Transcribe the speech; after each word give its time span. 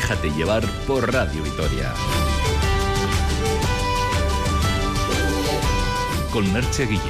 Déjate 0.00 0.30
llevar 0.30 0.64
por 0.86 1.12
Radio 1.12 1.42
Vitoria. 1.42 1.92
Con 6.32 6.52
Merche 6.52 6.86
Guille. 6.86 7.02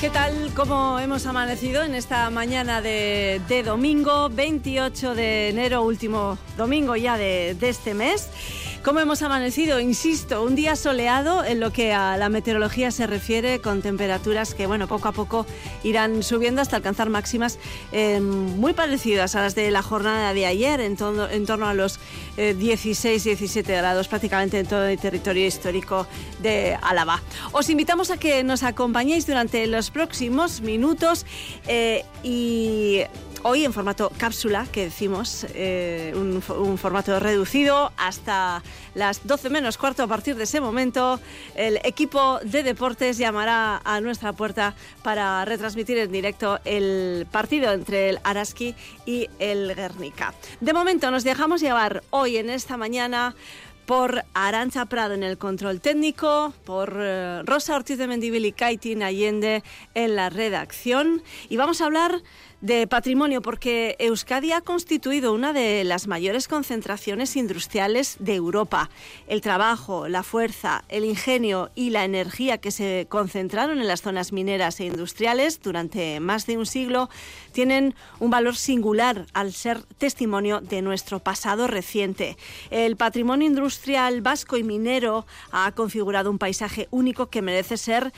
¿Qué 0.00 0.08
tal? 0.08 0.50
¿Cómo 0.56 0.98
hemos 0.98 1.26
amanecido 1.26 1.82
en 1.82 1.94
esta 1.94 2.30
mañana 2.30 2.80
de, 2.80 3.62
domingo, 3.66 4.30
28 4.30 5.14
de 5.14 5.50
enero, 5.50 5.82
último 5.82 6.38
domingo 6.56 6.96
ya 6.96 7.18
de 7.18 7.54
este 7.60 7.92
mes? 7.92 8.30
¿Cómo 8.82 8.98
hemos 9.00 9.20
amanecido? 9.20 9.78
Insisto, 9.78 10.42
un 10.42 10.54
día 10.54 10.74
soleado 10.74 11.44
en 11.44 11.60
lo 11.60 11.70
que 11.70 11.92
a 11.92 12.16
la 12.16 12.30
meteorología 12.30 12.90
se 12.90 13.06
refiere, 13.06 13.60
con 13.60 13.82
temperaturas 13.82 14.54
que, 14.54 14.66
bueno, 14.66 14.88
poco 14.88 15.08
a 15.08 15.12
poco 15.12 15.44
irán 15.84 16.22
subiendo 16.22 16.62
hasta 16.62 16.76
alcanzar 16.76 17.10
máximas 17.10 17.58
eh, 17.92 18.20
muy 18.20 18.72
parecidas 18.72 19.34
a 19.34 19.42
las 19.42 19.54
de 19.54 19.70
la 19.70 19.82
jornada 19.82 20.32
de 20.32 20.46
ayer, 20.46 20.80
en, 20.80 20.96
torno 20.96 21.66
a 21.66 21.74
los 21.74 22.00
16, 22.38 23.26
eh, 23.26 23.28
17 23.28 23.70
grados 23.70 24.08
prácticamente 24.08 24.58
en 24.58 24.66
todo 24.66 24.86
el 24.86 24.98
territorio 24.98 25.46
histórico 25.46 26.06
de 26.40 26.78
Álava. 26.80 27.20
Os 27.52 27.68
invitamos 27.68 28.10
a 28.10 28.16
que 28.16 28.42
nos 28.44 28.62
acompañéis 28.62 29.26
durante 29.26 29.66
los 29.66 29.90
próximos 29.90 30.62
minutos 30.62 31.26
eh, 31.66 32.06
y 32.22 33.02
hoy 33.42 33.64
en 33.64 33.72
formato 33.72 34.10
cápsula, 34.18 34.66
que 34.70 34.84
decimos, 34.84 35.46
eh, 35.54 36.12
un, 36.14 36.42
formato 36.78 37.18
reducido 37.20 37.92
hasta 37.96 38.62
las 38.94 39.26
12 39.26 39.50
menos 39.50 39.78
cuarto. 39.78 40.02
A 40.02 40.06
partir 40.06 40.36
de 40.36 40.44
ese 40.44 40.60
momento, 40.60 41.20
el 41.54 41.78
equipo 41.84 42.38
de 42.42 42.62
deportes 42.62 43.18
llamará 43.18 43.80
a 43.84 44.00
nuestra 44.00 44.32
puerta 44.32 44.74
para 45.02 45.44
retransmitir 45.44 45.98
en 45.98 46.12
directo 46.12 46.58
el 46.64 47.26
partido 47.30 47.72
entre 47.72 48.10
el 48.10 48.20
Araski 48.24 48.74
y 49.06 49.28
el 49.38 49.74
Guernica. 49.74 50.34
De 50.60 50.72
momento, 50.72 51.10
nos 51.10 51.24
dejamos 51.24 51.60
llevar 51.60 52.02
hoy 52.10 52.36
en 52.36 52.50
esta 52.50 52.76
mañana 52.76 53.34
por 53.90 54.24
Arancha 54.34 54.86
Prado 54.86 55.14
en 55.14 55.24
el 55.24 55.36
control 55.36 55.80
técnico, 55.80 56.54
por 56.64 56.96
eh, 56.96 57.42
Rosa 57.42 57.74
Ortiz 57.74 57.98
de 57.98 58.06
Mendivil 58.06 58.46
y 58.46 58.52
Kaitin 58.52 59.02
Allende 59.02 59.64
en 59.94 60.14
la 60.14 60.30
redacción. 60.30 61.24
Y 61.48 61.56
vamos 61.56 61.80
a 61.80 61.86
hablar 61.86 62.22
de 62.60 62.86
patrimonio 62.86 63.40
porque 63.40 63.96
Euskadi 63.98 64.52
ha 64.52 64.60
constituido 64.60 65.32
una 65.32 65.52
de 65.52 65.82
las 65.84 66.06
mayores 66.06 66.46
concentraciones 66.46 67.36
industriales 67.36 68.16
de 68.20 68.34
Europa. 68.34 68.90
El 69.28 69.40
trabajo, 69.40 70.08
la 70.08 70.22
fuerza, 70.22 70.84
el 70.88 71.04
ingenio 71.04 71.70
y 71.74 71.90
la 71.90 72.04
energía 72.04 72.58
que 72.58 72.70
se 72.70 73.06
concentraron 73.08 73.80
en 73.80 73.88
las 73.88 74.02
zonas 74.02 74.32
mineras 74.32 74.80
e 74.80 74.84
industriales 74.84 75.62
durante 75.62 76.20
más 76.20 76.46
de 76.46 76.58
un 76.58 76.66
siglo 76.66 77.08
tienen 77.52 77.94
un 78.18 78.30
valor 78.30 78.56
singular 78.56 79.26
al 79.32 79.52
ser 79.52 79.82
testimonio 79.98 80.60
de 80.60 80.82
nuestro 80.82 81.20
pasado 81.20 81.66
reciente. 81.66 82.36
El 82.70 82.96
patrimonio 82.96 83.46
industrial 83.46 84.20
vasco 84.20 84.56
y 84.56 84.62
minero 84.62 85.26
ha 85.50 85.72
configurado 85.72 86.30
un 86.30 86.38
paisaje 86.38 86.88
único 86.90 87.30
que 87.30 87.42
merece 87.42 87.76
ser 87.76 88.12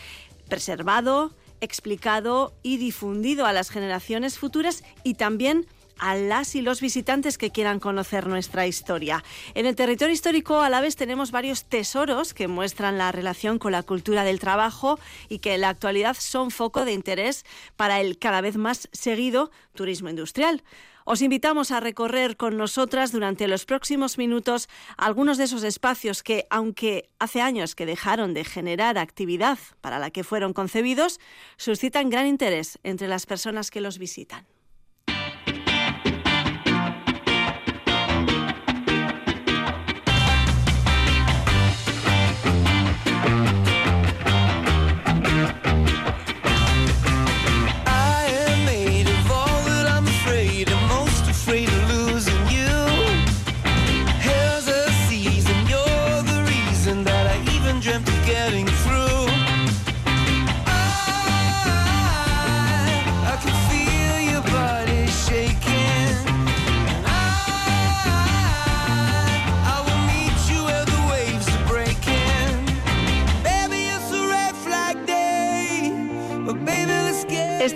preservado, 0.49 1.33
explicado 1.63 2.53
y 2.63 2.77
difundido 2.77 3.47
a 3.47 3.55
las 3.55 3.71
generaciones 3.71 4.39
futuras 4.39 4.85
y 5.03 5.15
también 5.15 5.67
a 5.99 6.17
las 6.17 6.57
y 6.57 6.63
los 6.63 6.81
visitantes 6.81 7.39
que 7.39 7.51
quieran 7.51 7.79
conocer 7.79 8.27
nuestra 8.27 8.67
historia. 8.67 9.23
En 9.55 9.67
el 9.67 9.77
territorio 9.77 10.13
histórico 10.13 10.61
a 10.61 10.69
la 10.69 10.81
vez 10.81 10.97
tenemos 10.97 11.31
varios 11.31 11.65
tesoros 11.65 12.35
que 12.35 12.49
muestran 12.49 12.99
la 12.99 13.13
relación 13.13 13.61
con 13.61 13.73
la 13.73 13.85
cultura 13.85 14.25
del 14.25 14.41
trabajo 14.41 14.99
y 15.29 15.39
que 15.39 15.55
en 15.55 15.61
la 15.61 15.69
actualidad 15.69 16.17
son 16.19 16.51
foco 16.51 16.85
de 16.85 16.93
interés 16.93 17.45
para 17.77 18.01
el 18.01 18.19
cada 18.19 18.41
vez 18.41 18.57
más 18.57 18.89
seguido 18.93 19.53
turismo 19.75 20.09
industrial. 20.09 20.63
Os 21.05 21.23
invitamos 21.23 21.71
a 21.71 21.81
recorrer 21.81 22.37
con 22.37 22.57
nosotras 22.57 23.13
durante 23.13 23.49
los 23.49 23.65
próximos 23.65 24.19
minutos 24.19 24.69
algunos 24.97 25.39
de 25.39 25.45
esos 25.45 25.65
espacios 25.65 26.23
que, 26.23 26.47
aunque 26.51 27.11
hace 27.19 27.41
años 27.41 27.75
que 27.75 27.87
dejaron 27.87 28.35
de 28.35 28.45
generar 28.45 28.99
actividad 28.99 29.59
para 29.81 29.99
la 29.99 30.11
que 30.11 30.25
fueron 30.25 30.53
concebidos, 30.53 31.19
suscitan 31.57 32.11
gran 32.11 32.27
interés 32.27 32.79
entre 32.83 33.09
las 33.09 33.27
personas 33.27 33.71
que 33.71 33.81
los 33.81 33.99
visitan. 33.99 34.47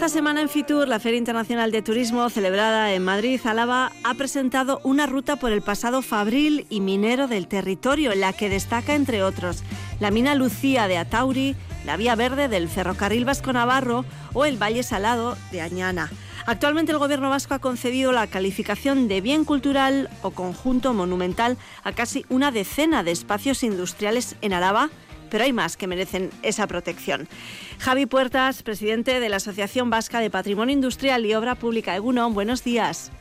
Esta 0.07 0.19
semana 0.19 0.41
en 0.41 0.49
Fitur, 0.49 0.87
la 0.87 1.01
Feria 1.01 1.19
Internacional 1.19 1.73
de 1.73 1.83
Turismo 1.83 2.31
celebrada 2.31 2.93
en 2.93 3.03
Madrid, 3.03 3.41
Álava, 3.45 3.91
ha 4.05 4.15
presentado 4.15 4.81
una 4.85 5.05
ruta 5.05 5.35
por 5.35 5.51
el 5.51 5.63
pasado 5.63 6.01
fabril 6.01 6.65
y 6.71 6.81
minero 6.81 7.27
del 7.27 7.49
territorio, 7.49 8.13
en 8.13 8.21
la 8.21 8.33
que 8.33 8.49
destaca, 8.49 8.95
entre 8.95 9.25
otros, 9.25 9.65
la 9.99 10.13
mina 10.13 10.37
Lucía 10.37 10.87
de 10.87 10.97
Atauri, 10.97 11.57
la 11.85 11.97
Vía 11.97 12.15
Verde 12.15 12.47
del 12.47 12.69
Ferrocarril 12.69 13.25
Vasco 13.25 13.53
Navarro 13.53 14.05
o 14.33 14.45
el 14.45 14.63
Valle 14.63 14.85
Salado 14.85 15.37
de 15.51 15.61
Añana. 15.61 16.09
Actualmente 16.47 16.93
el 16.93 16.99
Gobierno 16.99 17.29
vasco 17.29 17.55
ha 17.55 17.59
concedido 17.59 18.13
la 18.13 18.29
calificación 18.29 19.09
de 19.09 19.21
bien 19.21 19.45
cultural 19.45 20.09
o 20.23 20.31
conjunto 20.31 20.95
monumental 20.95 21.59
a 21.83 21.91
casi 21.91 22.25
una 22.29 22.53
decena 22.53 23.03
de 23.03 23.11
espacios 23.11 23.65
industriales 23.65 24.37
en 24.41 24.53
Álava 24.53 24.89
pero 25.31 25.45
hay 25.45 25.53
más 25.53 25.77
que 25.77 25.87
merecen 25.87 26.31
esa 26.43 26.67
protección. 26.67 27.29
Javi 27.79 28.07
Puertas, 28.07 28.63
presidente 28.63 29.21
de 29.21 29.29
la 29.29 29.37
Asociación 29.37 29.91
Vasca 29.91 30.21
de 30.21 30.31
Patrimonio 30.31 30.73
Industrial 30.73 31.25
y 31.25 31.35
Obra 31.35 31.55
Pública. 31.55 31.95
Egunon, 31.97 32.35
buenos 32.35 32.65
días. 32.65 33.13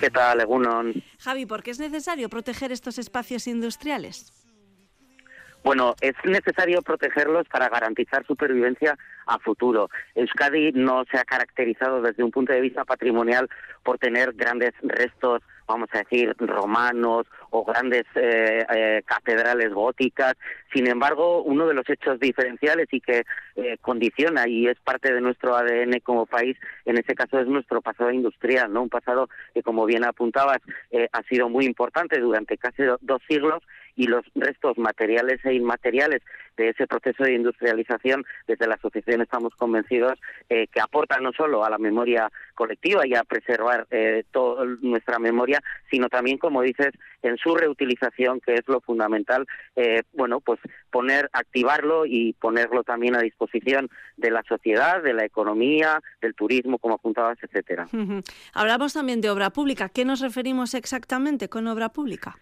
¿Qué 0.00 0.10
tal, 0.10 0.40
Egunon? 0.40 0.94
Javi, 1.20 1.46
¿por 1.46 1.62
qué 1.62 1.70
es 1.70 1.78
necesario 1.78 2.28
proteger 2.28 2.72
estos 2.72 2.98
espacios 2.98 3.46
industriales? 3.46 4.32
Bueno, 5.64 5.94
es 6.00 6.14
necesario 6.24 6.82
protegerlos 6.82 7.46
para 7.48 7.68
garantizar 7.68 8.26
supervivencia 8.26 8.98
a 9.26 9.38
futuro. 9.38 9.90
Euskadi 10.16 10.72
no 10.72 11.04
se 11.10 11.18
ha 11.18 11.24
caracterizado 11.24 12.02
desde 12.02 12.24
un 12.24 12.32
punto 12.32 12.52
de 12.52 12.60
vista 12.60 12.84
patrimonial 12.84 13.48
por 13.84 13.98
tener 13.98 14.32
grandes 14.32 14.72
restos 14.82 15.40
vamos 15.66 15.88
a 15.92 15.98
decir, 15.98 16.34
romanos 16.38 17.26
o 17.50 17.64
grandes 17.64 18.04
eh, 18.14 18.64
eh, 18.74 19.02
catedrales 19.04 19.72
góticas. 19.72 20.34
Sin 20.72 20.86
embargo, 20.86 21.42
uno 21.42 21.66
de 21.66 21.74
los 21.74 21.88
hechos 21.88 22.18
diferenciales 22.18 22.88
y 22.90 23.00
que 23.00 23.22
eh, 23.56 23.76
condiciona 23.80 24.48
y 24.48 24.66
es 24.66 24.78
parte 24.80 25.12
de 25.12 25.20
nuestro 25.20 25.56
ADN 25.56 26.00
como 26.00 26.26
país, 26.26 26.56
en 26.84 26.98
ese 26.98 27.14
caso 27.14 27.38
es 27.38 27.46
nuestro 27.46 27.80
pasado 27.80 28.10
industrial, 28.10 28.72
¿no? 28.72 28.82
Un 28.82 28.88
pasado 28.88 29.28
que, 29.54 29.62
como 29.62 29.84
bien 29.86 30.04
apuntabas, 30.04 30.58
ha 31.12 31.22
sido 31.24 31.48
muy 31.48 31.64
importante 31.64 32.18
durante 32.20 32.56
casi 32.56 32.82
dos 33.00 33.22
siglos 33.28 33.62
y 33.96 34.06
los 34.06 34.24
restos 34.34 34.78
materiales 34.78 35.44
e 35.44 35.54
inmateriales 35.54 36.22
de 36.56 36.68
ese 36.68 36.86
proceso 36.86 37.24
de 37.24 37.34
industrialización, 37.34 38.24
desde 38.46 38.66
la 38.66 38.74
asociación 38.74 39.22
estamos 39.22 39.54
convencidos 39.54 40.18
que 40.48 40.80
aporta 40.80 41.18
no 41.18 41.32
solo 41.32 41.64
a 41.64 41.70
la 41.70 41.78
memoria 41.78 42.30
colectiva 42.54 43.06
y 43.06 43.14
a 43.14 43.24
preservar 43.24 43.86
toda 44.32 44.66
nuestra 44.82 45.18
memoria, 45.18 45.62
sino 45.90 46.10
también, 46.10 46.36
como 46.36 46.60
dices, 46.60 46.92
en 47.22 47.36
su 47.38 47.54
reutilización, 47.54 48.40
que 48.40 48.54
es 48.54 48.62
lo 48.66 48.80
fundamental, 48.80 49.46
eh, 49.76 50.02
bueno, 50.12 50.40
pues 50.40 50.60
poner, 50.90 51.30
activarlo 51.32 52.04
y 52.06 52.34
ponerlo 52.34 52.82
también 52.82 53.16
a 53.16 53.20
disposición 53.20 53.88
de 54.16 54.30
la 54.30 54.42
sociedad, 54.48 55.02
de 55.02 55.14
la 55.14 55.24
economía, 55.24 56.00
del 56.20 56.34
turismo, 56.34 56.78
como 56.78 56.94
apuntabas, 56.94 57.38
etcétera. 57.42 57.86
Hablamos 58.52 58.92
también 58.92 59.20
de 59.20 59.30
obra 59.30 59.50
pública. 59.50 59.88
¿Qué 59.88 60.04
nos 60.04 60.20
referimos 60.20 60.74
exactamente 60.74 61.48
con 61.48 61.66
obra 61.66 61.90
pública? 61.90 62.38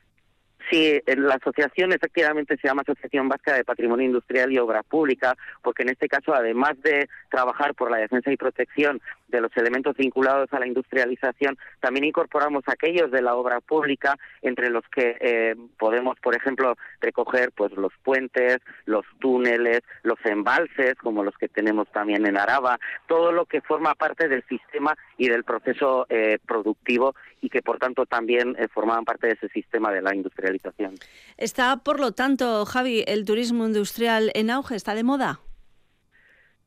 Sí, 0.70 1.00
la 1.06 1.34
asociación 1.34 1.92
efectivamente 1.92 2.56
se 2.56 2.68
llama 2.68 2.82
Asociación 2.82 3.28
Vasca 3.28 3.54
de 3.54 3.64
Patrimonio 3.64 4.06
Industrial 4.06 4.52
y 4.52 4.58
Obra 4.58 4.84
Pública, 4.84 5.36
porque 5.62 5.82
en 5.82 5.88
este 5.88 6.08
caso, 6.08 6.32
además 6.32 6.80
de 6.82 7.08
trabajar 7.28 7.74
por 7.74 7.90
la 7.90 7.96
defensa 7.96 8.30
y 8.30 8.36
protección 8.36 9.00
de 9.30 9.40
los 9.40 9.56
elementos 9.56 9.96
vinculados 9.96 10.52
a 10.52 10.58
la 10.58 10.66
industrialización, 10.66 11.58
también 11.80 12.04
incorporamos 12.04 12.64
aquellos 12.66 13.10
de 13.10 13.22
la 13.22 13.34
obra 13.34 13.60
pública, 13.60 14.16
entre 14.42 14.70
los 14.70 14.84
que 14.88 15.16
eh, 15.20 15.56
podemos, 15.78 16.18
por 16.20 16.34
ejemplo, 16.36 16.76
recoger 17.00 17.52
pues 17.52 17.72
los 17.72 17.92
puentes, 18.02 18.58
los 18.86 19.04
túneles, 19.18 19.80
los 20.02 20.18
embalses, 20.24 20.94
como 20.96 21.24
los 21.24 21.36
que 21.36 21.48
tenemos 21.48 21.88
también 21.92 22.26
en 22.26 22.36
Araba, 22.36 22.78
todo 23.06 23.32
lo 23.32 23.46
que 23.46 23.60
forma 23.60 23.94
parte 23.94 24.28
del 24.28 24.44
sistema 24.48 24.96
y 25.16 25.28
del 25.28 25.44
proceso 25.44 26.06
eh, 26.08 26.38
productivo 26.46 27.14
y 27.40 27.48
que, 27.48 27.62
por 27.62 27.78
tanto, 27.78 28.06
también 28.06 28.56
eh, 28.58 28.68
formaban 28.68 29.04
parte 29.04 29.28
de 29.28 29.32
ese 29.34 29.48
sistema 29.48 29.92
de 29.92 30.02
la 30.02 30.14
industrialización. 30.14 30.94
Está, 31.36 31.78
por 31.78 32.00
lo 32.00 32.12
tanto, 32.12 32.64
Javi, 32.66 33.04
el 33.06 33.24
turismo 33.24 33.64
industrial 33.66 34.30
en 34.34 34.50
auge, 34.50 34.76
está 34.76 34.94
de 34.94 35.04
moda. 35.04 35.40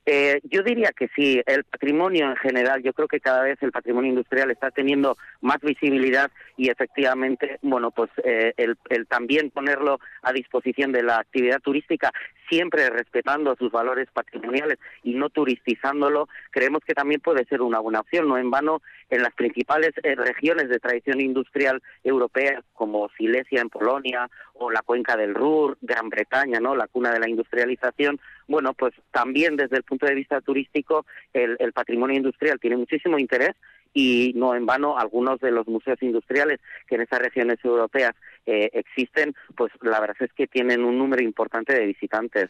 Eh, 0.06 0.42
yo 0.44 0.64
diría 0.64 0.92
que 0.92 1.08
sí, 1.16 1.42
el 1.46 1.64
patrimonio 1.64 2.30
en 2.30 2.36
general, 2.36 2.84
yo 2.84 2.92
creo 2.94 3.08
que 3.08 3.22
cada 3.22 3.44
vez 3.44 3.58
el 3.62 3.72
patrimonio 3.72 4.10
industrial 4.10 4.52
está 4.52 4.70
teniendo 4.70 5.18
más 5.40 5.60
visibilidad 5.62 6.30
y 6.58 6.70
efectivamente, 6.70 7.58
bueno, 7.62 7.92
pues 7.92 8.10
eh, 8.26 8.54
el, 8.58 8.78
también 9.08 9.50
ponerlo 9.50 10.00
a 10.22 10.34
disposición 10.34 10.92
de 10.92 11.04
la 11.04 11.20
actividad 11.20 11.62
turística, 11.62 12.12
siempre 12.54 12.88
respetando 12.92 13.56
sus 13.56 13.72
valores 13.72 14.08
patrimoniales 14.14 14.78
y 15.02 15.16
no 15.16 15.32
turistizándolo, 15.32 16.30
creemos 16.52 16.84
que 16.86 16.94
también 16.94 17.20
puede 17.20 17.46
ser 17.46 17.64
una 17.64 17.80
buena 17.80 18.02
opción. 18.02 18.28
No 18.28 18.38
en 18.38 18.52
vano, 18.52 18.84
en 19.10 19.24
las 19.24 19.34
principales 19.34 19.92
eh, 20.04 20.14
regiones 20.14 20.70
de 20.70 20.80
tradición 20.80 21.20
industrial 21.20 21.82
europea, 22.04 22.62
como 22.74 23.10
Silesia 23.18 23.60
en 23.60 23.70
Polonia 23.70 24.30
o 24.54 24.70
la 24.70 24.84
cuenca 24.84 25.18
del 25.18 25.34
Ruhr, 25.34 25.80
Gran 25.82 26.10
Bretaña, 26.10 26.60
¿no? 26.60 26.76
la 26.76 26.88
cuna 26.88 27.12
de 27.12 27.20
la 27.20 27.28
industrialización, 27.28 28.20
bueno, 28.48 28.74
pues 28.76 28.94
también 29.12 29.56
desde 29.56 29.78
el 29.78 29.84
punto 29.84 30.06
de 30.06 30.14
vista 30.14 30.40
turístico 30.42 31.08
el, 31.34 31.58
patrimonio 31.74 32.18
industrial 32.18 32.60
tiene 32.60 32.78
muchísimo 32.78 33.18
interés 33.18 33.56
y 33.94 34.34
no 34.36 34.56
en 34.56 34.66
vano 34.66 34.98
algunos 34.98 35.40
de 35.40 35.52
los 35.52 35.68
museos 35.68 36.02
industriales 36.02 36.60
que 36.88 36.96
en 36.96 37.02
esas 37.02 37.20
regiones 37.20 37.60
europeas 37.64 38.16
eh, 38.46 38.70
existen, 38.74 39.36
pues 39.56 39.72
la 39.82 40.00
verdad 40.00 40.18
es 40.20 40.34
que 40.34 40.48
tienen 40.48 40.84
un 40.84 40.98
número 40.98 41.24
importante 41.24 41.74
de 41.74 41.86
visitantes. 41.86 42.50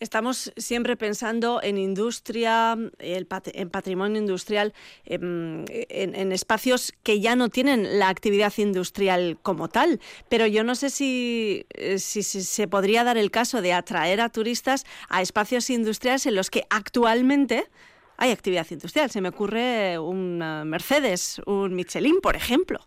Estamos 0.00 0.52
siempre 0.56 0.96
pensando 0.96 1.62
en 1.62 1.78
industria, 1.78 2.76
en 2.98 3.70
patrimonio 3.70 4.18
industrial, 4.18 4.74
em, 5.04 5.64
en, 5.68 6.32
espacios 6.32 6.92
que 7.04 7.20
ya 7.20 7.36
no 7.36 7.48
tienen 7.48 8.00
la 8.00 8.08
actividad 8.08 8.52
industrial 8.56 9.38
como 9.40 9.68
tal. 9.68 10.00
Pero 10.28 10.48
yo 10.48 10.64
no 10.64 10.74
sé 10.74 10.90
si, 10.90 11.64
eh, 11.70 12.00
si, 12.00 12.24
se 12.24 12.66
podría 12.66 13.04
dar 13.04 13.16
el 13.16 13.30
caso 13.30 13.62
de 13.62 13.72
atraer 13.72 14.20
a 14.20 14.30
turistas 14.30 14.84
a 15.08 15.22
espacios 15.22 15.70
industriales 15.70 16.26
en 16.26 16.34
los 16.34 16.50
que 16.50 16.64
actualmente 16.70 17.64
hay 18.16 18.30
actividad 18.30 18.66
industrial. 18.70 19.10
Se 19.10 19.20
me 19.20 19.28
ocurre 19.28 19.98
un 19.98 20.38
Mercedes, 20.66 21.40
un 21.46 21.74
Michelin, 21.74 22.20
por 22.20 22.36
ejemplo. 22.36 22.80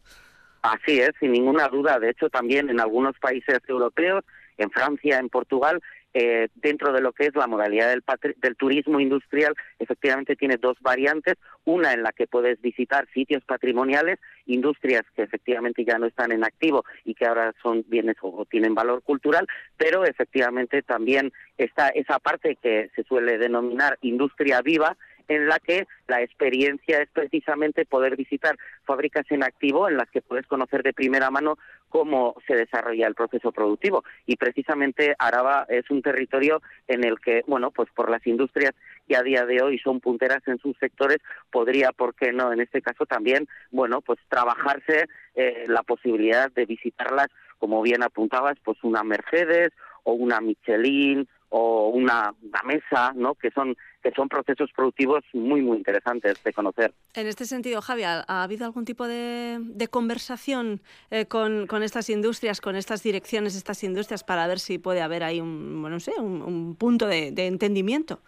Así 0.61 0.99
es, 0.99 1.11
sin 1.19 1.31
ninguna 1.31 1.67
duda. 1.67 1.99
De 1.99 2.09
hecho, 2.09 2.29
también 2.29 2.69
en 2.69 2.79
algunos 2.79 3.17
países 3.19 3.59
europeos, 3.67 4.23
en 4.57 4.71
Francia, 4.71 5.19
en 5.19 5.29
Portugal, 5.29 5.81
eh, 6.13 6.47
dentro 6.55 6.93
de 6.93 7.01
lo 7.01 7.11
que 7.11 7.27
es 7.27 7.35
la 7.35 7.45
modalidad 7.45 7.89
del, 7.89 8.03
del, 8.37 8.55
turismo 8.55 8.99
industrial, 8.99 9.53
efectivamente 9.77 10.35
tiene 10.35 10.57
dos 10.57 10.75
variantes, 10.81 11.35
una 11.63 11.93
en 11.93 12.01
la 12.01 12.11
que 12.11 12.25
puedes 12.25 12.59
visitar 12.59 13.07
sitios 13.13 13.43
patrimoniales, 13.43 14.17
industrias 14.47 15.03
que 15.15 15.21
efectivamente 15.21 15.85
ya 15.85 15.99
no 15.99 16.07
están 16.07 16.31
en 16.31 16.43
activo 16.43 16.85
y 17.05 17.13
que 17.13 17.27
ahora 17.27 17.53
son 17.61 17.85
bienes 17.87 18.15
o, 18.21 18.45
tienen 18.49 18.73
valor 18.73 19.03
cultural, 19.03 19.47
pero 19.77 20.05
efectivamente 20.05 20.81
también 20.81 21.31
está 21.57 21.89
esa 21.89 22.17
parte 22.17 22.55
que 22.55 22.89
se 22.95 23.03
suele 23.03 23.37
denominar 23.37 23.99
industria 24.01 24.61
viva, 24.61 24.97
en 25.27 25.47
la 25.47 25.59
que 25.59 25.87
la 26.07 26.21
experiencia 26.21 27.01
es 27.01 27.09
precisamente 27.09 27.85
poder 27.85 28.15
visitar 28.15 28.57
fábricas 28.85 29.25
en 29.29 29.43
activo 29.43 29.87
en 29.87 29.97
las 29.97 30.09
que 30.09 30.21
puedes 30.21 30.47
conocer 30.47 30.83
de 30.83 30.93
primera 30.93 31.29
mano 31.29 31.57
cómo 31.89 32.35
se 32.45 32.55
desarrolla 32.55 33.07
el 33.07 33.15
proceso 33.15 33.51
productivo 33.51 34.03
y 34.25 34.35
precisamente 34.35 35.15
Araba 35.19 35.65
es 35.69 35.89
un 35.89 36.01
territorio 36.01 36.61
en 36.87 37.03
el 37.03 37.19
que 37.19 37.43
bueno 37.47 37.71
pues 37.71 37.89
por 37.95 38.09
las 38.09 38.25
industrias 38.27 38.73
que 39.07 39.15
a 39.15 39.23
día 39.23 39.45
de 39.45 39.61
hoy 39.61 39.79
son 39.79 39.99
punteras 39.99 40.45
en 40.47 40.59
sus 40.59 40.77
sectores 40.77 41.19
podría 41.51 41.91
por 41.91 42.15
qué 42.15 42.33
no 42.33 42.51
en 42.51 42.61
este 42.61 42.81
caso 42.81 43.05
también 43.05 43.47
bueno 43.71 44.01
pues 44.01 44.19
trabajarse 44.29 45.05
eh, 45.35 45.65
la 45.67 45.83
posibilidad 45.83 46.51
de 46.51 46.65
visitarlas 46.65 47.27
como 47.57 47.81
bien 47.81 48.03
apuntabas 48.03 48.57
pues 48.63 48.77
una 48.83 49.03
Mercedes 49.03 49.71
o 50.03 50.13
una 50.13 50.39
Michelin 50.39 51.27
o 51.49 51.89
una, 51.89 52.33
mesa, 52.65 53.13
¿no? 53.15 53.35
Que 53.35 53.51
son 53.51 53.77
que 54.03 54.11
son 54.11 54.29
procesos 54.29 54.69
productivos 54.75 55.23
muy 55.33 55.61
muy 55.61 55.77
interesantes 55.77 56.41
de 56.43 56.53
conocer. 56.53 56.93
En 57.13 57.27
este 57.27 57.45
sentido, 57.45 57.81
Javi, 57.81 58.03
¿ha, 58.03 58.23
habido 58.27 58.65
algún 58.65 58.85
tipo 58.85 59.07
de, 59.07 59.87
conversación 59.89 60.81
eh, 61.11 61.25
con, 61.25 61.67
con, 61.67 61.83
estas 61.83 62.09
industrias, 62.09 62.61
con 62.61 62.75
estas 62.75 63.03
direcciones, 63.03 63.55
estas 63.55 63.83
industrias, 63.83 64.23
para 64.23 64.47
ver 64.47 64.59
si 64.59 64.77
puede 64.77 65.01
haber 65.01 65.23
ahí 65.23 65.41
un, 65.41 65.81
bueno, 65.81 65.95
no 65.95 65.99
sé, 65.99 66.11
un, 66.19 66.75
punto 66.75 67.07
de 67.07 67.47
entendimiento? 67.47 68.21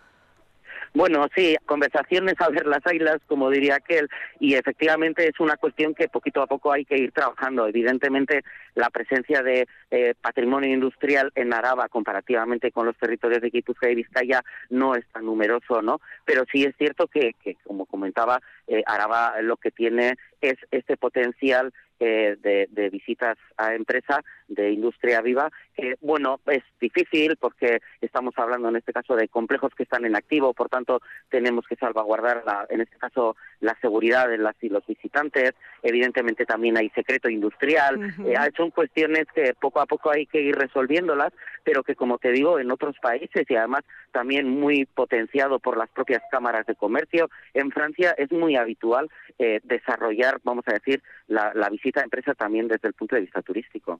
Bueno, 0.93 1.27
sí, 1.35 1.55
conversaciones 1.65 2.35
a 2.39 2.49
ver 2.49 2.65
las 2.65 2.85
águilas, 2.85 3.19
como 3.27 3.49
diría 3.49 3.75
aquel, 3.75 4.09
y 4.39 4.55
efectivamente 4.55 5.27
es 5.27 5.39
una 5.39 5.57
cuestión 5.57 5.93
que 5.93 6.07
poquito 6.07 6.41
a 6.41 6.47
poco 6.47 6.71
hay 6.71 6.85
que 6.85 6.97
ir 6.97 7.11
trabajando. 7.11 7.67
Evidentemente, 7.67 8.43
la 8.75 8.89
presencia 8.89 9.41
de 9.43 9.67
eh, 9.91 10.13
patrimonio 10.19 10.73
industrial 10.73 11.31
en 11.35 11.53
Araba, 11.53 11.89
comparativamente 11.89 12.71
con 12.71 12.85
los 12.85 12.97
territorios 12.97 13.41
de 13.41 13.49
Guipúzcoa 13.49 13.89
y 13.89 13.95
Vizcaya, 13.95 14.43
no 14.69 14.95
es 14.95 15.05
tan 15.11 15.25
numeroso, 15.25 15.81
¿no? 15.81 16.01
Pero 16.25 16.43
sí 16.51 16.63
es 16.63 16.75
cierto 16.77 17.07
que, 17.07 17.33
que 17.43 17.55
como 17.63 17.85
comentaba, 17.85 18.41
eh, 18.67 18.83
Araba 18.85 19.41
lo 19.41 19.57
que 19.57 19.71
tiene 19.71 20.15
es 20.41 20.55
este 20.71 20.97
potencial 20.97 21.73
eh, 22.01 22.37
de, 22.41 22.89
visitas 22.89 23.37
a 23.57 23.75
empresa 23.75 24.23
de 24.50 24.72
industria 24.72 25.22
viva, 25.22 25.51
que 25.75 25.96
bueno, 26.01 26.40
es 26.48 26.63
difícil 26.80 27.36
porque 27.38 27.81
estamos 28.01 28.34
hablando 28.38 28.69
en 28.69 28.78
este 28.78 28.94
caso 28.94 29.16
de 29.16 29.28
complejos 29.28 29.74
que 29.75 29.84
están 29.84 30.06
en 30.06 30.16
activo, 30.16 30.54
por 30.54 30.69
tanto 30.69 31.01
tenemos 31.30 31.68
que 31.68 31.75
salvaguardar 31.75 32.44
la, 32.46 32.66
en 32.69 32.81
este 32.81 32.98
caso 32.98 33.36
la 33.60 33.78
seguridad 33.81 34.28
de 34.28 34.38
las 34.38 34.56
y 34.62 34.69
los 34.69 34.86
visitantes, 34.88 35.54
evidentemente 35.84 36.46
también 36.46 36.78
hay 36.78 36.90
secreto 36.90 37.30
industrial, 37.30 38.13
eh, 38.25 38.36
son 38.57 38.72
cuestiones 38.72 39.25
que 39.34 39.54
poco 39.54 39.81
a 39.81 39.86
poco 39.86 40.12
hay 40.12 40.25
que 40.25 40.42
ir 40.42 40.56
resolviéndolas, 40.56 41.31
pero 41.63 41.84
que 41.84 41.96
como 41.96 42.18
te 42.18 42.31
digo 42.31 42.60
en 42.60 42.72
otros 42.72 42.96
países 43.01 43.46
y 43.50 43.56
además 43.56 43.84
también 44.12 44.50
muy 44.50 44.86
potenciado 44.86 45.60
por 45.60 45.78
las 45.78 45.89
propias 45.89 46.24
cámaras 46.32 46.65
de 46.65 46.75
comercio, 46.75 47.29
en 47.53 47.72
Francia 47.72 48.15
es 48.18 48.32
muy 48.32 48.56
habitual 48.56 49.10
eh, 49.38 49.60
desarrollar, 49.63 50.39
vamos 50.44 50.65
a 50.68 50.74
decir, 50.74 51.01
la, 51.27 51.53
la 51.53 51.70
visita 51.70 52.00
esta 52.00 52.03
empresa 52.03 52.34
también 52.34 52.68
desde 52.68 52.88
el 52.88 52.94
punto 52.94 53.15
de 53.15 53.22
vista 53.22 53.41
turístico. 53.41 54.00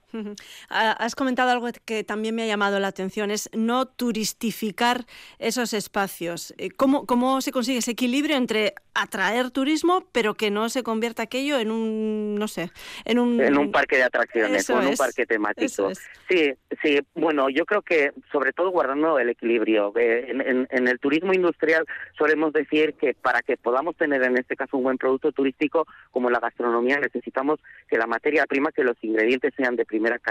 Has 0.68 1.14
comentado 1.14 1.50
algo 1.50 1.68
que 1.84 2.04
también 2.04 2.34
me 2.34 2.42
ha 2.42 2.46
llamado 2.46 2.78
la 2.80 2.88
atención, 2.88 3.30
es 3.30 3.50
no 3.52 3.86
turistificar 3.86 5.04
esos 5.38 5.72
espacios. 5.72 6.54
Eh, 6.58 6.70
¿Cómo, 6.70 7.06
cómo 7.06 7.40
se 7.40 7.52
consigue 7.52 7.78
ese 7.78 7.92
equilibrio 7.92 8.36
entre 8.36 8.74
atraer 8.94 9.50
turismo, 9.50 10.06
pero 10.12 10.34
que 10.34 10.50
no 10.50 10.68
se 10.68 10.82
convierta 10.82 11.22
aquello 11.22 11.58
en 11.58 11.70
un, 11.70 12.34
no 12.36 12.48
sé, 12.48 12.70
en 13.04 13.18
un... 13.18 13.40
En 13.40 13.56
un 13.56 13.70
parque 13.70 13.96
de 13.96 14.04
atracciones 14.04 14.68
o 14.70 14.80
en 14.80 14.88
un 14.88 14.96
parque 14.96 15.26
temático. 15.26 15.90
Sí, 16.28 16.52
sí, 16.82 17.00
bueno, 17.14 17.48
yo 17.48 17.64
creo 17.64 17.82
que 17.82 18.12
sobre 18.32 18.52
todo 18.52 18.70
guardando 18.70 19.18
el 19.18 19.30
equilibrio. 19.30 19.92
Eh, 19.96 20.30
en, 20.30 20.68
en 20.70 20.88
el 20.88 20.98
turismo 20.98 21.32
industrial 21.32 21.84
solemos 22.16 22.52
decir 22.52 22.94
que 22.94 23.14
para 23.14 23.42
que 23.42 23.56
podamos 23.56 23.96
tener 23.96 24.22
en 24.22 24.36
este 24.36 24.56
caso 24.56 24.76
un 24.76 24.84
buen 24.84 24.98
producto 24.98 25.32
turístico, 25.32 25.86
como 26.10 26.30
la 26.30 26.40
gastronomía, 26.40 26.98
necesitamos 26.98 27.60
que 27.88 27.98
la 27.98 28.06
materia 28.06 28.46
prima, 28.46 28.72
que 28.72 28.84
los 28.84 28.96
ingredientes 29.02 29.54
sean 29.56 29.76
de 29.76 29.84
primera 29.84 30.18
calidad. 30.18 30.29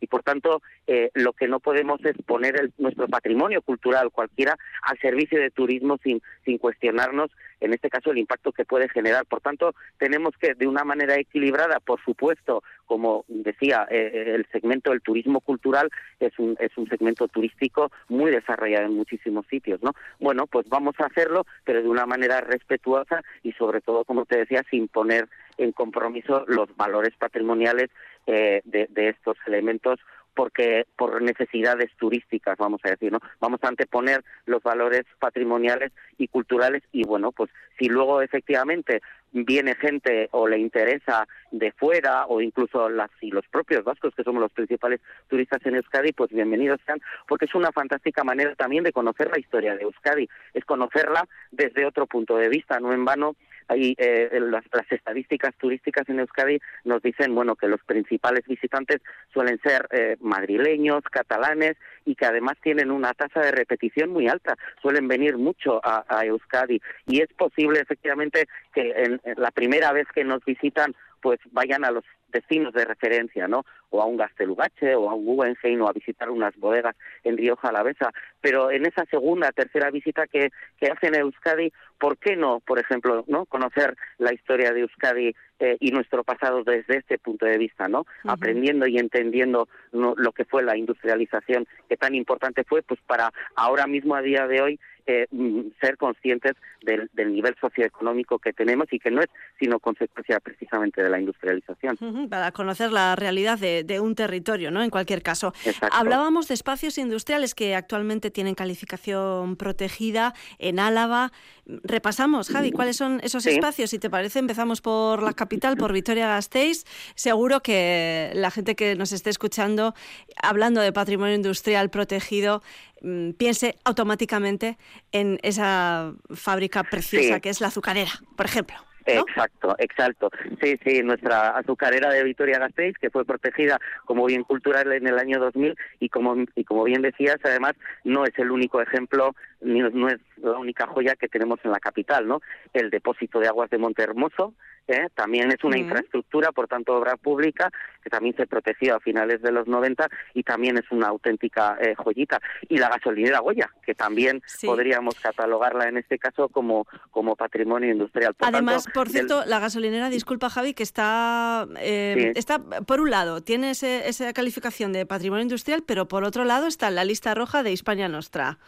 Y 0.00 0.08
por 0.08 0.24
tanto, 0.24 0.62
eh, 0.88 1.10
lo 1.14 1.32
que 1.32 1.46
no 1.46 1.60
podemos 1.60 2.04
es 2.04 2.16
poner 2.26 2.70
nuestro 2.78 3.06
patrimonio 3.06 3.62
cultural 3.62 4.10
cualquiera 4.10 4.56
al 4.82 4.98
servicio 4.98 5.40
de 5.40 5.50
turismo 5.50 5.96
sin, 6.02 6.20
sin 6.44 6.58
cuestionarnos, 6.58 7.30
en 7.60 7.72
este 7.72 7.88
caso, 7.88 8.10
el 8.10 8.18
impacto 8.18 8.50
que 8.50 8.64
puede 8.64 8.88
generar. 8.88 9.24
Por 9.26 9.40
tanto, 9.40 9.76
tenemos 9.98 10.34
que, 10.36 10.54
de 10.54 10.66
una 10.66 10.82
manera 10.82 11.14
equilibrada, 11.14 11.78
por 11.78 12.02
supuesto, 12.02 12.64
como 12.86 13.24
decía, 13.28 13.86
eh, 13.88 14.10
eh, 14.12 14.34
el 14.34 14.46
segmento 14.50 14.90
del 14.90 15.02
turismo 15.02 15.40
cultural 15.40 15.88
es 16.18 16.36
un, 16.40 16.56
es 16.58 16.76
un 16.76 16.88
segmento 16.88 17.28
turístico 17.28 17.92
muy 18.08 18.32
desarrollado 18.32 18.86
en 18.86 18.96
muchísimos 18.96 19.46
sitios, 19.46 19.80
¿no? 19.84 19.92
Bueno, 20.18 20.48
pues 20.48 20.68
vamos 20.68 20.96
a 20.98 21.06
hacerlo, 21.06 21.46
pero 21.64 21.80
de 21.80 21.88
una 21.88 22.06
manera 22.06 22.40
respetuosa 22.40 23.22
y 23.44 23.52
sobre 23.52 23.80
todo, 23.80 24.04
como 24.04 24.26
te 24.26 24.38
decía, 24.38 24.64
sin 24.68 24.88
poner 24.88 25.28
en 25.58 25.72
compromiso 25.72 26.44
los 26.48 26.74
valores 26.76 27.14
patrimoniales 27.16 27.90
eh, 28.26 28.62
de, 28.64 29.08
estos 29.08 29.36
elementos 29.46 30.00
porque 30.34 30.86
por 30.96 31.20
necesidades 31.20 31.90
turísticas, 31.98 32.56
vamos 32.56 32.80
a 32.84 32.90
decir, 32.90 33.12
¿no? 33.12 33.18
Vamos 33.38 33.60
a 33.62 33.68
anteponer 33.68 34.24
los 34.46 34.62
valores 34.62 35.04
patrimoniales 35.18 35.92
y 36.16 36.28
culturales 36.28 36.82
y 36.90 37.04
bueno, 37.04 37.32
pues 37.32 37.50
si 37.78 37.88
luego 37.88 38.22
efectivamente 38.22 39.02
viene 39.32 39.74
gente 39.74 40.28
o 40.32 40.46
le 40.46 40.58
interesa 40.58 41.26
de 41.50 41.72
fuera 41.72 42.26
o 42.26 42.40
incluso 42.40 42.88
las 42.88 43.10
y 43.20 43.30
los 43.30 43.46
propios 43.48 43.84
vascos 43.84 44.14
que 44.14 44.24
somos 44.24 44.40
los 44.40 44.52
principales 44.52 45.00
turistas 45.28 45.64
en 45.66 45.76
Euskadi, 45.76 46.12
pues 46.12 46.30
bienvenidos 46.30 46.80
sean, 46.86 47.00
porque 47.26 47.46
es 47.46 47.54
una 47.54 47.72
fantástica 47.72 48.24
manera 48.24 48.54
también 48.54 48.84
de 48.84 48.92
conocer 48.92 49.30
la 49.30 49.38
historia 49.38 49.74
de 49.74 49.82
Euskadi, 49.82 50.28
es 50.54 50.64
conocerla 50.64 51.28
desde 51.50 51.86
otro 51.86 52.06
punto 52.06 52.36
de 52.36 52.48
vista, 52.48 52.80
no 52.80 52.92
en 52.92 53.04
vano 53.04 53.36
Ahí, 53.68 53.94
eh, 53.98 54.28
las, 54.40 54.64
estadísticas 54.90 55.54
turísticas 55.56 56.08
en 56.08 56.20
Euskadi 56.20 56.58
nos 56.84 57.02
dicen 57.02 57.34
bueno 57.34 57.56
que 57.56 57.68
los 57.68 57.82
principales 57.84 58.46
visitantes 58.46 59.00
suelen 59.32 59.58
ser 59.62 59.88
eh, 59.90 60.16
madrileños, 60.20 61.02
catalanes 61.04 61.76
y 62.04 62.14
que 62.14 62.26
además 62.26 62.56
tienen 62.62 62.90
una 62.90 63.12
tasa 63.14 63.40
de 63.40 63.52
repetición 63.52 64.10
muy 64.10 64.28
alta. 64.28 64.56
Suelen 64.80 65.08
venir 65.08 65.36
mucho 65.36 65.80
a, 65.82 66.02
Euskadi 66.24 66.80
y 67.06 67.20
es 67.20 67.32
posible 67.32 67.80
efectivamente 67.80 68.46
que 68.74 68.92
en, 68.96 69.20
la 69.36 69.50
primera 69.50 69.92
vez 69.92 70.06
que 70.14 70.24
nos 70.24 70.44
visitan 70.44 70.94
pues 71.20 71.38
vayan 71.52 71.84
a 71.84 71.90
los 71.90 72.04
destinos 72.32 72.72
de 72.72 72.84
referencia, 72.84 73.46
¿no? 73.46 73.64
O 73.90 74.02
a 74.02 74.06
un 74.06 74.16
Gastelugache 74.16 74.94
o 74.94 75.10
a 75.10 75.14
un 75.14 75.24
Guggenheim 75.24 75.82
o 75.82 75.88
a 75.88 75.92
visitar 75.92 76.30
unas 76.30 76.56
bodegas 76.56 76.96
en 77.24 77.36
Rioja 77.36 77.68
Alavesa. 77.68 78.12
Pero 78.40 78.70
en 78.70 78.86
esa 78.86 79.04
segunda, 79.06 79.52
tercera 79.52 79.90
visita 79.90 80.26
que, 80.26 80.50
que 80.78 80.90
hacen 80.90 81.14
a 81.14 81.18
Euskadi, 81.18 81.72
¿por 81.98 82.18
qué 82.18 82.34
no, 82.36 82.60
por 82.60 82.78
ejemplo, 82.78 83.24
no 83.28 83.46
conocer 83.46 83.96
la 84.18 84.32
historia 84.32 84.72
de 84.72 84.80
Euskadi 84.80 85.34
eh, 85.60 85.76
y 85.78 85.92
nuestro 85.92 86.24
pasado 86.24 86.64
desde 86.64 86.96
este 86.96 87.18
punto 87.18 87.46
de 87.46 87.56
vista, 87.56 87.86
¿no? 87.86 88.04
Aprendiendo 88.24 88.88
y 88.88 88.98
entendiendo 88.98 89.68
lo 89.92 90.32
que 90.32 90.44
fue 90.44 90.64
la 90.64 90.76
industrialización 90.76 91.68
que 91.88 91.96
tan 91.96 92.16
importante 92.16 92.64
fue, 92.64 92.82
pues 92.82 92.98
para 93.06 93.32
ahora 93.54 93.86
mismo 93.86 94.16
a 94.16 94.22
día 94.22 94.48
de 94.48 94.60
hoy 94.60 94.80
eh, 95.06 95.26
mm, 95.30 95.60
ser 95.80 95.96
conscientes 95.96 96.54
del, 96.80 97.08
nivel 97.14 97.54
socioeconómico 97.60 98.38
que 98.38 98.52
tenemos 98.52 98.86
y 98.92 98.98
que 98.98 99.10
no 99.10 99.20
es 99.20 99.28
sino 99.58 99.78
consecuencia 99.78 100.40
precisamente 100.40 101.02
de 101.02 101.10
la 101.10 101.20
industrialización. 101.20 101.96
Para 102.28 102.52
conocer 102.52 102.92
la 102.92 103.16
realidad 103.16 103.58
de, 103.58 104.00
un 104.00 104.14
territorio, 104.14 104.70
¿no? 104.70 104.82
En 104.82 104.90
cualquier 104.90 105.22
caso. 105.22 105.52
Hablábamos 105.90 106.48
de 106.48 106.54
espacios 106.54 106.98
industriales 106.98 107.54
que 107.54 107.74
actualmente 107.74 108.30
tienen 108.30 108.54
calificación 108.54 109.56
protegida 109.56 110.34
en 110.58 110.78
Álava. 110.78 111.32
Repasamos, 111.66 112.48
Javi, 112.48 112.72
¿cuáles 112.72 112.96
son 112.96 113.20
esos 113.22 113.46
espacios? 113.46 113.90
Si 113.90 113.98
te 113.98 114.10
parece, 114.10 114.38
empezamos 114.38 114.80
por 114.80 115.22
la 115.22 115.32
capital, 115.32 115.76
por 115.76 115.92
Vitoria-Gasteiz. 115.92 116.84
Seguro 117.14 117.60
que 117.62 118.30
la 118.34 118.50
gente 118.50 118.74
que 118.74 118.96
nos 118.96 119.12
esté 119.12 119.30
escuchando, 119.30 119.94
hablando 120.42 120.80
de 120.80 120.92
patrimonio 120.92 121.34
industrial 121.34 121.90
protegido, 121.90 122.62
Mm, 123.02 123.32
piense 123.32 123.78
automáticamente 123.84 124.78
en 125.10 125.40
esa 125.42 126.14
fábrica 126.34 126.84
preciosa 126.84 127.40
que 127.40 127.50
es 127.50 127.60
la 127.60 127.66
azucarera, 127.66 128.12
por 128.36 128.46
ejemplo. 128.46 128.76
Exacto, 129.06 129.74
exacto. 129.78 130.30
Sí, 130.62 130.78
sí, 130.84 131.02
nuestra 131.02 131.50
azucarera 131.50 132.10
de 132.10 132.24
Vitoria-Gasteiz, 132.24 132.96
que 132.98 133.10
fue 133.10 133.24
protegida 133.24 133.78
como 134.04 134.26
bien 134.26 134.44
cultural 134.44 134.92
en 134.92 135.06
el 135.06 135.18
año 135.18 135.38
2000 135.38 135.76
y 136.00 136.08
como, 136.08 136.36
y 136.54 136.64
como 136.64 136.84
bien 136.84 137.02
decías, 137.02 137.38
además, 137.42 137.74
no 138.04 138.24
es 138.24 138.38
el 138.38 138.50
único 138.50 138.80
ejemplo, 138.80 139.34
no 139.62 140.08
es 140.08 140.20
la 140.38 140.58
única 140.58 140.86
joya 140.86 141.16
que 141.16 141.28
tenemos 141.28 141.60
en 141.64 141.70
la 141.70 141.80
capital, 141.80 142.26
¿no? 142.26 142.40
El 142.72 142.90
depósito 142.90 143.38
de 143.38 143.48
aguas 143.48 143.70
de 143.70 143.78
Monte 143.78 144.02
Hermoso, 144.02 144.54
¿eh? 144.88 145.08
también 145.14 145.50
es 145.52 145.62
una 145.64 145.78
infraestructura, 145.78 146.52
por 146.52 146.68
tanto, 146.68 146.94
obra 146.94 147.16
pública, 147.16 147.70
que 148.02 148.10
también 148.10 148.34
se 148.36 148.46
protegió 148.46 148.96
a 148.96 149.00
finales 149.00 149.42
de 149.42 149.52
los 149.52 149.66
90 149.66 150.08
y 150.34 150.42
también 150.42 150.78
es 150.78 150.90
una 150.90 151.08
auténtica 151.08 151.76
eh, 151.80 151.94
joyita. 151.96 152.40
Y 152.68 152.78
la 152.78 152.88
gasolinera 152.88 153.40
Goya, 153.40 153.70
que 153.84 153.94
también 153.94 154.42
podríamos 154.64 155.14
catalogarla 155.20 155.88
en 155.88 155.98
este 155.98 156.18
caso 156.18 156.48
como, 156.48 156.86
como 157.10 157.36
patrimonio 157.36 157.90
industrial. 157.90 158.34
Además, 158.40 158.86
por 158.92 159.08
cierto, 159.08 159.44
la 159.46 159.60
gasolinera, 159.60 160.10
disculpa 160.10 160.50
Javi, 160.50 160.74
que 160.74 160.82
está, 160.82 161.66
eh, 161.78 162.32
está 162.34 162.58
por 162.58 163.00
un 163.00 163.10
lado, 163.10 163.42
tiene 163.42 163.70
esa 163.70 164.32
calificación 164.32 164.92
de 164.92 165.06
patrimonio 165.06 165.42
industrial, 165.42 165.84
pero 165.86 166.08
por 166.08 166.24
otro 166.24 166.44
lado 166.44 166.66
está 166.66 166.88
en 166.88 166.96
la 166.96 167.04
lista 167.04 167.34
roja 167.34 167.62
de 167.62 167.72
Hispania 167.72 168.08
Nostra. 168.08 168.58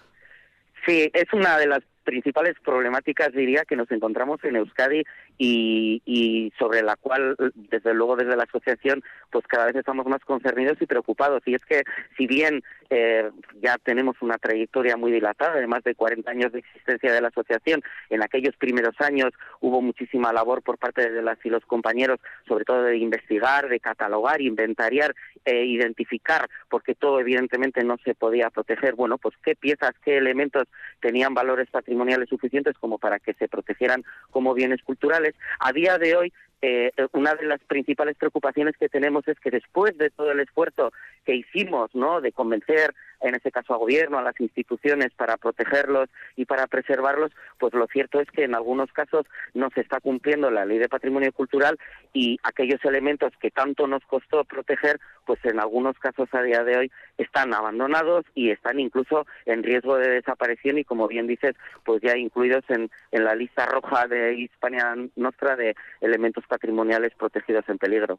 Sí, 0.87 1.11
es 1.13 1.33
una 1.33 1.59
de 1.59 1.67
las 1.67 1.81
principales 2.05 2.55
problemáticas, 2.63 3.33
diría, 3.33 3.65
que 3.65 3.77
nos 3.77 3.91
encontramos 3.91 4.43
en 4.45 4.57
Euskadi 4.57 5.05
y, 5.39 6.03
y, 6.05 6.53
sobre 6.59 6.83
la 6.83 6.97
cual, 6.97 7.37
desde 7.55 7.95
luego, 7.95 8.17
desde 8.17 8.37
la 8.37 8.45
asociación, 8.45 9.03
pues 9.31 9.47
cada 9.47 9.67
vez 9.67 9.77
estamos 9.77 10.07
más 10.07 10.25
concernidos 10.25 10.81
y 10.81 10.87
preocupados. 10.87 11.43
Y 11.47 11.55
es 11.55 11.65
que, 11.65 11.83
si 12.17 12.27
bien 12.27 12.63
eh, 12.91 13.31
ya 13.61 13.77
tenemos 13.79 14.17
una 14.21 14.39
trayectoria 14.39 14.97
muy 14.97 15.11
dilatada, 15.11 15.57
de 15.57 15.67
más 15.67 15.83
de 15.85 15.95
40 15.95 16.31
años 16.31 16.53
de 16.53 16.61
existencia 16.61 17.13
de 17.13 17.21
la 17.21 17.29
asociación, 17.29 17.83
en 18.11 18.23
aquellos 18.23 18.57
primeros 18.57 18.95
años 19.01 19.33
hubo 19.61 19.83
muchísima 19.83 20.33
labor 20.33 20.63
por 20.63 20.79
parte 20.79 21.11
de 21.11 21.23
las 21.23 21.39
y 21.45 21.51
los 21.51 21.65
compañeros, 21.67 22.21
sobre 22.47 22.65
todo 22.65 22.83
de 22.83 22.97
investigar, 22.97 23.69
de 23.69 23.81
catalogar, 23.81 24.41
inventariar, 24.41 25.15
e 25.45 25.65
identificar, 25.67 26.49
porque 26.71 26.95
todo 26.95 27.21
evidentemente 27.21 27.85
no 27.85 27.97
se 28.05 28.15
podía 28.15 28.51
proteger. 28.51 28.95
Bueno, 28.95 29.19
pues 29.19 29.35
qué 29.45 29.55
piezas, 29.55 29.93
qué 30.05 30.17
elementos 30.17 30.65
tenían 31.01 31.35
valores 31.35 31.69
patrimoniales 31.71 32.29
suficientes 32.29 32.77
como 32.79 32.99
para 32.99 33.19
que 33.19 33.35
se 33.35 33.49
protegieran 33.49 34.05
como 34.31 34.55
bienes 34.55 34.83
culturales. 34.83 35.24
A 35.61 35.73
día 35.73 35.99
de 35.99 36.17
hoy 36.17 36.33
eh, 36.67 36.93
una 37.13 37.35
de 37.35 37.45
las 37.45 37.61
principales 37.61 38.17
preocupaciones 38.17 38.75
que 38.79 38.89
tenemos 38.89 39.29
es 39.29 39.39
que 39.39 39.51
después 39.51 39.99
de 39.99 40.09
todo 40.09 40.33
el 40.33 40.41
esfuerzo 40.41 40.95
que 41.27 41.35
hicimos, 41.35 41.95
¿no? 41.95 42.23
De 42.23 42.33
convencer, 42.33 42.95
en 43.21 43.35
este 43.35 43.51
caso, 43.51 43.75
al 43.75 43.81
gobierno, 43.81 44.19
a 44.19 44.23
las 44.23 44.41
instituciones 44.41 45.13
para 45.15 45.37
protegerlos 45.37 46.09
y 46.37 46.47
para 46.47 46.67
preservarlos, 46.67 47.33
pues 47.59 47.75
lo 47.75 47.87
cierto 47.89 48.19
es 48.19 48.31
que 48.31 48.45
en 48.45 48.55
algunos 48.55 48.91
casos 48.93 49.27
no 49.53 49.69
se 49.75 49.83
está 49.83 50.01
cumpliendo 50.01 50.51
la 50.51 50.65
ley 50.65 50.79
de 50.79 50.89
patrimonio 50.89 51.33
cultural 51.33 51.79
y 52.15 52.39
aquellos 52.43 52.83
elementos 52.87 53.35
que 53.39 53.51
tanto 53.51 53.87
nos 53.87 54.03
costó 54.07 54.45
proteger, 54.45 55.01
pues 55.25 55.39
en 55.45 55.61
algunos 55.61 55.99
casos 55.99 56.29
a 56.33 56.43
día 56.43 56.65
de 56.65 56.77
hoy 56.77 56.93
están 57.19 57.55
abandonados 57.55 58.25
y 58.35 58.51
están 58.51 58.81
incluso 58.81 59.27
en 59.47 59.63
riesgo 59.63 59.97
de 59.97 60.11
desaparición 60.11 60.79
y 60.79 60.85
como 60.85 61.09
bien 61.09 61.27
dices, 61.27 61.55
pues 61.85 62.03
ya 62.03 62.17
incluidos 62.17 62.65
en, 62.69 62.91
en 63.13 63.25
la 63.25 63.35
lista 63.35 63.67
roja 63.67 64.07
de 64.07 64.35
Hispania 64.35 64.95
Nostra 65.17 65.57
de 65.57 65.75
elementos 66.01 66.45
patrimoniales 66.49 67.13
protegidos 67.17 67.65
en 67.69 67.79
peligro. 67.79 68.19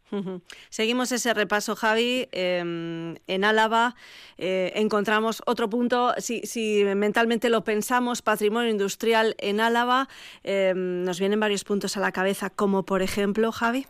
Seguimos 0.70 1.12
ese 1.12 1.34
repaso, 1.34 1.76
Javi. 1.76 2.28
Em, 2.32 3.16
en 3.28 3.44
Álava 3.44 3.96
eh, 4.38 4.72
encontramos 4.76 5.42
otro 5.46 5.70
punto, 5.70 6.14
si, 6.18 6.42
si, 6.42 6.84
mentalmente 6.96 7.50
lo 7.50 7.64
pensamos, 7.64 8.22
patrimonio 8.22 8.70
industrial 8.70 9.36
en 9.38 9.60
Álava, 9.60 10.08
em, 10.44 11.04
nos 11.04 11.20
vienen 11.20 11.40
varios 11.40 11.64
puntos 11.64 11.98
a 11.98 12.00
la 12.00 12.12
cabeza, 12.12 12.50
como 12.50 12.84
por 12.84 13.02
ejemplo, 13.02 13.52
Javi 13.52 13.86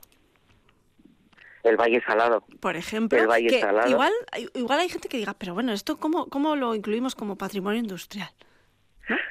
el 1.70 1.78
Valle 1.78 2.02
Salado. 2.06 2.44
Por 2.60 2.76
ejemplo, 2.76 3.20
el 3.20 3.28
Valle 3.28 3.60
Salado. 3.60 3.90
Igual, 3.90 4.14
igual 4.54 4.80
hay 4.80 4.90
gente 4.90 5.10
que 5.10 5.18
diga, 5.18 5.34
pero 5.38 5.54
bueno, 5.54 5.72
¿esto 5.72 5.98
cómo, 5.98 6.28
cómo 6.28 6.56
lo 6.56 6.76
incluimos 6.76 7.16
como 7.16 7.38
patrimonio 7.38 7.80
industrial? 7.80 8.30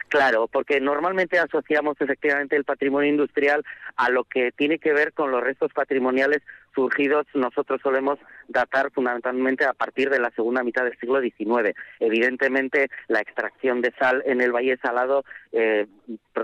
Claro, 0.09 0.47
porque 0.47 0.81
normalmente 0.81 1.41
asociamos 1.41 1.97
efectivamente 2.01 2.55
el 2.55 2.65
patrimonio 2.65 3.11
industrial 3.11 3.65
a 3.97 4.11
lo 4.11 4.23
que 4.23 4.53
tiene 4.53 4.79
que 4.79 4.93
ver 4.93 5.13
con 5.13 5.33
los 5.33 5.43
restos 5.43 5.73
patrimoniales 5.73 6.41
surgidos, 6.75 7.27
nosotros 7.35 7.81
solemos 7.83 8.19
datar 8.49 8.91
fundamentalmente 8.93 9.65
a 9.65 9.73
partir 9.73 10.11
de 10.11 10.19
la 10.19 10.31
segunda 10.31 10.63
mitad 10.63 10.85
del 10.85 10.99
siglo 10.99 11.21
XIX. 11.21 11.77
Evidentemente, 12.01 12.91
la 13.09 13.21
extracción 13.21 13.81
de 13.81 13.93
sal 13.99 14.23
en 14.27 14.41
el 14.41 14.53
Valle 14.53 14.77
Salado 14.79 15.25
eh, 15.53 15.87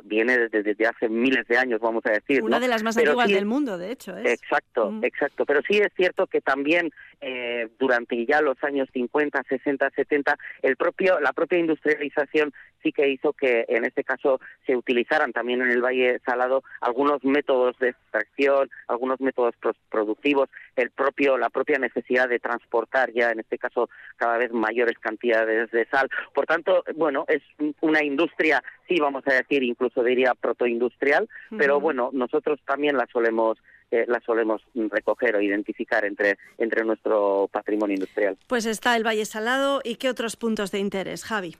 viene 0.04 0.48
desde, 0.48 0.86
hace 0.86 1.08
miles 1.08 1.46
de 1.48 1.58
años, 1.58 1.80
vamos 1.80 2.04
a 2.06 2.10
decir. 2.10 2.42
Una 2.42 2.60
de 2.60 2.68
las 2.68 2.82
más 2.82 2.96
antiguas 2.96 3.28
del 3.28 3.46
mundo, 3.46 3.78
de 3.78 3.92
hecho. 3.92 4.16
Exacto, 4.18 4.90
mm. 4.90 5.04
exacto. 5.04 5.44
Pero 5.44 5.60
sí 5.62 5.78
es 5.78 5.92
cierto 5.96 6.26
que 6.26 6.40
también 6.40 6.92
eh, 7.20 7.68
durante 7.78 8.24
ya 8.26 8.40
los 8.40 8.62
años 8.62 8.88
50, 8.92 9.42
60, 9.48 9.90
70, 9.90 10.38
el 10.62 10.76
propio, 10.76 11.20
la 11.20 11.32
propia 11.32 11.58
industrialización 11.58 12.52
sí 12.82 12.92
que 12.92 13.08
hizo 13.08 13.32
que 13.32 13.66
en 13.68 13.84
este 13.84 14.04
caso 14.04 14.40
se 14.66 14.76
utilizaran 14.76 15.32
también 15.32 15.60
en 15.62 15.70
el 15.70 15.82
Valle 15.82 16.20
Salado 16.24 16.62
algunos 16.80 17.22
métodos 17.24 17.78
de 17.78 17.90
extracción, 17.90 18.70
algunos 18.88 19.20
métodos 19.20 19.54
productivos, 19.90 20.48
el 20.76 20.90
propio, 20.90 21.36
la 21.36 21.50
propia 21.50 21.78
necesidad 21.78 22.28
de 22.28 22.38
transportar 22.38 23.12
ya 23.12 23.30
en 23.30 23.40
este 23.40 23.58
caso 23.58 23.90
cada 24.16 24.38
vez 24.38 24.52
mayores 24.52 24.98
cantidades 24.98 25.70
de 25.70 25.86
sal. 25.86 26.08
Por 26.32 26.46
tanto, 26.46 26.84
bueno, 26.94 27.24
es 27.28 27.42
una 27.80 28.02
industria, 28.02 28.62
sí 28.88 28.98
vamos 28.98 29.24
a 29.26 29.34
decir, 29.34 29.49
incluso 29.58 30.02
diría 30.02 30.34
protoindustrial, 30.34 31.28
pero 31.56 31.80
bueno, 31.80 32.10
nosotros 32.12 32.60
también 32.64 32.96
la 32.96 33.06
solemos 33.12 33.58
eh, 33.90 34.04
la 34.06 34.20
solemos 34.20 34.62
recoger 34.74 35.34
o 35.34 35.40
identificar 35.40 36.04
entre, 36.04 36.38
entre 36.58 36.84
nuestro 36.84 37.48
patrimonio 37.50 37.94
industrial. 37.94 38.38
Pues 38.46 38.64
está 38.64 38.96
el 38.96 39.04
Valle 39.04 39.24
Salado 39.24 39.80
y 39.82 39.96
qué 39.96 40.08
otros 40.08 40.36
puntos 40.36 40.70
de 40.70 40.78
interés, 40.78 41.24
Javi. 41.24 41.56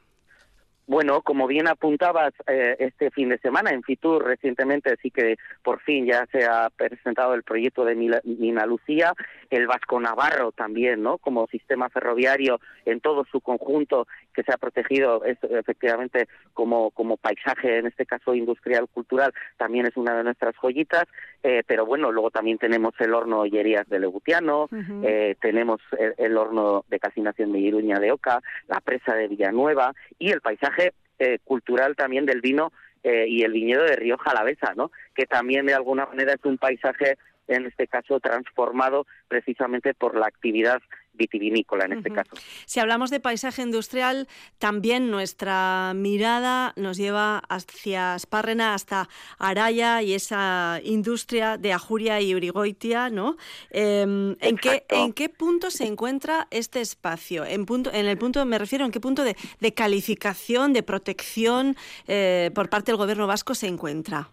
Bueno, 0.91 1.23
como 1.23 1.47
bien 1.47 1.69
apuntabas 1.69 2.33
eh, 2.49 2.75
este 2.81 3.13
fin 3.13 3.29
de 3.29 3.39
semana 3.39 3.71
en 3.71 3.85
Fitur 3.85 4.25
recientemente, 4.25 4.97
sí 5.01 5.13
que 5.13 5.37
por 5.63 5.81
fin 5.83 6.05
ya 6.05 6.27
se 6.33 6.45
ha 6.45 6.69
presentado 6.69 7.35
el 7.35 7.45
proyecto 7.45 7.85
de 7.85 7.95
Mina 7.95 8.67
Lucía, 8.67 9.15
el 9.51 9.69
Vasco 9.69 10.01
Navarro 10.01 10.51
también, 10.51 11.01
¿no? 11.01 11.19
Como 11.19 11.47
sistema 11.47 11.89
ferroviario 11.91 12.61
en 12.87 13.01
todo 13.01 13.25
su 13.31 13.41
conjunto 13.41 14.09
que 14.41 14.45
se 14.45 14.55
ha 14.55 14.59
protegido 14.59 15.23
es, 15.25 15.39
efectivamente 15.43 16.29
como, 16.55 16.91
como 16.93 17.17
paisaje, 17.19 17.79
en 17.79 17.87
este 17.87 18.07
caso 18.07 18.35
industrial 18.35 18.89
cultural, 18.89 19.33
también 19.59 19.87
es 19.87 19.97
una 19.97 20.17
de 20.17 20.25
nuestras 20.25 20.57
joyitas, 20.57 21.05
eh, 21.43 21.63
pero 21.67 21.85
bueno, 21.85 22.11
luego 22.11 22.31
también 22.31 22.59
tenemos 22.59 22.95
el 23.01 23.13
horno 23.13 23.41
Ollerías 23.41 23.89
de 23.89 24.01
Legutiano, 24.01 24.69
eh, 25.03 25.37
tenemos 25.41 25.81
el, 26.17 26.37
horno 26.37 26.85
de 26.89 26.99
calcinación 26.99 27.53
de 27.53 27.59
Iruña 27.59 27.99
de 27.99 28.13
Oca, 28.13 28.41
la 28.69 28.81
presa 28.81 29.15
de 29.15 29.29
Villanueva 29.29 29.93
y 30.19 30.31
el 30.31 30.41
paisaje 30.41 30.93
eh, 31.19 31.39
cultural 31.45 31.97
también 31.97 32.25
del 32.25 32.41
vino 32.41 32.73
eh, 33.03 33.27
y 33.29 33.43
el 33.43 33.53
viñedo 33.53 33.85
de 33.85 33.97
Río 33.97 34.17
Jalavesa, 34.19 34.75
¿no? 34.75 34.91
Que 35.15 35.27
también 35.27 35.67
de 35.67 35.75
alguna 35.75 36.07
manera 36.07 36.33
es 36.33 36.45
un 36.45 36.59
paisaje, 36.59 37.19
en 37.49 37.67
este 37.67 37.87
caso, 37.87 38.21
transformado 38.21 39.07
precisamente 39.29 39.93
por 39.95 40.17
la 40.17 40.27
actividad 40.27 40.81
vitivinícola 41.13 41.85
en 41.85 41.93
este 41.93 42.11
caso. 42.11 42.31
Si 42.67 42.81
hablamos 42.81 43.11
de 43.11 43.21
paisaje 43.21 43.63
industrial, 43.63 44.29
también 44.59 45.11
nuestra 45.11 45.93
mirada 45.95 46.73
nos 46.77 46.97
lleva 46.97 47.39
hacia 47.49 48.15
Espárrena, 48.15 48.75
hasta 48.75 49.09
Araya 49.39 50.03
y 50.03 50.15
esa 50.15 50.81
industria 50.85 51.59
de 51.59 51.73
Ajuria 51.73 52.21
y 52.21 52.35
Urigoitia, 52.35 53.11
¿no? 53.11 53.37
Em, 53.71 54.37
¿en, 54.41 54.57
qué, 54.57 54.85
¿En 54.89 55.13
qué 55.13 55.29
punto 55.29 55.71
se 55.71 55.87
encuentra 55.87 56.49
este 56.51 56.81
espacio? 56.81 57.45
En, 57.45 57.67
punto, 57.67 57.93
en 57.93 58.07
el 58.07 58.19
punto, 58.19 58.45
me 58.45 58.59
refiero, 58.59 58.85
¿en 58.85 58.91
qué 58.91 59.01
punto 59.01 59.25
de, 59.25 59.35
calificación, 59.75 60.73
de 60.73 60.83
protección 60.83 61.77
eh, 62.07 62.51
por 62.55 62.69
parte 62.69 62.93
del 62.93 62.97
gobierno 62.97 63.27
vasco 63.27 63.55
se 63.55 63.67
encuentra? 63.67 64.31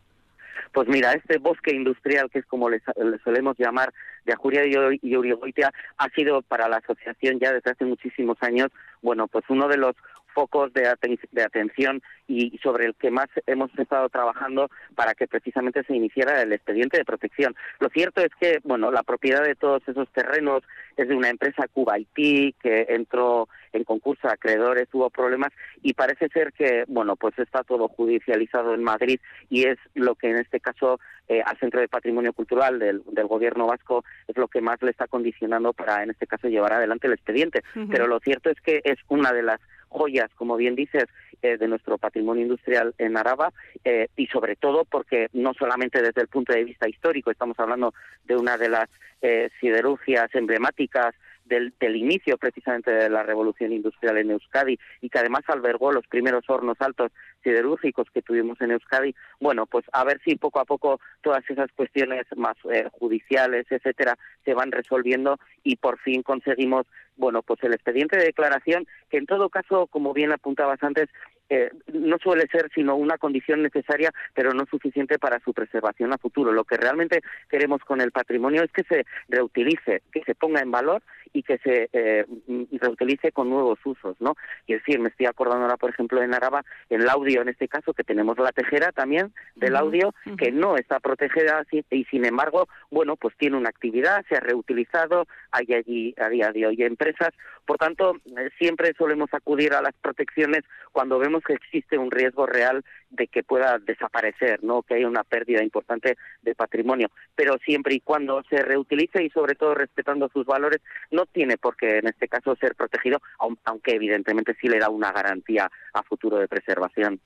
Pues 0.73 0.87
mira, 0.87 1.13
este 1.13 1.37
bosque 1.37 1.73
industrial, 1.73 2.29
que 2.29 2.39
es 2.39 2.45
como 2.45 2.69
le, 2.69 2.81
solemos 3.23 3.57
llamar, 3.57 3.93
de 4.25 4.33
Ajuria 4.33 4.63
y 4.65 5.15
Urigoitia, 5.15 5.71
ha 5.97 6.09
sido 6.09 6.41
para 6.41 6.67
la 6.67 6.77
asociación 6.77 7.39
ya 7.39 7.53
desde 7.53 7.71
hace 7.71 7.85
muchísimos 7.85 8.37
años, 8.41 8.69
bueno, 9.01 9.27
pues 9.27 9.45
uno 9.49 9.67
de 9.67 9.77
los 9.77 9.95
focos 10.37 10.71
de, 10.71 10.87
atención 10.87 11.99
y 12.27 12.59
sobre 12.59 12.85
el 12.85 12.93
que 12.93 13.09
más 13.09 13.25
hemos 13.47 13.71
estado 13.79 14.07
trabajando 14.07 14.69
para 14.93 15.15
que 15.15 15.27
precisamente 15.27 15.83
se 15.83 15.95
iniciara 15.95 16.43
el 16.43 16.53
expediente 16.53 16.95
de 16.95 17.05
protección. 17.05 17.55
Lo 17.79 17.89
cierto 17.89 18.21
es 18.21 18.29
que, 18.39 18.59
bueno, 18.63 18.91
la 18.91 19.01
propiedad 19.01 19.43
de 19.43 19.55
todos 19.55 19.81
esos 19.87 20.07
terrenos 20.09 20.61
es 20.95 21.07
de 21.07 21.15
una 21.15 21.29
empresa 21.29 21.67
Cubaití 21.67 22.53
que 22.61 22.85
entró 22.89 23.49
en 23.77 23.83
concurso 23.83 24.27
acreedores, 24.27 24.87
hubo 24.91 25.09
problemas 25.09 25.53
y 25.81 25.93
parece 25.93 26.27
ser 26.29 26.53
que, 26.53 26.83
bueno, 26.87 27.15
pues 27.15 27.37
está 27.39 27.63
todo 27.63 27.87
judicializado 27.87 28.73
en 28.73 28.83
Madrid 28.83 29.19
y 29.49 29.65
es 29.65 29.77
lo 29.93 30.15
que 30.15 30.29
en 30.29 30.37
este 30.37 30.59
caso 30.59 30.99
eh, 31.27 31.41
al 31.45 31.57
Centro 31.59 31.79
de 31.79 31.87
Patrimonio 31.87 32.33
Cultural 32.33 32.79
del, 32.79 33.03
Gobierno 33.27 33.67
vasco 33.67 34.05
es 34.27 34.37
lo 34.37 34.47
que 34.47 34.61
más 34.61 34.81
le 34.81 34.91
está 34.91 35.07
condicionando 35.07 35.73
para, 35.73 36.01
en 36.01 36.11
este 36.11 36.27
caso, 36.27 36.47
llevar 36.47 36.73
adelante 36.73 37.07
el 37.07 37.13
expediente. 37.13 37.61
Pero 37.89 38.07
lo 38.07 38.19
cierto 38.19 38.49
es 38.49 38.59
que 38.61 38.79
es 38.85 38.97
una 39.09 39.33
de 39.33 39.43
las 39.43 39.59
joyas, 39.89 40.29
como 40.35 40.55
bien 40.55 40.75
dices, 40.75 41.05
eh, 41.43 41.57
de 41.57 41.67
nuestro 41.67 41.99
patrimonio 41.99 42.43
industrial 42.43 42.95
en 42.97 43.15
Araba 43.15 43.53
eh, 43.85 44.07
y 44.15 44.25
sobre 44.25 44.55
todo 44.55 44.85
porque 44.85 45.27
no 45.33 45.53
solamente 45.53 46.01
desde 46.01 46.21
el 46.21 46.27
punto 46.27 46.51
de 46.51 46.63
vista 46.63 46.89
histórico, 46.89 47.29
estamos 47.29 47.59
hablando 47.59 47.93
de 48.25 48.35
una 48.35 48.57
de 48.57 48.69
las 48.69 48.89
eh, 49.21 49.49
siderurgias 49.59 50.33
emblemáticas 50.33 51.13
del, 51.47 51.73
del, 51.79 51.95
inicio 51.95 52.37
precisamente 52.37 52.91
de 52.91 53.09
la 53.09 53.23
revolución 53.23 53.71
industrial 53.73 54.17
en 54.17 54.31
Euskadi 54.31 54.77
y 55.01 55.09
que 55.09 55.19
además 55.19 55.43
albergó 55.47 55.91
los 55.91 56.07
primeros 56.07 56.43
hornos 56.47 56.77
altos 56.79 57.11
siderúrgicos 57.43 58.07
que 58.13 58.21
tuvimos 58.21 58.59
en 58.61 58.71
Euskadi, 58.71 59.15
bueno, 59.39 59.65
pues 59.65 59.85
a 59.93 60.03
ver 60.03 60.19
si 60.23 60.35
poco 60.35 60.59
a 60.59 60.65
poco 60.65 60.99
todas 61.21 61.43
esas 61.49 61.71
cuestiones 61.71 62.25
más 62.35 62.57
judiciales, 62.91 63.65
etcétera, 63.69 64.17
se 64.45 64.53
van 64.53 64.71
resolviendo 64.71 65.39
y 65.63 65.75
por 65.77 65.99
fin 65.99 66.23
conseguimos 66.23 66.85
bueno, 67.17 67.41
pues 67.41 67.61
el 67.63 67.73
expediente 67.73 68.17
de 68.17 68.25
declaración, 68.25 68.87
que 69.09 69.17
en 69.17 69.25
todo 69.25 69.49
caso, 69.49 69.87
como 69.87 70.13
bien 70.13 70.31
apuntabas 70.31 70.81
antes, 70.83 71.09
eh, 71.49 71.71
no 71.93 72.17
suele 72.17 72.47
ser 72.47 72.69
sino 72.75 72.95
una 72.95 73.17
condición 73.17 73.63
necesaria, 73.63 74.11
pero 74.33 74.53
no 74.53 74.65
suficiente 74.65 75.17
para 75.17 75.39
su 75.39 75.53
preservación 75.53 76.13
a 76.13 76.17
futuro. 76.17 76.51
Lo 76.51 76.65
que 76.65 76.77
realmente 76.77 77.21
queremos 77.49 77.81
con 77.81 78.01
el 78.01 78.11
patrimonio 78.11 78.63
es 78.63 78.71
que 78.71 78.83
se 78.83 79.05
reutilice, 79.29 80.03
que 80.11 80.23
se 80.23 80.35
ponga 80.35 80.61
en 80.61 80.71
valor 80.71 81.01
y 81.37 81.43
que 81.43 81.59
se 81.59 81.87
eh, 81.93 82.25
reutilice 82.71 83.31
con 83.31 83.47
nuevos 83.47 83.77
usos, 83.85 84.19
¿no? 84.19 84.35
Y 84.65 84.73
es 84.73 84.79
decir, 84.79 84.99
me 84.99 85.09
estoy 85.09 85.27
acordando 85.27 85.65
ahora, 85.65 85.77
por 85.77 85.91
ejemplo, 85.91 86.23
en 86.23 86.33
Araba, 86.33 86.63
en 86.89 87.01
el 87.01 87.09
audio, 87.09 87.43
en 87.43 87.49
este 87.49 87.67
caso, 87.67 87.93
que 87.93 88.03
tenemos 88.03 88.39
la 88.39 88.51
tejera 88.51 88.91
también 88.91 89.31
del 89.55 89.75
audio, 89.75 90.15
que 90.39 90.51
no 90.51 90.77
está 90.77 90.99
protegida 90.99 91.63
y, 91.91 92.05
sin 92.05 92.25
embargo, 92.25 92.67
bueno, 92.89 93.17
pues 93.17 93.35
tiene 93.37 93.55
una 93.55 93.69
actividad, 93.69 94.25
se 94.27 94.35
ha 94.35 94.39
reutilizado, 94.39 95.27
hay 95.51 95.73
allí 95.73 96.15
a 96.17 96.27
día 96.29 96.51
de 96.51 96.65
hoy 96.65 96.81
empresas, 96.81 97.29
por 97.67 97.77
tanto, 97.77 98.15
eh, 98.25 98.49
siempre 98.57 98.93
solemos 98.97 99.31
acudir 99.33 99.73
a 99.73 99.81
las 99.81 99.93
protecciones 100.01 100.63
cuando 100.93 101.19
vemos 101.19 101.43
que 101.43 101.53
existe 101.53 101.97
un 101.97 102.09
riesgo 102.09 102.45
real 102.45 102.83
de 103.09 103.27
que 103.27 103.43
pueda 103.43 103.77
desaparecer, 103.77 104.63
¿no? 104.63 104.83
Que 104.83 104.95
haya 104.95 105.07
una 105.07 105.25
pérdida 105.25 105.61
importante 105.61 106.17
de 106.41 106.55
patrimonio, 106.55 107.09
pero 107.35 107.57
siempre 107.57 107.95
y 107.95 107.99
cuando 107.99 108.41
se 108.49 108.57
reutilice 108.61 109.23
y 109.23 109.29
sobre 109.29 109.55
todo 109.55 109.75
respetando 109.75 110.29
sus 110.29 110.45
valores, 110.45 110.81
no 111.11 111.25
tiene 111.31 111.57
por 111.57 111.75
qué 111.75 111.99
en 111.99 112.07
este 112.07 112.27
caso 112.27 112.55
ser 112.55 112.75
protegido, 112.75 113.21
aunque 113.63 113.95
evidentemente 113.95 114.55
sí 114.59 114.67
le 114.67 114.79
da 114.79 114.89
una 114.89 115.11
garantía 115.11 115.69
a 115.93 116.03
futuro 116.03 116.37
de 116.37 116.47
preservación. 116.47 117.19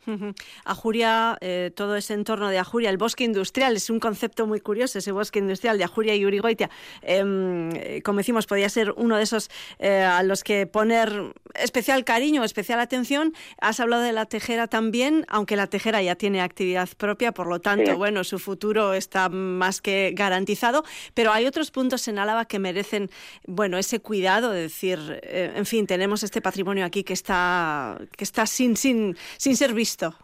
Ajuria, 0.65 1.37
eh, 1.41 1.71
todo 1.75 1.95
ese 1.95 2.13
entorno 2.13 2.49
de 2.49 2.59
Ajuria, 2.59 2.89
el 2.89 2.97
bosque 2.97 3.23
industrial, 3.23 3.75
es 3.75 3.89
un 3.89 3.99
concepto 3.99 4.47
muy 4.47 4.59
curioso, 4.59 4.99
ese 4.99 5.11
bosque 5.11 5.39
industrial 5.39 5.77
de 5.77 5.83
Ajuria 5.83 6.15
y 6.15 6.25
Urigoitia. 6.25 6.69
Em, 7.01 7.69
eh, 7.75 8.01
como 8.03 8.17
decimos, 8.17 8.47
podría 8.47 8.69
ser 8.69 8.91
uno 8.95 9.17
de 9.17 9.23
esos 9.23 9.49
eh, 9.79 10.01
a 10.01 10.23
los 10.23 10.43
que 10.43 10.67
poner 10.67 11.33
especial 11.55 12.03
cariño, 12.03 12.43
especial 12.43 12.79
atención. 12.79 13.33
Has 13.59 13.79
hablado 13.79 14.03
de 14.03 14.13
la 14.13 14.25
tejera 14.25 14.67
también, 14.67 15.25
aunque 15.27 15.55
la 15.55 15.67
tejera 15.67 16.01
ya 16.01 16.15
tiene 16.15 16.41
actividad 16.41 16.89
propia, 16.97 17.31
por 17.31 17.47
lo 17.47 17.59
tanto, 17.59 17.97
bueno, 17.97 18.23
su 18.23 18.39
futuro 18.39 18.93
está 18.93 19.29
más 19.29 19.81
que 19.81 20.13
garantizado, 20.15 20.83
pero 21.13 21.31
hay 21.31 21.45
otros 21.45 21.71
puntos 21.71 22.07
en 22.07 22.19
Álava 22.19 22.45
que 22.45 22.59
merecen, 22.59 23.09
bueno, 23.45 23.77
ese 23.81 23.99
cuidado 23.99 24.51
de 24.51 24.61
decir, 24.61 24.99
en 25.23 25.65
fin, 25.65 25.85
tenemos 25.85 26.23
este 26.23 26.41
patrimonio 26.41 26.85
aquí 26.85 27.03
que 27.03 27.13
está, 27.13 27.99
que 28.17 28.23
está 28.23 28.45
sin, 28.45 28.77
sin, 28.77 29.15
sin 29.37 29.55
ser 29.55 29.73
visto. 29.73 30.15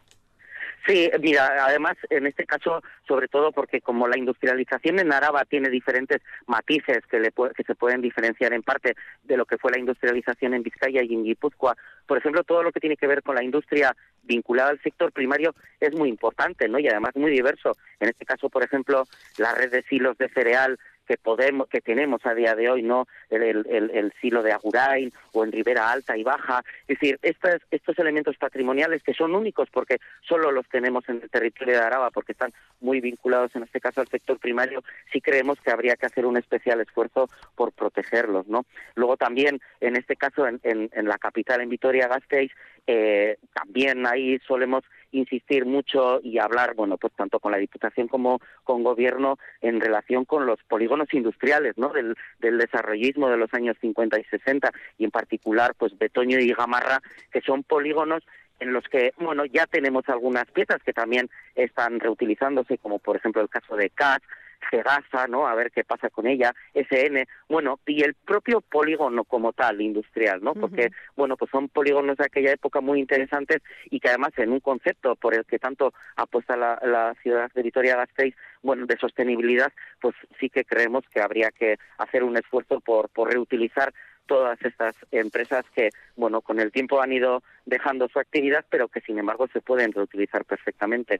Sí, 0.87 1.11
mira, 1.19 1.65
además 1.65 1.97
en 2.09 2.27
este 2.27 2.45
caso, 2.45 2.81
sobre 3.05 3.27
todo 3.27 3.51
porque 3.51 3.81
como 3.81 4.07
la 4.07 4.17
industrialización 4.17 4.99
en 4.99 5.11
Araba 5.11 5.43
tiene 5.43 5.69
diferentes 5.69 6.21
matices 6.45 7.05
que, 7.11 7.19
le, 7.19 7.33
que 7.33 7.63
se 7.63 7.75
pueden 7.75 8.01
diferenciar 8.01 8.53
en 8.53 8.63
parte 8.63 8.95
de 9.25 9.35
lo 9.35 9.45
que 9.45 9.57
fue 9.57 9.71
la 9.71 9.79
industrialización 9.79 10.53
en 10.53 10.63
Vizcaya 10.63 11.03
y 11.03 11.13
en 11.13 11.25
Guipúzcoa, 11.25 11.75
por 12.05 12.17
ejemplo, 12.17 12.45
todo 12.45 12.63
lo 12.63 12.71
que 12.71 12.79
tiene 12.79 12.95
que 12.95 13.05
ver 13.05 13.21
con 13.21 13.35
la 13.35 13.43
industria 13.43 13.93
vinculada 14.23 14.69
al 14.69 14.81
sector 14.81 15.11
primario 15.11 15.53
es 15.81 15.93
muy 15.93 16.07
importante, 16.07 16.69
¿no? 16.69 16.79
Y 16.79 16.87
además 16.87 17.15
muy 17.15 17.31
diverso. 17.31 17.75
En 17.99 18.07
este 18.07 18.25
caso, 18.25 18.49
por 18.49 18.63
ejemplo, 18.63 19.03
la 19.37 19.53
red 19.55 19.69
de 19.69 19.83
silos 19.83 20.17
de 20.17 20.29
cereal 20.29 20.79
que 21.07 21.17
podemos 21.17 21.67
que 21.69 21.81
tenemos 21.81 22.25
a 22.25 22.33
día 22.33 22.55
de 22.55 22.69
hoy 22.69 22.83
no 22.83 23.07
el, 23.29 23.43
el, 23.43 23.89
el 23.91 24.13
silo 24.21 24.43
de 24.43 24.51
Agurain 24.51 25.11
o 25.33 25.43
en 25.43 25.51
Ribera 25.51 25.91
Alta 25.91 26.17
y 26.17 26.23
Baja. 26.23 26.63
Es 26.87 26.99
decir 26.99 27.19
estos 27.21 27.61
estos 27.71 27.97
elementos 27.99 28.37
patrimoniales 28.37 29.01
que 29.03 29.13
son 29.13 29.35
únicos 29.35 29.69
porque 29.71 29.97
solo 30.21 30.51
los 30.51 30.67
tenemos 30.67 31.07
en 31.09 31.21
el 31.23 31.29
territorio 31.29 31.75
de 31.75 31.81
Araba 31.81 32.11
porque 32.11 32.33
están 32.33 32.53
muy 32.81 33.01
vinculados 33.01 33.55
en 33.55 33.63
este 33.63 33.79
caso 33.79 34.01
al 34.01 34.07
sector 34.07 34.37
primario 34.37 34.83
sí 35.11 35.21
creemos 35.21 35.59
que 35.61 35.71
habría 35.71 35.95
que 35.95 36.05
hacer 36.05 36.25
un 36.25 36.37
especial 36.37 36.81
esfuerzo 36.81 37.29
por 37.55 37.71
protegerlos 37.71 38.47
no 38.47 38.65
luego 38.95 39.17
también 39.17 39.59
en 39.79 39.95
este 39.95 40.15
caso 40.15 40.47
en, 40.47 40.59
en, 40.63 40.89
en 40.93 41.07
la 41.07 41.17
capital 41.17 41.61
en 41.61 41.69
Vitoria-Gasteiz 41.69 42.51
eh, 42.85 43.37
también 43.53 44.05
ahí 44.05 44.39
solemos 44.47 44.83
insistir 45.11 45.65
mucho 45.65 46.19
y 46.23 46.39
hablar, 46.39 46.75
bueno, 46.75 46.97
pues 46.97 47.13
tanto 47.13 47.39
con 47.39 47.51
la 47.51 47.57
Diputación 47.57 48.07
como 48.07 48.39
con 48.63 48.83
Gobierno 48.83 49.37
en 49.61 49.79
relación 49.79 50.25
con 50.25 50.45
los 50.45 50.61
polígonos 50.63 51.13
industriales, 51.13 51.77
¿no? 51.77 51.89
Del, 51.89 52.15
del 52.39 52.57
desarrollismo 52.57 53.29
de 53.29 53.37
los 53.37 53.53
años 53.53 53.77
50 53.81 54.19
y 54.19 54.23
60 54.25 54.71
y 54.97 55.05
en 55.05 55.11
particular, 55.11 55.75
pues 55.77 55.97
Betoño 55.97 56.39
y 56.39 56.53
Gamarra, 56.53 57.01
que 57.31 57.41
son 57.41 57.63
polígonos 57.63 58.23
en 58.59 58.73
los 58.73 58.83
que, 58.85 59.13
bueno, 59.17 59.45
ya 59.45 59.67
tenemos 59.67 60.07
algunas 60.09 60.45
piezas 60.51 60.81
que 60.83 60.93
también 60.93 61.29
están 61.55 61.99
reutilizándose, 61.99 62.77
como 62.77 62.99
por 62.99 63.15
ejemplo 63.15 63.41
el 63.41 63.49
caso 63.49 63.75
de 63.75 63.89
CAT, 63.89 64.23
Segasa, 64.69 65.27
¿no? 65.27 65.47
A 65.47 65.55
ver 65.55 65.71
qué 65.71 65.83
pasa 65.83 66.09
con 66.09 66.27
ella, 66.27 66.53
SN, 66.73 67.25
bueno, 67.47 67.79
y 67.85 68.03
el 68.03 68.15
propio 68.15 68.61
polígono 68.61 69.23
como 69.23 69.53
tal, 69.53 69.81
industrial, 69.81 70.43
¿no? 70.43 70.53
Porque, 70.53 70.89
bueno, 71.15 71.37
pues 71.37 71.51
son 71.51 71.69
polígonos 71.69 72.17
de 72.17 72.25
aquella 72.25 72.51
época 72.51 72.81
muy 72.81 72.99
interesantes 72.99 73.61
y 73.89 73.99
que 73.99 74.09
además 74.09 74.31
en 74.37 74.51
un 74.51 74.59
concepto 74.59 75.15
por 75.15 75.35
el 75.35 75.45
que 75.45 75.59
tanto 75.59 75.93
apuesta 76.15 76.57
la, 76.57 76.79
la 76.83 77.15
ciudad 77.21 77.49
de 77.53 77.63
Vitoria-Gasteiz, 77.63 78.35
bueno, 78.61 78.85
de 78.85 78.97
sostenibilidad, 78.97 79.71
pues 80.01 80.15
sí 80.39 80.49
que 80.49 80.65
creemos 80.65 81.03
que 81.13 81.21
habría 81.21 81.51
que 81.51 81.77
hacer 81.97 82.23
un 82.23 82.37
esfuerzo 82.37 82.79
por, 82.81 83.09
por 83.09 83.31
reutilizar 83.31 83.93
todas 84.27 84.61
estas 84.61 84.95
empresas 85.11 85.65
que, 85.75 85.89
bueno, 86.15 86.41
con 86.41 86.59
el 86.59 86.71
tiempo 86.71 87.01
han 87.01 87.13
ido 87.13 87.41
dejando 87.65 88.07
su 88.07 88.19
actividad, 88.19 88.65
pero 88.69 88.87
que 88.87 89.01
sin 89.01 89.19
embargo 89.19 89.47
se 89.51 89.59
pueden 89.59 89.91
reutilizar 89.91 90.45
perfectamente. 90.45 91.19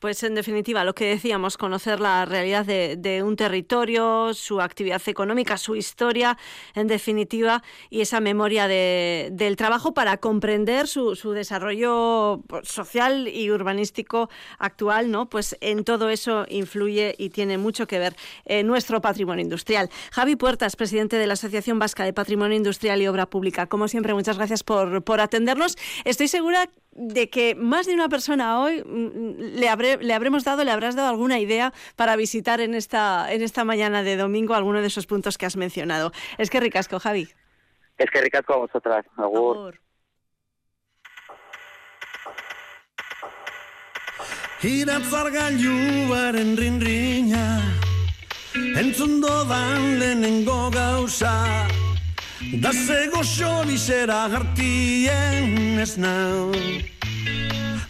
Pues 0.00 0.22
en 0.24 0.34
definitiva, 0.34 0.84
lo 0.84 0.94
que 0.94 1.06
decíamos, 1.06 1.56
conocer 1.56 2.00
la 2.00 2.24
realidad 2.24 2.66
de, 2.66 3.22
un 3.22 3.36
territorio, 3.36 4.34
su 4.34 4.60
actividad 4.60 5.00
económica, 5.06 5.56
su 5.56 5.76
historia, 5.76 6.36
en 6.74 6.88
definitiva, 6.88 7.62
y 7.88 8.00
esa 8.00 8.20
memoria 8.20 8.66
del 8.66 9.56
trabajo 9.56 9.94
para 9.94 10.16
comprender 10.16 10.88
su, 10.88 11.14
desarrollo 11.36 12.42
social 12.62 13.28
y 13.28 13.50
urbanístico 13.50 14.28
actual, 14.58 15.10
¿no? 15.10 15.28
Pues 15.28 15.56
en 15.60 15.84
todo 15.84 16.08
eso 16.08 16.46
influye 16.48 17.14
y 17.18 17.30
tiene 17.30 17.58
mucho 17.58 17.86
que 17.86 17.98
ver 17.98 18.14
eh, 18.44 18.62
nuestro 18.62 19.00
patrimonio 19.00 19.42
industrial. 19.42 19.88
Javi 20.12 20.36
Puertas, 20.36 20.76
presidente 20.76 21.16
de 21.16 21.26
la 21.26 21.34
Asociación 21.34 21.78
Vasca 21.78 22.04
de 22.04 22.12
Patrimonio 22.12 22.35
Industrial 22.54 23.00
y 23.00 23.06
Obra 23.08 23.26
Pública. 23.26 23.66
Como 23.66 23.88
siempre, 23.88 24.14
muchas 24.14 24.36
gracias 24.36 24.62
por, 24.62 25.02
por 25.02 25.20
atendernos. 25.20 25.76
Estoy 26.04 26.28
segura 26.28 26.68
de 26.92 27.28
que 27.28 27.54
más 27.54 27.86
de 27.86 27.94
una 27.94 28.08
persona 28.08 28.60
hoy 28.60 28.82
mm, 28.84 29.58
le, 29.58 29.68
habré, 29.68 29.96
le 29.98 30.14
habremos 30.14 30.44
dado, 30.44 30.64
le 30.64 30.70
habrás 30.70 30.96
dado 30.96 31.08
alguna 31.08 31.38
idea 31.38 31.72
para 31.96 32.16
visitar 32.16 32.60
en 32.60 32.74
esta, 32.74 33.32
en 33.32 33.42
esta 33.42 33.64
mañana 33.64 34.02
de 34.02 34.16
domingo 34.16 34.54
alguno 34.54 34.80
de 34.80 34.86
esos 34.86 35.06
puntos 35.06 35.38
que 35.38 35.46
has 35.46 35.56
mencionado. 35.56 36.12
Es 36.38 36.50
que 36.50 36.60
ricasco, 36.60 36.98
Javi. 36.98 37.28
Es 37.98 38.10
que 38.10 38.20
ricasco 38.20 38.54
a 38.54 38.58
vosotras. 38.58 39.06
Agur. 39.16 39.80
entzun 48.76 49.20
dodan 49.20 49.98
lehenengo 49.98 50.70
gauza 50.70 51.66
Da 52.52 52.70
zego 52.72 53.22
xobizera 53.22 54.28
gartien 54.28 55.78
ez 55.78 55.96
nau. 55.96 56.52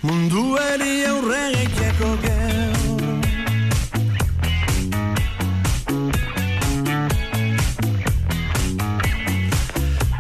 Mundu 0.01 0.57
eri 0.73 1.05
aurre 1.05 1.53
gehiako 1.53 2.11
geu. 2.25 2.97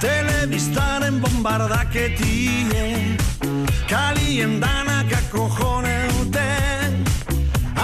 Telebistaren 0.00 1.20
bombardaketie 1.20 3.16
Kalien 3.88 4.60
danak 4.60 5.12
akojoneute 5.16 6.50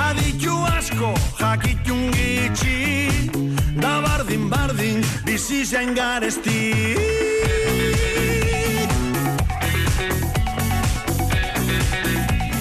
Aditu 0.05 0.59
asko 0.77 1.15
jakitun 1.41 2.11
gitxi 2.13 2.79
Bardin 3.83 4.49
bardin 4.49 5.03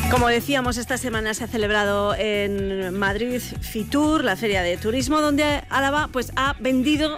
Como 0.10 0.27
decíamos, 0.27 0.77
esta 0.77 0.97
semana 0.97 1.34
se 1.34 1.43
ha 1.43 1.47
celebrado 1.47 2.15
en 2.15 2.97
Madrid 2.97 3.39
Fitur, 3.39 4.23
la 4.23 4.36
feria 4.36 4.63
de 4.63 4.77
turismo, 4.77 5.21
donde 5.21 5.63
Álava 5.69 6.10
pues, 6.12 6.31
ha 6.36 6.55
vendido 6.60 7.17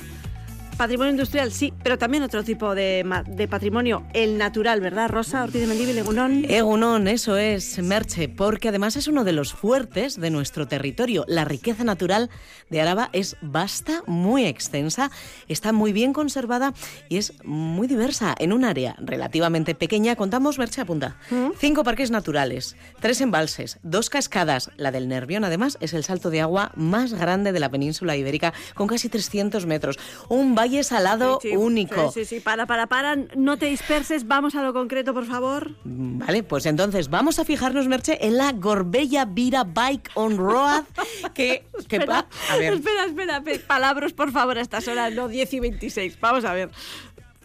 Patrimonio 0.78 1.12
industrial, 1.12 1.52
sí, 1.52 1.74
pero 1.84 1.98
también 1.98 2.24
otro 2.24 2.44
tipo 2.44 2.74
de, 2.76 3.48
patrimonio, 3.50 4.06
el 4.14 4.38
natural, 4.38 4.82
¿verdad, 4.82 5.10
Rosa 5.10 5.44
Ortiz 5.44 5.62
de 5.62 5.68
Mendívil, 5.68 5.98
Egunón? 5.98 6.46
Egunón, 6.50 7.08
eso 7.08 7.38
es, 7.38 7.80
Merche, 7.80 8.28
porque 8.28 8.70
además 8.70 8.96
es 8.96 9.08
uno 9.08 9.24
de 9.24 9.34
los 9.34 9.54
fuertes 9.54 10.20
de 10.20 10.30
nuestro 10.30 10.68
territorio. 10.68 11.26
La 11.28 11.46
riqueza 11.46 11.84
natural 11.84 12.30
de 12.70 12.82
Araba 12.82 13.10
es 13.14 13.38
vasta, 13.42 14.04
muy 14.08 14.46
extensa, 14.46 15.12
está 15.48 15.72
muy 15.72 15.94
bien 15.94 16.12
conservada 16.12 16.74
y 17.08 17.18
es 17.18 17.34
muy 17.44 17.88
diversa. 17.88 18.36
En 18.40 18.52
un 18.52 18.66
área 18.66 18.96
relativamente 19.00 19.76
pequeña 19.76 20.16
contamos, 20.16 20.58
Merche 20.58 20.82
apunta, 20.82 21.18
¿Mm? 21.30 21.52
cinco 21.58 21.84
parques 21.84 22.12
naturales, 22.12 22.76
tres 23.00 23.22
embalses, 23.22 23.80
dos 23.84 24.10
cascadas. 24.10 24.72
La 24.78 24.92
del 24.92 25.08
Nervión, 25.08 25.44
además, 25.44 25.78
es 25.82 25.94
el 25.94 26.04
salto 26.04 26.30
de 26.30 26.42
agua 26.42 26.72
más 26.76 27.14
grande 27.14 27.52
de 27.52 27.60
la 27.60 27.70
península 27.70 28.18
ibérica, 28.18 28.54
con 28.74 28.88
casi 28.88 29.10
300 29.10 29.66
metros. 29.66 30.00
Un 30.30 30.56
valle 30.56 30.73
salado 30.82 31.40
único. 31.56 32.12
Sí, 32.12 32.26
sí, 32.26 32.36
sí, 32.38 32.40
para, 32.40 32.66
para, 32.66 32.88
para, 32.88 33.16
no 33.36 33.58
te 33.58 33.68
disperses, 33.68 34.28
vamos 34.28 34.56
a 34.56 34.64
lo 34.64 34.74
concreto, 34.74 35.14
por 35.14 35.26
favor. 35.26 35.76
Vale, 35.84 36.42
pues 36.42 36.66
entonces 36.66 37.12
vamos 37.12 37.38
a 37.38 37.46
fijarnos, 37.46 37.88
Merche, 37.88 38.26
en 38.26 38.38
la 38.38 38.52
Gorbella 38.54 39.26
Vira 39.26 39.64
Bike 39.64 40.10
on 40.16 40.38
Road, 40.38 40.86
que... 41.36 41.64
espera, 41.78 42.26
a 42.50 42.58
ver. 42.58 42.74
espera, 42.74 43.06
espera, 43.06 43.44
palabras, 43.68 44.14
por 44.14 44.32
favor, 44.32 44.58
a 44.58 44.62
estas 44.62 44.88
horas, 44.88 45.14
no 45.14 45.28
10 45.28 45.54
y 45.54 45.60
26, 45.60 46.20
vamos 46.20 46.46
a 46.46 46.54
ver. 46.54 46.72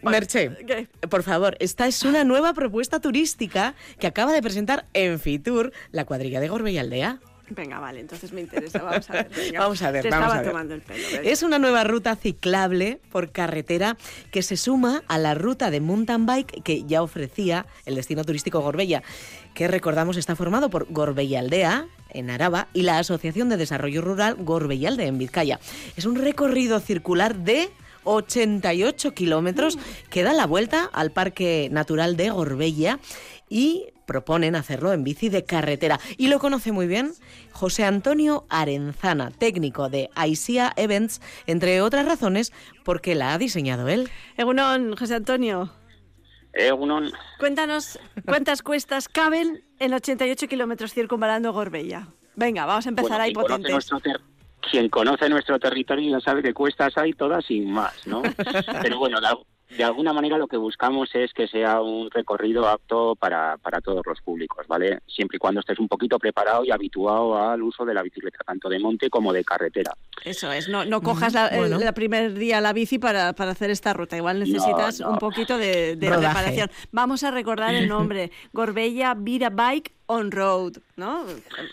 Merche, 0.02 0.50
por 1.10 1.22
favor, 1.22 1.56
esta 1.60 1.86
es 1.86 2.02
una 2.04 2.24
nueva 2.24 2.54
propuesta 2.54 3.00
turística 3.00 3.74
que 3.98 4.06
acaba 4.06 4.32
de 4.32 4.42
presentar 4.42 4.86
en 4.94 5.18
Fitur 5.18 5.72
la 5.90 6.04
cuadrilla 6.04 6.40
de 6.40 6.48
Gorbella 6.48 6.82
Aldea. 6.82 7.20
Venga, 7.50 7.78
vale, 7.78 8.00
entonces 8.00 8.32
me 8.32 8.40
interesa. 8.40 8.82
Vamos 8.82 9.08
a 9.10 9.12
ver. 9.12 9.28
vamos 9.58 9.82
a 9.82 9.90
ver. 9.90 10.02
Te 10.02 10.08
estaba 10.08 10.42
tomando 10.42 10.74
el 10.74 10.82
pelo. 10.82 11.02
Es 11.22 11.42
una 11.42 11.58
nueva 11.58 11.84
ruta 11.84 12.16
ciclable 12.16 13.00
por 13.10 13.32
carretera 13.32 13.96
que 14.30 14.42
se 14.42 14.56
suma 14.56 15.02
a 15.08 15.18
la 15.18 15.34
ruta 15.34 15.70
de 15.70 15.80
mountain 15.80 16.26
bike 16.26 16.62
que 16.62 16.84
ya 16.84 17.02
ofrecía 17.02 17.66
el 17.86 17.94
destino 17.94 18.24
turístico 18.24 18.60
Gorbella, 18.60 19.02
que 19.54 19.68
recordamos 19.68 20.16
está 20.16 20.36
formado 20.36 20.70
por 20.70 20.86
Gorbella 20.90 21.40
Aldea, 21.40 21.86
en 22.10 22.30
Araba, 22.30 22.68
y 22.72 22.82
la 22.82 22.98
Asociación 22.98 23.48
de 23.48 23.56
Desarrollo 23.56 24.02
Rural 24.02 24.36
Gorbella 24.38 24.88
en 24.88 25.18
Vizcaya. 25.18 25.60
Es 25.96 26.06
un 26.06 26.16
recorrido 26.16 26.80
circular 26.80 27.36
de 27.36 27.70
88 28.04 29.12
kilómetros 29.12 29.78
que 30.08 30.22
da 30.22 30.32
la 30.32 30.46
vuelta 30.46 30.88
al 30.92 31.10
Parque 31.10 31.68
Natural 31.70 32.16
de 32.16 32.30
Gorbella 32.30 32.98
y 33.50 33.86
proponen 34.08 34.56
hacerlo 34.56 34.92
en 34.92 35.04
bici 35.04 35.28
de 35.28 35.44
carretera. 35.44 36.00
Y 36.16 36.26
lo 36.26 36.40
conoce 36.40 36.72
muy 36.72 36.88
bien 36.88 37.12
José 37.52 37.84
Antonio 37.84 38.46
Arenzana, 38.48 39.30
técnico 39.30 39.88
de 39.88 40.10
ICEA 40.16 40.72
Events, 40.76 41.20
entre 41.46 41.80
otras 41.82 42.06
razones 42.06 42.52
porque 42.84 43.14
la 43.14 43.34
ha 43.34 43.38
diseñado 43.38 43.86
él. 43.86 44.08
Egunon, 44.36 44.96
José 44.96 45.14
Antonio. 45.14 45.70
Egunon. 46.54 47.12
Cuéntanos 47.38 48.00
cuántas 48.24 48.62
cuestas 48.62 49.08
caben 49.08 49.62
en 49.78 49.92
88 49.92 50.48
kilómetros 50.48 50.94
circunvalando 50.94 51.52
Gorbella. 51.52 52.08
Venga, 52.34 52.64
vamos 52.64 52.86
a 52.86 52.88
empezar 52.88 53.20
ahí 53.20 53.32
potente. 53.32 53.70
quien 54.70 54.88
conoce 54.88 55.28
nuestro 55.28 55.58
territorio 55.58 56.18
ya 56.18 56.20
sabe 56.20 56.42
que 56.42 56.54
cuestas 56.54 56.96
hay 56.96 57.12
todas 57.12 57.44
sin 57.44 57.70
más, 57.70 58.06
¿no? 58.06 58.22
Pero 58.82 58.98
bueno, 58.98 59.20
de 59.76 59.84
alguna 59.84 60.12
manera 60.12 60.38
lo 60.38 60.46
que 60.46 60.56
buscamos 60.56 61.14
es 61.14 61.32
que 61.32 61.46
sea 61.46 61.80
un 61.80 62.10
recorrido 62.10 62.66
apto 62.66 63.14
para, 63.16 63.56
para 63.58 63.80
todos 63.80 64.04
los 64.06 64.20
públicos, 64.22 64.66
¿vale? 64.66 65.00
Siempre 65.06 65.36
y 65.36 65.38
cuando 65.38 65.60
estés 65.60 65.78
un 65.78 65.88
poquito 65.88 66.18
preparado 66.18 66.64
y 66.64 66.70
habituado 66.70 67.36
al 67.36 67.62
uso 67.62 67.84
de 67.84 67.94
la 67.94 68.02
bicicleta, 68.02 68.38
tanto 68.46 68.68
de 68.68 68.78
monte 68.78 69.10
como 69.10 69.32
de 69.32 69.44
carretera. 69.44 69.92
Eso 70.24 70.50
es, 70.52 70.68
no, 70.68 70.84
no 70.84 71.02
cojas 71.02 71.34
el, 71.52 71.94
primer 71.94 72.34
día 72.34 72.60
la 72.60 72.72
bici 72.72 72.98
para, 72.98 73.32
para, 73.34 73.50
hacer 73.50 73.70
esta 73.70 73.92
ruta, 73.92 74.16
igual 74.16 74.38
necesitas 74.40 75.00
un 75.00 75.18
poquito 75.18 75.58
de, 75.58 75.96
de 75.96 76.08
preparación. 76.08 76.70
Vamos 76.90 77.22
a 77.24 77.30
recordar 77.30 77.74
el 77.74 77.88
nombre, 77.88 78.30
Gorbella 78.52 79.14
Vira 79.14 79.50
Bike 79.50 79.97
on 80.08 80.30
road, 80.30 80.72
¿no? 80.96 81.24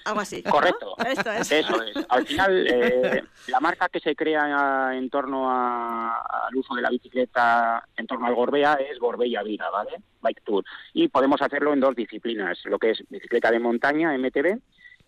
Algo 0.03 0.19
así. 0.19 0.43
Correcto. 0.43 0.95
Esto 1.05 1.31
es. 1.31 1.51
Eso 1.51 1.81
es. 1.81 1.95
Al 2.09 2.27
final, 2.27 2.67
eh, 2.67 3.23
la 3.47 3.59
marca 3.59 3.89
que 3.89 3.99
se 3.99 4.15
crea 4.15 4.91
en 4.93 5.09
torno 5.09 5.49
al 5.49 6.55
uso 6.55 6.75
de 6.75 6.81
la 6.81 6.89
bicicleta, 6.89 7.87
en 7.95 8.07
torno 8.07 8.27
al 8.27 8.35
Gorbea, 8.35 8.73
es 8.75 8.99
Gorbella 8.99 9.41
Vida, 9.41 9.69
¿vale? 9.69 10.01
Bike 10.21 10.43
Tour. 10.43 10.65
Y 10.93 11.07
podemos 11.07 11.41
hacerlo 11.41 11.73
en 11.73 11.79
dos 11.79 11.95
disciplinas, 11.95 12.59
lo 12.65 12.77
que 12.77 12.91
es 12.91 13.03
bicicleta 13.09 13.51
de 13.51 13.59
montaña, 13.59 14.17
MTB, 14.17 14.59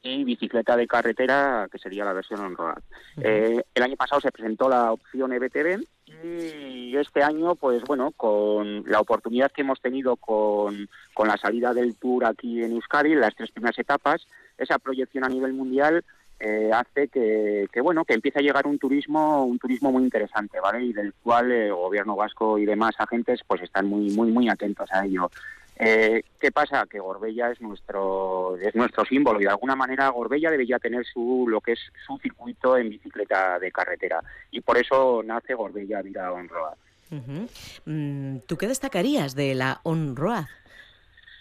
y 0.03 0.23
bicicleta 0.23 0.75
de 0.75 0.87
carretera, 0.87 1.67
que 1.71 1.79
sería 1.79 2.05
la 2.05 2.13
versión 2.13 2.39
on-road. 2.39 2.77
Eh, 3.21 3.61
el 3.73 3.83
año 3.83 3.95
pasado 3.95 4.21
se 4.21 4.31
presentó 4.31 4.69
la 4.69 4.91
opción 4.91 5.33
EBTB 5.33 5.83
y 6.23 6.95
este 6.95 7.23
año, 7.23 7.55
pues 7.55 7.83
bueno, 7.83 8.11
con 8.11 8.83
la 8.89 8.99
oportunidad 8.99 9.51
que 9.51 9.61
hemos 9.61 9.81
tenido 9.81 10.15
con, 10.15 10.87
con 11.13 11.27
la 11.27 11.37
salida 11.37 11.73
del 11.73 11.95
Tour 11.95 12.25
aquí 12.25 12.63
en 12.63 12.73
Euskadi, 12.73 13.15
las 13.15 13.35
tres 13.35 13.51
primeras 13.51 13.77
etapas, 13.79 14.27
esa 14.57 14.79
proyección 14.79 15.23
a 15.23 15.29
nivel 15.29 15.53
mundial 15.53 16.03
eh, 16.39 16.69
hace 16.71 17.07
que, 17.07 17.67
que, 17.71 17.81
bueno 17.81 18.05
que 18.05 18.13
empiece 18.13 18.37
a 18.37 18.43
llegar 18.43 18.67
un 18.67 18.77
turismo 18.77 19.43
un 19.43 19.57
turismo 19.57 19.91
muy 19.91 20.03
interesante 20.03 20.59
vale 20.59 20.83
y 20.83 20.93
del 20.93 21.11
cual 21.23 21.51
el 21.51 21.73
gobierno 21.73 22.15
vasco 22.15 22.59
y 22.59 22.65
demás 22.65 22.93
agentes 22.99 23.41
pues 23.47 23.63
están 23.63 23.87
muy 23.87 24.11
muy 24.11 24.31
muy 24.31 24.47
atentos 24.47 24.87
a 24.91 25.03
ello 25.03 25.31
eh, 25.79 26.23
¿Qué 26.39 26.51
pasa? 26.51 26.85
Que 26.89 26.99
Gorbella 26.99 27.51
es 27.51 27.61
nuestro 27.61 28.57
es 28.57 28.73
nuestro 28.75 29.05
símbolo 29.05 29.39
y 29.39 29.43
de 29.43 29.49
alguna 29.49 29.75
manera 29.75 30.09
Gorbella 30.09 30.49
debería 30.49 30.79
tener 30.79 31.05
su 31.05 31.45
lo 31.47 31.61
que 31.61 31.73
es 31.73 31.79
su 32.05 32.17
circuito 32.17 32.77
en 32.77 32.89
bicicleta 32.89 33.59
de 33.59 33.71
carretera 33.71 34.21
y 34.51 34.61
por 34.61 34.77
eso 34.77 35.21
nace 35.23 35.53
Gorbella 35.53 36.01
Vida 36.01 36.31
On 36.31 36.49
Road. 36.49 36.75
Mm, 37.85 38.39
¿Tú 38.47 38.57
qué 38.57 38.67
destacarías 38.67 39.35
de 39.35 39.55
la 39.55 39.79
On 39.83 40.15
Road? 40.15 40.45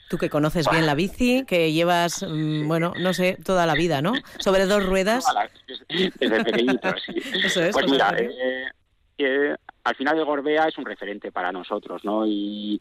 Tú 0.08 0.18
que 0.18 0.30
conoces 0.30 0.70
bien 0.70 0.86
la 0.86 0.94
bici, 0.94 1.44
que 1.46 1.72
llevas, 1.72 2.22
mm, 2.22 2.68
bueno, 2.68 2.92
no 3.00 3.12
sé, 3.12 3.38
toda 3.44 3.66
la 3.66 3.74
vida, 3.74 4.02
¿no? 4.02 4.12
Sobre 4.38 4.66
dos 4.66 4.86
ruedas. 4.86 5.24
desde 5.88 6.44
pequeñito, 6.44 6.94
sí. 7.04 7.14
Eso 7.44 7.62
es. 7.64 7.72
Pues 7.72 7.90
mira, 7.90 8.14
eh, 8.16 8.70
eh, 9.18 9.56
al 9.82 9.96
final 9.96 10.18
el 10.18 10.24
Gorbea 10.24 10.68
es 10.68 10.78
un 10.78 10.84
referente 10.84 11.32
para 11.32 11.50
nosotros, 11.50 12.04
¿no? 12.04 12.24
Y, 12.26 12.80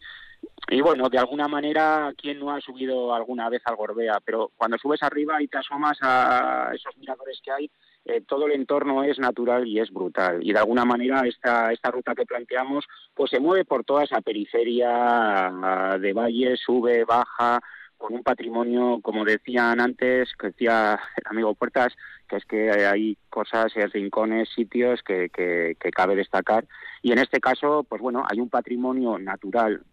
y 0.68 0.82
bueno, 0.82 1.10
de 1.10 1.20
alguna 1.20 1.48
manera, 1.48 2.12
¿quién 2.18 2.40
no 2.40 2.52
ha 2.52 2.60
subido 2.60 3.14
alguna 3.14 3.50
vez 3.50 3.62
al 3.66 3.76
Gorbea? 3.76 4.20
Pero 4.26 4.52
cuando 4.56 4.78
subes 4.78 5.04
arriba 5.04 5.42
y 5.42 5.48
te 5.48 5.60
asomas 5.60 5.98
a 6.02 6.72
esos 6.74 6.98
miradores 6.98 7.40
que 7.44 7.52
hay, 7.52 7.72
eh, 8.06 8.22
todo 8.22 8.48
el 8.48 8.54
entorno 8.54 9.04
es 9.04 9.20
natural 9.20 9.68
y 9.68 9.80
es 9.80 9.92
brutal. 9.92 10.40
Y 10.42 10.54
de 10.54 10.60
alguna 10.60 10.84
manera 10.84 11.22
esta, 11.28 11.72
esta 11.72 11.92
ruta 11.92 12.16
que 12.16 12.26
planteamos 12.26 12.86
pues 13.14 13.30
se 13.30 13.40
mueve 13.40 13.66
por 13.66 13.84
toda 13.84 14.04
esa 14.04 14.22
periferia 14.22 15.52
de 16.00 16.14
valle, 16.14 16.58
sube, 16.58 17.04
baja, 17.06 17.62
con 17.98 18.14
un 18.14 18.24
patrimonio, 18.24 19.00
como 19.02 19.24
decían 19.24 19.80
antes, 19.80 20.34
que 20.38 20.48
decía 20.48 21.00
el 21.16 21.24
amigo 21.26 21.54
Puertas, 21.56 21.94
que 22.28 22.38
es 22.38 22.46
que 22.46 22.72
hay 22.72 23.18
cosas, 23.30 23.74
rincones, 23.94 24.50
sitios 24.50 25.02
que, 25.04 25.30
que, 25.30 25.78
que 25.80 25.92
cabe 25.92 26.16
destacar. 26.16 26.66
Y 27.02 27.12
en 27.12 27.20
este 27.20 27.40
caso, 27.40 27.86
pues 27.88 28.02
bueno, 28.02 28.26
hay 28.30 28.40
un 28.40 28.50
patrimonio 28.50 29.18
natural 29.18 29.84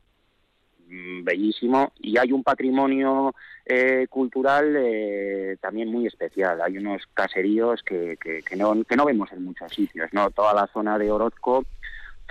bellísimo 1.23 1.93
y 2.01 2.19
hay 2.19 2.33
un 2.33 2.43
patrimonio 2.43 3.35
eh, 3.65 4.07
cultural 4.11 4.75
eh, 4.77 5.57
también 5.61 5.91
muy 5.91 6.07
especial. 6.07 6.61
Hay 6.61 6.79
unos 6.79 7.03
caseríos 7.15 7.83
que, 7.83 8.17
que, 8.21 8.43
que, 8.43 8.57
no, 8.57 8.85
que 8.85 8.97
no 8.97 9.05
vemos 9.05 9.33
en 9.33 9.45
muchos 9.45 9.73
sitios, 9.73 10.09
¿no? 10.13 10.31
Toda 10.31 10.53
la 10.55 10.67
zona 10.67 10.99
de 10.99 11.11
Orozco 11.11 11.65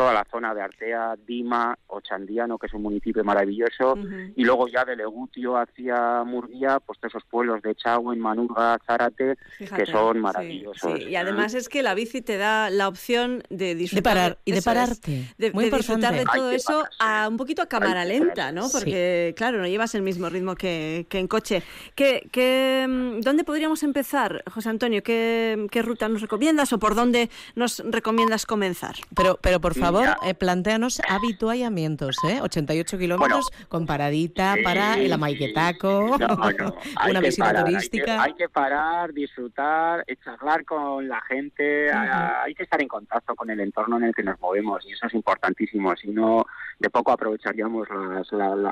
toda 0.02 0.14
la 0.16 0.26
zona 0.32 0.56
de 0.56 0.64
Artea, 0.64 1.16
Dima, 1.28 1.78
Ochandiano, 1.86 2.58
que 2.58 2.66
es 2.66 2.74
un 2.74 2.82
municipio 2.82 3.24
maravilloso, 3.24 3.96
y 4.36 4.44
luego 4.44 4.68
ya 4.68 4.84
de 4.84 4.96
Legutio 4.96 5.56
hacia 5.56 6.24
Murguía, 6.24 6.80
pues 6.80 6.98
todos 6.98 7.12
esos 7.14 7.24
pueblos 7.30 7.62
de 7.62 7.76
Chagüen, 7.76 8.20
Manurga, 8.20 8.80
Zárate, 8.84 9.38
que 9.60 9.86
son 9.86 10.20
maravillosos. 10.20 10.92
Sí, 10.98 11.10
Y 11.10 11.16
además 11.16 11.54
es 11.54 11.70
que 11.70 11.84
la 11.84 11.94
bici 11.94 12.24
te 12.24 12.38
da 12.38 12.72
la 12.72 12.88
opción 12.88 13.44
de 13.52 13.76
disfrutar. 13.76 14.02
De 14.02 14.20
parar 14.22 14.38
y 14.44 14.52
de 14.54 14.62
pararte. 14.64 15.36
de, 15.38 15.52
Muy 15.52 15.70
disfrutar 15.70 16.16
de 16.16 16.26
todo 16.26 16.50
eso 16.50 16.84
a, 16.98 17.28
un 17.30 17.38
poquito 17.38 17.62
a 17.62 17.68
cámara 17.68 18.04
lenta, 18.04 18.52
¿no? 18.52 18.70
Porque, 18.72 19.36
claro, 19.38 19.60
no 19.60 19.68
llevas 19.68 19.94
el 19.94 20.02
mismo 20.02 20.30
ritmo 20.30 20.56
que, 20.56 21.06
que 21.10 21.20
en 21.20 21.28
coche. 21.28 21.62
¿Qué, 21.94 22.28
qué, 22.32 22.88
mm, 22.90 23.22
¿Dónde 23.22 23.44
podríamos 23.44 23.84
empezar, 23.84 24.44
José 24.52 24.70
Antonio? 24.70 25.04
¿Qué, 25.04 25.68
¿Qué 25.70 25.84
ruta 25.84 26.10
nos 26.10 26.22
recomiendas 26.22 26.74
o 26.74 26.80
por 26.80 26.96
dónde 26.96 27.30
nos 27.54 27.84
recomiendas 27.86 28.48
comenzzar? 28.48 28.96
Pero, 29.16 29.38
pero 29.40 29.62
por 29.62 29.76
favor, 29.76 29.91
eh, 30.00 30.34
planteanos 30.34 31.02
habituallamientos, 31.08 32.16
¿eh? 32.28 32.40
88 32.42 32.98
kilómetros 32.98 33.52
con 33.68 33.86
paradita 33.86 34.56
para 34.64 34.96
el 34.96 35.12
amaiquetaco, 35.12 36.18
una 37.10 37.20
visita 37.20 37.64
turística. 37.64 38.24
Hay 38.24 38.34
que, 38.34 38.50
parar, 38.50 39.14
disfrutar, 39.14 40.06
charlar 40.24 40.66
con 40.66 41.08
la 41.08 41.22
gente, 41.22 41.92
hay 41.92 42.54
que 42.54 42.64
estar 42.64 42.82
en 42.82 42.88
contacto 42.88 43.36
con 43.36 43.50
el 43.50 43.60
entorno 43.60 43.98
en 43.98 44.06
el 44.06 44.16
que 44.16 44.24
nos 44.24 44.40
movemos 44.40 44.86
y 44.88 44.94
eso 44.94 45.08
es 45.08 45.14
importantísimo, 45.14 45.96
si 45.96 46.10
no 46.10 46.46
de 46.82 46.90
poco 46.90 47.12
aprovecharíamos 47.12 47.88
la, 48.32 48.66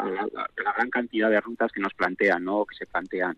gran 0.56 0.90
cantidad 0.90 1.30
de 1.30 1.40
rutas 1.40 1.72
que 1.72 1.80
nos 1.80 1.94
plantean, 1.94 2.44
¿no? 2.44 2.66
que 2.66 2.76
se 2.76 2.88
plantean. 2.88 3.38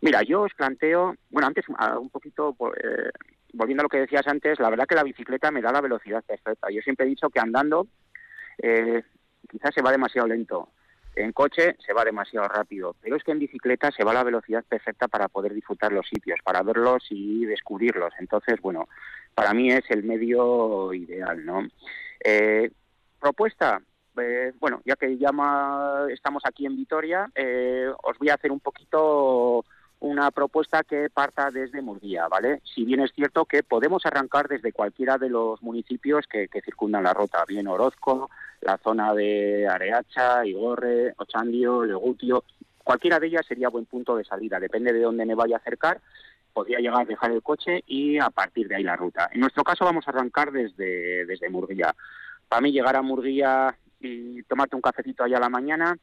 Mira, 0.00 0.22
yo 0.22 0.42
os 0.42 0.54
planteo, 0.54 1.16
bueno, 1.30 1.48
antes 1.48 1.64
ah, 1.76 1.98
un 1.98 2.10
poquito... 2.10 2.56
Eh, 2.82 3.10
volviendo 3.56 3.82
a 3.82 3.84
lo 3.84 3.88
que 3.88 4.00
decías 4.00 4.26
antes, 4.26 4.58
la 4.58 4.68
verdad 4.68 4.86
que 4.86 4.96
la 4.96 5.04
bicicleta 5.04 5.52
me 5.52 5.62
da 5.62 5.70
la 5.70 5.80
velocidad 5.80 6.24
perfecta. 6.24 6.70
Yo 6.70 6.80
siempre 6.82 7.06
he 7.06 7.08
dicho 7.08 7.30
que 7.30 7.38
andando 7.38 7.86
eh, 8.58 9.02
quizás 9.48 9.72
se 9.72 9.82
va 9.82 9.92
demasiado 9.92 10.26
lento. 10.26 10.70
En 11.14 11.32
coche 11.32 11.76
se 11.86 11.92
va 11.92 12.04
demasiado 12.04 12.48
rápido, 12.48 12.96
pero 13.00 13.14
es 13.14 13.22
que 13.22 13.30
en 13.30 13.38
bicicleta 13.38 13.92
se 13.92 14.02
va 14.02 14.12
la 14.12 14.24
velocidad 14.24 14.64
perfecta 14.64 15.06
para 15.06 15.28
poder 15.28 15.54
disfrutar 15.54 15.92
los 15.92 16.08
sitios, 16.08 16.40
para 16.42 16.62
verlos 16.62 17.06
y 17.10 17.44
descubrirlos. 17.44 18.12
Entonces, 18.18 18.60
bueno, 18.60 18.88
para 19.32 19.54
mí 19.54 19.70
es 19.70 19.88
el 19.90 20.02
medio 20.02 20.92
ideal, 20.92 21.46
¿no? 21.46 21.68
Eh, 22.24 22.72
propuesta, 23.20 23.80
eh, 24.18 24.52
bueno, 24.60 24.80
ya 24.84 24.96
que 24.96 25.16
ya 25.16 25.30
estamos 26.10 26.42
aquí 26.46 26.66
en 26.66 26.76
Vitoria, 26.76 27.30
os 28.02 28.18
voy 28.18 28.28
a 28.30 28.34
hacer 28.34 28.52
un 28.52 28.60
poquito 28.60 29.64
una 30.04 30.30
propuesta 30.30 30.82
que 30.82 31.08
parta 31.08 31.50
desde 31.50 31.80
Murguía, 31.80 32.28
¿vale? 32.28 32.60
Si 32.62 32.84
bien 32.84 33.00
es 33.00 33.12
cierto 33.12 33.46
que 33.46 33.62
podemos 33.62 34.04
arrancar 34.04 34.48
desde 34.48 34.72
cualquiera 34.72 35.16
de 35.16 35.30
los 35.30 35.62
municipios 35.62 36.26
que, 36.26 36.48
circundan 36.62 37.04
la 37.04 37.14
ruta, 37.14 37.42
bien 37.48 37.66
Orozco, 37.68 38.30
la 38.60 38.76
zona 38.78 39.14
de 39.14 39.66
Areacha, 39.66 40.44
Igorre, 40.44 41.14
Ochandio, 41.16 41.84
Legutio, 41.84 42.44
cualquiera 42.82 43.18
de 43.18 43.28
ellas 43.28 43.46
sería 43.46 43.70
buen 43.70 43.86
punto 43.86 44.14
de 44.14 44.24
salida, 44.24 44.60
depende 44.60 44.92
de 44.92 45.00
dónde 45.00 45.24
me 45.24 45.34
vaya 45.34 45.56
a 45.56 45.58
acercar, 45.58 46.00
podría 46.52 46.80
llegar 46.80 47.00
a 47.00 47.06
dejar 47.06 47.30
el 47.30 47.42
coche 47.42 47.82
y 47.86 48.18
a 48.18 48.28
partir 48.28 48.68
de 48.68 48.76
ahí 48.76 48.82
la 48.82 48.96
ruta. 48.96 49.30
En 49.32 49.40
nuestro 49.40 49.64
caso 49.64 49.86
vamos 49.86 50.06
a 50.06 50.10
arrancar 50.10 50.52
desde, 50.52 51.24
desde 51.24 51.48
Murguía. 51.48 51.94
Para 52.46 52.60
mí 52.60 52.72
llegar 52.72 52.94
a 52.94 53.02
Murguía 53.02 53.74
y 54.04 54.42
tomarte 54.44 54.76
un 54.76 54.82
cafecito 54.82 55.24
allá 55.24 55.38
a 55.38 55.40
la 55.40 55.48
mañana 55.48 55.96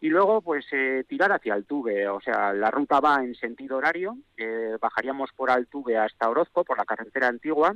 y 0.00 0.08
luego 0.08 0.42
pues 0.42 0.66
eh, 0.72 1.04
tirar 1.08 1.32
hacia 1.32 1.54
Altuve, 1.54 2.08
o 2.08 2.20
sea, 2.20 2.52
la 2.52 2.70
ruta 2.70 3.00
va 3.00 3.22
en 3.22 3.34
sentido 3.34 3.78
horario, 3.78 4.16
eh, 4.36 4.76
bajaríamos 4.80 5.30
por 5.34 5.50
Altuve 5.50 5.96
hasta 5.96 6.28
Orozco, 6.28 6.64
por 6.64 6.78
la 6.78 6.84
carretera 6.84 7.28
antigua, 7.28 7.74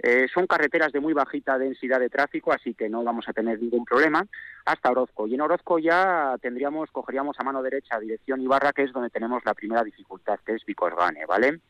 eh, 0.00 0.28
son 0.32 0.46
carreteras 0.46 0.92
de 0.92 1.00
muy 1.00 1.12
bajita 1.12 1.58
densidad 1.58 2.00
de 2.00 2.08
tráfico, 2.08 2.52
así 2.52 2.72
que 2.72 2.88
no 2.88 3.02
vamos 3.02 3.28
a 3.28 3.32
tener 3.32 3.60
ningún 3.60 3.84
problema, 3.84 4.24
hasta 4.64 4.90
Orozco. 4.90 5.26
Y 5.26 5.34
en 5.34 5.40
Orozco 5.40 5.78
ya 5.78 6.36
tendríamos, 6.40 6.90
cogeríamos 6.90 7.38
a 7.38 7.44
mano 7.44 7.62
derecha 7.62 7.98
dirección 7.98 8.40
Ibarra, 8.40 8.72
que 8.72 8.84
es 8.84 8.92
donde 8.92 9.10
tenemos 9.10 9.44
la 9.44 9.54
primera 9.54 9.82
dificultad, 9.82 10.38
que 10.46 10.54
es 10.54 10.64
Vicosgane, 10.64 11.26
¿vale? 11.26 11.60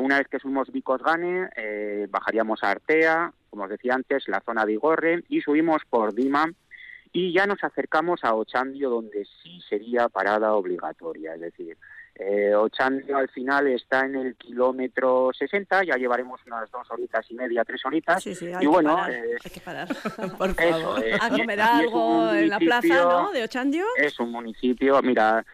una 0.00 0.18
vez 0.18 0.26
que 0.26 0.40
subimos 0.40 0.72
Vicosgane, 0.72 1.48
bajaríamos 2.08 2.64
a 2.64 2.72
Artea, 2.72 3.32
como 3.50 3.64
os 3.64 3.70
decía 3.70 3.94
antes, 3.94 4.26
la 4.26 4.40
zona 4.40 4.66
de 4.66 4.72
Igorre, 4.72 5.22
y 5.28 5.42
subimos 5.42 5.82
por 5.88 6.12
Dima, 6.12 6.50
y 7.12 7.32
ya 7.32 7.46
nos 7.46 7.62
acercamos 7.64 8.20
a 8.24 8.34
Ochandio, 8.34 8.90
donde 8.90 9.26
sí 9.42 9.60
sería 9.68 10.08
parada 10.08 10.54
obligatoria, 10.54 11.34
es 11.34 11.40
decir, 11.40 11.76
eh, 12.14 12.54
Ochandio 12.54 13.16
al 13.16 13.28
final 13.30 13.66
está 13.68 14.04
en 14.04 14.16
el 14.16 14.36
kilómetro 14.36 15.30
60, 15.32 15.84
ya 15.84 15.96
llevaremos 15.96 16.40
unas 16.46 16.70
dos 16.70 16.90
horitas 16.90 17.24
y 17.30 17.34
media, 17.34 17.64
tres 17.64 17.84
horitas. 17.86 18.22
Sí, 18.22 18.34
sí, 18.34 18.50
y 18.60 18.66
bueno, 18.66 19.08
eh, 19.08 19.36
hay 19.42 19.50
que 19.50 19.60
parar. 19.60 19.88
Por 20.38 20.54
favor. 20.54 21.02
a 21.20 21.30
comer 21.30 21.60
algo 21.60 22.30
en 22.32 22.48
la 22.48 22.58
plaza, 22.58 23.04
¿no? 23.04 23.32
De 23.32 23.42
Ochandio. 23.42 23.86
Es 23.96 24.20
un 24.20 24.32
municipio, 24.32 25.00
mira, 25.02 25.44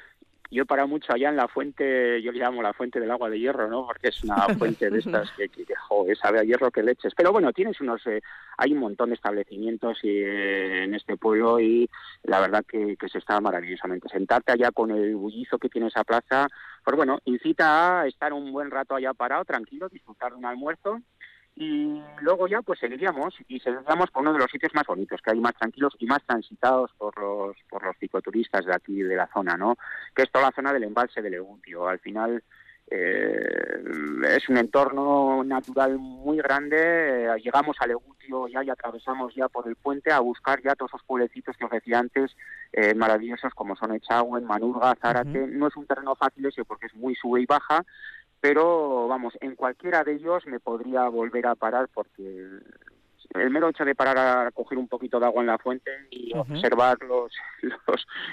yo 0.51 0.63
he 0.63 0.67
parado 0.67 0.89
mucho 0.89 1.13
allá 1.13 1.29
en 1.29 1.37
la 1.37 1.49
fuente, 1.49 2.23
yo 2.23 2.33
le 2.33 2.39
llamo 2.39 2.63
la 2.63 2.73
fuente 2.73 3.01
del 3.01 3.11
agua 3.11 3.31
de 3.31 3.39
hierro, 3.39 3.69
¿no? 3.69 3.87
Porque 3.87 4.09
es 4.09 4.23
una 4.25 4.37
fuente 4.59 4.91
de 4.91 4.99
estas 4.99 5.31
que, 5.33 5.49
que, 5.49 5.75
joder, 5.75 6.17
sabe 6.17 6.39
a 6.39 6.45
hierro 6.45 6.71
que 6.71 6.83
leches. 6.83 7.15
Pero 7.15 7.33
bueno, 7.33 7.53
tienes 7.53 7.81
unos, 7.81 8.07
eh, 8.07 8.23
hay 8.57 8.73
un 8.73 8.79
montón 8.79 9.11
de 9.11 9.17
establecimientos 9.17 9.99
eh, 10.03 10.85
en 10.85 10.95
este 10.95 11.17
pueblo 11.17 11.61
y 11.61 11.89
la 12.23 12.41
verdad 12.41 12.65
que, 12.67 12.97
que 12.97 13.09
se 13.09 13.19
está 13.19 13.41
maravillosamente. 13.41 14.09
Sentarte 14.09 14.53
allá 14.53 14.71
con 14.71 14.91
el 14.91 15.17
bullizo 15.17 15.59
que 15.59 15.69
tiene 15.69 15.89
esa 15.89 16.05
plaza, 16.05 16.49
pues 16.85 16.97
bueno, 16.97 17.19
incita 17.25 18.03
a 18.03 18.07
estar 18.07 18.33
un 18.33 18.53
buen 18.53 18.71
rato 18.71 18.95
allá 18.95 19.13
parado, 19.15 19.45
tranquilo, 19.45 19.89
disfrutar 19.89 20.33
de 20.33 20.39
un 20.39 20.47
almuerzo 20.47 21.01
y 21.57 22.03
luego 22.21 22.47
ya 22.47 22.61
pues 22.61 22.79
seguiríamos 22.79 23.35
y 23.49 23.59
seguiríamos 23.61 24.11
por 24.11 24.23
uno 24.23 24.35
de 24.35 24.41
los 24.41 24.51
sitios 24.51 24.75
más 24.75 24.87
bonitos 24.87 25.23
que 25.23 25.31
hay 25.31 25.41
más 25.41 25.55
tranquilos 25.55 25.97
y 25.99 26.07
más 26.07 26.23
transitados 26.25 26.93
por 26.99 27.19
los 27.19 27.57
por 27.71 27.83
los 27.83 27.97
cicloturistas 27.99 28.67
de 28.67 28.75
aquí 28.75 29.03
de 29.03 29.17
la 29.17 29.29
zona 29.33 29.57
no 29.57 29.77
que 30.15 30.23
es 30.23 30.31
toda 30.31 30.47
la 30.47 30.55
zona 30.55 30.73
del 30.75 30.85
embalse 30.85 31.23
de 31.23 31.31
Legutio 31.31 31.89
al 31.89 31.99
final 31.99 32.43
eh, 32.89 33.83
es 34.37 34.49
un 34.49 34.59
entorno 34.59 35.43
natural 35.43 35.99
muy 35.99 36.37
grande. 36.37 37.29
Llegamos 37.43 37.77
a 37.81 37.87
Legutio 37.87 38.47
ya 38.47 38.63
y 38.63 38.71
atravesamos 38.71 39.35
ya 39.35 39.49
por 39.49 39.67
el 39.67 39.75
puente 39.75 40.13
a 40.13 40.21
buscar 40.21 40.63
ya 40.63 40.77
todos 40.77 40.93
esos 40.93 41.03
pueblecitos 41.03 41.57
que 41.57 41.65
os 41.65 41.71
decía 41.71 41.99
antes 41.99 42.37
eh, 42.73 42.95
maravillosos 42.95 43.53
como 43.55 43.75
son 43.75 43.93
Echagüen, 43.95 44.45
Manurga, 44.45 44.95
Zárate. 45.01 45.49
No 45.49 45.67
es 45.67 45.77
un 45.77 45.87
terreno 45.87 46.15
fácil 46.15 46.47
ese 46.47 46.65
porque 46.65 46.87
es 46.87 46.95
muy 46.95 47.17
sube 47.17 47.41
y 47.41 47.47
baja 47.47 47.85
pero 48.49 49.09
vamos, 49.09 49.35
en 49.41 49.57
cualquiera 49.57 50.05
de 50.05 50.15
ellos 50.15 50.47
me 50.47 50.61
podría 50.61 51.09
volver 51.09 51.49
a 51.49 51.57
parar 51.57 51.89
porque 51.93 52.23
el 53.35 53.51
mero 53.51 53.69
hecho 53.71 53.85
de 53.85 53.97
parar 53.97 54.19
a 54.19 54.53
coger 54.53 54.79
un 54.79 54.87
poquito 54.87 55.19
de 55.19 55.27
agua 55.27 55.43
en 55.43 55.49
la 55.49 55.59
fuente 55.59 55.91
y 56.13 56.33
observar 56.33 56.97
los, 57.03 57.33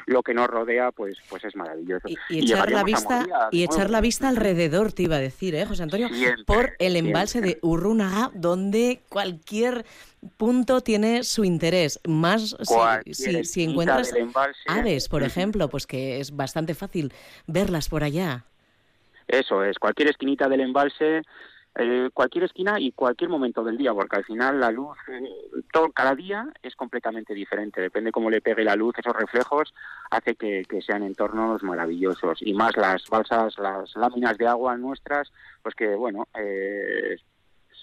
lo 0.06 0.22
que 0.22 0.36
nos 0.36 0.48
rodea, 0.48 0.92
pues, 0.92 1.18
pues 1.28 1.44
es 1.46 1.56
maravilloso. 1.56 2.08
Y, 2.30 2.44
echar 2.44 2.70
la 2.70 2.84
vista 2.84 3.26
y 3.50 3.64
echar 3.64 3.90
la 3.90 4.02
vista 4.02 4.30
alrededor, 4.30 4.94
te 4.94 5.02
iba 5.02 5.16
a 5.16 5.20
decir, 5.20 5.56
¿eh, 5.56 5.66
José 5.66 5.82
Antonio? 5.82 6.10
por 6.46 6.74
el 6.78 6.96
embalse 6.96 7.42
de 7.42 7.58
Urrunaga, 7.64 8.30
donde 8.36 9.02
cualquier 9.10 9.84
punto 10.38 10.82
tiene 10.82 11.24
su 11.24 11.44
interés. 11.44 12.00
Más 12.08 12.56
si, 13.12 13.44
si 13.46 13.64
encuentras 13.64 14.14
aves, 14.68 15.10
por 15.10 15.24
ejemplo, 15.24 15.70
pues 15.70 15.88
que 15.88 16.20
es 16.20 16.36
bastante 16.36 16.76
fácil 16.76 17.12
verlas 17.48 17.90
por 17.90 18.04
allá. 18.04 18.46
Eso 19.28 19.64
es, 19.64 19.80
cualquier 19.80 20.10
esquinita 20.10 20.48
del 20.48 20.62
embalse, 20.62 21.22
eh, 21.76 22.10
cualquier 22.14 22.44
esquina 22.44 22.80
y 22.80 22.92
cualquier 22.92 23.32
momento 23.32 23.64
del 23.64 23.78
día, 23.78 23.94
porque 23.94 24.18
al 24.18 24.26
final 24.26 24.60
la 24.60 24.70
luz, 24.70 24.96
eh, 25.08 25.24
todo, 25.72 25.92
cada 25.92 26.14
día 26.14 26.48
es 26.62 26.76
completamente 26.76 27.34
diferente, 27.34 27.82
depende 27.82 28.12
cómo 28.12 28.30
le 28.30 28.42
pegue 28.42 28.64
la 28.64 28.76
luz, 28.76 28.94
esos 28.98 29.16
reflejos, 29.16 29.74
hace 30.12 30.36
que, 30.36 30.64
sean 30.86 31.02
entornos 31.02 31.64
maravillosos. 31.64 32.42
Y 32.42 32.54
más 32.54 32.78
las 32.78 33.10
balsas, 33.10 33.58
las 33.58 33.96
láminas 33.96 34.38
de 34.38 34.48
agua 34.48 34.78
nuestras, 34.78 35.32
pues 35.64 35.74
que 35.74 35.96
bueno, 35.96 36.28
eh, 36.38 37.18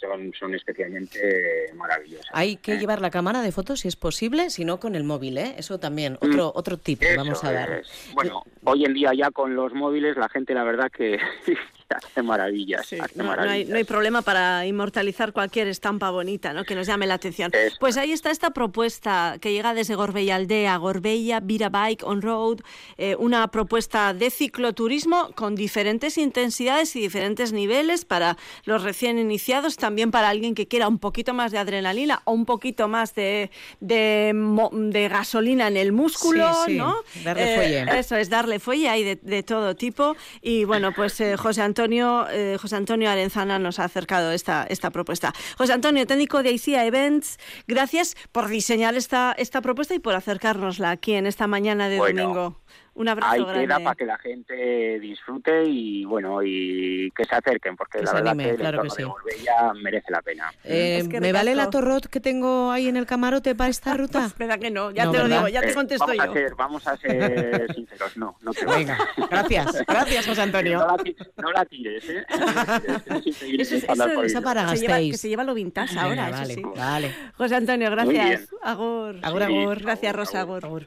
son, 0.00 0.32
son 0.38 0.54
especialmente 0.54 1.70
maravillosas. 1.74 2.26
Hay 2.32 2.56
que 2.56 2.74
¿eh? 2.74 2.78
llevar 2.78 3.00
la 3.00 3.10
cámara 3.10 3.42
de 3.42 3.52
fotos 3.52 3.80
si 3.80 3.88
es 3.88 3.96
posible, 3.96 4.50
si 4.50 4.64
no 4.64 4.80
con 4.80 4.94
el 4.94 5.04
móvil, 5.04 5.38
¿eh? 5.38 5.54
Eso 5.58 5.78
también, 5.78 6.16
otro, 6.20 6.52
otro 6.54 6.78
tip 6.78 7.00
que 7.00 7.16
vamos 7.16 7.44
a 7.44 7.52
dar. 7.52 7.72
es. 7.72 8.10
Bueno, 8.14 8.42
hoy 8.64 8.84
en 8.84 8.94
día 8.94 9.12
ya 9.14 9.30
con 9.30 9.54
los 9.54 9.72
móviles 9.72 10.16
la 10.16 10.28
gente 10.28 10.54
la 10.54 10.64
verdad 10.64 10.90
que 10.90 11.18
hace 11.96 12.22
maravillas. 12.22 12.86
Sí, 12.86 12.98
hace 13.00 13.16
no, 13.16 13.34
no 13.34 13.42
hay, 13.42 13.64
no 13.64 13.76
hay 13.76 13.84
problema 13.84 14.22
para 14.22 14.64
inmortalizar 14.66 15.32
cualquier 15.32 15.68
estampa 15.68 16.10
bonita 16.10 16.52
¿no? 16.52 16.64
que 16.64 16.74
nos 16.74 16.86
llame 16.86 17.06
la 17.06 17.14
atención. 17.14 17.50
Eso 17.52 17.76
Pues 17.80 17.96
ahí 17.96 18.12
está 18.12 18.30
esta 18.30 18.50
propuesta 18.50 19.36
que 19.40 19.52
llega 19.52 19.74
desde 19.74 19.94
Gorbella 19.94 20.36
Aldea, 20.36 20.76
Gorbella, 20.76 21.40
Vira 21.40 21.68
Bike 21.68 22.04
on 22.04 22.22
Road, 22.22 22.60
eh, 22.96 23.16
una 23.16 23.48
propuesta 23.48 24.14
de 24.14 24.30
cicloturismo 24.30 25.32
con 25.34 25.56
diferentes 25.56 26.16
intensidades 26.18 26.94
y 26.96 27.00
diferentes 27.00 27.52
niveles 27.52 28.04
para 28.04 28.36
los 28.64 28.82
recién 28.82 29.18
iniciados, 29.18 29.76
también 29.76 30.10
para 30.10 30.28
alguien 30.28 30.54
que 30.54 30.68
quiera 30.68 30.88
un 30.88 30.98
poquito 30.98 31.34
más 31.34 31.52
de 31.52 31.58
adrenalina 31.58 32.22
o 32.24 32.32
un 32.32 32.46
poquito 32.46 32.88
más 32.88 33.14
de, 33.14 33.50
de, 33.80 35.08
gasolina 35.10 35.68
en 35.68 35.76
el 35.76 35.92
músculo, 35.92 36.52
Sí, 36.64 36.72
sí, 36.72 36.78
¿no? 36.78 36.96
darle 37.24 37.56
fuelle. 37.56 37.98
Eso 37.98 38.16
es, 38.16 38.30
darle 38.30 38.60
fuelle, 38.60 38.88
hay 38.88 39.02
de, 39.02 39.16
de 39.16 39.42
todo 39.42 39.74
tipo. 39.74 40.16
Y 40.40 40.64
bueno, 40.64 40.92
pues 40.94 41.20
eh, 41.20 41.36
José 41.36 41.62
Antonio 41.62 41.79
eh, 41.84 42.56
José 42.60 42.76
Antonio 42.76 43.10
Arenzana 43.10 43.58
nos 43.58 43.78
ha 43.78 43.84
acercado 43.84 44.32
esta, 44.32 44.64
esta 44.68 44.90
propuesta. 44.90 45.32
José 45.56 45.72
Antonio, 45.72 46.06
técnico 46.06 46.42
de 46.42 46.52
ICIA 46.52 46.84
Events, 46.84 47.38
gracias 47.66 48.16
por 48.32 48.48
diseñar 48.48 48.94
esta, 48.94 49.34
esta 49.36 49.60
propuesta 49.60 49.94
y 49.94 49.98
por 49.98 50.14
acercárnosla 50.14 50.90
aquí 50.90 51.14
en 51.14 51.26
esta 51.26 51.46
mañana 51.46 51.88
de 51.88 51.98
Bueno, 51.98 52.22
domingo. 52.22 52.56
Un 53.00 53.08
abrazo 53.08 53.32
Ahí 53.32 53.40
grande. 53.42 53.60
queda 53.66 53.78
para 53.80 53.94
que 53.94 54.04
la 54.04 54.18
gente 54.18 55.00
disfrute 55.00 55.64
y 55.64 56.04
bueno 56.04 56.42
y 56.42 57.10
que 57.16 57.24
se 57.24 57.34
acerquen 57.34 57.74
porque 57.74 57.98
Que 57.98 58.04
la 58.04 58.12
verdad 58.12 58.28
anime, 58.32 58.44
que 58.44 58.50
el 58.50 58.56
claro 58.58 58.82
que 58.82 58.88
entorno 58.88 58.94
sí. 58.94 59.02
de 59.02 59.08
Gorbella 59.08 59.72
merece 59.82 60.12
la 60.12 60.20
pena. 60.20 60.52
Eh, 60.64 60.98
Es 60.98 61.08
que 61.08 61.18
¿Me 61.20 61.32
vale 61.32 61.54
la 61.54 61.70
torrot 61.70 62.06
que 62.08 62.20
tengo 62.20 62.70
ahí 62.70 62.88
en 62.88 62.98
el 62.98 63.06
camarote 63.06 63.54
para 63.54 63.70
esta 63.70 63.94
ruta? 63.96 64.26
Espera 64.26 64.58
que 64.58 64.70
no, 64.70 64.90
ya 64.90 65.06
No, 65.06 65.12
te 65.12 65.18
lo 65.18 65.28
digo, 65.28 65.48
ya 65.48 65.62
te 65.62 65.70
Eh, 65.70 65.74
contesto 65.74 66.04
vamos 66.06 66.24
yo. 66.26 66.30
A 66.30 66.34
ser, 66.34 66.54
vamos 66.56 66.86
a 66.86 66.96
ser 66.98 67.72
sinceros, 67.74 68.16
no, 68.18 68.36
no 68.42 68.52
te 68.52 68.66
Venga, 68.66 68.98
gracias, 69.30 69.82
gracias 69.88 70.26
José 70.26 70.36
No 70.40 70.42
Antonio. 70.44 70.78
la, 70.80 70.96
no 71.42 71.52
la 71.52 71.64
tires, 71.64 72.04
¿eh? 72.10 72.24
Eso 73.58 73.76
es- 73.76 73.84
eso 73.84 74.22
Esa 74.22 74.40
para 74.42 74.68
se 74.76 74.76
lleva, 74.86 74.98
que 74.98 75.16
se 75.16 75.28
lleva 75.30 75.44
lo 75.44 75.54
vintage 75.54 75.98
ahora, 75.98 76.26
Venga, 76.26 76.28
eso 76.28 76.38
vale, 76.42 76.54
sí. 76.54 76.62
vale. 76.76 77.14
José 77.36 77.54
Antonio, 77.56 77.90
gracias. 77.90 78.48
Agur. 78.62 79.16
Agur, 79.22 79.42
Sí. 79.46 79.56
agur. 79.56 79.80
Gracias, 79.80 80.12
Agur, 80.12 80.18
Rosa, 80.26 80.40
agur. 80.40 80.64
agur. 80.66 80.86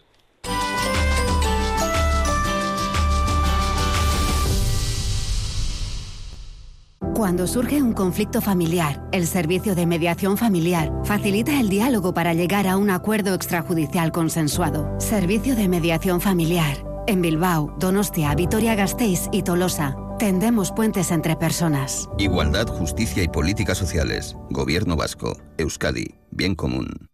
Cuando 7.16 7.46
surge 7.48 7.82
un 7.82 7.94
conflicto 7.94 8.42
familiar, 8.42 9.08
el 9.12 9.28
Servicio 9.28 9.76
de 9.76 9.86
Mediación 9.86 10.38
Familiar 10.38 10.92
facilita 11.04 11.60
el 11.60 11.70
diálogo 11.70 12.14
para 12.14 12.34
llegar 12.34 12.68
a 12.68 12.78
un 12.78 12.90
acuerdo 12.90 13.34
extrajudicial 13.34 14.12
consensuado. 14.12 15.00
Servicio 15.00 15.56
de 15.56 15.68
Mediación 15.68 16.22
Familiar. 16.22 16.78
En 17.06 17.22
Bilbao, 17.22 17.76
Donostia, 17.80 18.34
Vitoria-Gasteiz 18.34 19.30
y 19.32 19.44
Tolosa. 19.44 19.96
Tendemos 20.18 20.72
puentes 20.72 21.12
entre 21.12 21.36
personas. 21.36 22.10
Igualdad, 22.18 22.68
justicia 22.68 23.24
y 23.24 23.28
políticas 23.28 23.78
sociales. 23.78 24.36
Gobierno 24.50 24.96
vasco. 24.96 25.38
Euskadi. 25.58 26.16
Bien 26.32 26.56
común. 26.56 27.10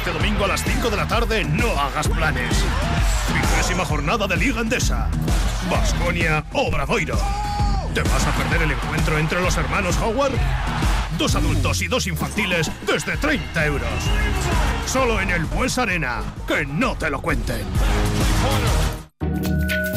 Este 0.00 0.12
domingo 0.12 0.46
a 0.46 0.48
las 0.48 0.64
5 0.64 0.88
de 0.88 0.96
la 0.96 1.06
tarde 1.06 1.44
no 1.44 1.78
hagas 1.78 2.08
planes. 2.08 2.64
Vigésima 3.34 3.84
jornada 3.84 4.26
de 4.26 4.34
Liga 4.34 4.62
Endesa. 4.62 5.10
Basconia 5.70 6.42
Obradoiro. 6.54 7.18
¿Te 7.92 8.00
vas 8.00 8.26
a 8.26 8.32
perder 8.32 8.62
el 8.62 8.70
encuentro 8.70 9.18
entre 9.18 9.42
los 9.42 9.58
hermanos 9.58 9.98
Howard? 9.98 10.32
Dos 11.18 11.34
adultos 11.34 11.82
y 11.82 11.88
dos 11.88 12.06
infantiles 12.06 12.70
desde 12.86 13.18
30 13.18 13.66
euros. 13.66 13.90
Solo 14.86 15.20
en 15.20 15.28
el 15.28 15.44
Bues 15.44 15.76
Arena. 15.76 16.22
Que 16.48 16.64
no 16.64 16.96
te 16.96 17.10
lo 17.10 17.20
cuenten. 17.20 17.60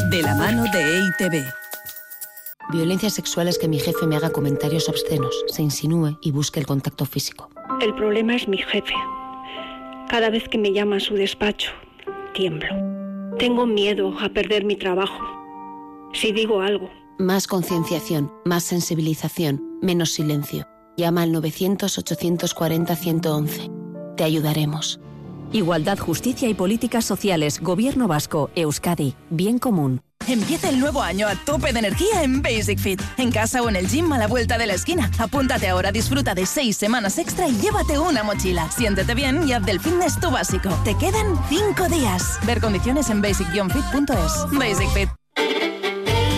De 0.09 0.21
la 0.21 0.35
mano 0.35 0.65
de 0.73 0.97
EITB. 0.97 1.45
Violencia 2.73 3.09
sexual 3.09 3.47
es 3.47 3.57
que 3.57 3.69
mi 3.69 3.79
jefe 3.79 4.05
me 4.05 4.17
haga 4.17 4.31
comentarios 4.31 4.89
obscenos, 4.89 5.45
se 5.47 5.61
insinúe 5.61 6.19
y 6.21 6.31
busque 6.31 6.59
el 6.59 6.65
contacto 6.65 7.05
físico. 7.05 7.49
El 7.79 7.95
problema 7.95 8.35
es 8.35 8.49
mi 8.49 8.57
jefe. 8.57 8.93
Cada 10.09 10.29
vez 10.29 10.47
que 10.47 10.57
me 10.57 10.71
llama 10.73 10.95
a 10.97 10.99
su 10.99 11.13
despacho, 11.15 11.71
tiemblo. 12.33 12.69
Tengo 13.39 13.65
miedo 13.65 14.13
a 14.19 14.27
perder 14.29 14.63
mi 14.65 14.75
trabajo. 14.75 15.23
Si 16.13 16.31
digo 16.31 16.61
algo, 16.61 16.89
Más 17.19 17.47
concienciación, 17.47 18.31
más 18.45 18.63
sensibilización, 18.63 19.61
menos 19.81 20.11
silencio. 20.11 20.67
Llama 20.97 21.23
al 21.23 21.31
900-840-111. 21.33 24.15
Te 24.17 24.23
ayudaremos. 24.23 24.99
Igualdad, 25.51 25.97
justicia 25.99 26.49
y 26.49 26.53
políticas 26.55 27.05
sociales. 27.05 27.59
Gobierno 27.61 28.07
vasco. 28.07 28.49
Euskadi. 28.55 29.13
Bien 29.29 29.59
común. 29.59 30.01
Empieza 30.27 30.69
el 30.69 30.79
nuevo 30.79 31.01
año 31.01 31.27
a 31.27 31.35
tope 31.35 31.73
de 31.73 31.79
energía 31.79 32.23
en 32.23 32.41
Basic 32.41 32.79
Fit. 32.79 33.01
En 33.17 33.31
casa 33.31 33.61
o 33.61 33.69
en 33.69 33.75
el 33.75 33.87
gym 33.87 34.11
a 34.13 34.17
la 34.17 34.27
vuelta 34.27 34.57
de 34.57 34.67
la 34.67 34.73
esquina. 34.73 35.11
Apúntate 35.17 35.67
ahora, 35.69 35.91
disfruta 35.91 36.33
de 36.33 36.45
seis 36.45 36.77
semanas 36.77 37.17
extra 37.17 37.47
y 37.47 37.57
llévate 37.57 37.99
una 37.99 38.23
mochila. 38.23 38.69
Siéntete 38.71 39.13
bien 39.15 39.47
y 39.47 39.53
haz 39.53 39.65
del 39.65 39.79
fitness 39.79 40.19
tu 40.19 40.31
básico. 40.31 40.69
Te 40.83 40.97
quedan 40.97 41.37
cinco 41.49 41.87
días. 41.89 42.39
Ver 42.45 42.61
condiciones 42.61 43.09
en 43.09 43.21
basic-fit.es. 43.21 44.57
Basic 44.57 44.89
Fit. 44.89 45.09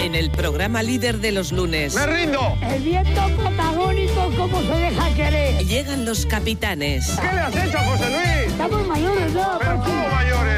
En 0.02 0.14
el 0.16 0.30
programa 0.32 0.84
líder 0.84 1.20
de 1.20 1.32
los 1.32 1.52
lunes. 1.52 1.96
¡Me 1.96 2.06
rindo! 2.06 2.58
El 2.62 2.84
viento 2.84 3.22
protagónico, 3.38 4.32
¿cómo 4.38 4.62
se 4.62 4.80
deja 4.80 5.14
querer? 5.16 5.66
Llegan 5.66 6.06
los 6.06 6.26
capitanes. 6.28 7.08
¿Qué 7.20 7.34
le 7.34 7.40
has 7.42 7.56
hecho, 7.56 7.78
José 7.80 8.10
Luis? 8.12 8.52
Estamos 8.52 8.88
mayores 8.88 9.34
ya. 9.34 9.58
¿Pero 9.60 9.80
cómo 9.84 10.08
mayores? 10.10 10.55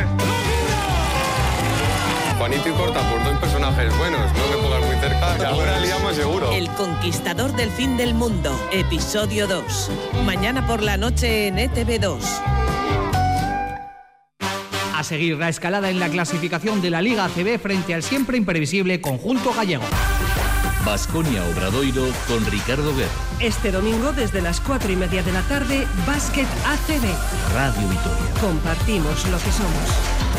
Juanito 2.48 2.70
y 2.70 2.72
Corta 2.72 3.02
por 3.10 3.22
dos 3.26 3.38
personajes 3.40 3.98
buenos, 3.98 4.22
no 4.22 4.44
te 4.44 4.56
pongas 4.56 4.86
muy 4.86 4.96
cerca, 5.02 5.38
que 5.38 5.46
ahora 5.46 5.80
liamos 5.82 6.16
seguro. 6.16 6.50
El 6.54 6.70
conquistador 6.70 7.54
del 7.58 7.70
fin 7.70 7.98
del 7.98 8.14
mundo, 8.14 8.58
episodio 8.72 9.48
2. 9.48 9.92
Mañana 10.26 10.66
por 10.66 10.82
la 10.82 10.96
noche 10.96 11.48
en 11.48 11.60
E 11.60 11.70
ETV2. 11.70 12.22
A 14.96 15.04
seguir 15.04 15.38
la 15.38 15.50
escalada 15.50 15.90
en 15.90 16.00
la 16.00 16.08
clasificación 16.08 16.82
de 16.82 16.90
la 16.90 17.02
Liga 17.02 17.26
ACB 17.26 17.60
frente 17.60 17.94
al 17.94 18.02
siempre 18.02 18.38
imprevisible 18.38 19.02
conjunto 19.02 19.54
gallego. 19.54 19.84
Basconia 20.86 21.44
Obradoiro 21.54 22.08
con 22.30 22.46
Ricardo 22.46 22.96
Guerra. 22.96 23.12
Este 23.42 23.74
domingo, 23.74 24.14
desde 24.14 24.42
las 24.42 24.62
4 24.62 24.90
y 24.90 24.96
media 24.96 25.22
de 25.22 25.34
la 25.34 25.42
tarde, 25.42 25.86
Básquet 26.08 26.48
ACB. 26.66 27.54
Radio 27.54 27.90
Vitoria. 27.90 28.40
Compartimos 28.40 29.28
lo 29.28 29.38
que 29.38 29.52
somos. 29.52 30.37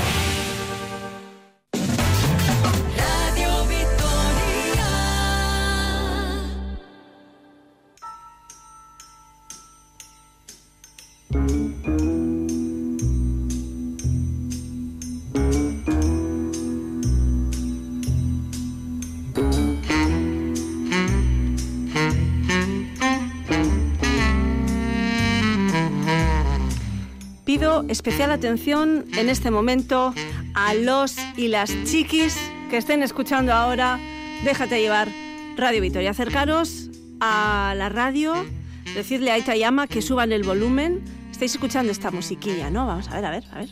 Especial 27.89 28.31
atención 28.31 29.05
en 29.17 29.29
este 29.29 29.51
momento 29.51 30.15
a 30.55 30.75
los 30.75 31.17
y 31.37 31.49
las 31.49 31.71
chiquis 31.85 32.37
que 32.71 32.77
estén 32.77 33.03
escuchando 33.03 33.53
ahora. 33.53 33.99
Déjate 34.45 34.81
llevar 34.81 35.09
Radio 35.57 35.81
Vitoria. 35.81 36.11
Acercaros 36.11 36.91
a 37.21 37.75
la 37.77 37.89
radio, 37.89 38.35
decirle 38.95 39.31
a 39.31 39.39
Itayama 39.39 39.87
que 39.87 40.03
suban 40.03 40.33
el 40.33 40.45
volumen. 40.45 41.03
Estáis 41.31 41.53
escuchando 41.53 41.91
esta 41.91 42.11
musiquilla, 42.11 42.71
¿no? 42.71 42.87
Vamos 42.87 43.09
a 43.09 43.15
ver, 43.15 43.25
a 43.25 43.31
ver, 43.31 43.45
a 43.51 43.59
ver. 43.59 43.69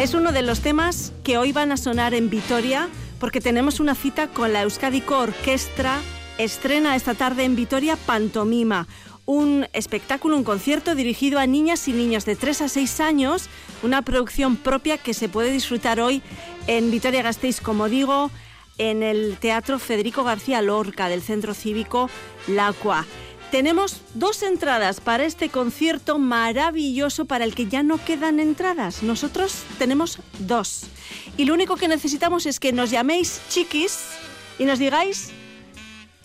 Es 0.00 0.14
uno 0.14 0.32
de 0.32 0.42
los 0.42 0.60
temas 0.60 1.12
que 1.24 1.36
hoy 1.36 1.52
van 1.52 1.72
a 1.72 1.76
sonar 1.76 2.14
en 2.14 2.30
Vitoria 2.30 2.88
porque 3.18 3.40
tenemos 3.40 3.80
una 3.80 3.94
cita 3.94 4.28
con 4.28 4.52
la 4.52 4.62
Euskadico 4.62 5.18
Orquestra. 5.18 5.98
Estrena 6.40 6.96
esta 6.96 7.12
tarde 7.12 7.44
en 7.44 7.54
Vitoria 7.54 7.96
Pantomima, 7.96 8.88
un 9.26 9.66
espectáculo, 9.74 10.38
un 10.38 10.42
concierto 10.42 10.94
dirigido 10.94 11.38
a 11.38 11.46
niñas 11.46 11.86
y 11.86 11.92
niños 11.92 12.24
de 12.24 12.34
3 12.34 12.62
a 12.62 12.68
6 12.68 13.00
años, 13.00 13.50
una 13.82 14.00
producción 14.00 14.56
propia 14.56 14.96
que 14.96 15.12
se 15.12 15.28
puede 15.28 15.52
disfrutar 15.52 16.00
hoy 16.00 16.22
en 16.66 16.90
Vitoria 16.90 17.20
Gasteiz, 17.20 17.60
como 17.60 17.90
digo, 17.90 18.30
en 18.78 19.02
el 19.02 19.36
Teatro 19.36 19.78
Federico 19.78 20.24
García 20.24 20.62
Lorca 20.62 21.10
del 21.10 21.20
Centro 21.20 21.52
Cívico 21.52 22.08
Lacua. 22.46 23.04
Tenemos 23.50 24.00
dos 24.14 24.42
entradas 24.42 25.02
para 25.02 25.26
este 25.26 25.50
concierto 25.50 26.18
maravilloso 26.18 27.26
para 27.26 27.44
el 27.44 27.54
que 27.54 27.66
ya 27.66 27.82
no 27.82 28.02
quedan 28.02 28.40
entradas. 28.40 29.02
Nosotros 29.02 29.64
tenemos 29.78 30.20
dos. 30.38 30.84
Y 31.36 31.44
lo 31.44 31.52
único 31.52 31.76
que 31.76 31.86
necesitamos 31.86 32.46
es 32.46 32.58
que 32.60 32.72
nos 32.72 32.90
llaméis 32.90 33.42
chiquis 33.50 33.98
y 34.58 34.64
nos 34.64 34.78
digáis 34.78 35.34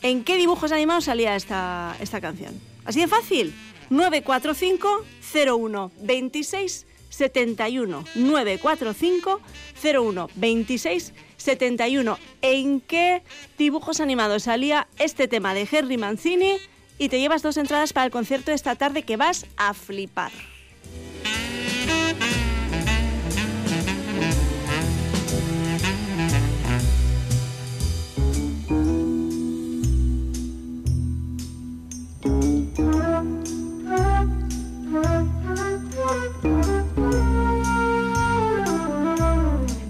en 0.06 0.24
qué 0.24 0.38
dibujos 0.38 0.72
animados 0.72 1.06
salía 1.06 1.36
esta, 1.36 1.96
esta 2.00 2.22
canción. 2.22 2.54
Así 2.86 3.00
de 3.00 3.08
fácil. 3.08 3.56
945 3.90 5.04
01 5.34 5.92
26 6.00 6.86
71 7.10 8.06
945 8.14 9.42
01 9.84 10.30
26 10.36 11.14
71. 11.38 12.20
¿En 12.44 12.82
qué 12.82 13.24
dibujos 13.58 14.00
animados 14.00 14.44
salía 14.44 14.88
este 15.00 15.28
tema 15.28 15.56
de 15.56 15.68
Henry 15.72 15.98
Mancini? 15.98 16.58
Y 17.00 17.10
te 17.10 17.20
llevas 17.20 17.42
dos 17.42 17.58
entradas 17.58 17.92
para 17.92 18.06
el 18.06 18.12
concierto 18.12 18.52
de 18.52 18.56
esta 18.56 18.76
tarde 18.76 19.02
que 19.02 19.18
vas 19.18 19.48
a 19.58 19.74
flipar. 19.74 20.32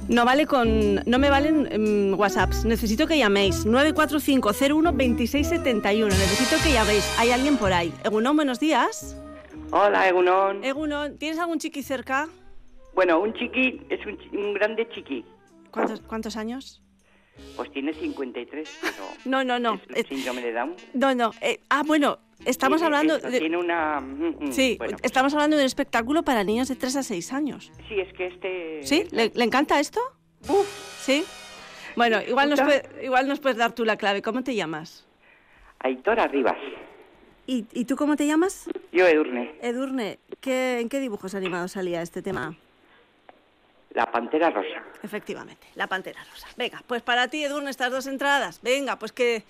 No 0.07 0.23
vale 0.23 0.45
con. 0.45 0.95
No 1.05 1.17
me 1.19 1.29
valen 1.31 1.67
em, 1.71 2.13
WhatsApps. 2.13 2.63
Necesito 2.65 3.07
que 3.07 3.17
llaméis. 3.17 3.65
945-01-2671. 3.65 6.05
Necesito 6.05 6.61
que 6.63 6.71
llaméis. 6.73 7.03
Hay 7.17 7.31
alguien 7.31 7.57
por 7.57 7.73
ahí. 7.73 7.91
Egunon, 8.03 8.35
buenos 8.35 8.59
días. 8.59 9.17
Hola, 9.71 10.07
Egunon. 10.07 10.63
Egunon, 10.63 11.17
¿tienes 11.17 11.39
algún 11.39 11.57
chiqui 11.57 11.81
cerca? 11.81 12.27
Bueno, 12.93 13.19
un 13.19 13.33
chiqui 13.33 13.81
es 13.89 14.05
un, 14.05 14.15
un 14.39 14.53
grande 14.53 14.87
chiqui. 14.93 15.25
¿Cuántos, 15.71 16.01
cuántos 16.01 16.37
años? 16.37 16.83
Pues 17.57 17.69
tiene 17.73 17.91
53, 17.93 18.69
pero 18.81 18.93
No, 19.25 19.43
no, 19.43 19.59
no. 19.59 19.81
es 19.93 20.07
síndrome 20.07 20.41
de 20.41 20.53
Down. 20.53 20.73
No, 20.93 21.13
no. 21.15 21.31
eh, 21.41 21.59
ah, 21.69 21.83
bueno, 21.85 22.19
estamos 22.43 22.81
Tiene 22.81 22.95
hablando. 22.97 23.19
de- 23.29 23.39
Tiene 23.39 23.57
una... 23.57 24.03
Sí, 24.51 24.75
Bueno, 24.77 24.97
estamos 25.03 25.33
hablando 25.33 25.55
de 25.57 25.63
un 25.63 25.67
espectáculo 25.67 26.23
para 26.23 26.43
niños 26.43 26.67
de 26.67 26.75
3 26.75 26.95
a 26.97 27.03
6 27.03 27.33
años. 27.33 27.71
sí, 27.87 27.99
es 27.99 28.11
que 28.13 28.27
este... 28.27 28.79
¿Sí? 28.83 29.05
¿Le, 29.11 29.31
le 29.33 29.43
encanta 29.45 29.79
esto? 29.79 29.99
¿Sí? 30.99 31.23
Bueno, 31.95 32.19
igual 32.27 32.49
nos, 32.49 32.61
puede- 32.61 32.83
igual 33.03 33.27
nos 33.27 33.39
puedes 33.39 33.57
dar 33.57 33.73
tú 33.73 33.85
la 33.85 33.95
clave. 33.97 34.21
¿Cómo 34.21 34.43
te 34.43 34.53
llamas? 34.55 35.05
Aitor 35.79 36.19
Arribas. 36.19 36.57
¿Y, 37.47 37.65
y 37.73 37.85
tú 37.85 37.95
cómo 37.95 38.15
te 38.15 38.25
llamas? 38.27 38.67
Yo, 38.91 39.05
Edurne. 39.07 39.53
Edurne, 39.61 40.19
¿qué, 40.41 40.79
¿en 40.81 40.89
qué 40.89 40.99
dibujos 40.99 41.35
animados 41.35 41.73
salía 41.73 42.01
este 42.01 42.21
tema? 42.21 42.57
La 43.95 44.11
Pantera 44.11 44.49
Rosa. 44.49 44.83
Efectivamente, 45.03 45.67
la 45.75 45.87
Pantera 45.87 46.21
Rosa. 46.29 46.47
Venga, 46.57 46.83
pues 46.85 47.01
para 47.01 47.27
ti, 47.29 47.43
Edurne, 47.43 47.69
estas 47.69 47.89
dos 47.91 48.05
entradas. 48.07 48.59
Venga, 48.61 48.99
pues 48.99 49.13
que, 49.13 49.43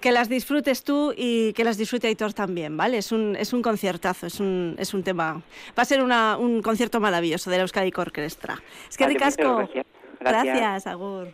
que 0.00 0.10
las 0.10 0.28
disfrutes 0.28 0.82
tú 0.82 1.14
y 1.16 1.52
que 1.52 1.62
las 1.62 1.76
disfrute 1.78 2.08
Aitor 2.08 2.32
también, 2.34 2.76
¿vale? 2.76 2.98
Es 2.98 3.12
un, 3.12 3.36
es 3.36 3.52
un 3.52 3.62
conciertazo, 3.62 4.26
es 4.26 4.40
un, 4.40 4.74
es 4.80 4.94
un 4.94 5.04
tema... 5.04 5.40
Va 5.78 5.82
a 5.82 5.84
ser 5.84 6.02
una- 6.02 6.36
un 6.36 6.60
concierto 6.60 6.98
maravilloso 6.98 7.50
de 7.50 7.56
la 7.58 7.62
Euskadi 7.62 7.92
Orquestra. 7.96 8.60
Es 8.90 8.96
que 8.96 9.04
Vale, 9.04 9.14
ricasco. 9.14 9.56
gracias. 9.58 9.86
Gracias. 10.18 10.44
Gracias, 10.58 10.86
Agur. 10.88 11.28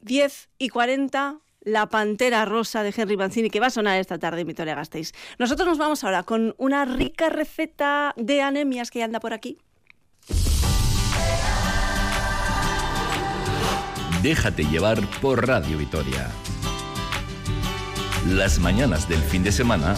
10 0.00 0.48
y 0.58 0.68
40, 0.68 1.38
La 1.64 1.88
Pantera 1.88 2.44
Rosa 2.44 2.82
de 2.82 2.92
Henry 2.96 3.16
Mancini, 3.16 3.50
que 3.50 3.60
va 3.60 3.68
a 3.68 3.70
sonar 3.70 3.98
esta 3.98 4.18
tarde 4.18 4.40
en 4.42 4.46
Vitoria 4.48 4.74
Gasteiz. 4.74 5.12
Nosotros 5.38 5.66
nos 5.66 5.78
vamos 5.78 6.04
ahora 6.04 6.22
con 6.24 6.54
una 6.58 6.84
rica 6.84 7.28
receta 7.28 8.14
de 8.16 8.42
anemias 8.42 8.90
que 8.90 9.02
anda 9.02 9.20
por 9.20 9.32
aquí. 9.32 9.58
Déjate 14.22 14.64
llevar 14.64 15.00
por 15.20 15.46
Radio 15.46 15.78
Vitoria. 15.78 16.30
Las 18.28 18.60
mañanas 18.60 19.08
del 19.08 19.20
fin 19.20 19.42
de 19.42 19.50
semana 19.50 19.96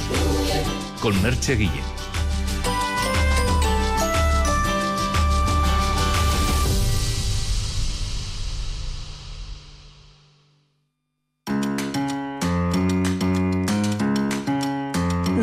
con 1.01 1.21
Merche 1.23 1.57
Guillén. 1.57 2.04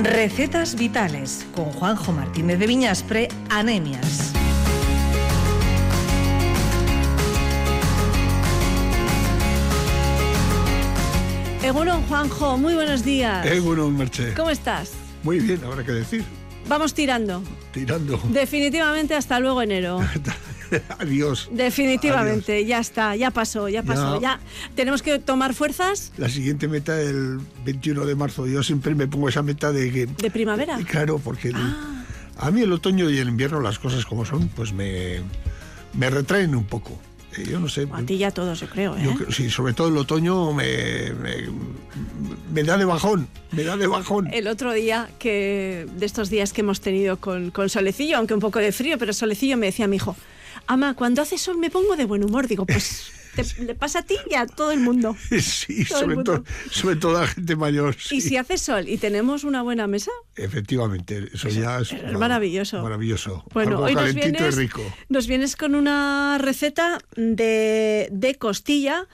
Recetas 0.04 0.76
vitales 0.76 1.46
con 1.54 1.66
Juanjo 1.66 2.12
Martínez 2.12 2.58
de 2.58 2.66
Viñaspre, 2.66 3.28
anemias. 3.52 4.34
Egunon, 11.62 12.02
Juanjo, 12.08 12.58
muy 12.58 12.74
buenos 12.74 13.04
días. 13.04 13.46
Bueno, 13.64 13.92
Merche. 13.92 14.34
¿Cómo 14.34 14.50
estás? 14.50 14.94
Muy 15.22 15.40
bien, 15.40 15.64
habrá 15.64 15.84
que 15.84 15.92
decir. 15.92 16.26
Vamos 16.68 16.96
tirando. 16.96 17.44
Tirando. 17.72 18.20
Definitivamente 18.30 19.14
hasta 19.14 19.40
luego 19.40 19.62
enero. 19.62 20.00
Adiós. 21.00 21.50
Definitivamente, 21.52 22.66
ya 22.66 22.80
está, 22.80 23.16
ya 23.16 23.32
pasó, 23.32 23.68
ya 23.70 23.84
pasó, 23.84 24.20
Ya. 24.22 24.38
ya. 24.38 24.40
Tenemos 24.76 25.02
que 25.02 25.20
tomar 25.20 25.54
fuerzas 25.54 26.12
La 26.18 26.30
siguiente 26.30 26.68
meta 26.68 27.00
el 27.02 27.40
21 27.66 28.06
de 28.06 28.16
marzo. 28.16 28.48
Yo 28.48 28.64
siempre 28.64 28.96
me 28.96 29.08
pongo 29.08 29.30
esa 29.30 29.42
meta 29.44 29.72
de 29.72 29.92
que... 29.92 30.06
de 30.06 30.32
primavera. 30.32 30.78
Claro, 30.88 31.20
porque 31.20 31.50
el- 31.50 31.76
a 32.38 32.50
mí 32.52 32.62
el 32.62 32.72
otoño 32.72 33.10
y 33.10 33.18
el 33.20 33.28
invierno, 33.30 33.60
las 33.62 33.78
cosas 33.78 34.06
como 34.06 34.26
son, 34.26 34.48
pues 34.50 34.74
me, 34.74 35.20
me 35.94 36.10
retraen 36.10 36.56
un 36.56 36.64
poco. 36.66 37.00
Eh, 37.38 37.46
Yo 37.50 37.60
no 37.60 37.70
sé. 37.70 37.88
A 37.94 38.02
ti 38.04 38.18
ya 38.18 38.32
todos, 38.32 38.60
yo 38.60 38.68
creo, 38.68 38.98
¿eh? 38.98 39.04
Yo 39.04 39.32
sí, 39.32 39.50
sobre 39.50 39.74
todo 39.74 39.88
el 39.90 39.98
otoño 39.98 40.52
me, 40.52 41.12
me, 41.14 41.48
me 42.54 42.64
da 42.64 42.78
de 42.78 42.84
bajón, 42.86 43.28
me 43.52 43.64
da 43.64 43.78
de 43.78 43.88
bajón. 43.88 44.28
El 44.34 44.48
otro 44.48 44.74
día, 44.74 45.10
que 45.20 45.88
de 45.96 46.06
estos 46.06 46.30
días 46.30 46.52
que 46.52 46.62
hemos 46.62 46.82
tenido 46.82 47.18
con, 47.18 47.52
con 47.52 47.70
solecillo, 47.70 48.18
aunque 48.18 48.34
un 48.34 48.40
poco 48.42 48.60
de 48.60 48.72
frío, 48.72 48.98
pero 48.98 49.14
solecillo, 49.14 49.56
me 49.58 49.68
decía 49.68 49.88
mi 49.88 49.96
hijo, 49.98 50.16
ama, 50.68 50.94
cuando 50.96 51.22
hace 51.22 51.38
sol 51.38 51.58
me 51.58 51.70
pongo 51.70 51.96
de 51.96 52.06
buen 52.06 52.24
humor. 52.24 52.48
Digo, 52.48 52.66
pues 52.66 53.12
te- 53.36 53.64
le 53.64 53.76
pasa 53.76 54.00
a 54.00 54.02
ti 54.04 54.16
y 54.30 54.36
a 54.36 54.46
todo 54.46 54.72
el 54.72 54.80
mundo. 54.80 55.16
Sí, 55.42 55.86
Todo 55.86 56.00
sobre, 56.00 56.16
mundo. 56.16 56.34
todo 56.34 56.44
sobre 56.72 56.96
todo 56.98 57.18
a 57.18 57.22
la 57.22 57.28
gente 57.28 57.56
mayor. 57.56 57.96
sí. 57.96 58.18
Y 58.18 58.22
si 58.22 58.38
hace 58.38 58.58
sol 58.58 58.88
y 58.90 58.98
tenemos 58.98 59.44
una 59.44 59.62
buena 59.62 59.88
mesa, 59.88 60.12
Efectivamente, 60.36 61.30
eso 61.34 61.50
ya 61.50 61.80
es, 61.80 61.92
es 61.94 62.14
maravilloso. 62.18 62.82
maravilloso. 62.84 63.44
Bueno, 63.54 63.72
Algo 63.78 63.84
hoy 63.86 63.96
nos 63.96 64.14
vienes, 64.14 64.56
y 64.56 64.60
rico. 64.60 64.82
nos 65.10 65.28
vienes 65.28 65.56
con 65.56 65.76
una 65.76 66.38
receta 66.40 67.00
de, 67.16 68.08
de 68.12 68.36
costilla, 68.36 69.08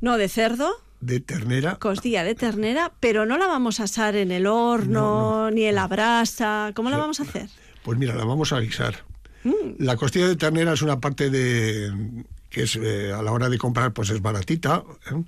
no 0.00 0.16
de 0.18 0.28
cerdo, 0.28 0.70
De 1.00 1.20
ternera. 1.20 1.76
costilla 1.76 2.22
de 2.24 2.34
ternera, 2.34 2.92
pero 3.00 3.26
no 3.26 3.36
la 3.38 3.46
vamos 3.46 3.80
a 3.80 3.84
asar 3.84 4.16
en 4.16 4.30
el 4.30 4.46
horno 4.46 5.50
ni 5.50 5.64
en 5.64 5.74
la 5.74 5.86
brasa. 5.88 6.72
¿Cómo 6.74 6.90
la 6.90 6.96
vamos 6.98 7.20
a 7.20 7.24
hacer? 7.24 7.48
Pues 7.82 7.98
mira, 7.98 8.14
la 8.14 8.24
vamos 8.24 8.52
a 8.52 8.60
guisar. 8.60 9.04
Mm. 9.46 9.76
La 9.84 9.96
costilla 9.96 10.26
de 10.28 10.36
ternera 10.36 10.72
es 10.72 10.82
una 10.82 10.98
parte 11.00 11.30
de 11.30 12.24
que 12.50 12.62
es 12.64 12.76
eh, 12.76 13.12
a 13.12 13.22
la 13.22 13.32
hora 13.32 13.48
de 13.48 13.58
comprar 13.58 13.92
pues 13.92 14.10
es 14.10 14.20
baratita. 14.20 14.82
¿eh? 15.10 15.22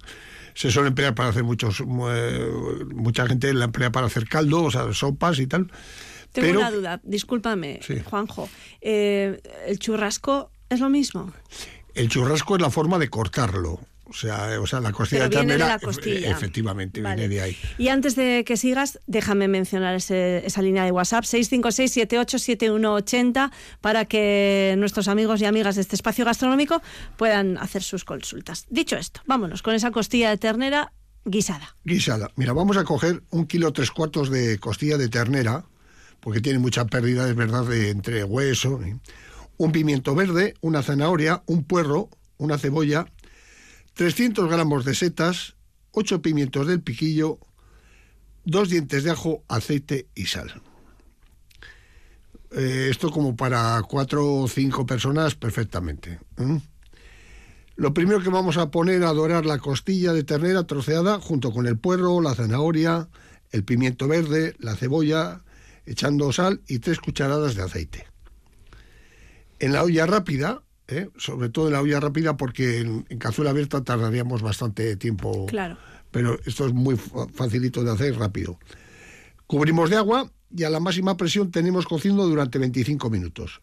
Se 0.55 0.71
suele 0.73 0.89
emplear 0.89 1.15
para 1.15 1.29
hacer 1.29 1.45
muchos 1.45 1.81
eh, 1.81 2.51
mucha 2.95 3.27
gente 3.27 3.55
la 3.55 3.67
emplea 3.67 3.93
para 3.93 4.07
hacer 4.07 4.29
caldo, 4.29 4.65
o 4.65 4.71
sea, 4.71 4.93
sopas 4.93 5.39
y 5.39 5.47
tal. 5.47 5.71
Tengo 6.33 6.49
Pero 6.49 6.59
una 6.61 6.71
duda, 6.71 7.01
discúlpame, 7.05 7.81
Sí. 7.83 8.01
Juanjo. 8.05 8.49
Eh, 8.81 9.41
¿El 9.67 9.79
churrasco 9.79 10.51
es 10.69 10.81
lo 10.81 10.91
mismo? 10.91 11.33
el 11.95 12.09
churrasco 12.09 12.57
es 12.57 12.63
la 12.63 12.71
forma 12.71 12.99
de 12.99 13.09
cortarlo. 13.09 13.81
O 14.09 14.15
sea, 14.15 14.59
o 14.61 14.67
sea 14.67 14.81
la 14.81 14.93
costilla 14.93 15.29
Pero 15.29 15.31
de 15.31 15.37
viene 15.45 15.53
de 15.53 15.59
ternera 15.59 15.75
la 15.75 15.79
costilla. 15.81 16.29
e- 16.29 16.31
efectivamente 16.31 17.03
Vale. 17.03 17.17
viene 17.17 17.35
de 17.35 17.41
ahí. 17.43 17.57
Y 17.77 17.89
antes 17.89 18.17
de 18.17 18.45
que 18.47 18.57
sigas, 18.57 18.99
déjame 19.07 19.49
mencionar 19.49 19.95
ese- 19.95 20.43
esa 20.47 20.63
línea 20.63 20.85
de 20.85 20.93
WhatsApp, 20.93 21.25
656-787180, 21.25 23.51
para 23.81 24.05
que 24.07 24.75
nuestros 24.79 25.09
amigos 25.09 25.41
y 25.41 25.45
amigas 25.45 25.75
de 25.77 25.83
este 25.83 25.97
espacio 25.97 26.25
gastronómico 26.25 26.81
puedan 27.17 27.59
hacer 27.59 27.83
sus 27.83 28.05
consultas. 28.05 28.67
Dicho 28.71 28.97
esto, 28.97 29.21
vámonos 29.27 29.63
con 29.63 29.75
esa 29.75 29.91
costilla 29.91 30.31
de 30.31 30.39
ternera 30.39 30.93
guisada. 31.25 31.77
Guisada. 31.85 32.31
Mira, 32.37 32.53
vamos 32.53 32.77
a 32.77 32.85
coger 32.85 33.23
un 33.31 33.47
kilo 33.47 33.73
tres 33.73 33.91
cuartos 33.91 34.31
de 34.31 34.59
costilla 34.59 34.97
de 34.97 35.09
ternera, 35.09 35.65
porque 36.21 36.41
tiene 36.41 36.59
mucha 36.59 36.85
pérdida, 36.87 37.29
es 37.29 37.35
verdad, 37.37 37.65
de, 37.65 37.91
entre 37.91 38.25
hueso. 38.25 38.81
¿eh? 38.83 38.97
Un 39.57 39.73
pimiento 39.73 40.15
verde, 40.15 40.55
una 40.61 40.83
zanahoria, 40.83 41.43
un 41.47 41.65
puerro, 41.65 42.09
una 42.39 42.59
cebolla, 42.59 43.07
300 43.99 44.49
gramos 44.49 44.85
de 44.85 44.95
setas, 44.95 45.57
8 45.91 46.23
pimientos 46.23 46.69
del 46.69 46.81
piquillo, 46.81 47.41
dos 48.45 48.69
dientes 48.69 49.03
de 49.03 49.11
ajo, 49.11 49.43
aceite 49.49 50.07
y 50.15 50.27
sal. 50.27 50.63
Eh, 52.53 52.87
esto 52.93 53.11
como 53.11 53.35
para 53.35 53.83
cuatro 53.83 54.25
o 54.25 54.47
cinco 54.47 54.87
personas 54.87 55.35
perfectamente. 55.35 56.21
Lo 57.75 57.93
primero 57.93 58.23
que 58.23 58.29
vamos 58.29 58.57
a 58.57 58.71
poner 58.71 59.03
a 59.03 59.13
dorar 59.13 59.45
la 59.45 59.59
costilla 59.59 60.13
de 60.13 60.23
ternera 60.23 60.65
troceada 60.65 61.19
junto 61.19 61.51
con 61.51 61.67
el 61.67 61.77
puerro, 61.77 62.21
la 62.21 62.37
zanahoria, 62.37 63.09
el 63.51 63.65
pimiento 63.65 64.07
verde, 64.07 64.55
la 64.61 64.77
cebolla, 64.77 65.43
echando 65.87 66.33
sal 66.33 66.61
y 66.69 66.79
tres 66.79 67.01
cucharadas 67.01 67.57
de 67.57 67.65
aceite. 67.65 68.07
En 69.59 69.73
la 69.73 69.83
olla 69.83 70.07
rápida, 70.07 70.63
¿eh? 70.89 71.09
sobre 71.17 71.49
todo 71.51 71.67
en 71.69 71.75
la 71.75 71.81
olla 71.81 72.01
rápida 72.01 72.37
porque 72.37 72.79
en, 72.81 73.07
en 73.09 73.19
cazuela 73.19 73.51
abierta 73.51 73.83
tardaríamos 73.85 74.43
bastante 74.43 74.97
tiempo. 74.97 75.47
Claro. 75.47 75.77
Pero 76.11 76.39
esto 76.47 76.67
es 76.67 76.73
muy 76.73 76.97
fa- 76.97 77.29
facilito 77.33 77.85
de 77.85 77.93
hacer 77.93 78.17
rápido. 78.19 78.59
Cubrimos 79.47 79.91
de 79.91 79.97
agua 79.97 80.31
y 80.55 80.65
a 80.65 80.71
la 80.71 80.81
máxima 80.81 81.17
presión 81.17 81.51
tenemos 81.51 81.87
cociendo 81.87 82.27
durante 82.27 82.59
25 82.59 83.11
minutos. 83.11 83.61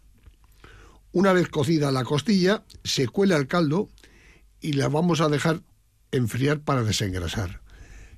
Una 1.12 1.34
vez 1.34 1.48
cocida 1.48 1.92
la 1.92 2.04
costilla, 2.04 2.64
se 2.84 3.08
cuela 3.08 3.38
el 3.38 3.48
caldo 3.48 3.90
y 4.62 4.74
la 4.74 4.90
vamos 4.90 5.22
a 5.22 5.30
dejar 5.30 5.62
enfriar 6.12 6.60
para 6.62 6.84
desengrasar. 6.84 7.62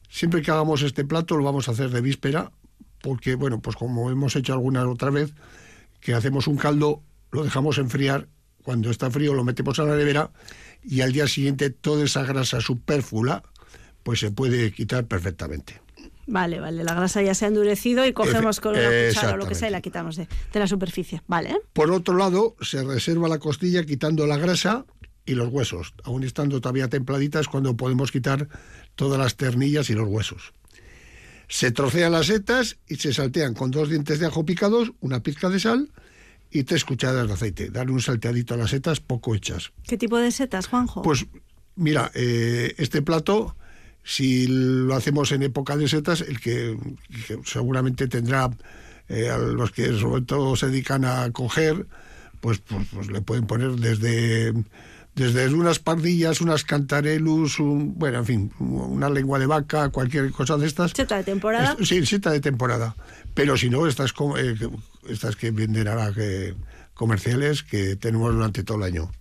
Siempre 0.09 0.41
que 0.41 0.51
hagamos 0.51 0.81
este 0.81 1.05
plato 1.05 1.37
lo 1.37 1.43
vamos 1.43 1.67
a 1.67 1.71
hacer 1.71 1.89
de 1.89 2.01
víspera, 2.01 2.51
porque, 3.01 3.35
bueno, 3.35 3.61
pues 3.61 3.75
como 3.75 4.09
hemos 4.09 4.35
hecho 4.35 4.53
alguna 4.53 4.87
otra 4.89 5.09
vez, 5.11 5.33
que 5.99 6.13
hacemos 6.13 6.47
un 6.47 6.57
caldo, 6.57 7.03
lo 7.31 7.43
dejamos 7.43 7.77
enfriar, 7.77 8.27
cuando 8.68 8.91
está 8.91 9.09
frío 9.09 9.34
lo 9.34 9.45
metemos 9.45 9.80
a 9.80 9.86
la 9.86 9.95
nevera 9.95 10.30
y 10.84 10.99
al 10.99 11.13
día 11.13 11.26
siguiente 11.30 11.70
toda 11.70 12.03
esa 12.03 12.26
grasa 12.26 12.59
superflua 12.59 13.41
pues 14.03 14.20
se 14.20 14.30
puede 14.30 14.74
quitar 14.74 15.05
perfectamente. 15.05 15.80
Vale, 16.26 16.59
vale, 16.59 16.84
la 16.84 16.93
grasa 16.93 17.22
ya 17.22 17.34
se 17.34 17.45
ha 17.45 17.47
endurecido 17.47 18.05
y 18.05 18.11
cogemos 18.11 18.59
con 18.59 18.76
una 18.76 18.89
cuchara 19.07 19.36
o 19.36 19.38
lo 19.38 19.47
que 19.47 19.55
sea 19.55 19.70
y 19.70 19.72
la 19.72 19.80
quitamos 19.80 20.18
de, 20.18 20.28
de 20.51 20.59
la 20.59 20.68
superficie. 20.68 21.22
Vale. 21.28 21.55
Por 21.72 21.91
otro 21.91 22.18
lado, 22.18 22.57
se 22.59 22.84
reserva 22.84 23.30
la 23.30 23.39
costilla 23.39 23.86
quitando 23.86 24.28
la 24.28 24.36
grasa 24.36 24.86
y 25.26 25.36
los 25.36 25.47
huesos. 25.47 25.93
Aún 26.03 26.26
estando 26.26 26.59
todavía 26.59 26.89
templaditas 26.89 27.47
cuando 27.47 27.78
podemos 27.78 28.11
quitar 28.11 28.49
todas 28.95 29.18
las 29.18 29.38
ternillas 29.38 29.89
y 29.89 29.93
los 29.93 30.09
huesos. 30.09 30.51
Se 31.47 31.72
trocean 31.72 32.11
las 32.11 32.26
setas 32.26 32.80
y 32.86 32.97
se 32.97 33.13
saltean 33.13 33.53
con 33.53 33.72
dos 33.72 33.88
dientes 33.88 34.20
de 34.20 34.26
ajo 34.26 34.43
picados, 34.43 34.91
una 34.99 35.24
pizca 35.24 35.47
de 35.47 35.61
sal 35.61 35.89
y 36.59 36.63
tres 36.63 36.85
cucharadas 36.85 37.27
de 37.27 37.33
aceite. 37.33 37.69
Darle 37.69 37.93
un 37.93 38.01
salteadito 38.01 38.53
a 38.53 38.57
las 38.57 38.71
setas 38.71 38.99
poco 38.99 39.35
hechas. 39.35 39.71
¿Qué 39.87 39.97
tipo 39.97 40.17
de 40.17 40.31
setas, 40.31 40.67
Juanjo? 40.67 41.01
Pues 41.01 41.25
mira, 41.75 42.11
eh, 42.13 42.73
este 42.77 43.01
plato, 43.01 43.55
si 44.03 44.47
lo 44.47 44.95
hacemos 44.95 45.31
en 45.31 45.43
época 45.43 45.77
de 45.77 45.87
setas, 45.87 46.21
el 46.21 46.39
que, 46.39 46.77
que 47.27 47.39
seguramente 47.45 48.07
tendrá 48.07 48.49
eh, 49.09 49.29
a 49.29 49.37
los 49.37 49.71
que 49.71 49.93
sobre 49.97 50.23
todo 50.23 50.55
se 50.55 50.67
dedican 50.67 51.05
a 51.05 51.29
coger, 51.31 51.85
pues, 52.39 52.59
pues, 52.59 52.87
pues 52.91 53.07
le 53.07 53.21
pueden 53.21 53.45
poner 53.45 53.71
desde 53.71 54.53
desde 55.18 55.53
unas 55.53 55.80
pardillas, 55.80 56.39
unas 56.41 56.63
cantarelus, 56.63 57.59
un, 57.59 57.97
bueno, 57.97 58.20
en 58.20 58.26
fin, 58.26 58.51
una 58.59 59.09
lengua 59.09 59.39
de 59.39 59.47
vaca, 59.47 59.89
cualquier 59.89 60.32
cosa 60.32 60.55
de 60.57 60.68
estas. 60.68 60.91
¿Seta 60.91 61.18
de 61.18 61.24
temporada? 61.24 61.76
Es- 61.80 61.88
sí, 61.89 62.05
seta 62.05 62.32
de 62.32 62.39
temporada. 62.39 62.95
Pero 63.34 63.57
si 63.57 63.70
no, 63.70 63.88
estas, 63.88 64.11
eh, 64.38 64.55
que- 64.57 64.70
estas 65.11 65.36
que 65.36 65.51
venden 65.51 65.88
ahora 65.88 66.13
que, 66.13 66.55
comerciales 66.93 67.63
que 67.63 67.95
tenemos 67.95 68.34
durante 68.34 68.63
todo 68.63 68.78
el 68.78 68.84
año. 68.84 69.11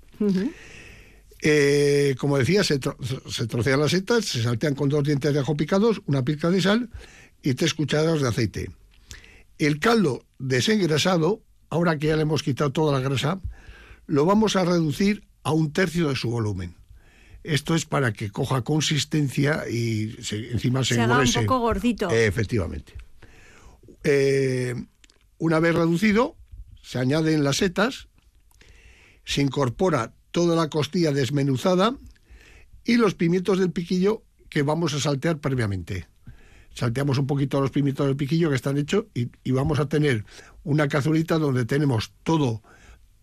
Eh, 1.42 2.14
como 2.18 2.38
decía, 2.38 2.64
se, 2.64 2.80
tro- 2.80 2.96
se 3.30 3.46
trocean 3.46 3.80
las 3.80 3.90
setas, 3.90 4.24
se 4.24 4.42
saltean 4.42 4.74
con 4.74 4.88
dos 4.88 5.04
dientes 5.04 5.32
de 5.32 5.40
ajo 5.40 5.56
picados, 5.56 6.00
una 6.06 6.24
pizca 6.24 6.50
de 6.50 6.62
sal 6.62 6.88
y 7.42 7.54
tres 7.54 7.74
cucharadas 7.74 8.22
de 8.22 8.28
aceite. 8.28 8.70
El 9.58 9.78
caldo 9.78 10.24
desengrasado, 10.38 11.42
ahora 11.70 11.98
que 11.98 12.08
ya 12.08 12.16
le 12.16 12.22
hemos 12.22 12.42
quitado 12.42 12.72
toda 12.72 12.92
la 12.98 13.06
grasa, 13.06 13.38
lo 14.06 14.24
vamos 14.24 14.56
a 14.56 14.64
reducir 14.64 15.24
a 15.46 15.52
un 15.52 15.72
tercio 15.72 16.08
de 16.08 16.16
su 16.16 16.28
volumen. 16.28 16.74
Esto 17.44 17.76
es 17.76 17.84
para 17.86 18.12
que 18.12 18.30
coja 18.30 18.62
consistencia 18.62 19.68
y 19.70 20.16
se- 20.20 20.50
encima 20.50 20.82
se, 20.82 20.96
Se 20.96 21.00
haga 21.02 21.20
un 21.20 21.32
poco 21.32 21.60
gordito. 21.60 22.10
Eh, 22.10 22.26
efectivamente. 22.26 22.94
Eh, 24.02 24.74
una 25.38 25.60
vez 25.60 25.74
reducido, 25.76 26.36
se 26.82 26.98
añaden 26.98 27.44
las 27.44 27.58
setas, 27.58 28.08
se 29.24 29.40
incorpora 29.42 30.14
toda 30.32 30.56
la 30.56 30.68
costilla 30.68 31.12
desmenuzada 31.12 31.94
y 32.84 32.96
los 32.96 33.14
pimientos 33.14 33.60
del 33.60 33.70
piquillo 33.70 34.24
que 34.48 34.62
vamos 34.62 34.94
a 34.94 35.00
saltear 35.00 35.38
previamente. 35.38 36.06
Salteamos 36.74 37.18
un 37.18 37.28
poquito 37.28 37.60
los 37.60 37.70
pimientos 37.70 38.06
del 38.08 38.16
piquillo 38.16 38.50
que 38.50 38.56
están 38.56 38.78
hechos 38.78 39.04
y, 39.14 39.28
y 39.44 39.52
vamos 39.52 39.78
a 39.78 39.88
tener 39.88 40.24
una 40.64 40.88
cazuelita 40.88 41.38
donde 41.38 41.64
tenemos 41.64 42.12
todo, 42.24 42.62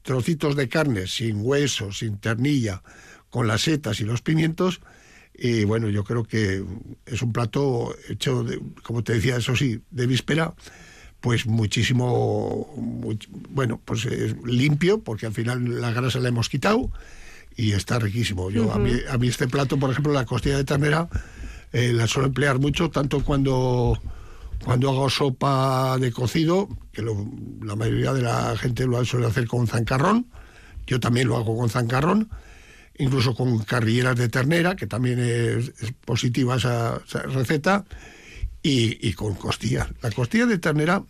trocitos 0.03 0.55
de 0.55 0.69
carne, 0.69 1.07
sin 1.07 1.37
hueso, 1.41 1.91
sin 1.91 2.17
ternilla, 2.19 2.83
con 3.29 3.47
las 3.47 3.63
setas 3.63 3.99
y 3.99 4.03
los 4.03 4.21
pimientos. 4.21 4.81
Y 5.35 5.63
bueno, 5.63 5.89
yo 5.89 6.03
creo 6.03 6.23
que 6.23 6.63
es 7.07 7.21
un 7.23 7.33
plato 7.33 7.95
hecho, 8.07 8.43
de, 8.43 8.61
como 8.83 9.03
te 9.03 9.13
decía, 9.13 9.37
eso 9.37 9.55
sí, 9.55 9.79
de 9.89 10.05
víspera, 10.05 10.53
pues 11.21 11.47
muchísimo, 11.47 12.71
much- 12.77 13.27
bueno, 13.49 13.81
pues 13.83 14.05
es 14.05 14.35
limpio, 14.45 14.99
porque 14.99 15.25
al 15.25 15.33
final 15.33 15.81
la 15.81 15.91
grasa 15.91 16.19
la 16.19 16.29
hemos 16.29 16.49
quitado 16.49 16.91
y 17.55 17.71
está 17.71 17.97
riquísimo. 17.97 18.51
Yo, 18.51 18.71
a, 18.73 18.77
mí, 18.77 18.91
a 19.09 19.17
mí 19.17 19.27
este 19.27 19.47
plato, 19.47 19.77
por 19.79 19.89
ejemplo, 19.89 20.11
la 20.13 20.25
costilla 20.25 20.57
de 20.57 20.65
ternera, 20.65 21.07
eh, 21.71 21.93
la 21.93 22.05
suelo 22.07 22.27
emplear 22.27 22.59
mucho, 22.59 22.89
tanto 22.91 23.23
cuando, 23.23 23.99
cuando 24.63 24.89
hago 24.89 25.09
sopa 25.09 25.97
de 25.99 26.11
cocido, 26.11 26.69
que 26.91 27.01
la 27.01 27.75
mayoría 27.75 28.13
de 28.13 28.21
la 28.21 28.55
gente 28.57 28.85
lo 28.85 29.03
suele 29.05 29.27
hacer 29.27 29.47
con 29.47 29.67
zancarrón, 29.67 30.27
yo 30.87 30.99
también 30.99 31.27
lo 31.27 31.37
hago 31.37 31.57
con 31.57 31.69
zancarrón, 31.69 32.29
incluso 32.97 33.35
con 33.35 33.59
carrilleras 33.59 34.17
de 34.17 34.29
ternera, 34.29 34.75
que 34.75 34.87
también 34.87 35.19
es, 35.19 35.71
positiva 36.05 36.55
esa, 36.55 36.99
receta, 37.25 37.85
y, 38.61 39.11
con 39.13 39.35
costilla. 39.35 39.89
La 40.01 40.09
costilla 40.11 40.45
de 40.45 40.57
ternera, 40.57 41.03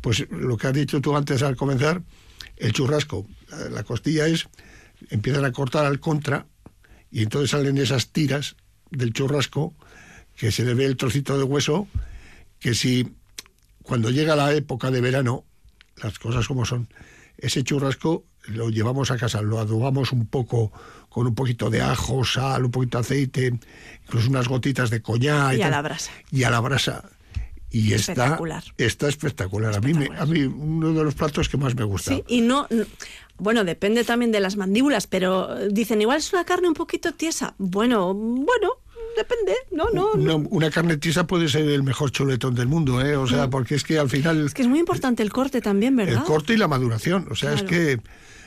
pues 0.00 0.26
lo 0.30 0.56
que 0.56 0.66
has 0.66 0.72
dicho 0.72 1.00
tú 1.00 1.16
antes 1.16 1.42
al 1.42 1.56
comenzar, 1.56 2.02
el 2.56 2.72
churrasco. 2.72 3.26
La 3.70 3.84
costilla 3.84 4.26
es, 4.26 4.48
empiezan 5.10 5.44
a 5.44 5.52
cortar 5.52 5.86
al 5.86 6.00
contra 6.00 6.46
y 7.12 7.22
entonces 7.22 7.50
salen 7.50 7.78
esas 7.78 8.08
tiras 8.08 8.56
del 8.90 9.12
churrasco 9.12 9.74
que 10.36 10.50
se 10.50 10.64
le 10.64 10.74
ve 10.74 10.84
el 10.84 10.96
trocito 10.96 11.38
de 11.38 11.44
hueso, 11.44 11.86
que 12.60 12.74
si 12.74 13.14
cuando 13.82 14.10
llega 14.10 14.36
la 14.36 14.52
época 14.52 14.90
de 14.90 15.00
verano, 15.00 15.44
las 16.02 16.18
cosas 16.18 16.46
como 16.48 16.64
son, 16.64 16.88
ese 17.38 17.62
churrasco 17.62 18.24
lo 18.48 18.70
llevamos 18.70 19.10
a 19.10 19.16
casa, 19.16 19.42
lo 19.42 19.58
adobamos 19.58 20.12
un 20.12 20.26
poco 20.26 20.72
con 21.08 21.26
un 21.26 21.34
poquito 21.34 21.70
de 21.70 21.80
ajo, 21.82 22.24
sal, 22.24 22.64
un 22.64 22.70
poquito 22.70 22.98
de 22.98 23.02
aceite, 23.02 23.52
incluso 24.04 24.28
unas 24.28 24.48
gotitas 24.48 24.90
de 24.90 25.00
coñac. 25.02 25.56
Y 25.56 25.62
a 25.62 25.70
la 25.70 25.82
brasa. 25.82 26.10
Y 26.30 26.42
a 26.44 26.50
la 26.50 26.60
brasa. 26.60 27.08
Y 27.70 27.92
está 27.94 28.12
Espectacular. 28.12 28.64
está 28.78 29.08
espectacular. 29.08 29.74
A 29.76 29.80
mí, 29.80 29.92
me- 29.94 30.08
a 30.16 30.24
mí 30.26 30.42
uno 30.44 30.92
de 30.92 31.04
los 31.04 31.14
platos 31.14 31.48
que 31.48 31.56
más 31.56 31.74
me 31.74 31.84
gusta. 31.84 32.12
Sí, 32.12 32.22
y 32.28 32.40
no, 32.40 32.66
no- 32.70 32.84
bueno, 33.38 33.64
depende 33.64 34.04
también 34.04 34.30
de 34.32 34.40
las 34.40 34.56
mandíbulas, 34.56 35.06
pero 35.06 35.68
dicen, 35.68 36.00
igual 36.00 36.18
es 36.18 36.32
una 36.32 36.44
carne 36.44 36.68
un 36.68 36.74
poquito 36.74 37.12
tiesa. 37.12 37.54
Bueno, 37.58 38.14
bueno, 38.14 38.70
depende, 39.16 39.54
no, 39.70 39.86
no. 39.92 40.14
no. 40.14 40.36
Una, 40.36 40.48
una 40.50 40.70
carne 40.70 40.96
tiesa 40.96 41.26
puede 41.26 41.48
ser 41.48 41.68
el 41.68 41.82
mejor 41.82 42.10
chuletón 42.10 42.54
del 42.54 42.68
mundo, 42.68 43.00
¿eh? 43.04 43.16
O 43.16 43.26
sea, 43.26 43.50
porque 43.50 43.74
es 43.74 43.84
que 43.84 43.98
al 43.98 44.08
final 44.08 44.46
Es 44.46 44.54
que 44.54 44.62
es 44.62 44.68
muy 44.68 44.78
importante 44.78 45.22
el 45.22 45.32
corte 45.32 45.60
también, 45.60 45.96
¿verdad? 45.96 46.18
el 46.18 46.22
corte 46.22 46.54
y 46.54 46.56
la 46.56 46.68
maduración. 46.68 47.26
O 47.30 47.34
sea, 47.34 47.52
es 47.52 47.62
que 47.62 48.00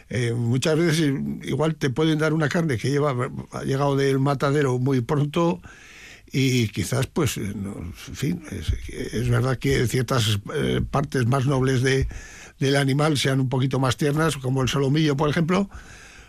eh, 0.09 0.33
muchas 0.33 0.77
veces 0.77 1.13
igual 1.43 1.75
te 1.75 1.89
pueden 1.89 2.19
dar 2.19 2.33
una 2.33 2.49
carne 2.49 2.77
que 2.77 2.89
lleva 2.89 3.15
ha 3.51 3.63
llegado 3.63 3.95
del 3.95 4.19
matadero 4.19 4.79
muy 4.79 5.01
pronto 5.01 5.61
y 6.31 6.67
quizás, 6.69 7.07
pues, 7.07 7.37
eh, 7.37 7.53
no, 7.55 7.75
en 7.77 7.93
fin, 7.93 8.43
es, 8.51 8.71
es 9.13 9.29
verdad 9.29 9.57
que 9.57 9.87
ciertas 9.87 10.39
eh, 10.53 10.81
partes 10.89 11.25
más 11.25 11.47
nobles 11.47 11.81
de, 11.81 12.07
del 12.59 12.75
animal 12.75 13.17
sean 13.17 13.39
un 13.39 13.49
poquito 13.49 13.79
más 13.79 13.97
tiernas, 13.97 14.37
como 14.37 14.61
el 14.61 14.69
solomillo, 14.69 15.17
por 15.17 15.29
ejemplo, 15.29 15.69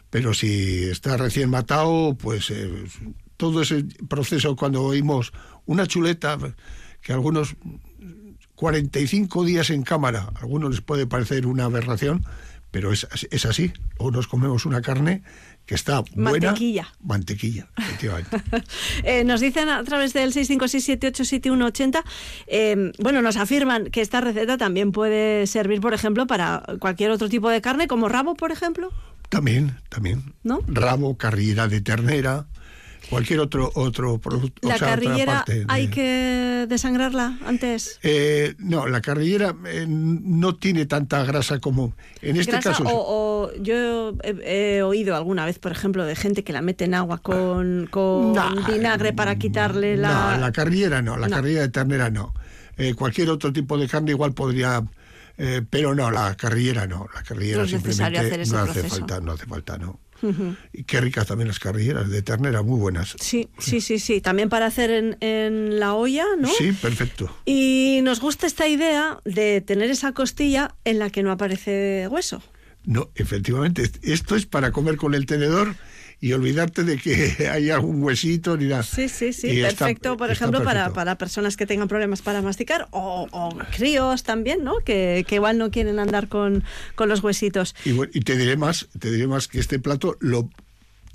pero 0.09 0.33
si 0.33 0.85
está 0.85 1.17
recién 1.17 1.51
matado, 1.51 2.17
pues 2.19 2.51
eh, 2.51 2.71
todo 3.41 3.63
ese 3.63 3.87
proceso 4.07 4.55
cuando 4.55 4.83
oímos 4.83 5.33
una 5.65 5.87
chuleta, 5.87 6.37
que 7.01 7.15
algunos 7.15 7.57
45 8.55 9.47
días 9.47 9.71
en 9.71 9.83
cámara, 9.83 10.31
a 10.35 10.41
algunos 10.41 10.71
les 10.73 10.81
puede 10.83 11.07
parecer 11.07 11.47
una 11.47 11.65
aberración, 11.65 12.23
pero 12.71 12.93
es, 12.93 13.09
es 13.31 13.47
así. 13.47 13.73
O 13.97 14.11
nos 14.11 14.27
comemos 14.27 14.67
una 14.67 14.83
carne 14.83 15.23
que 15.65 15.75
está 15.75 16.01
buena. 16.15 16.49
Mantequilla. 16.49 16.93
Mantequilla, 17.03 17.71
efectivamente. 17.79 18.37
Eh, 19.05 19.25
nos 19.25 19.41
dicen 19.41 19.71
a 19.71 19.83
través 19.85 20.13
del 20.13 20.35
656787180, 20.35 22.03
eh, 22.47 22.93
bueno, 22.99 23.23
nos 23.23 23.37
afirman 23.37 23.87
que 23.87 24.03
esta 24.03 24.21
receta 24.21 24.59
también 24.59 24.93
puede 24.93 25.47
servir, 25.47 25.81
por 25.81 25.95
ejemplo, 25.95 26.27
para 26.27 26.63
cualquier 26.79 27.11
otro 27.11 27.31
tipo 27.31 27.49
de 27.49 27.63
carne, 27.63 27.89
como 27.89 28.11
rabo, 28.11 28.35
por 28.35 28.53
ejemplo. 28.53 28.93
También, 29.31 29.79
también. 29.89 30.35
¿No? 30.43 30.61
Rabo, 30.67 31.17
carrillera 31.17 31.69
de 31.69 31.81
ternera, 31.81 32.47
cualquier 33.11 33.41
otro 33.41 33.71
otro 33.75 34.19
producto. 34.19 34.67
¿La 34.67 34.77
o 34.77 34.79
sea, 34.79 34.87
otra 34.95 35.01
carrillera 35.01 35.45
de- 35.47 35.65
hay 35.69 35.89
que 35.89 36.67
desangrarla 36.69 37.39
antes? 37.45 37.99
Eh, 38.03 38.55
no, 38.59 38.87
la 38.87 39.01
carrillera 39.01 39.55
eh, 39.67 39.85
no 39.89 40.55
tiene 40.57 40.87
tanta 40.87 41.25
grasa 41.25 41.59
como 41.59 41.95
en 42.23 42.37
este 42.37 42.53
¿Grasa 42.53 42.71
caso. 42.71 42.85
o, 42.85 43.49
o 43.49 43.53
yo 43.61 44.15
he, 44.23 44.77
he 44.79 44.83
oído 44.83 45.17
alguna 45.17 45.45
vez, 45.45 45.59
por 45.59 45.73
ejemplo, 45.73 46.05
de 46.05 46.15
gente 46.17 46.45
que 46.45 46.53
la 46.53 46.63
mete 46.63 46.85
en 46.87 46.95
agua 46.95 47.19
con, 47.19 47.87
con 47.91 48.33
vinagre 48.67 49.13
para 49.13 49.37
quitarle 49.37 49.97
la... 49.97 50.37
No, 50.37 50.41
la 50.41 50.53
carrillera 50.53 51.03
no, 51.03 51.17
la 51.17 51.29
No. 51.29 51.37
carrillera 51.37 51.63
de 51.63 51.69
ternera 51.69 52.11
no. 52.11 52.33
Eh, 52.79 52.95
cualquier 52.95 53.29
otro 53.31 53.53
tipo 53.53 53.77
de 53.77 53.87
carne 53.89 54.13
igual 54.13 54.33
podría, 54.33 54.83
pero 55.71 55.95
no, 55.95 56.11
la 56.11 56.35
carrillera 56.35 56.87
no. 56.87 57.07
La 57.15 57.23
carrillera 57.23 57.63
No 57.63 57.69
simplemente 57.69 58.19
hacer 58.19 58.41
ese 58.41 58.53
no 58.53 58.59
hace 58.61 58.73
proceso. 58.81 58.97
falta, 58.97 59.21
no 59.21 59.33
hace 59.33 59.47
falta, 59.47 59.79
no. 59.79 59.99
Y 60.73 60.85
qué 60.85 61.01
ricas 61.01 61.27
también 61.27 61.49
las 61.49 61.59
carrilleras 61.59 62.09
de 62.11 62.23
ternera, 62.23 62.63
muy 62.63 62.79
buenas. 62.79 63.17
Sí, 63.21 63.49
sí, 63.59 63.81
sí, 63.81 63.99
sí. 63.99 64.21
También 64.21 64.49
para 64.49 64.67
hacer 64.67 64.91
en, 64.91 65.17
en 65.21 65.79
la 65.81 65.95
olla, 65.95 66.25
¿no? 66.39 66.49
Sí, 66.49 66.73
perfecto. 66.73 67.35
Y 67.47 68.01
nos 68.03 68.21
gusta 68.21 68.47
esta 68.47 68.69
idea 68.69 69.19
de 69.25 69.61
tener 69.61 69.91
esa 69.91 70.13
costilla 70.13 70.75
en 70.85 70.99
la 70.99 71.11
que 71.11 71.23
no 71.23 71.31
aparece 71.33 72.09
hueso. 72.11 72.43
No, 72.85 73.11
efectivamente, 73.15 73.91
esto 74.03 74.37
es 74.37 74.47
para 74.47 74.73
comer 74.73 74.97
con 74.97 75.15
el 75.15 75.27
tenedor 75.27 75.75
y 76.23 76.33
olvidarte 76.35 76.85
de 76.85 76.99
que 76.99 77.49
hay 77.51 77.71
algún 77.71 78.03
huesito 78.03 78.57
ni 78.57 78.67
nada. 78.67 78.83
Sí, 78.83 79.09
sí, 79.09 79.33
sí. 79.33 79.61
Está- 79.61 79.87
perfecto, 79.87 80.17
por 80.17 80.31
ejemplo, 80.31 80.59
Para, 80.63 80.81
perfecto. 80.81 80.95
para 80.95 81.19
personas 81.19 81.57
que 81.57 81.67
tengan 81.67 81.89
problemas 81.89 82.21
para 82.23 82.43
masticar 82.43 82.89
o, 82.91 83.27
o 83.31 83.57
críos 83.77 84.23
también, 84.23 84.63
¿no? 84.63 84.79
Que, 84.85 85.25
que 85.27 85.37
igual 85.37 85.57
no 85.59 85.71
quieren 85.71 85.99
andar 85.99 86.29
con, 86.29 86.63
con 86.95 87.09
los 87.09 87.23
huesitos. 87.23 87.75
Y, 87.85 87.93
bueno, 87.93 88.13
y 88.15 88.21
te 88.21 88.37
diré 88.37 88.57
más, 88.57 88.89
te 88.99 89.11
diré 89.11 89.27
más 89.27 89.49
que 89.49 89.61
este 89.61 89.79
plato, 89.79 90.17
lo, 90.21 90.51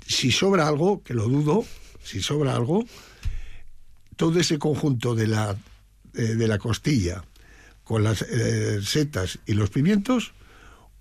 si 0.06 0.32
sobra 0.32 0.66
algo, 0.66 1.02
que 1.04 1.14
lo 1.14 1.28
dudo, 1.28 1.64
si 2.02 2.20
sobra 2.20 2.54
algo, 2.56 2.84
todo 4.16 4.40
ese 4.40 4.58
conjunto 4.58 5.14
de 5.14 5.26
la, 5.28 5.56
eh, 6.14 6.22
de 6.22 6.48
la 6.48 6.58
costilla 6.58 7.22
con 7.84 8.02
las 8.02 8.22
eh, 8.22 8.80
setas 8.82 9.38
y 9.46 9.52
los 9.52 9.70
pimientos, 9.70 10.32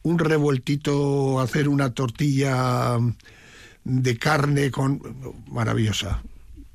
un 0.03 0.20
revueltito, 0.20 1.39
hacer 1.39 1.68
una 1.68 1.91
tortilla 1.95 2.97
de 3.86 4.18
carne 4.18 4.72
con 4.72 5.02
maravillosa. 5.48 6.22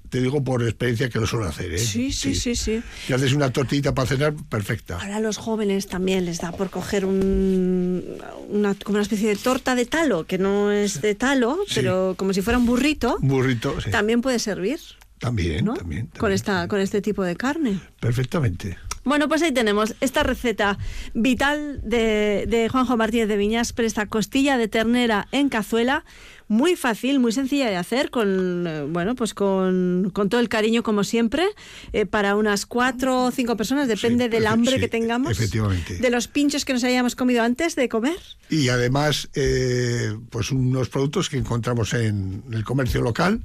Te 0.08 0.20
digo 0.20 0.42
por 0.42 0.64
experiencia 0.64 1.08
que 1.08 1.20
lo 1.20 1.26
suelo 1.26 1.46
hacer, 1.46 1.72
¿eh? 1.72 1.78
Sí, 1.78 2.10
sí, 2.10 2.34
sí, 2.34 2.56
sí. 2.56 2.82
Y 3.08 3.12
haces 3.12 3.32
una 3.32 3.52
tortillita 3.52 3.94
para 3.94 4.08
cenar 4.08 4.34
perfecta. 4.48 4.98
Ahora 5.00 5.16
a 5.16 5.20
los 5.20 5.36
jóvenes 5.36 5.86
también 5.86 6.24
les 6.24 6.40
da 6.40 6.50
por 6.50 6.68
coger 6.68 7.04
un, 7.04 8.02
una, 8.48 8.74
como 8.74 8.96
una 8.96 9.02
especie 9.02 9.28
de 9.28 9.36
torta 9.36 9.76
de 9.76 9.86
talo, 9.86 10.26
que 10.26 10.36
no 10.38 10.72
es 10.72 11.00
de 11.00 11.14
talo, 11.14 11.58
pero 11.76 12.14
como 12.16 12.32
si 12.32 12.42
fuera 12.42 12.58
un 12.58 12.66
burrito, 12.66 13.18
burrito, 13.20 13.80
sí. 13.80 13.92
también 13.92 14.20
puede 14.20 14.40
servir 14.40 14.80
También, 15.20 15.64
¿no? 15.64 15.74
también, 15.74 16.08
con, 16.18 16.32
esta, 16.32 16.66
con 16.66 16.80
este 16.80 17.00
tipo 17.00 17.22
de 17.22 17.36
carne. 17.36 17.78
perfectamente. 18.00 18.78
Bueno, 19.04 19.28
pues 19.28 19.40
ahí 19.42 19.52
tenemos 19.52 19.94
esta 20.00 20.24
receta 20.24 20.76
vital 21.14 21.80
de, 21.84 22.46
de 22.48 22.68
Juanjo 22.68 22.96
Martínez 22.96 23.28
de 23.28 23.36
Viñas, 23.36 23.72
esta 23.76 24.06
costilla 24.06 24.58
de 24.58 24.68
ternera 24.68 25.26
en 25.32 25.48
cazuela, 25.48 26.04
muy 26.50 26.74
fácil, 26.74 27.20
muy 27.20 27.30
sencilla 27.30 27.68
de 27.70 27.76
hacer, 27.76 28.10
con 28.10 28.66
eh, 28.66 28.82
bueno, 28.82 29.14
pues 29.14 29.34
con, 29.34 30.10
con 30.12 30.28
todo 30.28 30.40
el 30.40 30.48
cariño 30.48 30.82
como 30.82 31.04
siempre, 31.04 31.46
eh, 31.92 32.06
para 32.06 32.34
unas 32.34 32.66
cuatro 32.66 33.26
o 33.26 33.30
cinco 33.30 33.56
personas, 33.56 33.86
depende 33.86 34.28
del 34.28 34.48
hambre 34.48 34.74
sí, 34.74 34.80
que 34.80 34.88
tengamos, 34.88 35.30
efectivamente. 35.30 35.98
de 35.98 36.10
los 36.10 36.26
pinchos 36.26 36.64
que 36.64 36.72
nos 36.72 36.82
hayamos 36.82 37.14
comido 37.14 37.44
antes 37.44 37.76
de 37.76 37.88
comer. 37.88 38.18
Y 38.48 38.68
además, 38.68 39.30
eh, 39.34 40.12
pues 40.28 40.50
unos 40.50 40.88
productos 40.88 41.30
que 41.30 41.36
encontramos 41.36 41.94
en 41.94 42.42
el 42.50 42.64
comercio 42.64 43.00
local, 43.00 43.42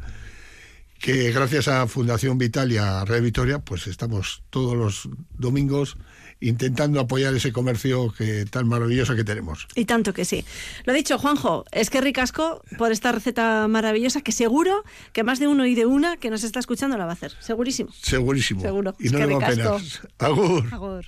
que 0.98 1.32
gracias 1.32 1.68
a 1.68 1.86
Fundación 1.86 2.40
Vital 2.40 2.72
y 2.72 2.78
a 2.78 3.06
Red 3.06 3.32
pues 3.64 3.86
estamos 3.86 4.42
todos 4.50 4.76
los 4.76 5.08
domingos 5.38 5.96
intentando 6.40 7.00
apoyar 7.00 7.34
ese 7.34 7.52
comercio 7.52 8.14
que 8.18 8.46
tan 8.46 8.68
maravilloso 8.68 9.16
que 9.16 9.24
tenemos. 9.24 9.68
Y 9.76 9.86
tanto 9.86 10.14
que 10.14 10.26
sí. 10.26 10.46
Lo 10.86 10.94
dicho, 10.94 11.18
Juanjo, 11.18 11.66
es 11.72 11.90
que 11.90 12.02
ricasco 12.02 12.62
por 12.78 12.92
esta 12.92 13.12
receta 13.12 13.68
maravillosa 13.68 14.22
que 14.22 14.32
seguro 14.32 14.84
que 15.14 15.24
más 15.24 15.40
de 15.40 15.48
uno 15.48 15.66
y 15.66 15.76
de 15.76 15.86
una 15.86 16.18
que 16.18 16.30
nos 16.30 16.44
está 16.44 16.60
escuchando 16.60 16.98
la 16.98 17.06
va 17.06 17.12
a 17.12 17.14
hacer. 17.14 17.34
Segurísimo. 17.40 17.92
Segurísimo. 18.02 18.62
Seguro. 18.62 18.96
Y 19.00 19.10
no 19.10 19.20
le 19.20 19.26
va 19.28 19.46
a 19.46 19.50
penar. 19.50 19.82
Agur. 20.20 20.74
Agur. 20.74 21.06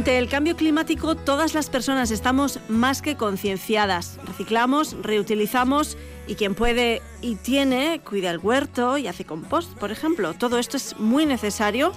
Ante 0.00 0.16
el 0.16 0.30
cambio 0.30 0.56
climático, 0.56 1.14
todas 1.14 1.52
las 1.52 1.68
personas 1.68 2.10
estamos 2.10 2.58
más 2.70 3.02
que 3.02 3.18
concienciadas. 3.18 4.18
Reciclamos, 4.24 4.96
reutilizamos 5.02 5.98
y 6.26 6.36
quien 6.36 6.54
puede 6.54 7.02
y 7.20 7.34
tiene, 7.34 8.00
cuida 8.02 8.30
el 8.30 8.38
huerto 8.38 8.96
y 8.96 9.08
hace 9.08 9.26
compost, 9.26 9.74
por 9.74 9.92
ejemplo. 9.92 10.32
Todo 10.32 10.58
esto 10.58 10.78
es 10.78 10.98
muy 10.98 11.26
necesario. 11.26 11.92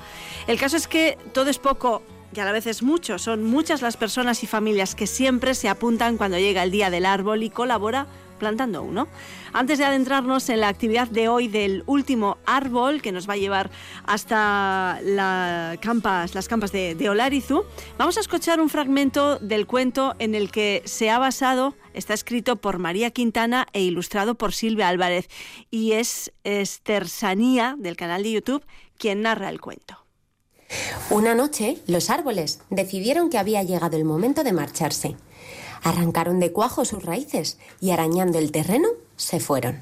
El 0.48 0.60
caso 0.60 0.76
es 0.76 0.90
que 0.90 1.18
todo 1.32 1.50
es 1.50 1.60
poco 1.60 2.04
y 2.36 2.42
a 2.42 2.44
la 2.44 2.52
vez 2.52 2.68
es 2.68 2.84
mucho. 2.84 3.18
Son 3.20 3.46
muchas 3.46 3.82
las 3.82 3.96
personas 3.96 4.44
y 4.44 4.48
familias 4.48 4.96
que 4.96 5.08
siempre 5.08 5.56
se 5.56 5.70
apuntan 5.70 6.18
cuando 6.18 6.38
llega 6.38 6.62
el 6.64 6.72
día 6.72 6.90
del 6.90 7.06
árbol 7.06 7.42
y 7.42 7.50
colabora 7.52 8.08
plantando 8.38 8.84
uno. 8.84 9.08
Antes 9.56 9.78
de 9.78 9.86
adentrarnos 9.86 10.50
en 10.50 10.62
la 10.62 10.68
actividad 10.68 11.08
de 11.08 11.28
hoy 11.28 11.48
del 11.48 11.84
último 11.86 12.38
árbol 12.48 13.04
que 13.04 13.12
nos 13.12 13.30
va 13.30 13.34
a 13.34 13.38
llevar 13.38 13.70
hasta 14.04 15.00
las 15.04 15.78
campas 16.48 16.72
de, 16.72 16.96
de 16.96 17.10
Olarizu, 17.10 17.64
vamos 18.00 18.18
a 18.18 18.22
escuchar 18.22 18.60
un 18.60 18.70
fragmento 18.70 19.38
del 19.38 19.68
cuento 19.68 20.16
en 20.18 20.34
el 20.34 20.50
que 20.50 20.82
se 20.86 21.12
ha 21.12 21.20
basado, 21.20 21.76
está 21.94 22.16
escrito 22.16 22.56
por 22.56 22.80
María 22.80 23.12
Quintana 23.12 23.68
e 23.74 23.82
ilustrado 23.82 24.34
por 24.34 24.54
Silvia 24.54 24.90
Álvarez 24.90 25.30
y 25.70 25.92
es 25.92 26.34
Esther 26.44 27.08
Sanía 27.08 27.76
del 27.78 27.96
canal 27.96 28.24
de 28.24 28.32
YouTube 28.32 28.66
quien 28.98 29.22
narra 29.22 29.50
el 29.50 29.62
cuento. 29.62 30.00
Una 31.12 31.36
noche, 31.36 31.78
los 31.86 32.10
árboles 32.10 32.62
decidieron 32.72 33.30
que 33.30 33.38
había 33.38 33.62
llegado 33.62 33.98
el 33.98 34.06
momento 34.06 34.44
de 34.44 34.54
marcharse. 34.54 35.16
Arrancaron 35.84 36.40
de 36.40 36.52
cuajo 36.52 36.86
sus 36.86 37.04
raíces 37.04 37.60
y 37.82 37.92
arañando 37.92 38.40
el 38.40 38.52
terreno 38.52 38.88
se 39.24 39.40
fueron. 39.40 39.82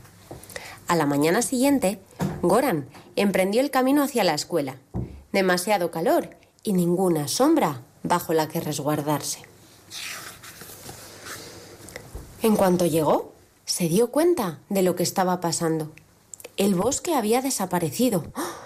A 0.88 0.96
la 0.96 1.06
mañana 1.06 1.42
siguiente, 1.42 2.00
Goran 2.42 2.88
emprendió 3.16 3.62
el 3.62 3.72
camino 3.72 4.04
hacia 4.04 4.24
la 4.24 4.36
escuela. 4.36 4.78
Demasiado 5.32 5.90
calor 5.90 6.36
y 6.64 6.74
ninguna 6.74 7.28
sombra 7.28 7.82
bajo 8.04 8.34
la 8.34 8.48
que 8.48 8.60
resguardarse. 8.60 9.40
En 12.44 12.56
cuanto 12.56 12.86
llegó, 12.86 13.34
se 13.66 13.88
dio 13.88 14.12
cuenta 14.12 14.60
de 14.70 14.84
lo 14.84 14.96
que 14.96 15.04
estaba 15.04 15.40
pasando. 15.42 15.92
El 16.58 16.76
bosque 16.76 17.16
había 17.16 17.42
desaparecido. 17.42 18.26
¡Ah! 18.36 18.61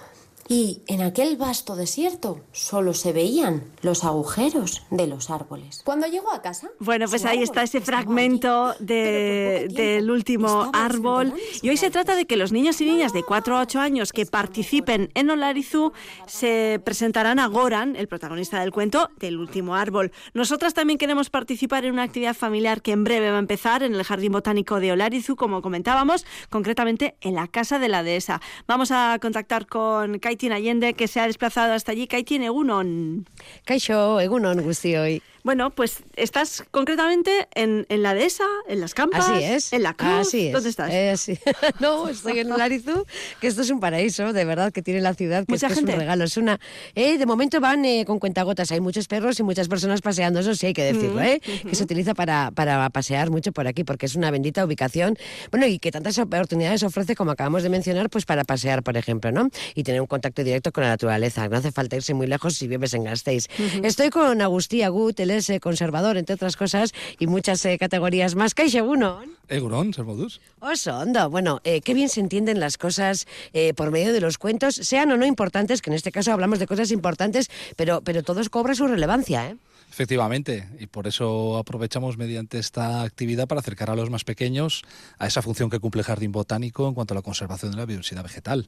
Y 0.48 0.84
en 0.88 1.02
aquel 1.02 1.38
vasto 1.38 1.76
desierto 1.76 2.42
solo 2.52 2.94
se 2.94 3.14
veían 3.14 3.64
los 3.82 4.04
agujeros 4.04 4.84
de 4.92 5.08
los 5.08 5.32
árboles. 5.32 5.82
Cuando 5.84 6.06
llegó 6.06 6.32
a 6.32 6.44
casa... 6.44 6.70
Bueno, 6.80 7.08
pues 7.10 7.26
ahí 7.26 7.42
está 7.42 7.64
ese 7.64 7.82
fragmento 7.82 8.76
de- 8.80 9.68
del 9.72 10.12
último 10.12 10.70
árbol. 10.74 11.34
Y 11.64 11.70
hoy 11.70 11.78
se 11.78 11.90
trata 11.90 12.16
de 12.16 12.26
que 12.28 12.38
los 12.38 12.52
niños 12.52 12.80
y 12.82 12.86
niñas 12.86 13.12
de 13.12 13.24
4 13.24 13.58
a 13.58 13.62
8 13.62 13.80
años 13.80 14.14
que 14.14 14.28
participen 14.28 15.10
en 15.16 15.32
Olarizu 15.32 15.94
se 16.28 16.80
presentarán 16.86 17.40
a 17.40 17.48
Goran, 17.48 17.96
el 17.96 18.08
protagonista 18.08 18.60
del 18.60 18.72
cuento, 18.72 19.10
del 19.18 19.38
último 19.40 19.74
árbol. 19.76 20.12
Nosotras 20.36 20.76
también 20.76 21.00
queremos 21.00 21.32
participar 21.32 21.86
en 21.86 21.94
una 21.94 22.04
actividad 22.04 22.36
familiar 22.36 22.84
que 22.84 22.92
en 22.92 23.04
breve 23.04 23.32
va 23.32 23.38
a 23.38 23.40
empezar 23.40 23.82
en 23.82 23.96
el 23.96 24.04
Jardín 24.04 24.32
Botánico 24.34 24.80
de 24.80 24.92
Olarizu, 24.92 25.36
como 25.36 25.64
comentábamos, 25.64 26.24
concretamente 26.52 27.16
en 27.22 27.34
la 27.34 27.48
Casa 27.48 27.80
de 27.80 27.90
la 27.90 28.04
Dehesa. 28.04 28.42
Vamos 28.68 28.92
a 28.92 29.18
contactar 29.20 29.66
con 29.66 30.20
Kaiti 30.20 30.35
Kaitin 30.36 30.52
Allende, 30.52 30.94
que 30.96 31.08
se 31.08 31.22
ha 31.22 31.28
desplazado 31.28 31.72
hasta 31.74 31.94
allí. 31.94 32.08
Kaitin 32.08 32.44
Egunon. 32.44 33.26
Kaixo, 33.64 34.20
Egunon, 34.20 34.60
hoy. 34.60 35.22
Bueno, 35.46 35.70
pues 35.70 36.00
estás 36.16 36.64
concretamente 36.72 37.48
en, 37.54 37.86
en 37.90 38.02
la 38.02 38.16
dehesa, 38.16 38.46
en 38.68 38.82
las 38.82 38.96
campas, 38.96 39.30
Así 39.30 39.44
es. 39.44 39.74
en 39.74 39.84
la 39.84 39.94
cruz. 39.94 40.10
Así 40.12 40.48
es. 40.48 40.54
¿Dónde 40.54 40.70
estás? 40.70 40.92
Eh, 40.92 41.14
sí. 41.18 41.38
no, 41.80 42.10
estoy 42.10 42.40
en 42.40 42.50
Larizú, 42.50 43.06
que 43.40 43.46
esto 43.46 43.62
es 43.62 43.70
un 43.70 43.80
paraíso, 43.80 44.34
de 44.34 44.44
verdad, 44.44 44.74
que 44.74 44.82
tiene 44.82 45.02
la 45.02 45.14
ciudad, 45.14 45.46
que 45.46 45.52
Mucha 45.54 45.68
esto 45.68 45.74
es 45.74 45.80
gente. 45.82 45.94
un 45.94 46.00
regalo. 46.00 46.24
Es 46.24 46.38
una, 46.38 46.60
eh, 46.96 47.20
de 47.20 47.26
momento 47.28 47.60
van 47.62 47.86
eh, 47.86 48.06
con 48.08 48.18
cuentagotas, 48.18 48.72
hay 48.72 48.80
muchos 48.82 49.08
perros 49.08 49.40
y 49.40 49.44
muchas 49.44 49.68
personas 49.68 50.02
paseando, 50.02 50.40
eso 50.40 50.56
sí 50.56 50.66
hay 50.66 50.74
que 50.74 50.84
decirlo, 50.84 51.22
Mm, 51.22 51.26
¿eh? 51.26 51.42
ujú. 51.60 51.70
que 51.70 51.76
se 51.76 51.84
utiliza 51.84 52.16
para, 52.16 52.50
para 52.50 52.90
pasear 52.90 53.30
mucho 53.30 53.52
por 53.52 53.68
aquí, 53.68 53.84
porque 53.84 54.08
es 54.08 54.16
una 54.16 54.32
bendita 54.32 54.66
ubicación, 54.66 55.16
bueno, 55.52 55.68
y 55.68 55.78
que 55.78 55.92
tantas 55.92 56.18
oportunidades 56.18 56.82
ofrece, 56.82 57.16
como 57.16 57.30
acabamos 57.30 57.62
de 57.62 57.70
mencionar, 57.70 58.10
pues 58.10 58.26
para 58.26 58.46
pasear, 58.46 58.82
por 58.82 58.98
ejemplo, 58.98 59.32
¿no? 59.32 59.50
Y 59.76 59.84
tener 59.84 60.02
un 60.02 60.08
contacto 60.08 60.25
directo 60.34 60.72
con 60.72 60.84
la 60.84 60.90
naturaleza. 60.90 61.48
No 61.48 61.58
hace 61.58 61.72
falta 61.72 61.96
irse 61.96 62.14
muy 62.14 62.28
lejos 62.28 62.56
si 62.56 62.68
vives 62.68 62.94
en 62.94 63.04
Gasteiz. 63.04 63.48
Ujú. 63.60 63.86
Estoy 63.86 64.10
con 64.10 64.42
Agustí 64.42 64.82
Agut, 64.82 65.20
él 65.20 65.32
es 65.32 65.50
eh, 65.50 65.60
conservador, 65.60 66.18
entre 66.18 66.36
otras 66.36 66.56
cosas, 66.56 66.94
y 67.20 67.28
muchas 67.28 67.66
eh, 67.66 67.78
categorías 67.78 68.36
más. 68.36 68.54
Caixa 68.54 68.84
uno. 68.84 69.22
Egunon, 69.48 69.94
ser 69.94 70.06
modus. 70.06 70.42
Oso, 70.60 70.98
hondo. 70.98 71.30
Bueno, 71.30 71.62
eh, 71.64 71.82
qué 71.82 71.94
bien 71.94 72.10
se 72.10 72.20
entienden 72.20 72.60
las 72.60 72.78
cosas 72.78 73.28
eh, 73.54 73.74
por 73.74 73.92
medio 73.92 74.14
de 74.14 74.22
los 74.22 74.38
cuentos, 74.38 74.76
sean 74.76 75.12
o 75.12 75.18
no 75.18 75.26
importantes, 75.26 75.82
que 75.82 75.90
en 75.90 75.96
este 75.96 76.12
caso 76.12 76.32
hablamos 76.32 76.60
de 76.60 76.68
cosas 76.68 76.92
importantes, 76.92 77.50
pero, 77.76 78.02
pero 78.02 78.24
todos 78.24 78.50
cobra 78.50 78.74
su 78.74 78.88
relevancia, 78.88 79.50
¿eh? 79.50 79.58
Efectivamente, 79.92 80.68
y 80.80 80.88
por 80.88 81.08
eso 81.08 81.58
aprovechamos 81.58 82.18
mediante 82.18 82.60
esta 82.60 83.04
actividad 83.04 83.48
para 83.48 83.62
acercar 83.62 83.90
a 83.90 83.96
los 83.96 84.10
más 84.10 84.26
pequeños 84.26 84.82
a 85.20 85.28
esa 85.28 85.42
función 85.42 85.70
que 85.70 85.80
cumple 85.80 86.02
el 86.02 86.06
Jardín 86.06 86.34
Botánico 86.34 86.88
en 86.88 86.96
cuanto 86.96 87.14
a 87.14 87.16
la 87.16 87.22
conservación 87.22 87.72
de 87.72 87.78
la 87.78 87.86
biodiversidad 87.86 88.24
vegetal. 88.24 88.68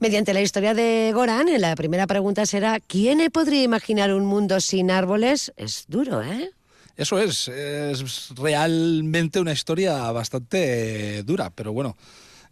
Mediante 0.00 0.34
la 0.34 0.40
historia 0.40 0.74
de 0.74 1.12
Goran, 1.14 1.48
eh, 1.48 1.58
la 1.58 1.74
primera 1.76 2.06
pregunta 2.06 2.46
será, 2.46 2.80
¿quién 2.80 3.18
podría 3.30 3.62
imaginar 3.62 4.12
un 4.12 4.24
mundo 4.24 4.60
sin 4.60 4.90
árboles? 4.90 5.52
Es 5.56 5.84
duro, 5.88 6.22
¿eh? 6.22 6.50
Eso 6.96 7.18
es, 7.18 7.48
es 7.48 8.28
realmente 8.36 9.40
una 9.40 9.52
historia 9.52 10.10
bastante 10.12 11.22
dura, 11.22 11.50
pero 11.50 11.72
bueno, 11.72 11.96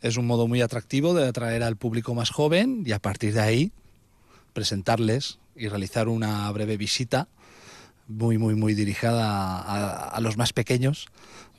es 0.01 0.16
un 0.16 0.26
modo 0.26 0.49
muy 0.49 0.62
atractivo 0.62 1.12
de 1.12 1.28
atraer 1.28 1.62
al 1.62 1.76
público 1.76 2.14
más 2.14 2.30
joven 2.30 2.82
y 2.86 2.93
a 2.93 2.99
partir 2.99 3.34
de 3.34 3.41
ahí 3.41 3.72
presentarles 4.55 5.38
y 5.55 5.68
realizar 5.68 6.09
una 6.09 6.51
breve 6.53 6.76
visita 6.78 7.28
muy, 8.09 8.38
muy, 8.38 8.55
muy 8.55 8.74
dirigida 8.74 9.59
a, 9.59 10.09
a 10.09 10.20
los 10.20 10.36
más 10.36 10.53
pequeños 10.53 11.07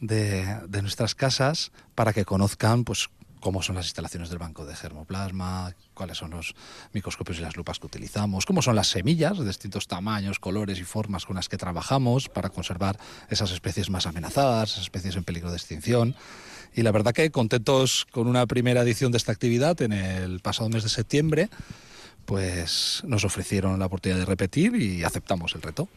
de, 0.02 0.44
de 0.68 0.82
nuestras 0.82 1.14
casas 1.14 1.72
para 1.94 2.14
que 2.14 2.26
conozcan 2.26 2.84
pues 2.84 3.10
cómo 3.42 3.62
son 3.62 3.76
las 3.76 3.86
instalaciones 3.86 4.30
del 4.30 4.39
banco 4.39 4.66
de 4.66 4.76
germoplasma, 4.76 5.76
cuáles 5.94 6.18
son 6.18 6.32
los 6.32 6.56
microscopios 6.94 7.39
y 7.39 7.42
las 7.42 7.58
lupas 7.58 7.80
que 7.80 7.88
utilizamos, 7.88 8.46
cómo 8.46 8.62
son 8.62 8.76
las 8.76 8.88
semillas 8.88 9.38
de 9.38 9.46
distintos 9.46 9.88
tamaños, 9.88 10.39
colores 10.39 10.80
y 10.80 10.84
formas 10.84 11.26
con 11.26 11.36
las 11.36 11.50
que 11.50 11.58
trabajamos 11.58 12.30
para 12.30 12.50
conservar 12.50 12.98
esas 13.30 13.52
especies 13.52 13.89
más 13.89 14.06
amenazadas, 14.06 14.72
esas 14.72 14.84
especies 14.84 15.18
en 15.18 15.26
peligro 15.26 15.50
de 15.50 15.58
extinción. 15.58 16.16
Y 16.74 16.84
la 16.84 16.92
verdad 16.92 17.14
que 17.14 17.30
contentos 17.32 18.08
con 18.12 18.28
una 18.28 18.46
primera 18.46 18.82
edición 18.82 19.12
de 19.12 19.18
esta 19.18 19.34
actividad 19.34 19.82
en 19.82 19.92
el 19.92 20.39
pasado 20.39 20.70
mes 20.70 20.84
de 20.84 20.89
septiembre, 20.89 21.50
pues 22.26 23.02
nos 23.06 23.26
ofrecieron 23.26 23.78
la 23.80 23.88
oportunidad 23.88 24.20
de 24.20 24.26
repetir 24.26 24.76
y 24.76 25.04
aceptamos 25.04 25.54
el 25.56 25.62
reto. 25.62 25.89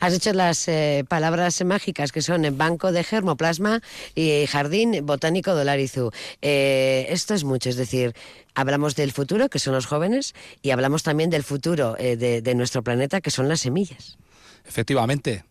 Has 0.00 0.12
dicho 0.12 0.32
las 0.32 0.68
eh, 0.68 1.04
palabras 1.08 1.64
mágicas 1.64 2.12
que 2.12 2.22
son 2.22 2.56
Banco 2.56 2.92
de 2.92 3.02
Germoplasma 3.02 3.80
y 4.14 4.46
Jardín 4.46 5.04
Botánico 5.04 5.54
de 5.54 5.64
Larizú. 5.64 6.10
Eh, 6.42 7.06
esto 7.08 7.34
es 7.34 7.44
mucho, 7.44 7.68
es 7.68 7.76
decir, 7.76 8.14
hablamos 8.54 8.94
del 8.94 9.12
futuro, 9.12 9.48
que 9.48 9.58
son 9.58 9.74
los 9.74 9.86
jóvenes, 9.86 10.34
y 10.62 10.70
hablamos 10.70 11.02
también 11.02 11.30
del 11.30 11.42
futuro 11.42 11.96
eh, 11.98 12.16
de, 12.16 12.42
de 12.42 12.54
nuestro 12.54 12.82
planeta, 12.82 13.20
que 13.20 13.30
son 13.30 13.48
las 13.48 13.60
semillas. 13.60 14.18
Efectivamente, 14.64 15.44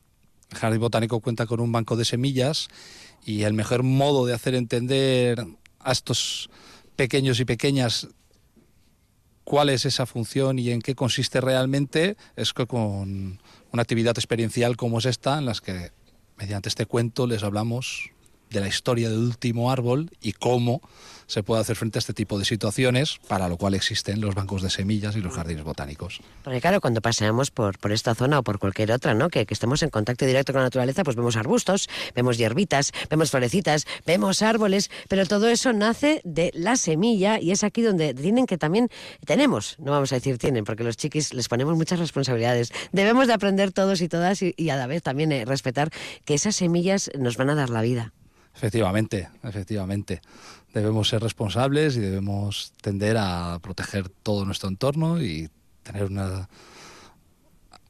el 0.52 0.58
Jardín 0.58 0.82
Botánico 0.82 1.20
cuenta 1.20 1.46
con 1.46 1.60
un 1.60 1.72
banco 1.72 1.96
de 1.96 2.06
semillas 2.06 2.68
y 3.26 3.44
el 3.44 3.54
mejor 3.54 3.84
modo 3.84 4.26
de 4.26 4.34
hacer 4.34 4.56
entender 4.56 5.46
a 5.80 5.92
estos 5.92 6.50
pequeños 6.96 7.40
y 7.40 7.46
pequeñas 7.46 8.08
cuál 9.46 9.70
es 9.70 9.86
esa 9.86 10.06
función 10.06 10.60
y 10.60 10.72
en 10.72 10.82
qué 10.82 10.96
consiste 10.96 11.40
realmente 11.40 12.18
es 12.36 12.52
que 12.52 12.66
con 12.66 13.40
una 13.72 13.82
actividad 13.82 14.18
experiencial 14.18 14.76
como 14.76 15.00
es 15.00 15.06
esta, 15.06 15.38
en 15.38 15.46
las 15.46 15.62
que 15.62 15.92
mediante 16.36 16.68
este 16.68 16.86
cuento 16.86 17.28
les 17.28 17.44
hablamos 17.44 18.12
de 18.50 18.60
la 18.60 18.68
historia 18.68 19.10
del 19.10 19.20
último 19.20 19.72
árbol 19.72 20.12
y 20.22 20.34
cómo 20.34 20.82
se 21.28 21.44
puede 21.44 21.62
hacer 21.62 21.76
frente 21.76 21.98
a 21.98 22.02
este 22.02 22.14
tipo 22.14 22.38
de 22.38 22.46
situaciones, 22.46 23.20
para 23.28 23.50
lo 23.50 23.58
cual 23.58 23.74
existen 23.74 24.22
los 24.22 24.36
bancos 24.36 24.62
de 24.62 24.70
semillas 24.70 25.16
y 25.16 25.22
los 25.22 25.34
jardines 25.34 25.64
botánicos. 25.64 26.22
Porque 26.44 26.62
claro, 26.62 26.82
cuando 26.82 27.02
paseamos 27.02 27.52
por, 27.52 27.80
por 27.80 27.92
esta 27.92 28.16
zona 28.16 28.40
o 28.40 28.44
por 28.44 28.60
cualquier 28.60 28.92
otra, 28.92 29.14
¿no? 29.14 29.30
Que, 29.30 29.46
que 29.46 29.54
estemos 29.54 29.82
en 29.84 29.90
contacto 29.90 30.26
directo 30.26 30.54
con 30.54 30.62
la 30.62 30.68
naturaleza, 30.68 31.04
pues 31.04 31.16
vemos 31.16 31.36
arbustos, 31.36 31.90
vemos 32.14 32.38
hierbitas, 32.38 32.92
vemos 33.10 33.32
florecitas, 33.32 33.86
vemos 34.06 34.42
árboles, 34.42 34.90
pero 35.08 35.26
todo 35.26 35.48
eso 35.48 35.74
nace 35.74 36.22
de 36.24 36.52
la 36.54 36.76
semilla 36.76 37.40
y 37.40 37.52
es 37.52 37.64
aquí 37.64 37.82
donde 37.82 38.14
tienen 38.14 38.46
que 38.46 38.58
también, 38.58 38.90
tenemos, 39.26 39.78
no 39.80 39.92
vamos 39.92 40.12
a 40.12 40.16
decir 40.16 40.38
tienen, 40.38 40.64
porque 40.64 40.84
los 40.84 40.98
chiquis 40.98 41.34
les 41.34 41.48
ponemos 41.48 41.76
muchas 41.76 42.00
responsabilidades. 42.00 42.72
Debemos 42.92 43.28
de 43.28 43.34
aprender 43.34 43.72
todos 43.72 44.02
y 44.02 44.08
todas 44.08 44.42
y, 44.42 44.54
y 44.58 44.70
a 44.70 44.76
la 44.76 44.88
vez 44.88 45.02
también 45.02 45.32
eh, 45.32 45.46
respetar 45.46 45.90
que 46.24 46.36
esas 46.36 46.56
semillas 46.56 47.10
nos 47.18 47.38
van 47.38 47.50
a 47.50 47.56
dar 47.56 47.70
la 47.70 47.82
vida. 47.82 48.14
Efectivamente, 48.56 49.30
efectivamente. 49.44 50.22
Debemos 50.74 51.10
ser 51.10 51.22
responsables 51.22 51.98
y 51.98 52.00
debemos 52.00 52.74
tender 52.82 53.18
a 53.18 53.60
proteger 53.62 54.10
todo 54.10 54.46
nuestro 54.46 54.70
entorno 54.70 55.22
y 55.22 55.50
tener 55.84 56.06
una, 56.06 56.50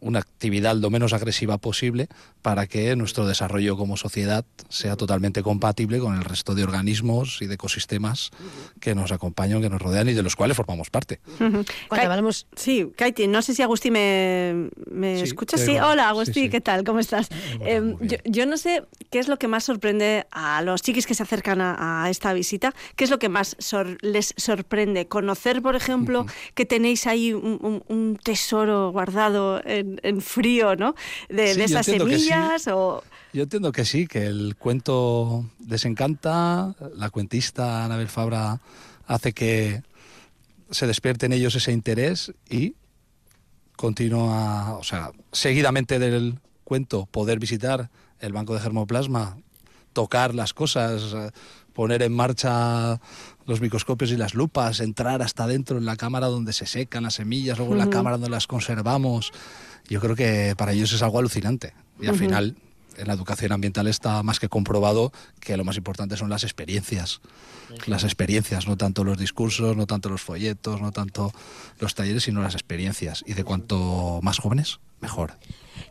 una 0.05 0.19
actividad 0.19 0.75
lo 0.75 0.89
menos 0.91 1.13
agresiva 1.13 1.57
posible 1.57 2.07
para 2.41 2.67
que 2.67 2.95
nuestro 2.95 3.25
desarrollo 3.25 3.75
como 3.75 3.97
sociedad 3.97 4.45
sea 4.69 4.95
totalmente 4.95 5.41
compatible 5.41 5.99
con 5.99 6.15
el 6.15 6.23
resto 6.23 6.53
de 6.53 6.63
organismos 6.63 7.41
y 7.41 7.47
de 7.47 7.55
ecosistemas 7.55 8.29
que 8.79 8.93
nos 8.93 9.11
acompañan, 9.11 9.61
que 9.61 9.69
nos 9.69 9.81
rodean 9.81 10.07
y 10.09 10.13
de 10.13 10.21
los 10.21 10.35
cuales 10.35 10.55
formamos 10.55 10.91
parte. 10.91 11.19
Cuando 11.37 11.65
hablamos... 12.11 12.45
Sí, 12.55 12.91
Kaiti, 12.95 13.27
no 13.27 13.41
sé 13.41 13.55
si 13.55 13.63
Agustí 13.63 13.89
me, 13.89 14.69
me 14.91 15.17
Sí, 15.17 15.23
escucha. 15.23 15.57
Sí, 15.57 15.71
hola 15.79 16.03
Sí, 16.03 16.09
Agustí, 16.09 16.33
sí. 16.43 16.49
¿qué 16.49 16.61
tal? 16.61 16.83
¿Cómo 16.83 16.99
estás? 16.99 17.29
Eh, 17.61 17.95
yo, 18.01 18.17
yo 18.25 18.45
no 18.45 18.57
sé 18.57 18.83
qué 19.09 19.17
es 19.19 19.27
lo 19.27 19.37
que 19.39 19.47
más 19.47 19.63
sorprende 19.63 20.27
a 20.29 20.61
los 20.61 20.83
chiquis 20.83 21.07
que 21.07 21.15
se 21.15 21.23
acercan 21.23 21.61
a, 21.61 22.03
a 22.03 22.09
esta 22.11 22.31
visita. 22.33 22.73
¿Qué 22.95 23.05
es 23.05 23.09
lo 23.09 23.17
que 23.17 23.29
más 23.29 23.55
sor- 23.59 23.97
les 24.01 24.35
sorprende? 24.37 25.07
Conocer, 25.07 25.63
por 25.63 25.75
ejemplo, 25.75 26.27
que 26.53 26.65
tenéis 26.65 27.07
ahí 27.07 27.33
un, 27.33 27.57
un- 27.61 27.83
un 27.87 28.17
tesoro 28.21 28.91
guardado 28.91 29.61
en, 29.65 29.94
en 30.03 30.21
frío, 30.21 30.75
¿no? 30.75 30.95
De, 31.29 31.53
Sí, 31.53 31.59
de 31.59 31.65
esas 31.65 31.85
que 31.85 31.93
sí. 31.93 31.97
semillas 31.99 32.67
o... 32.67 33.03
Yo 33.33 33.43
entiendo 33.43 33.71
que 33.71 33.83
sí, 33.85 34.07
que 34.07 34.25
el 34.25 34.55
cuento 34.57 35.45
les 35.67 35.83
encanta, 35.85 36.73
la 36.95 37.09
cuentista 37.09 37.83
Anabel 37.83 38.07
Fabra 38.07 38.61
hace 39.07 39.33
que 39.33 39.83
se 40.71 40.87
despierte 40.87 41.25
en 41.25 41.33
ellos 41.33 41.53
ese 41.55 41.71
interés 41.71 42.33
y 42.49 42.75
continúa, 43.75 44.73
o 44.77 44.83
sea, 44.83 45.11
seguidamente 45.31 45.99
del 45.99 46.39
cuento 46.63 47.05
poder 47.07 47.39
visitar 47.39 47.89
el 48.19 48.33
banco 48.33 48.53
de 48.53 48.61
germoplasma, 48.61 49.37
tocar 49.93 50.33
las 50.33 50.53
cosas, 50.53 51.15
poner 51.73 52.01
en 52.03 52.13
marcha 52.13 52.99
los 53.45 53.59
microscopios 53.61 54.11
y 54.11 54.17
las 54.17 54.33
lupas, 54.33 54.79
entrar 54.79 55.21
hasta 55.21 55.45
dentro 55.45 55.77
en 55.77 55.85
la 55.85 55.97
cámara 55.97 56.27
donde 56.27 56.53
se 56.53 56.65
secan 56.65 57.03
las 57.03 57.15
semillas, 57.15 57.57
luego 57.57 57.73
en 57.73 57.79
la 57.79 57.85
Ujú. 57.85 57.91
cámara 57.91 58.17
donde 58.17 58.29
las 58.29 58.47
conservamos. 58.47 59.31
Yo 59.87 59.99
creo 59.99 60.15
que 60.15 60.55
para 60.57 60.73
ellos 60.73 60.91
es 60.93 61.01
algo 61.01 61.19
alucinante. 61.19 61.73
Y 61.99 62.07
al 62.07 62.17
final, 62.17 62.55
en 62.97 63.07
la 63.07 63.13
educación 63.13 63.51
ambiental 63.51 63.87
está 63.87 64.23
más 64.23 64.39
que 64.39 64.49
comprobado 64.49 65.11
que 65.39 65.55
lo 65.57 65.63
más 65.63 65.77
importante 65.77 66.17
son 66.17 66.29
las 66.29 66.43
experiencias. 66.43 67.21
Las 67.87 68.03
experiencias, 68.03 68.67
no 68.67 68.77
tanto 68.77 69.03
los 69.03 69.17
discursos, 69.17 69.75
no 69.75 69.87
tanto 69.87 70.09
los 70.09 70.21
folletos, 70.21 70.81
no 70.81 70.91
tanto 70.91 71.31
los 71.79 71.95
talleres, 71.95 72.23
sino 72.23 72.41
las 72.41 72.53
experiencias. 72.53 73.23
Y 73.25 73.33
de 73.33 73.43
cuanto 73.43 74.19
más 74.21 74.39
jóvenes, 74.39 74.79
mejor. 75.01 75.33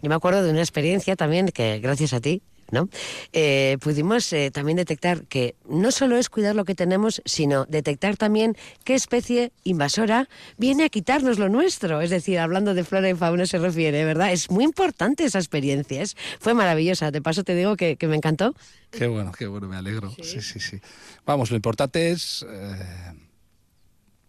Yo 0.02 0.08
me 0.08 0.14
acuerdo 0.14 0.42
de 0.42 0.50
una 0.50 0.60
experiencia 0.60 1.16
también 1.16 1.48
que 1.48 1.80
gracias 1.80 2.12
a 2.12 2.20
ti, 2.20 2.42
¿no? 2.74 2.90
Eh, 3.32 3.78
pudimos 3.80 4.30
eh, 4.34 4.50
también 4.50 4.76
detectar 4.76 5.24
que 5.24 5.54
no 5.66 5.90
solo 5.90 6.18
es 6.18 6.28
cuidar 6.28 6.54
lo 6.54 6.66
que 6.66 6.74
tenemos, 6.74 7.22
sino 7.24 7.64
detectar 7.64 8.18
también 8.18 8.54
qué 8.84 8.94
especie 8.94 9.52
invasora 9.64 10.28
viene 10.58 10.84
a 10.84 10.88
quitarnos 10.90 11.38
lo 11.38 11.48
nuestro. 11.48 12.02
Es 12.02 12.10
decir, 12.10 12.38
hablando 12.38 12.74
de 12.74 12.84
flora 12.84 13.08
y 13.08 13.14
fauna 13.14 13.46
se 13.46 13.56
refiere, 13.58 14.04
¿verdad? 14.04 14.30
Es 14.32 14.50
muy 14.50 14.64
importante 14.64 15.24
esa 15.24 15.38
experiencia. 15.38 16.02
es- 16.02 16.16
Fue 16.38 16.52
maravillosa. 16.52 17.10
De 17.10 17.22
paso 17.22 17.44
te 17.44 17.54
digo 17.54 17.76
que, 17.76 17.96
que 17.96 18.06
me 18.08 18.16
encantó. 18.16 18.54
Qué 18.90 19.06
bueno, 19.06 19.32
qué 19.32 19.46
bueno, 19.46 19.68
me 19.68 19.76
alegro. 19.76 20.10
Sí, 20.22 20.40
sí, 20.42 20.60
sí. 20.60 20.80
Vamos, 21.24 21.50
lo 21.50 21.56
importante 21.56 22.10
es 22.10 22.44
eh, 22.48 23.12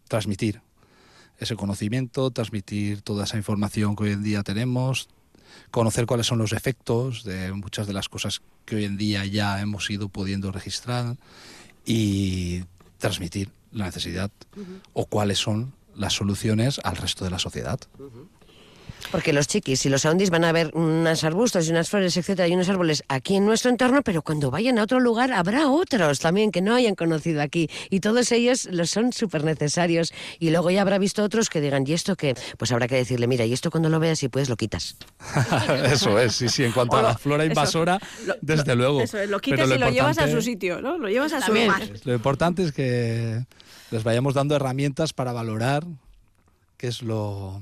transmitir 0.07 0.61
ese 1.39 1.55
conocimiento, 1.55 2.31
transmitir 2.31 3.01
toda 3.01 3.25
esa 3.25 3.37
información 3.37 3.95
que 3.95 4.03
hoy 4.05 4.11
en 4.13 4.23
día 4.23 4.43
tenemos, 4.43 5.09
conocer 5.71 6.05
cuáles 6.05 6.27
son 6.27 6.39
los 6.39 6.53
efectos 6.53 7.23
de 7.23 7.51
muchas 7.53 7.87
de 7.87 7.93
las 7.93 8.09
cosas 8.09 8.41
que 8.65 8.77
hoy 8.77 8.85
en 8.85 8.97
día 8.97 9.25
ya 9.25 9.61
hemos 9.61 9.89
ido 9.89 10.09
pudiendo 10.09 10.51
registrar 10.51 11.17
y 11.85 12.63
transmitir 12.97 13.49
la 13.71 13.85
necesidad 13.85 14.31
o 14.93 15.05
cuáles 15.05 15.37
son 15.39 15.73
las 15.95 16.13
soluciones 16.13 16.79
al 16.83 16.97
resto 16.97 17.23
de 17.23 17.31
la 17.31 17.39
sociedad. 17.39 17.79
Porque 19.11 19.33
los 19.33 19.47
chiquis 19.47 19.85
y 19.85 19.89
los 19.89 20.05
aundis 20.05 20.29
van 20.29 20.43
a 20.43 20.51
ver 20.51 20.71
unos 20.73 21.23
arbustos 21.23 21.67
y 21.67 21.71
unas 21.71 21.89
flores, 21.89 22.17
etcétera, 22.17 22.47
y 22.47 22.53
unos 22.53 22.69
árboles 22.69 23.03
aquí 23.07 23.35
en 23.35 23.45
nuestro 23.45 23.69
entorno, 23.71 24.01
pero 24.01 24.21
cuando 24.21 24.51
vayan 24.51 24.79
a 24.79 24.83
otro 24.83 24.99
lugar 24.99 25.31
habrá 25.31 25.69
otros 25.69 26.19
también 26.19 26.51
que 26.51 26.61
no 26.61 26.75
hayan 26.75 26.95
conocido 26.95 27.41
aquí. 27.41 27.69
Y 27.89 27.99
todos 27.99 28.31
ellos 28.31 28.65
los 28.71 28.89
son 28.89 29.13
súper 29.13 29.43
necesarios. 29.43 30.13
Y 30.39 30.49
luego 30.49 30.71
ya 30.71 30.81
habrá 30.81 30.97
visto 30.97 31.23
otros 31.23 31.49
que 31.49 31.61
digan, 31.61 31.85
¿y 31.87 31.93
esto 31.93 32.15
qué? 32.15 32.35
Pues 32.57 32.71
habrá 32.71 32.87
que 32.87 32.95
decirle, 32.95 33.27
mira, 33.27 33.45
y 33.45 33.53
esto 33.53 33.71
cuando 33.71 33.89
lo 33.89 33.99
veas, 33.99 34.19
si 34.19 34.27
puedes, 34.27 34.49
lo 34.49 34.57
quitas. 34.57 34.97
eso 35.85 36.19
es, 36.19 36.35
sí, 36.35 36.49
sí. 36.49 36.63
En 36.63 36.71
cuanto 36.71 36.97
a 36.97 37.01
la 37.01 37.17
flora 37.17 37.45
invasora, 37.45 37.99
desde 38.41 38.75
luego. 38.75 39.01
Eso 39.01 39.19
es, 39.19 39.29
lo 39.29 39.39
quitas 39.39 39.69
y 39.69 39.77
lo 39.77 39.89
llevas 39.89 40.17
a 40.17 40.29
su 40.29 40.41
sitio, 40.41 40.81
¿no? 40.81 40.97
Lo 40.97 41.09
llevas 41.09 41.33
a 41.33 41.41
su 41.41 41.53
lugar. 41.53 41.81
Lo 42.03 42.13
importante 42.13 42.63
es 42.63 42.71
que 42.71 43.45
les 43.91 44.03
vayamos 44.03 44.33
dando 44.33 44.55
herramientas 44.55 45.13
para 45.13 45.31
valorar 45.31 45.85
qué 46.77 46.87
es 46.87 47.01
lo 47.01 47.61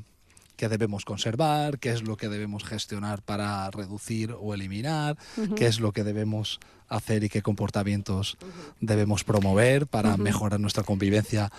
que 0.55 0.69
debemos 0.69 1.05
conservar, 1.05 1.79
qué 1.79 1.91
es 1.91 2.03
lo 2.03 2.17
que 2.17 2.29
debemos 2.29 2.63
gestionar 2.63 3.21
para 3.21 3.69
reducir 3.71 4.35
o 4.39 4.53
eliminar, 4.53 5.17
qué 5.55 5.67
es 5.67 5.79
lo 5.79 5.91
que 5.91 6.03
debemos 6.03 6.59
hacer 6.87 7.23
y 7.23 7.29
qué 7.29 7.41
comportamientos 7.41 8.37
debemos 8.79 9.23
promover 9.23 9.87
para 9.87 10.17
mejorar 10.17 10.59
nuestra 10.59 10.83
convivencia 10.83 11.51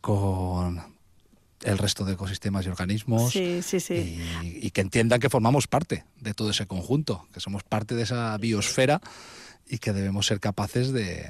con 0.00 0.80
el 1.62 1.78
resto 1.78 2.04
de 2.04 2.12
ecosistemas 2.12 2.64
y 2.64 2.68
organismos 2.68 3.32
Sí, 3.32 3.62
sí, 3.62 3.80
sí. 3.80 4.22
y, 4.44 4.66
y 4.66 4.70
que 4.70 4.80
entiendan 4.80 5.18
que 5.18 5.28
formamos 5.28 5.66
parte 5.66 6.04
de 6.20 6.32
todo 6.32 6.50
ese 6.50 6.66
conjunto, 6.66 7.26
que 7.32 7.40
somos 7.40 7.64
parte 7.64 7.96
de 7.96 8.02
esa 8.02 8.36
biosfera 8.38 9.00
y 9.68 9.78
que 9.78 9.92
debemos 9.92 10.26
ser 10.26 10.38
capaces 10.38 10.92
de, 10.92 11.28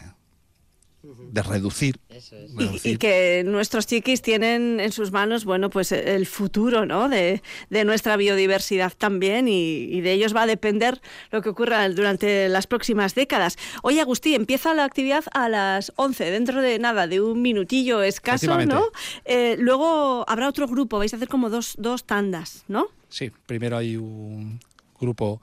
de 1.03 1.43
reducir. 1.43 2.01
Y, 2.09 2.57
reducir. 2.57 2.93
y 2.93 2.97
que 2.97 3.43
nuestros 3.47 3.87
chiquis 3.87 4.21
tienen 4.21 4.81
en 4.81 4.93
sus 4.93 5.13
manos, 5.13 5.45
bueno, 5.45 5.71
pues 5.71 5.93
el 5.93 6.27
futuro, 6.27 6.87
¿no? 6.87 7.09
De, 7.09 7.43
de 7.71 7.85
nuestra 7.85 8.17
biodiversidad 8.17 8.93
también 8.97 9.49
y, 9.49 9.85
y 9.85 10.01
de 10.01 10.13
ellos 10.13 10.35
va 10.35 10.43
a 10.43 10.47
depender 10.47 11.01
lo 11.31 11.41
que 11.41 11.51
ocurra 11.51 11.89
durante 11.89 12.49
las 12.49 12.67
próximas 12.67 13.15
décadas. 13.15 13.57
Oye, 13.83 14.01
Agustín, 14.01 14.35
empieza 14.35 14.75
la 14.75 14.85
actividad 14.85 15.25
a 15.33 15.49
las 15.49 15.93
11, 15.97 16.31
dentro 16.31 16.63
de 16.63 16.79
nada, 16.79 17.07
de 17.07 17.21
un 17.21 17.43
minutillo 17.43 18.03
escaso. 18.03 18.59
¿no? 18.67 18.87
Eh, 19.25 19.57
luego 19.59 20.25
habrá 20.29 20.49
otro 20.49 20.67
grupo, 20.67 20.99
vais 20.99 21.13
a 21.13 21.17
hacer 21.17 21.29
como 21.29 21.51
dos, 21.51 21.75
dos 21.79 22.05
tandas, 22.05 22.65
¿no? 22.69 22.89
Sí, 23.09 23.31
primero 23.47 23.77
hay 23.77 23.97
un 23.97 24.61
grupo 25.01 25.41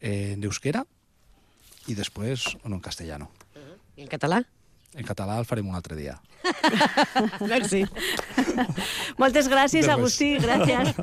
eh, 0.00 0.32
en 0.34 0.44
euskera 0.44 0.86
y 1.86 1.94
después 1.94 2.56
uno 2.64 2.76
en 2.76 2.80
castellano. 2.80 3.30
¿Y 3.96 4.02
en 4.02 4.08
catalán? 4.08 4.46
En 4.98 5.06
català 5.06 5.38
el 5.38 5.46
farem 5.46 5.68
un 5.70 5.78
altre 5.78 5.96
dia. 5.98 6.16
Merci. 7.48 7.84
Moltes 9.18 9.48
gràcies, 9.48 9.86
De 9.86 9.92
res. 9.92 9.98
Agustí, 9.98 10.38
gracias. 10.38 10.94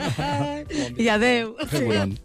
Y 0.97 1.07
adeu. 1.07 1.55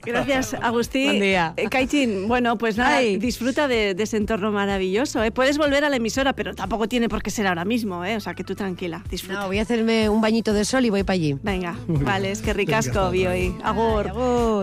Gracias, 0.05 0.55
Agustí. 0.55 1.05
Buen 1.05 1.21
día. 1.21 1.55
Eh, 1.57 1.69
Kaitin, 1.69 2.29
bueno, 2.29 2.57
pues 2.59 2.77
nada, 2.77 2.97
Ay. 2.97 3.17
disfruta 3.19 3.69
de, 3.69 3.95
de 3.95 4.03
ese 4.03 4.17
entorno 4.17 4.51
maravilloso. 4.53 5.23
¿eh? 5.23 5.31
Puedes 5.31 5.59
volver 5.59 5.85
a 5.85 5.91
la 5.91 5.97
emisora, 5.97 6.33
pero 6.33 6.55
tampoco 6.55 6.89
tiene 6.89 7.09
por 7.09 7.23
qué 7.23 7.31
ser 7.31 7.47
ahora 7.47 7.65
mismo, 7.65 8.05
¿eh? 8.05 8.17
O 8.17 8.21
sea, 8.21 8.35
que 8.35 8.45
tú 8.45 8.55
tranquila, 8.55 9.03
disfruta. 9.11 9.41
No, 9.41 9.47
voy 9.47 9.59
a 9.59 9.63
hacerme 9.63 10.09
un 10.09 10.21
bañito 10.21 10.53
de 10.53 10.65
sol 10.65 10.85
y 10.85 10.91
voy 10.91 11.03
para 11.03 11.15
allí. 11.15 11.37
Venga, 11.43 11.77
vale, 11.87 12.31
es 12.31 12.43
que 12.43 12.53
ricasco, 12.53 13.11
Venga, 13.11 13.33
Bioi. 13.33 13.55
Agur. 13.63 14.13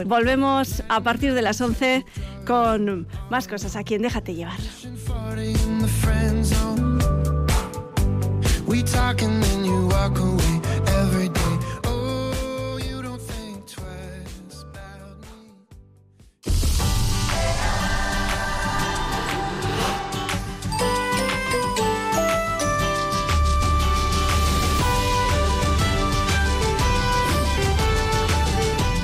Volvemos 0.06 0.84
a 0.90 1.02
partir 1.02 1.34
de 1.34 1.42
las 1.42 1.62
11 1.62 2.06
con 2.46 3.08
más 3.30 3.48
cosas 3.48 3.76
aquí 3.76 3.96
en 3.96 4.02
Déjate 4.02 4.34
llevar. 4.34 4.58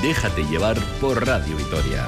Déjate 0.06 0.44
llevar 0.44 0.78
por 1.00 1.26
Radio 1.26 1.56
Vitoria. 1.56 2.06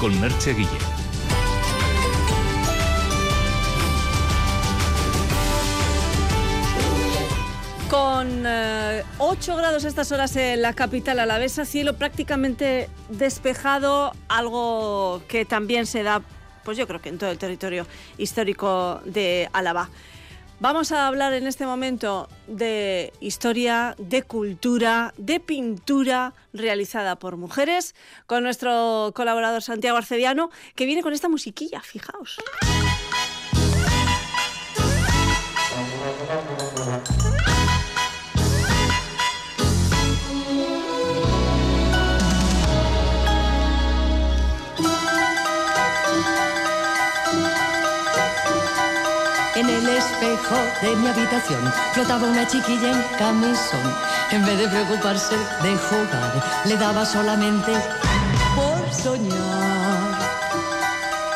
Con 0.00 0.18
Merche 0.18 0.54
Guille. 0.54 0.89
Con 7.90 8.46
8 9.18 9.56
grados 9.56 9.82
estas 9.82 10.12
horas 10.12 10.36
en 10.36 10.62
la 10.62 10.74
capital 10.74 11.18
alavesa, 11.18 11.64
cielo 11.64 11.96
prácticamente 11.96 12.88
despejado, 13.08 14.12
algo 14.28 15.20
que 15.26 15.44
también 15.44 15.86
se 15.86 16.04
da, 16.04 16.22
pues 16.62 16.78
yo 16.78 16.86
creo 16.86 17.00
que 17.00 17.08
en 17.08 17.18
todo 17.18 17.32
el 17.32 17.38
territorio 17.38 17.88
histórico 18.16 19.00
de 19.04 19.50
Álava. 19.52 19.90
Vamos 20.60 20.92
a 20.92 21.08
hablar 21.08 21.32
en 21.32 21.48
este 21.48 21.66
momento 21.66 22.28
de 22.46 23.12
historia, 23.18 23.96
de 23.98 24.22
cultura, 24.22 25.12
de 25.16 25.40
pintura 25.40 26.34
realizada 26.52 27.16
por 27.16 27.36
mujeres, 27.36 27.96
con 28.26 28.44
nuestro 28.44 29.10
colaborador 29.16 29.62
Santiago 29.62 29.98
Arcediano, 29.98 30.50
que 30.76 30.86
viene 30.86 31.02
con 31.02 31.12
esta 31.12 31.28
musiquilla, 31.28 31.80
fijaos. 31.80 32.36
Espejo 50.20 50.56
de 50.82 50.96
mi 50.96 51.06
habitación 51.06 51.60
flotaba 51.94 52.28
una 52.28 52.46
chiquilla 52.46 52.92
en 52.92 53.02
camisón. 53.18 53.80
En 54.30 54.44
vez 54.44 54.58
de 54.58 54.68
preocuparse 54.68 55.34
de 55.34 55.76
jugar, 55.76 56.44
le 56.66 56.76
daba 56.76 57.06
solamente 57.06 57.72
por 58.54 58.92
soñar. 58.92 60.18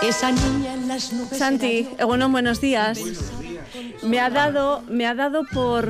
Esa 0.03 0.33
niña 0.33 0.75
en 0.75 0.89
las 0.89 1.13
nubes. 1.15 1.39
Santi, 1.39 1.89
eh, 1.99 2.05
bueno, 2.05 2.29
buenos 2.29 2.61
días. 2.61 3.01
Me 4.03 4.21
ha 4.21 4.29
dado, 4.29 4.83
me 4.89 5.07
ha 5.07 5.15
dado 5.15 5.45
por... 5.45 5.89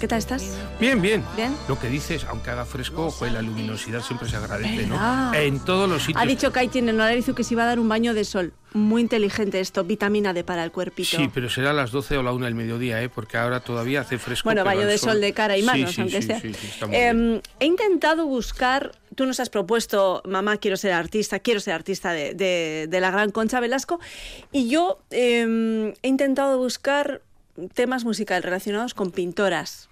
¿Qué 0.00 0.06
tal 0.08 0.18
estás? 0.18 0.58
Bien, 0.78 1.00
bien. 1.00 1.24
Bien. 1.36 1.56
Lo 1.68 1.78
que 1.78 1.88
dices, 1.88 2.24
aunque 2.28 2.50
haga 2.50 2.66
fresco, 2.66 3.14
pues 3.18 3.32
la 3.32 3.40
luminosidad 3.40 4.02
siempre 4.02 4.28
se 4.28 4.36
agradece, 4.36 4.86
¿no? 4.86 5.32
En 5.32 5.58
todos 5.60 5.88
los 5.88 6.02
sitios. 6.02 6.22
Ha 6.22 6.26
dicho 6.26 6.52
Kaitin 6.52 6.90
en 6.90 6.96
Olarizu 6.96 7.34
que 7.34 7.42
se 7.42 7.54
iba 7.54 7.62
a 7.62 7.66
dar 7.66 7.78
un 7.80 7.88
baño 7.88 8.12
de 8.12 8.24
sol. 8.24 8.52
Muy 8.74 9.00
inteligente 9.00 9.58
esto, 9.58 9.84
vitamina 9.84 10.34
D 10.34 10.44
para 10.44 10.62
el 10.64 10.70
cuerpito. 10.70 11.16
Sí, 11.16 11.30
pero 11.32 11.48
será 11.48 11.70
a 11.70 11.72
las 11.72 11.92
12 11.92 12.18
o 12.18 12.22
la 12.22 12.32
1 12.32 12.44
del 12.44 12.54
mediodía, 12.54 13.00
¿eh? 13.02 13.08
Porque 13.08 13.38
ahora 13.38 13.60
todavía 13.60 14.02
hace 14.02 14.18
fresco. 14.18 14.46
Bueno, 14.46 14.64
baño 14.64 14.86
de 14.86 14.98
sol 14.98 15.18
de 15.22 15.32
cara 15.32 15.56
y 15.56 15.62
manos, 15.62 15.92
sí, 15.94 16.02
aunque 16.02 16.20
sí, 16.20 16.26
sea. 16.26 16.40
sí, 16.40 16.52
bien. 16.90 16.92
Em, 17.36 17.40
he 17.58 17.64
intentado 17.64 18.26
buscar, 18.26 18.92
tú 19.14 19.24
nos 19.24 19.40
has 19.40 19.48
propuesto, 19.48 20.20
mamá, 20.26 20.58
quiero 20.58 20.76
ser 20.76 20.92
artista, 20.92 21.38
quiero 21.38 21.58
ser 21.60 21.72
artista 21.72 22.12
de, 22.12 22.34
de- 22.34 22.86
de 22.90 23.00
la 23.00 23.10
gran 23.10 23.30
Concha 23.30 23.60
Velasco, 23.60 23.98
y 24.52 24.68
yo 24.68 24.98
em, 25.10 25.94
he 26.02 26.08
intentado 26.08 26.58
buscar 26.58 27.22
temas 27.74 28.04
musicales 28.04 28.44
relacionados 28.44 28.94
con 28.94 29.10
pintoras. 29.10 29.88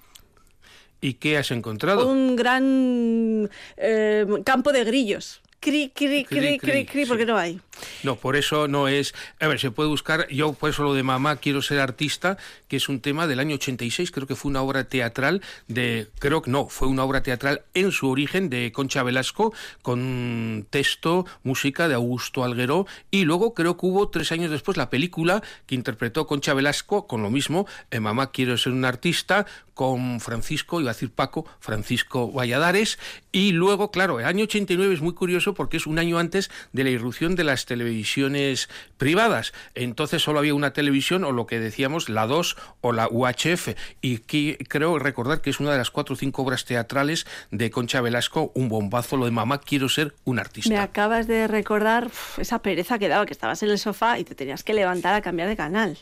¿Y 1.00 1.14
qué 1.14 1.36
has 1.36 1.50
encontrado? 1.50 2.08
Un 2.08 2.34
gran 2.34 3.50
eh, 3.76 4.26
campo 4.44 4.72
de 4.72 4.84
grillos. 4.84 5.42
Cri, 5.64 5.90
cri, 5.94 6.26
cri, 6.26 6.58
Cri, 6.58 6.84
cri, 6.84 7.06
porque 7.06 7.24
no 7.24 7.38
hay. 7.38 7.58
No, 8.02 8.16
por 8.16 8.36
eso 8.36 8.68
no 8.68 8.86
es. 8.86 9.14
A 9.40 9.48
ver, 9.48 9.58
se 9.58 9.70
puede 9.70 9.88
buscar. 9.88 10.28
Yo, 10.28 10.52
por 10.52 10.68
eso 10.68 10.82
lo 10.82 10.92
de 10.92 11.02
Mamá, 11.02 11.36
quiero 11.36 11.62
ser 11.62 11.80
artista, 11.80 12.36
que 12.68 12.76
es 12.76 12.90
un 12.90 13.00
tema 13.00 13.26
del 13.26 13.40
año 13.40 13.54
86. 13.54 14.10
Creo 14.10 14.26
que 14.26 14.36
fue 14.36 14.50
una 14.50 14.60
obra 14.60 14.84
teatral 14.84 15.40
de. 15.66 16.08
Creo 16.18 16.42
que 16.42 16.50
no, 16.50 16.68
fue 16.68 16.88
una 16.88 17.02
obra 17.02 17.22
teatral 17.22 17.62
en 17.72 17.92
su 17.92 18.10
origen 18.10 18.50
de 18.50 18.72
Concha 18.72 19.02
Velasco, 19.02 19.54
con 19.80 20.66
texto, 20.68 21.24
música 21.44 21.88
de 21.88 21.94
Augusto 21.94 22.44
Alguero. 22.44 22.86
Y 23.10 23.24
luego 23.24 23.54
creo 23.54 23.78
que 23.78 23.86
hubo 23.86 24.10
tres 24.10 24.32
años 24.32 24.50
después 24.50 24.76
la 24.76 24.90
película 24.90 25.42
que 25.64 25.74
interpretó 25.74 26.26
Concha 26.26 26.52
Velasco 26.52 27.06
con 27.06 27.22
lo 27.22 27.30
mismo. 27.30 27.66
En 27.90 28.02
Mamá, 28.02 28.32
quiero 28.32 28.58
ser 28.58 28.74
un 28.74 28.84
artista, 28.84 29.46
con 29.74 30.20
Francisco, 30.20 30.80
iba 30.80 30.90
a 30.90 30.94
decir 30.94 31.10
Paco, 31.10 31.46
Francisco 31.60 32.30
Valladares, 32.30 32.98
y 33.32 33.52
luego, 33.52 33.90
claro, 33.90 34.20
el 34.20 34.26
año 34.26 34.44
89 34.44 34.94
es 34.94 35.00
muy 35.00 35.14
curioso 35.14 35.54
porque 35.54 35.76
es 35.76 35.86
un 35.86 35.98
año 35.98 36.18
antes 36.18 36.50
de 36.72 36.84
la 36.84 36.90
irrupción 36.90 37.34
de 37.34 37.44
las 37.44 37.66
televisiones 37.66 38.68
privadas. 38.96 39.52
Entonces 39.74 40.22
solo 40.22 40.38
había 40.38 40.54
una 40.54 40.72
televisión, 40.72 41.24
o 41.24 41.32
lo 41.32 41.46
que 41.46 41.58
decíamos, 41.58 42.08
la 42.08 42.26
2 42.26 42.56
o 42.80 42.92
la 42.92 43.08
UHF, 43.10 43.74
y 44.00 44.18
que, 44.18 44.58
creo 44.68 44.98
recordar 44.98 45.40
que 45.40 45.50
es 45.50 45.60
una 45.60 45.72
de 45.72 45.78
las 45.78 45.90
cuatro 45.90 46.14
o 46.14 46.16
cinco 46.16 46.42
obras 46.42 46.64
teatrales 46.64 47.26
de 47.50 47.70
Concha 47.70 48.00
Velasco, 48.00 48.52
un 48.54 48.68
bombazo, 48.68 49.16
lo 49.16 49.24
de 49.24 49.32
mamá, 49.32 49.60
quiero 49.60 49.88
ser 49.88 50.14
un 50.24 50.38
artista. 50.38 50.70
Me 50.70 50.78
acabas 50.78 51.26
de 51.26 51.48
recordar 51.48 52.10
esa 52.38 52.60
pereza 52.60 52.98
que 52.98 53.08
daba, 53.08 53.26
que 53.26 53.32
estabas 53.32 53.62
en 53.62 53.70
el 53.70 53.78
sofá 53.78 54.18
y 54.18 54.24
te 54.24 54.34
tenías 54.34 54.62
que 54.62 54.74
levantar 54.74 55.14
a 55.14 55.22
cambiar 55.22 55.48
de 55.48 55.56
canal 55.56 55.98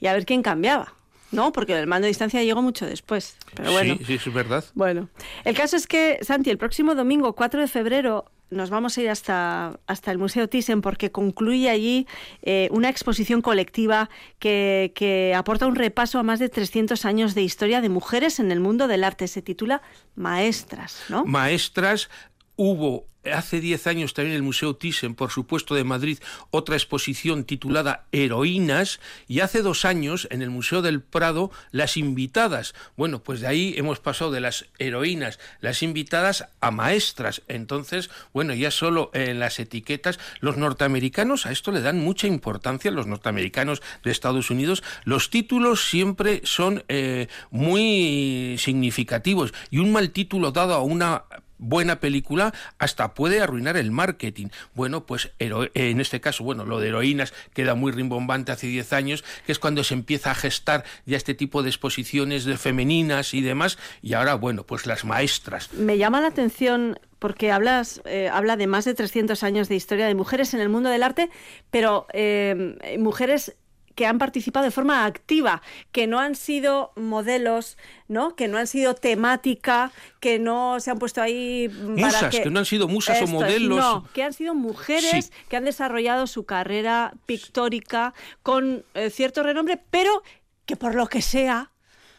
y 0.00 0.06
a 0.06 0.12
ver 0.12 0.26
quién 0.26 0.42
cambiaba. 0.42 0.92
No, 1.34 1.52
porque 1.52 1.78
el 1.78 1.86
mando 1.86 2.04
de 2.04 2.08
distancia 2.08 2.42
llegó 2.42 2.62
mucho 2.62 2.86
después. 2.86 3.36
Pero 3.54 3.72
bueno. 3.72 3.96
Sí, 3.98 4.04
sí, 4.04 4.14
es 4.14 4.34
verdad. 4.34 4.64
Bueno, 4.74 5.08
el 5.44 5.54
caso 5.54 5.76
es 5.76 5.86
que, 5.86 6.18
Santi, 6.22 6.50
el 6.50 6.58
próximo 6.58 6.94
domingo, 6.94 7.34
4 7.34 7.60
de 7.60 7.68
febrero, 7.68 8.26
nos 8.50 8.70
vamos 8.70 8.96
a 8.96 9.02
ir 9.02 9.10
hasta, 9.10 9.78
hasta 9.86 10.10
el 10.12 10.18
Museo 10.18 10.48
Thyssen 10.48 10.80
porque 10.80 11.10
concluye 11.10 11.70
allí 11.70 12.06
eh, 12.42 12.68
una 12.70 12.88
exposición 12.88 13.42
colectiva 13.42 14.10
que, 14.38 14.92
que 14.94 15.34
aporta 15.34 15.66
un 15.66 15.74
repaso 15.74 16.18
a 16.18 16.22
más 16.22 16.38
de 16.38 16.48
300 16.48 17.04
años 17.04 17.34
de 17.34 17.42
historia 17.42 17.80
de 17.80 17.88
mujeres 17.88 18.38
en 18.38 18.52
el 18.52 18.60
mundo 18.60 18.86
del 18.86 19.04
arte. 19.04 19.28
Se 19.28 19.42
titula 19.42 19.82
Maestras, 20.14 21.04
¿no? 21.08 21.24
Maestras, 21.24 22.08
hubo 22.56 23.06
hace 23.32 23.60
10 23.60 23.86
años 23.86 24.14
también 24.14 24.32
en 24.32 24.36
el 24.36 24.42
Museo 24.42 24.76
Thyssen, 24.76 25.14
por 25.14 25.30
supuesto, 25.30 25.74
de 25.74 25.84
Madrid, 25.84 26.18
otra 26.50 26.76
exposición 26.76 27.44
titulada 27.44 28.04
Heroínas, 28.12 29.00
y 29.28 29.40
hace 29.40 29.62
dos 29.62 29.84
años 29.84 30.28
en 30.30 30.42
el 30.42 30.50
Museo 30.50 30.82
del 30.82 31.00
Prado, 31.00 31.50
Las 31.70 31.96
Invitadas. 31.96 32.74
Bueno, 32.96 33.22
pues 33.22 33.40
de 33.40 33.46
ahí 33.46 33.74
hemos 33.76 34.00
pasado 34.00 34.30
de 34.30 34.40
las 34.40 34.66
heroínas, 34.78 35.38
las 35.60 35.82
invitadas, 35.82 36.48
a 36.60 36.70
maestras. 36.70 37.42
Entonces, 37.48 38.10
bueno, 38.32 38.54
ya 38.54 38.70
solo 38.70 39.10
en 39.14 39.38
las 39.38 39.58
etiquetas, 39.58 40.18
los 40.40 40.56
norteamericanos 40.56 41.46
a 41.46 41.52
esto 41.52 41.72
le 41.72 41.80
dan 41.80 42.00
mucha 42.00 42.26
importancia, 42.26 42.90
los 42.90 43.06
norteamericanos 43.06 43.82
de 44.02 44.10
Estados 44.10 44.50
Unidos, 44.50 44.82
los 45.04 45.30
títulos 45.30 45.88
siempre 45.88 46.42
son 46.44 46.84
eh, 46.88 47.28
muy 47.50 48.56
significativos, 48.58 49.54
y 49.70 49.78
un 49.78 49.92
mal 49.92 50.10
título 50.10 50.52
dado 50.52 50.74
a 50.74 50.82
una 50.82 51.24
buena 51.68 52.00
película 52.00 52.52
hasta 52.78 53.14
puede 53.14 53.40
arruinar 53.40 53.76
el 53.76 53.90
marketing. 53.90 54.48
Bueno, 54.74 55.06
pues 55.06 55.32
en 55.38 56.00
este 56.00 56.20
caso, 56.20 56.44
bueno, 56.44 56.64
lo 56.64 56.80
de 56.80 56.88
heroínas 56.88 57.32
queda 57.52 57.74
muy 57.74 57.92
rimbombante 57.92 58.52
hace 58.52 58.66
10 58.66 58.92
años, 58.92 59.24
que 59.46 59.52
es 59.52 59.58
cuando 59.58 59.84
se 59.84 59.94
empieza 59.94 60.30
a 60.30 60.34
gestar 60.34 60.84
ya 61.06 61.16
este 61.16 61.34
tipo 61.34 61.62
de 61.62 61.70
exposiciones 61.70 62.44
de 62.44 62.56
femeninas 62.56 63.34
y 63.34 63.40
demás, 63.40 63.78
y 64.02 64.14
ahora, 64.14 64.34
bueno, 64.34 64.64
pues 64.64 64.86
las 64.86 65.04
maestras. 65.04 65.72
Me 65.72 65.98
llama 65.98 66.20
la 66.20 66.28
atención 66.28 66.98
porque 67.18 67.50
hablas, 67.50 68.02
eh, 68.04 68.28
habla 68.30 68.56
de 68.56 68.66
más 68.66 68.84
de 68.84 68.94
300 68.94 69.42
años 69.44 69.68
de 69.68 69.76
historia 69.76 70.06
de 70.06 70.14
mujeres 70.14 70.52
en 70.52 70.60
el 70.60 70.68
mundo 70.68 70.90
del 70.90 71.02
arte, 71.02 71.30
pero 71.70 72.06
eh, 72.12 72.76
mujeres 72.98 73.56
que 73.94 74.06
han 74.06 74.18
participado 74.18 74.64
de 74.64 74.70
forma 74.70 75.04
activa, 75.04 75.62
que 75.92 76.06
no 76.06 76.18
han 76.20 76.34
sido 76.34 76.92
modelos, 76.96 77.76
¿no? 78.08 78.34
Que 78.36 78.48
no 78.48 78.58
han 78.58 78.66
sido 78.66 78.94
temática, 78.94 79.92
que 80.20 80.38
no 80.38 80.80
se 80.80 80.90
han 80.90 80.98
puesto 80.98 81.22
ahí 81.22 81.68
para 81.68 82.06
musas, 82.06 82.30
que, 82.34 82.42
que, 82.42 82.50
no 82.50 82.58
han 82.58 82.64
sido 82.66 82.88
musas 82.88 83.16
Esto 83.18 83.24
o 83.24 83.28
es, 83.28 83.32
modelos. 83.32 83.78
no, 83.78 84.08
que 84.12 84.22
han 84.22 84.32
sido 84.32 84.54
mujeres 84.54 85.26
Sí. 85.26 85.32
que 85.48 85.56
han 85.56 85.64
desarrollado 85.64 86.26
su 86.26 86.44
carrera 86.44 87.12
pictórica 87.26 88.14
con 88.42 88.84
eh, 88.94 89.10
cierto 89.10 89.42
renombre, 89.42 89.80
pero 89.90 90.22
que 90.66 90.76
por 90.76 90.94
lo 90.94 91.06
que 91.08 91.22
sea, 91.22 91.70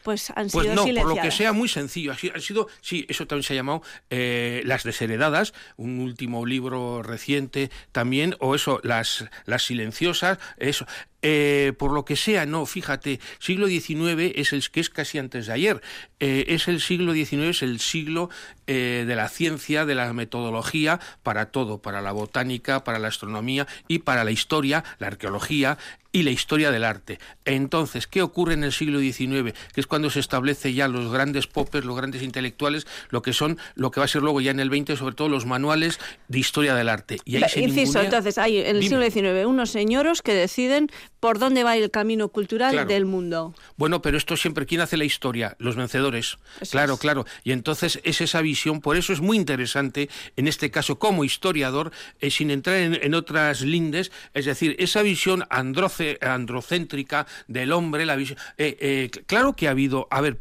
pues 0.02 0.30
han 0.30 0.48
Pues 0.50 0.68
sido 0.68 0.74
no, 0.76 0.84
por 1.02 1.16
lo 1.16 1.20
que 1.20 1.32
sea 1.32 1.52
muy 1.52 1.68
sencillo. 1.68 2.12
Ha 2.12 2.16
sido, 2.16 2.34
ha 2.36 2.40
sido- 2.40 2.68
sí, 2.80 3.04
eso 3.08 3.26
también 3.26 3.42
se 3.42 3.54
ha 3.54 3.56
llamado 3.56 3.82
eh, 4.08 4.62
Las 4.64 4.84
desheredadas, 4.84 5.52
un 5.76 5.98
último 5.98 6.46
libro 6.46 7.02
reciente 7.02 7.72
también, 7.90 8.36
o 8.38 8.54
eso, 8.54 8.78
Las, 8.84 9.24
las 9.46 9.64
silenciosas, 9.64 10.38
eso. 10.58 10.86
Eh, 11.22 11.72
por 11.78 11.92
lo 11.92 12.04
que 12.04 12.16
sea, 12.16 12.46
no, 12.46 12.66
fíjate, 12.66 13.20
siglo 13.38 13.66
XIX 13.66 14.32
es 14.34 14.52
el 14.52 14.68
que 14.70 14.80
es 14.80 14.90
casi 14.90 15.18
antes 15.18 15.46
de 15.46 15.52
ayer. 15.52 15.80
Eh, 16.20 16.46
es 16.48 16.68
el 16.68 16.80
siglo 16.80 17.14
XIX, 17.14 17.44
es 17.44 17.62
el 17.62 17.80
siglo 17.80 18.30
eh, 18.66 19.04
de 19.06 19.16
la 19.16 19.28
ciencia, 19.28 19.84
de 19.86 19.94
la 19.94 20.12
metodología, 20.12 21.00
para 21.22 21.46
todo, 21.46 21.78
para 21.78 22.00
la 22.00 22.12
botánica, 22.12 22.84
para 22.84 22.98
la 22.98 23.08
astronomía 23.08 23.66
y 23.88 24.00
para 24.00 24.24
la 24.24 24.30
historia, 24.30 24.84
la 24.98 25.08
arqueología 25.08 25.78
y 26.16 26.22
la 26.22 26.30
historia 26.30 26.70
del 26.70 26.84
arte. 26.84 27.18
Entonces, 27.44 28.06
¿qué 28.06 28.22
ocurre 28.22 28.54
en 28.54 28.64
el 28.64 28.72
siglo 28.72 29.00
XIX? 29.00 29.52
Que 29.74 29.80
es 29.82 29.86
cuando 29.86 30.08
se 30.08 30.20
establece 30.20 30.72
ya 30.72 30.88
los 30.88 31.12
grandes 31.12 31.46
popes, 31.46 31.84
los 31.84 31.94
grandes 31.94 32.22
intelectuales, 32.22 32.86
lo 33.10 33.20
que 33.20 33.34
son, 33.34 33.58
lo 33.74 33.90
que 33.90 34.00
va 34.00 34.04
a 34.06 34.08
ser 34.08 34.22
luego 34.22 34.40
ya 34.40 34.50
en 34.50 34.60
el 34.60 34.70
XX, 34.70 34.98
sobre 34.98 35.14
todo 35.14 35.28
los 35.28 35.44
manuales 35.44 36.00
de 36.28 36.38
historia 36.38 36.74
del 36.74 36.88
arte. 36.88 37.18
Y 37.26 37.36
ahí 37.36 37.50
se 37.50 37.60
Inciso, 37.60 38.00
entonces 38.00 38.38
hay 38.38 38.60
en 38.60 38.76
el 38.76 38.80
Dime. 38.80 39.10
siglo 39.10 39.30
XIX 39.30 39.46
unos 39.46 39.68
señoros 39.68 40.22
que 40.22 40.32
deciden 40.32 40.88
por 41.26 41.40
dónde 41.40 41.64
va 41.64 41.76
el 41.76 41.90
camino 41.90 42.28
cultural 42.28 42.70
Claro. 42.70 42.86
del 42.88 43.04
mundo. 43.04 43.52
Bueno, 43.76 44.00
pero 44.00 44.16
esto 44.16 44.36
siempre, 44.36 44.64
¿quién 44.64 44.80
hace 44.80 44.96
la 44.96 45.02
historia? 45.02 45.56
Los 45.58 45.74
vencedores. 45.74 46.38
claro, 46.70 46.98
claro. 46.98 47.26
Y 47.42 47.50
entonces 47.50 47.98
es 48.04 48.20
esa 48.20 48.40
visión, 48.42 48.80
por 48.80 48.96
eso 48.96 49.12
es 49.12 49.20
muy 49.20 49.36
interesante, 49.36 50.08
en 50.36 50.46
este 50.46 50.70
caso 50.70 51.00
como 51.00 51.24
historiador, 51.24 51.90
eh, 52.20 52.30
sin 52.30 52.52
entrar 52.52 52.76
en, 52.76 52.94
en 53.02 53.14
otras 53.14 53.62
lindes, 53.62 54.12
es 54.34 54.44
decir, 54.44 54.76
esa 54.78 55.02
visión 55.02 55.42
androce- 55.50 56.16
androcéntrica 56.24 57.26
del 57.48 57.72
hombre, 57.72 58.06
la 58.06 58.14
visión... 58.14 58.38
eh, 58.56 58.76
eh, 58.80 59.10
claro 59.26 59.54
que 59.54 59.66
ha 59.66 59.72
habido, 59.72 60.06
a 60.12 60.20
ver, 60.20 60.38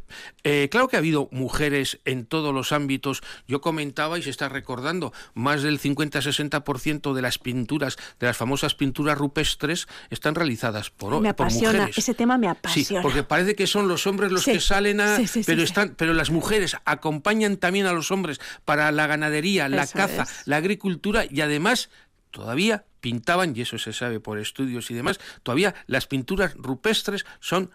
claro 0.69 0.87
que 0.87 0.97
ha 0.97 0.99
habido 0.99 1.29
mujeres 1.31 1.99
en 2.05 2.27
todos 2.27 2.53
los 2.53 2.71
ámbitos. 2.71 3.23
Yo 3.47 3.59
comentaba 3.59 4.19
y 4.19 4.21
se 4.21 4.29
está 4.29 4.49
recordando, 4.49 5.13
más 5.33 5.63
del 5.63 5.79
50-60% 5.79 7.13
de 7.13 7.21
las 7.23 7.39
pinturas, 7.39 7.97
de 8.19 8.27
las 8.27 8.37
famosas 8.37 8.75
pinturas 8.75 9.17
rupestres, 9.17 9.87
están 10.11 10.35
realizadas 10.35 10.74
por, 10.89 11.21
me 11.21 11.33
por 11.33 11.47
apasiona, 11.47 11.73
mujeres. 11.79 11.97
ese 11.97 12.13
tema 12.13 12.37
me 12.37 12.47
Sí, 12.47 12.51
apasiona. 12.51 13.01
porque 13.01 13.23
parece 13.23 13.55
que 13.55 13.67
son 13.67 13.87
los 13.87 14.05
hombres 14.07 14.31
los 14.31 14.43
Sí, 14.43 14.53
que 14.53 14.59
salen 14.59 15.01
a... 15.01 15.17
sí, 15.17 15.27
sí, 15.27 15.41
sí, 15.41 15.43
pero, 15.45 15.59
sí. 15.59 15.65
están, 15.65 15.95
pero 15.97 16.13
las 16.13 16.29
mujeres 16.29 16.75
acompañan 16.85 17.57
también 17.57 17.85
a 17.85 17.93
los 17.93 18.11
hombres 18.11 18.39
para 18.65 18.91
la 18.91 19.07
ganadería, 19.07 19.67
la 19.69 19.83
Eso 19.83 19.97
caza, 19.97 20.23
es. 20.23 20.47
la 20.47 20.57
agricultura 20.57 21.25
y 21.29 21.41
además 21.41 21.89
todavía 22.31 22.85
pintaban, 22.99 23.53
y 23.55 23.61
eso 23.61 23.77
se 23.77 23.93
sabe 23.93 24.19
por 24.19 24.39
estudios 24.39 24.89
y 24.91 24.93
demás, 24.93 25.19
todavía 25.43 25.75
las 25.87 26.07
pinturas 26.07 26.53
rupestres 26.55 27.25
son 27.39 27.71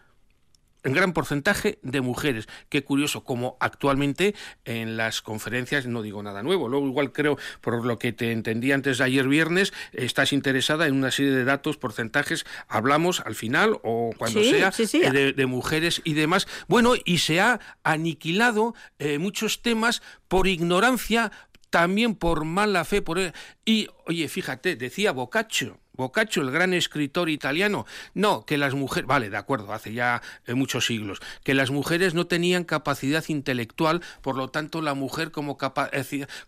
en 0.85 0.93
gran 0.93 1.13
porcentaje 1.13 1.79
de 1.83 2.01
mujeres. 2.01 2.49
Qué 2.69 2.85
curioso, 2.85 3.25
como 3.25 3.57
actualmente 3.61 4.35
en 4.65 4.97
las 4.97 5.23
conferencias, 5.23 5.87
no 5.87 6.03
digo 6.03 6.23
nada 6.23 6.43
nuevo, 6.43 6.69
luego 6.69 6.87
igual 6.87 7.13
creo, 7.13 7.39
por 7.61 7.85
lo 7.85 7.99
que 7.99 8.13
te 8.13 8.33
entendí 8.33 8.73
antes 8.73 8.99
de 8.99 9.05
ayer 9.05 9.29
viernes, 9.29 9.73
estás 9.93 10.33
interesada 10.33 10.87
en 10.87 10.95
una 10.95 11.11
serie 11.11 11.33
de 11.33 11.45
datos, 11.45 11.77
porcentajes, 11.77 12.45
hablamos 12.69 13.21
al 13.21 13.35
final 13.35 13.79
o 13.83 14.11
cuando 14.17 14.43
Sí, 14.43 14.51
sea, 14.51 14.73
sí, 14.73 14.87
sí. 14.87 15.01
eh, 15.03 15.11
de, 15.11 15.33
de 15.33 15.47
mujeres 15.47 16.01
y 16.05 16.15
demás. 16.15 16.47
Bueno, 16.69 16.95
y 17.05 17.19
se 17.19 17.41
ha 17.41 17.61
aniquilado 17.83 18.75
eh, 18.99 19.19
muchos 19.19 19.63
temas 19.63 20.03
por 20.29 20.47
ignorancia, 20.47 21.33
también 21.71 22.15
por 22.15 22.45
mala 22.45 22.85
fe, 22.85 23.03
por 23.03 23.21
y 23.65 23.89
oye, 24.07 24.29
fíjate, 24.29 24.77
decía 24.77 25.13
Boccaccio, 25.13 25.79
Boccaccio, 25.95 26.43
el 26.43 26.51
gran 26.51 26.73
escritor 26.73 27.29
italiano, 27.29 27.87
no, 28.15 28.45
que 28.47 28.57
las 28.59 28.75
mujeres, 28.75 29.07
vale, 29.07 29.31
de 29.31 29.37
acuerdo, 29.37 29.73
hace 29.73 29.93
ya 29.93 30.23
eh, 30.47 30.55
muchos 30.55 30.87
siglos, 30.87 31.21
que 31.45 31.55
las 31.55 31.71
mujeres 31.71 32.15
no 32.15 32.27
tenían 32.27 32.65
capacidad 32.65 33.25
intelectual, 33.29 34.01
por 34.23 34.37
lo 34.37 34.49
tanto 34.49 34.81
la 34.83 34.95
mujer 34.95 35.31
como 35.31 35.59
capa- 35.59 35.91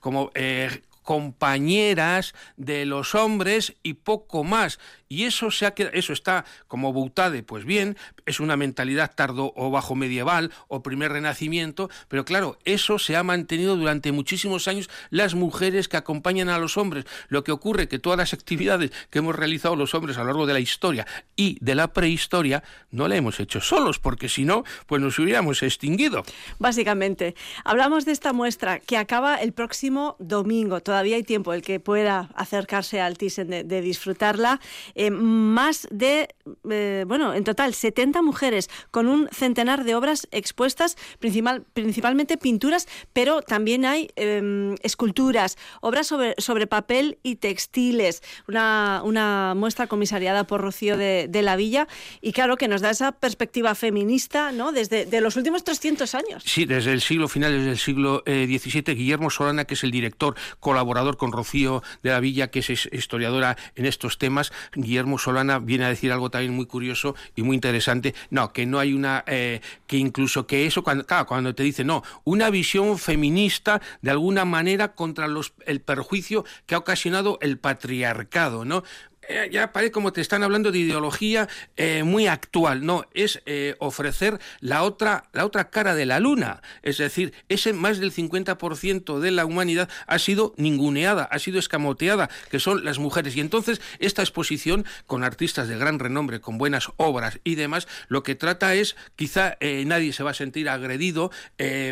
como 0.01 0.30
eh, 0.34 0.82
compañeras 1.03 2.35
de 2.57 2.87
los 2.87 3.15
hombres 3.15 3.75
y 3.83 3.95
poco 3.95 4.45
más. 4.45 4.79
Y 5.09 5.25
eso 5.25 5.51
se 5.51 5.67
ha 5.67 5.75
quedado- 5.75 5.95
eso 5.95 6.13
está 6.15 6.45
como 6.69 6.93
Boutade, 6.93 7.43
pues 7.43 7.65
bien, 7.67 7.99
es 8.25 8.41
una 8.41 8.57
mentalidad 8.57 9.13
tardo 9.15 9.53
o 9.57 9.71
bajo 9.71 9.95
medieval 9.95 10.51
o 10.69 10.83
primer 10.83 11.13
renacimiento, 11.13 11.91
pero 12.09 12.25
claro, 12.25 12.59
eso 12.65 12.99
se 12.99 13.15
ha 13.17 13.23
mantenido 13.23 13.77
durante 13.77 14.11
muchísimos 14.13 14.69
años 14.69 14.89
las 15.11 15.35
mujeres 15.35 15.89
que 15.89 15.99
acompañan 15.99 16.49
a 16.49 16.59
los 16.59 16.79
hombres. 16.79 17.05
Lo 17.29 17.45
que 17.45 17.53
ocurre 17.53 17.89
que 17.89 17.99
todas 17.99 18.17
las 18.19 18.33
actividades 18.33 18.91
que 19.11 19.19
hemos 19.19 19.37
realizado 19.37 19.77
los 19.77 19.95
hombres 19.95 20.17
a 20.17 20.21
lo 20.21 20.27
largo 20.27 20.47
de 20.47 20.55
la 20.55 20.61
historia 20.61 21.07
y 21.37 21.59
de 21.61 21.75
la 21.75 21.93
prehistoria 21.93 22.63
no 22.91 23.07
la 23.07 23.17
hemos 23.17 23.39
hecho 23.39 23.61
solos, 23.61 23.99
porque 23.99 24.31
si 24.31 24.45
no, 24.45 24.65
pues 24.87 25.03
nos 25.03 25.19
hubiéramos 25.19 25.63
extinguido. 25.63 26.25
Básicamente, 26.59 27.35
hablamos 27.65 28.07
de 28.07 28.13
esta 28.13 28.33
muestra 28.33 28.81
que 28.81 28.97
acaba 28.97 29.37
el 29.37 29.53
próximo 29.53 30.17
domingo. 30.19 30.81
Todavía 30.93 31.16
hay 31.16 31.22
tiempo, 31.22 31.55
el 31.55 31.62
que 31.62 31.80
pueda 31.80 32.28
acercarse 32.34 33.01
al 33.01 33.16
Thyssen 33.16 33.49
de, 33.49 33.64
de 33.64 33.80
disfrutarla. 33.80 34.61
Eh, 34.95 35.11
más 35.11 35.88
de, 35.90 36.28
eh, 36.68 37.05
bueno, 37.07 37.32
en 37.32 37.45
total 37.45 37.72
70 37.72 38.20
mujeres 38.20 38.68
con 38.90 39.09
un 39.09 39.26
centenar 39.32 39.84
de 39.84 39.95
obras 39.95 40.28
expuestas, 40.32 40.99
principal, 41.18 41.64
principalmente 41.72 42.36
pinturas, 42.36 42.88
pero 43.14 43.40
también 43.40 43.86
hay 43.86 44.11
eh, 44.16 44.74
esculturas, 44.82 45.57
obras 45.80 46.09
sobre, 46.09 46.34
sobre 46.36 46.66
papel 46.66 47.16
y 47.22 47.36
textiles, 47.36 48.22
una, 48.47 49.01
una 49.03 49.55
muestra 49.57 49.86
comisariada 49.86 50.47
por 50.47 50.61
Rocío 50.61 50.99
de, 50.99 51.26
de 51.26 51.40
la 51.40 51.57
Villa 51.57 51.88
y 52.20 52.32
claro 52.32 52.59
que 52.59 52.68
nos 52.68 52.82
da 52.82 52.90
esa 52.90 53.12
perspectiva 53.12 53.74
feminista, 53.74 54.53
¿no? 54.53 54.72
Desde 54.72 55.07
de 55.07 55.20
los 55.22 55.36
últimos 55.36 55.64
300 55.64 56.14
años. 56.14 56.43
Sí, 56.45 56.66
desde 56.66 56.93
el 56.93 57.01
siglo 57.01 57.28
final, 57.28 57.57
desde 57.57 57.70
el 57.70 57.78
siglo 57.78 58.22
eh, 58.26 58.47
XVII, 58.47 58.95
Guillermo 58.95 59.30
Solana, 59.30 59.64
que 59.64 59.72
es 59.72 59.84
el 59.84 59.90
director, 59.90 60.36
colaborador 60.61 60.82
con 61.16 61.33
Rocío 61.33 61.83
de 62.03 62.11
la 62.11 62.20
Villa, 62.20 62.51
que 62.51 62.61
es 62.61 62.89
historiadora 62.93 63.57
en 63.74 63.87
estos 63.87 64.18
temas, 64.18 64.53
Guillermo 64.74 65.18
Solana 65.18 65.59
viene 65.59 65.85
a 65.85 65.89
decir 65.89 66.12
algo 66.12 66.30
también 66.30 66.55
muy 66.55 66.66
curioso 66.66 67.14
y 67.37 67.43
muy 67.43 67.55
interesante. 67.55 68.14
No, 68.30 68.53
que 68.53 68.66
no 68.66 68.78
hay 68.78 68.93
una, 68.93 69.24
eh, 69.26 69.61
que 69.87 69.97
incluso 69.97 70.47
que 70.47 70.66
eso, 70.66 70.83
cuando, 70.83 71.07
cuando 71.26 71.55
te 71.55 71.62
dice, 71.62 71.85
no, 71.85 72.03
una 72.24 72.51
visión 72.51 72.99
feminista 72.99 73.80
de 74.01 74.11
alguna 74.11 74.45
manera 74.45 74.95
contra 74.95 75.28
los, 75.28 75.55
el 75.66 75.80
perjuicio 75.80 76.45
que 76.66 76.74
ha 76.74 76.78
ocasionado 76.78 77.39
el 77.41 77.59
patriarcado, 77.59 78.64
¿no? 78.64 78.83
Eh, 79.29 79.49
ya 79.53 79.73
parece 79.73 79.93
como 79.93 80.12
te 80.12 80.20
están 80.20 80.43
hablando 80.43 80.73
de 80.73 80.81
ideología 80.81 81.49
eh, 81.77 82.03
muy 82.03 82.27
actual, 82.27 82.85
no, 82.85 83.07
es 83.14 83.41
eh, 83.47 83.77
ofrecer 83.79 84.41
la 84.59 84.83
otra, 84.83 85.25
la 85.33 85.47
otra 85.47 85.70
cara 85.70 85.95
de 85.95 86.07
la 86.07 86.18
luna, 86.18 86.61
es 86.83 86.99
decir, 86.99 87.33
ese 87.49 87.73
más 87.73 87.99
del 87.99 88.12
50% 88.12 89.20
de 89.20 89.31
la 89.31 89.45
humanidad 89.45 89.89
ha 90.09 90.18
sido 90.18 90.55
ninguneada, 90.57 91.23
ha 91.25 91.39
sido 91.39 91.61
escamoteada, 91.61 92.31
que 92.51 92.59
son 92.59 92.85
las 92.85 92.99
mujeres, 92.99 93.37
y 93.37 93.41
entonces 93.41 93.81
esta 94.01 94.23
exposición 94.23 94.85
con 95.07 95.23
artistas 95.23 95.68
de 95.68 95.79
gran 95.79 96.01
renombre, 96.01 96.41
con 96.41 96.59
buenas 96.59 96.91
obras 96.97 97.39
y 97.45 97.55
demás, 97.55 97.87
lo 98.09 98.25
que 98.25 98.35
trata 98.35 98.75
es, 98.75 98.97
quizá 99.14 99.57
nadie 99.61 100.12
se 100.12 100.25
va 100.25 100.33
a 100.33 100.35
sentir 100.35 100.68
agredido 100.68 101.31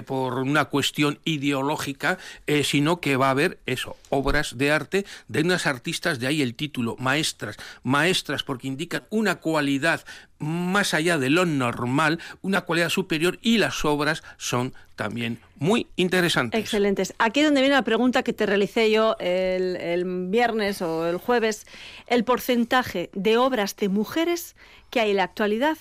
por 0.07 0.39
una 0.39 0.65
cuestión 0.67 1.21
ideológica, 1.25 2.19
sino 2.65 3.01
que 3.01 3.17
va 3.17 3.29
a 3.29 3.31
haber 3.31 3.59
eso, 3.67 3.97
obras 4.09 4.59
de 4.59 4.73
arte 4.73 5.07
de 5.29 5.43
unas 5.43 5.67
artistas, 5.67 6.19
de 6.19 6.27
ahí 6.27 6.43
el 6.43 6.55
título, 6.55 6.97
maestro 6.99 7.20
maestras, 7.21 7.57
maestras 7.83 8.43
porque 8.43 8.67
indican 8.67 9.03
una 9.11 9.37
cualidad 9.37 10.05
más 10.39 10.95
allá 10.95 11.19
de 11.19 11.29
lo 11.29 11.45
normal, 11.45 12.19
una 12.41 12.63
cualidad 12.63 12.89
superior 12.89 13.39
y 13.43 13.59
las 13.59 13.85
obras 13.85 14.23
son 14.39 14.73
también 14.97 15.39
muy 15.57 15.87
interesantes. 15.97 16.59
Excelentes. 16.59 17.13
Aquí 17.19 17.41
es 17.41 17.47
donde 17.47 17.61
viene 17.61 17.75
la 17.75 17.85
pregunta 17.85 18.23
que 18.23 18.33
te 18.33 18.47
realicé 18.47 18.91
yo 18.91 19.17
el, 19.21 19.77
el 19.77 20.29
viernes 20.29 20.81
o 20.81 21.07
el 21.07 21.19
jueves, 21.19 21.67
el 22.07 22.25
porcentaje 22.25 23.11
de 23.13 23.37
obras 23.37 23.77
de 23.77 23.91
mujeres 23.91 24.57
que 24.89 25.01
hay 25.01 25.11
en 25.11 25.19
la 25.19 25.25
actualidad 25.25 25.77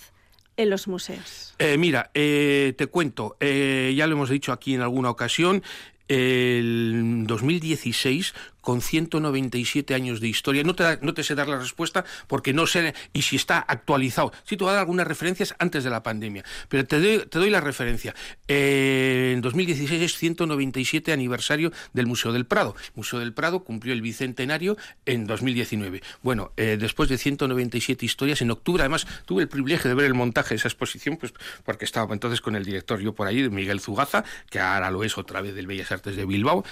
en 0.57 0.69
los 0.69 0.89
museos. 0.89 1.55
Eh, 1.59 1.77
mira, 1.77 2.11
eh, 2.13 2.73
te 2.77 2.87
cuento, 2.87 3.37
eh, 3.39 3.93
ya 3.95 4.07
lo 4.07 4.15
hemos 4.15 4.29
dicho 4.29 4.51
aquí 4.51 4.73
en 4.73 4.81
alguna 4.81 5.09
ocasión, 5.09 5.63
el 6.09 7.23
2016 7.27 8.33
con 8.61 8.81
197 8.81 9.93
años 9.93 10.19
de 10.19 10.27
historia. 10.27 10.63
No 10.63 10.75
te, 10.75 10.99
no 11.01 11.13
te 11.13 11.23
sé 11.23 11.35
dar 11.35 11.47
la 11.47 11.59
respuesta 11.59 12.05
porque 12.27 12.53
no 12.53 12.67
sé 12.67 12.93
y 13.13 13.21
si 13.21 13.35
está 13.35 13.59
actualizado. 13.59 14.31
Sí 14.43 14.57
te 14.57 14.63
voy 14.63 14.71
a 14.71 14.73
dar 14.73 14.81
algunas 14.81 15.07
referencias 15.07 15.55
antes 15.59 15.83
de 15.83 15.89
la 15.89 16.03
pandemia, 16.03 16.43
pero 16.67 16.85
te 16.85 16.99
doy, 16.99 17.25
te 17.27 17.39
doy 17.39 17.49
la 17.49 17.61
referencia. 17.61 18.15
Eh, 18.47 19.31
en 19.33 19.41
2016 19.41 20.01
es 20.01 20.17
197 20.17 21.11
aniversario 21.11 21.71
del 21.93 22.07
Museo 22.07 22.31
del 22.31 22.45
Prado. 22.45 22.75
El 22.87 22.93
Museo 22.95 23.19
del 23.19 23.33
Prado 23.33 23.63
cumplió 23.63 23.93
el 23.93 24.01
bicentenario 24.01 24.77
en 25.05 25.27
2019. 25.27 26.01
Bueno, 26.21 26.51
eh, 26.57 26.77
después 26.79 27.09
de 27.09 27.17
197 27.17 28.05
historias, 28.05 28.41
en 28.41 28.51
octubre 28.51 28.81
además 28.81 29.07
tuve 29.25 29.43
el 29.43 29.49
privilegio 29.49 29.89
de 29.89 29.95
ver 29.95 30.05
el 30.05 30.13
montaje 30.13 30.49
de 30.49 30.55
esa 30.55 30.67
exposición, 30.67 31.17
pues 31.17 31.33
porque 31.63 31.85
estaba 31.85 32.13
entonces 32.13 32.41
con 32.41 32.55
el 32.55 32.65
director 32.65 32.99
yo 32.99 33.13
por 33.13 33.27
ahí, 33.27 33.49
Miguel 33.49 33.79
Zugaza, 33.79 34.23
que 34.49 34.59
ahora 34.59 34.91
lo 34.91 35.03
es 35.03 35.17
otra 35.17 35.41
vez 35.41 35.55
del 35.55 35.67
Bellas 35.67 35.91
Artes 35.91 36.15
de 36.15 36.25
Bilbao, 36.25 36.63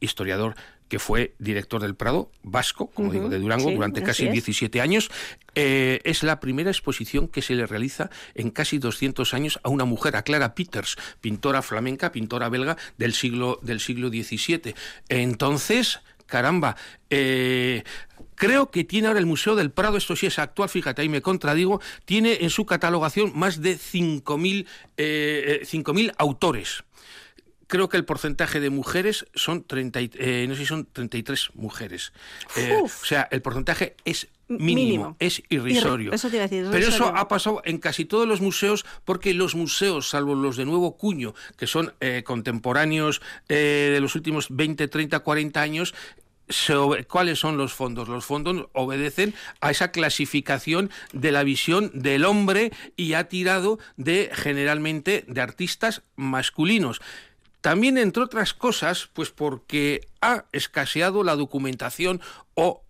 historiador 0.00 0.54
que 0.88 0.98
fue 0.98 1.34
director 1.38 1.80
del 1.80 1.94
Prado, 1.94 2.32
vasco, 2.42 2.88
como 2.88 3.12
digo, 3.12 3.28
de 3.28 3.38
Durango, 3.38 3.68
sí, 3.68 3.74
durante 3.76 4.02
casi 4.02 4.26
es. 4.26 4.32
17 4.32 4.80
años. 4.80 5.08
Eh, 5.54 6.00
es 6.02 6.24
la 6.24 6.40
primera 6.40 6.70
exposición 6.70 7.28
que 7.28 7.42
se 7.42 7.54
le 7.54 7.64
realiza 7.64 8.10
en 8.34 8.50
casi 8.50 8.78
200 8.78 9.32
años 9.32 9.60
a 9.62 9.68
una 9.68 9.84
mujer, 9.84 10.16
a 10.16 10.22
Clara 10.22 10.54
Peters, 10.56 10.96
pintora 11.20 11.62
flamenca, 11.62 12.10
pintora 12.10 12.48
belga 12.48 12.76
del 12.98 13.14
siglo, 13.14 13.60
del 13.62 13.78
siglo 13.78 14.08
XVII. 14.08 14.74
Entonces, 15.08 16.00
caramba, 16.26 16.74
eh, 17.08 17.84
Creo 18.40 18.70
que 18.70 18.84
tiene 18.84 19.08
ahora 19.08 19.20
el 19.20 19.26
Museo 19.26 19.54
del 19.54 19.70
Prado, 19.70 19.98
esto 19.98 20.16
sí 20.16 20.24
es 20.24 20.38
actual, 20.38 20.70
fíjate, 20.70 21.02
ahí 21.02 21.10
me 21.10 21.20
contradigo, 21.20 21.82
tiene 22.06 22.38
en 22.40 22.48
su 22.48 22.64
catalogación 22.64 23.32
más 23.38 23.60
de 23.60 23.76
5.000 23.76 24.66
eh, 24.96 25.60
eh, 25.60 25.66
5.000 25.66 26.14
autores 26.16 26.84
creo 27.70 27.88
que 27.88 27.96
el 27.96 28.04
porcentaje 28.04 28.60
de 28.60 28.68
mujeres 28.68 29.24
son 29.34 29.64
30, 29.64 30.00
y- 30.02 30.10
eh, 30.14 30.44
no 30.48 30.54
sé 30.54 30.60
si 30.62 30.66
son 30.66 30.84
33 30.92 31.50
mujeres. 31.54 32.12
Eh, 32.56 32.76
o 32.82 32.88
sea, 32.88 33.26
el 33.30 33.40
porcentaje 33.40 33.94
es 34.04 34.28
mínimo, 34.48 34.74
Mínimo. 34.74 35.16
es 35.20 35.42
irrisorio. 35.48 36.10
Irri- 36.10 36.14
eso 36.16 36.28
te 36.28 36.36
iba 36.36 36.44
a 36.44 36.48
decir, 36.48 36.66
Pero 36.70 36.88
eso 36.88 37.06
ha 37.16 37.28
pasado 37.28 37.62
en 37.64 37.78
casi 37.78 38.04
todos 38.04 38.26
los 38.26 38.40
museos 38.40 38.84
porque 39.04 39.32
los 39.32 39.54
museos, 39.54 40.08
salvo 40.10 40.34
los 40.34 40.56
de 40.56 40.64
nuevo 40.66 40.96
cuño, 40.98 41.34
que 41.56 41.68
son 41.68 41.94
eh, 42.00 42.22
contemporáneos 42.24 43.22
eh, 43.48 43.90
de 43.94 44.00
los 44.00 44.14
últimos 44.16 44.48
20, 44.50 44.88
30, 44.88 45.20
40 45.20 45.62
años, 45.62 45.94
¿Cuáles 47.06 47.38
son 47.38 47.56
los 47.56 47.72
fondos? 47.72 48.08
Los 48.08 48.24
fondos 48.24 48.66
obedecen 48.72 49.34
a 49.60 49.70
esa 49.70 49.92
clasificación 49.92 50.90
de 51.12 51.30
la 51.30 51.44
visión 51.44 51.92
del 51.94 52.24
hombre 52.24 52.72
y 52.96 53.12
ha 53.12 53.28
tirado 53.28 53.78
de 53.96 54.30
generalmente 54.32 55.24
de 55.28 55.40
artistas 55.42 56.02
masculinos. 56.16 57.00
También, 57.60 57.98
entre 57.98 58.22
otras 58.22 58.54
cosas, 58.54 59.08
pues 59.12 59.30
porque 59.30 60.08
ha 60.20 60.44
escaseado 60.52 61.22
la 61.24 61.36
documentación 61.36 62.20
o 62.54 62.82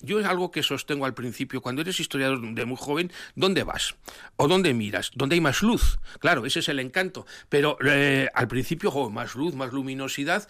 yo 0.00 0.20
es 0.20 0.26
algo 0.26 0.50
que 0.50 0.62
sostengo 0.62 1.06
al 1.06 1.14
principio. 1.14 1.60
Cuando 1.60 1.82
eres 1.82 1.98
historiador 1.98 2.40
de 2.40 2.64
muy 2.64 2.76
joven, 2.78 3.10
¿dónde 3.34 3.64
vas? 3.64 3.96
¿O 4.36 4.46
dónde 4.46 4.72
miras? 4.74 5.10
¿Dónde 5.14 5.34
hay 5.34 5.40
más 5.40 5.62
luz? 5.62 5.98
Claro, 6.20 6.46
ese 6.46 6.60
es 6.60 6.68
el 6.68 6.78
encanto. 6.78 7.26
Pero 7.48 7.76
eh, 7.84 8.28
al 8.34 8.48
principio, 8.48 8.92
más 9.10 9.34
luz, 9.34 9.54
más 9.54 9.72
luminosidad. 9.72 10.46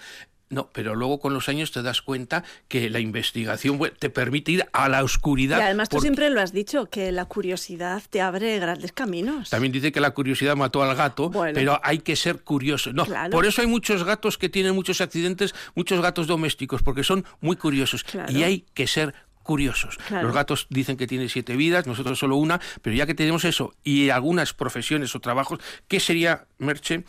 No, 0.50 0.70
pero 0.72 0.94
luego 0.94 1.20
con 1.20 1.34
los 1.34 1.48
años 1.50 1.72
te 1.72 1.82
das 1.82 2.00
cuenta 2.00 2.42
que 2.68 2.88
la 2.88 3.00
investigación 3.00 3.78
te 3.98 4.08
permite 4.08 4.52
ir 4.52 4.66
a 4.72 4.88
la 4.88 5.04
oscuridad. 5.04 5.58
Y 5.58 5.62
además 5.62 5.88
tú 5.90 6.00
siempre 6.00 6.30
lo 6.30 6.40
has 6.40 6.52
dicho, 6.52 6.86
que 6.86 7.12
la 7.12 7.26
curiosidad 7.26 8.02
te 8.08 8.22
abre 8.22 8.58
grandes 8.58 8.92
caminos. 8.92 9.50
También 9.50 9.72
dice 9.72 9.92
que 9.92 10.00
la 10.00 10.12
curiosidad 10.12 10.56
mató 10.56 10.82
al 10.82 10.96
gato, 10.96 11.28
Bueno. 11.28 11.52
pero 11.54 11.80
hay 11.82 11.98
que 11.98 12.16
ser 12.16 12.40
curioso. 12.42 12.92
No, 12.94 13.04
Claro. 13.04 13.30
por 13.30 13.44
eso 13.44 13.60
hay 13.60 13.66
muchos 13.66 14.04
gatos 14.04 14.38
que 14.38 14.48
tienen 14.48 14.74
muchos 14.74 15.00
accidentes, 15.02 15.54
muchos 15.74 16.00
gatos 16.00 16.26
domésticos, 16.26 16.82
porque 16.82 17.04
son 17.04 17.24
muy 17.40 17.56
curiosos. 17.56 18.02
Claro. 18.04 18.32
Y 18.32 18.42
hay 18.42 18.64
que 18.72 18.86
ser 18.86 19.14
curiosos. 19.42 19.96
Claro. 20.08 20.26
Los 20.28 20.34
gatos 20.34 20.66
dicen 20.68 20.96
que 20.96 21.06
tienen 21.06 21.28
siete 21.30 21.56
vidas, 21.56 21.86
nosotros 21.86 22.18
solo 22.18 22.36
una, 22.36 22.60
pero 22.82 22.94
ya 22.96 23.06
que 23.06 23.14
tenemos 23.14 23.44
eso 23.44 23.74
y 23.82 24.10
algunas 24.10 24.52
profesiones 24.52 25.14
o 25.14 25.20
trabajos, 25.20 25.58
¿qué 25.88 26.00
sería, 26.00 26.46
Merche? 26.58 27.04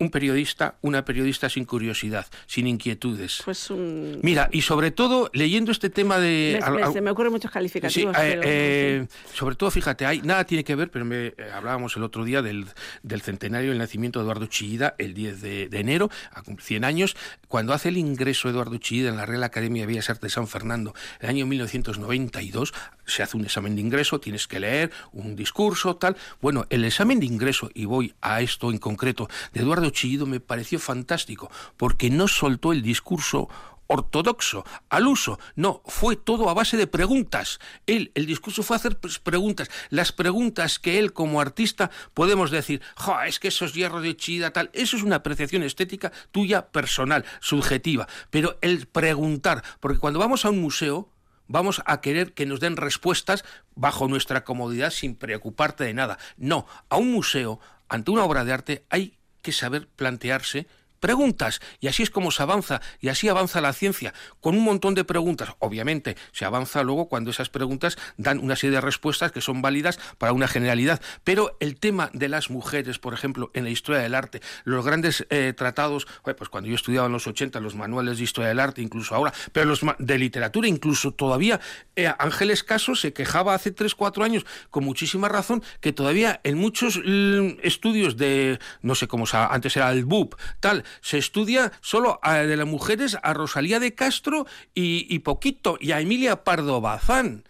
Un 0.00 0.10
periodista, 0.10 0.76
una 0.80 1.04
periodista 1.04 1.48
sin 1.48 1.64
curiosidad, 1.66 2.26
sin 2.46 2.66
inquietudes. 2.66 3.42
Pues 3.44 3.70
un... 3.70 4.18
Mira, 4.22 4.48
y 4.50 4.62
sobre 4.62 4.90
todo 4.90 5.30
leyendo 5.34 5.70
este 5.70 5.90
tema 5.90 6.18
de... 6.18 6.58
Me- 6.64 6.70
me- 6.70 6.82
al- 6.82 6.92
se 6.92 7.00
me 7.02 7.10
ocurren 7.10 7.30
muchos 7.32 7.50
Sí, 7.50 7.54
calificativos. 7.54 8.16
eh, 8.16 8.20
pero, 8.40 8.42
eh, 8.44 9.06
sobre 9.34 9.56
todo, 9.56 9.70
fíjate, 9.70 10.06
hay, 10.06 10.22
nada 10.22 10.44
tiene 10.44 10.64
que 10.64 10.74
ver, 10.74 10.90
pero 10.90 11.04
me, 11.04 11.26
eh, 11.26 11.34
hablábamos 11.54 11.96
el 11.96 12.02
otro 12.02 12.24
día 12.24 12.40
del, 12.42 12.64
del 13.02 13.20
centenario 13.20 13.68
del 13.70 13.78
nacimiento 13.78 14.18
de 14.18 14.24
Eduardo 14.24 14.46
Chillida, 14.46 14.94
el 14.98 15.12
10 15.14 15.40
de, 15.42 15.68
de 15.68 15.78
enero, 15.80 16.10
a 16.32 16.42
cumplir 16.42 16.64
100 16.66 16.84
años, 16.84 17.16
cuando 17.46 17.72
hace 17.74 17.90
el 17.90 17.98
ingreso 17.98 18.48
Eduardo 18.48 18.78
Chillida 18.78 19.10
en 19.10 19.16
la 19.18 19.26
Real 19.26 19.44
Academia 19.44 19.82
de 19.82 19.86
Bellas 19.86 20.08
Artes 20.08 20.22
de 20.22 20.30
San 20.30 20.48
Fernando, 20.48 20.94
el 21.20 21.28
año 21.28 21.46
1992, 21.46 22.72
se 23.06 23.22
hace 23.22 23.36
un 23.36 23.44
examen 23.44 23.74
de 23.74 23.82
ingreso, 23.82 24.18
tienes 24.20 24.46
que 24.46 24.60
leer 24.60 24.90
un 25.12 25.36
discurso, 25.36 25.96
tal. 25.96 26.16
Bueno, 26.40 26.66
el 26.70 26.84
examen 26.84 27.20
de 27.20 27.26
ingreso, 27.26 27.70
y 27.74 27.84
voy 27.84 28.14
a 28.22 28.40
esto 28.40 28.70
en 28.70 28.78
concreto, 28.78 29.28
de 29.52 29.60
Eduardo 29.60 29.89
Chillido 29.90 30.26
me 30.26 30.40
pareció 30.40 30.78
fantástico, 30.78 31.50
porque 31.76 32.10
no 32.10 32.28
soltó 32.28 32.72
el 32.72 32.82
discurso 32.82 33.48
ortodoxo, 33.92 34.64
al 34.88 35.08
uso. 35.08 35.40
No, 35.56 35.82
fue 35.84 36.14
todo 36.14 36.48
a 36.48 36.54
base 36.54 36.76
de 36.76 36.86
preguntas. 36.86 37.58
El 37.86 38.12
discurso 38.14 38.62
fue 38.62 38.76
hacer 38.76 38.98
preguntas. 39.24 39.68
Las 39.88 40.12
preguntas 40.12 40.78
que 40.78 41.00
él 41.00 41.12
como 41.12 41.40
artista 41.40 41.90
podemos 42.14 42.52
decir, 42.52 42.80
"Jo, 42.94 43.20
es 43.22 43.40
que 43.40 43.48
esos 43.48 43.74
hierros 43.74 44.04
de 44.04 44.16
chida, 44.16 44.52
tal, 44.52 44.70
eso 44.74 44.96
es 44.96 45.02
una 45.02 45.16
apreciación 45.16 45.64
estética 45.64 46.12
tuya 46.30 46.68
personal, 46.70 47.24
subjetiva. 47.40 48.06
Pero 48.30 48.58
el 48.62 48.86
preguntar, 48.86 49.64
porque 49.80 49.98
cuando 49.98 50.20
vamos 50.20 50.44
a 50.44 50.50
un 50.50 50.60
museo, 50.60 51.10
vamos 51.48 51.82
a 51.84 52.00
querer 52.00 52.32
que 52.32 52.46
nos 52.46 52.60
den 52.60 52.76
respuestas 52.76 53.44
bajo 53.74 54.06
nuestra 54.06 54.44
comodidad 54.44 54.90
sin 54.90 55.16
preocuparte 55.16 55.82
de 55.82 55.94
nada. 55.94 56.16
No, 56.36 56.64
a 56.88 56.96
un 56.96 57.10
museo, 57.10 57.58
ante 57.88 58.12
una 58.12 58.22
obra 58.22 58.44
de 58.44 58.52
arte, 58.52 58.84
hay 58.88 59.18
que 59.42 59.52
saber 59.52 59.88
plantearse 59.96 60.66
preguntas. 61.00 61.60
Y 61.80 61.88
así 61.88 62.02
es 62.02 62.10
como 62.10 62.30
se 62.30 62.42
avanza, 62.42 62.80
y 63.00 63.08
así 63.08 63.28
avanza 63.28 63.60
la 63.60 63.72
ciencia, 63.72 64.14
con 64.40 64.56
un 64.56 64.62
montón 64.62 64.94
de 64.94 65.04
preguntas. 65.04 65.50
Obviamente, 65.58 66.16
se 66.32 66.44
avanza 66.44 66.82
luego 66.82 67.08
cuando 67.08 67.30
esas 67.30 67.48
preguntas 67.48 67.98
dan 68.16 68.38
una 68.38 68.56
serie 68.56 68.76
de 68.76 68.80
respuestas 68.80 69.32
que 69.32 69.40
son 69.40 69.62
válidas 69.62 69.98
para 70.18 70.32
una 70.32 70.46
generalidad. 70.46 71.00
Pero 71.24 71.56
el 71.60 71.78
tema 71.78 72.10
de 72.12 72.28
las 72.28 72.50
mujeres, 72.50 72.98
por 72.98 73.14
ejemplo, 73.14 73.50
en 73.54 73.64
la 73.64 73.70
historia 73.70 74.00
del 74.02 74.14
arte, 74.14 74.40
los 74.64 74.84
grandes 74.84 75.26
eh, 75.30 75.52
tratados, 75.56 76.06
pues 76.22 76.48
cuando 76.48 76.68
yo 76.68 76.74
estudiaba 76.74 77.06
en 77.06 77.12
los 77.12 77.26
80, 77.26 77.58
los 77.60 77.74
manuales 77.74 78.18
de 78.18 78.24
historia 78.24 78.48
del 78.48 78.60
arte, 78.60 78.82
incluso 78.82 79.14
ahora, 79.14 79.32
pero 79.52 79.66
los 79.66 79.80
de 79.98 80.18
literatura, 80.18 80.68
incluso 80.68 81.12
todavía, 81.12 81.60
eh, 81.96 82.12
Ángeles 82.18 82.62
Caso 82.62 82.94
se 82.94 83.12
quejaba 83.12 83.54
hace 83.54 83.72
3, 83.72 83.94
4 83.94 84.24
años, 84.24 84.46
con 84.70 84.84
muchísima 84.84 85.28
razón, 85.28 85.62
que 85.80 85.92
todavía 85.92 86.40
en 86.44 86.58
muchos 86.58 86.98
mm, 86.98 87.60
estudios 87.62 88.16
de, 88.16 88.58
no 88.82 88.94
sé 88.94 89.08
cómo 89.08 89.24
antes 89.32 89.76
era 89.76 89.90
el 89.92 90.04
BUP, 90.04 90.34
tal, 90.60 90.84
se 91.00 91.18
estudia 91.18 91.72
solo 91.80 92.18
a- 92.22 92.38
de 92.38 92.56
las 92.56 92.66
mujeres 92.66 93.16
a 93.22 93.32
Rosalía 93.34 93.80
de 93.80 93.94
Castro 93.94 94.46
y, 94.74 95.06
y 95.14 95.20
poquito, 95.20 95.76
y 95.80 95.92
a 95.92 96.00
Emilia 96.00 96.44
Pardo 96.44 96.80
Bazán. 96.80 97.44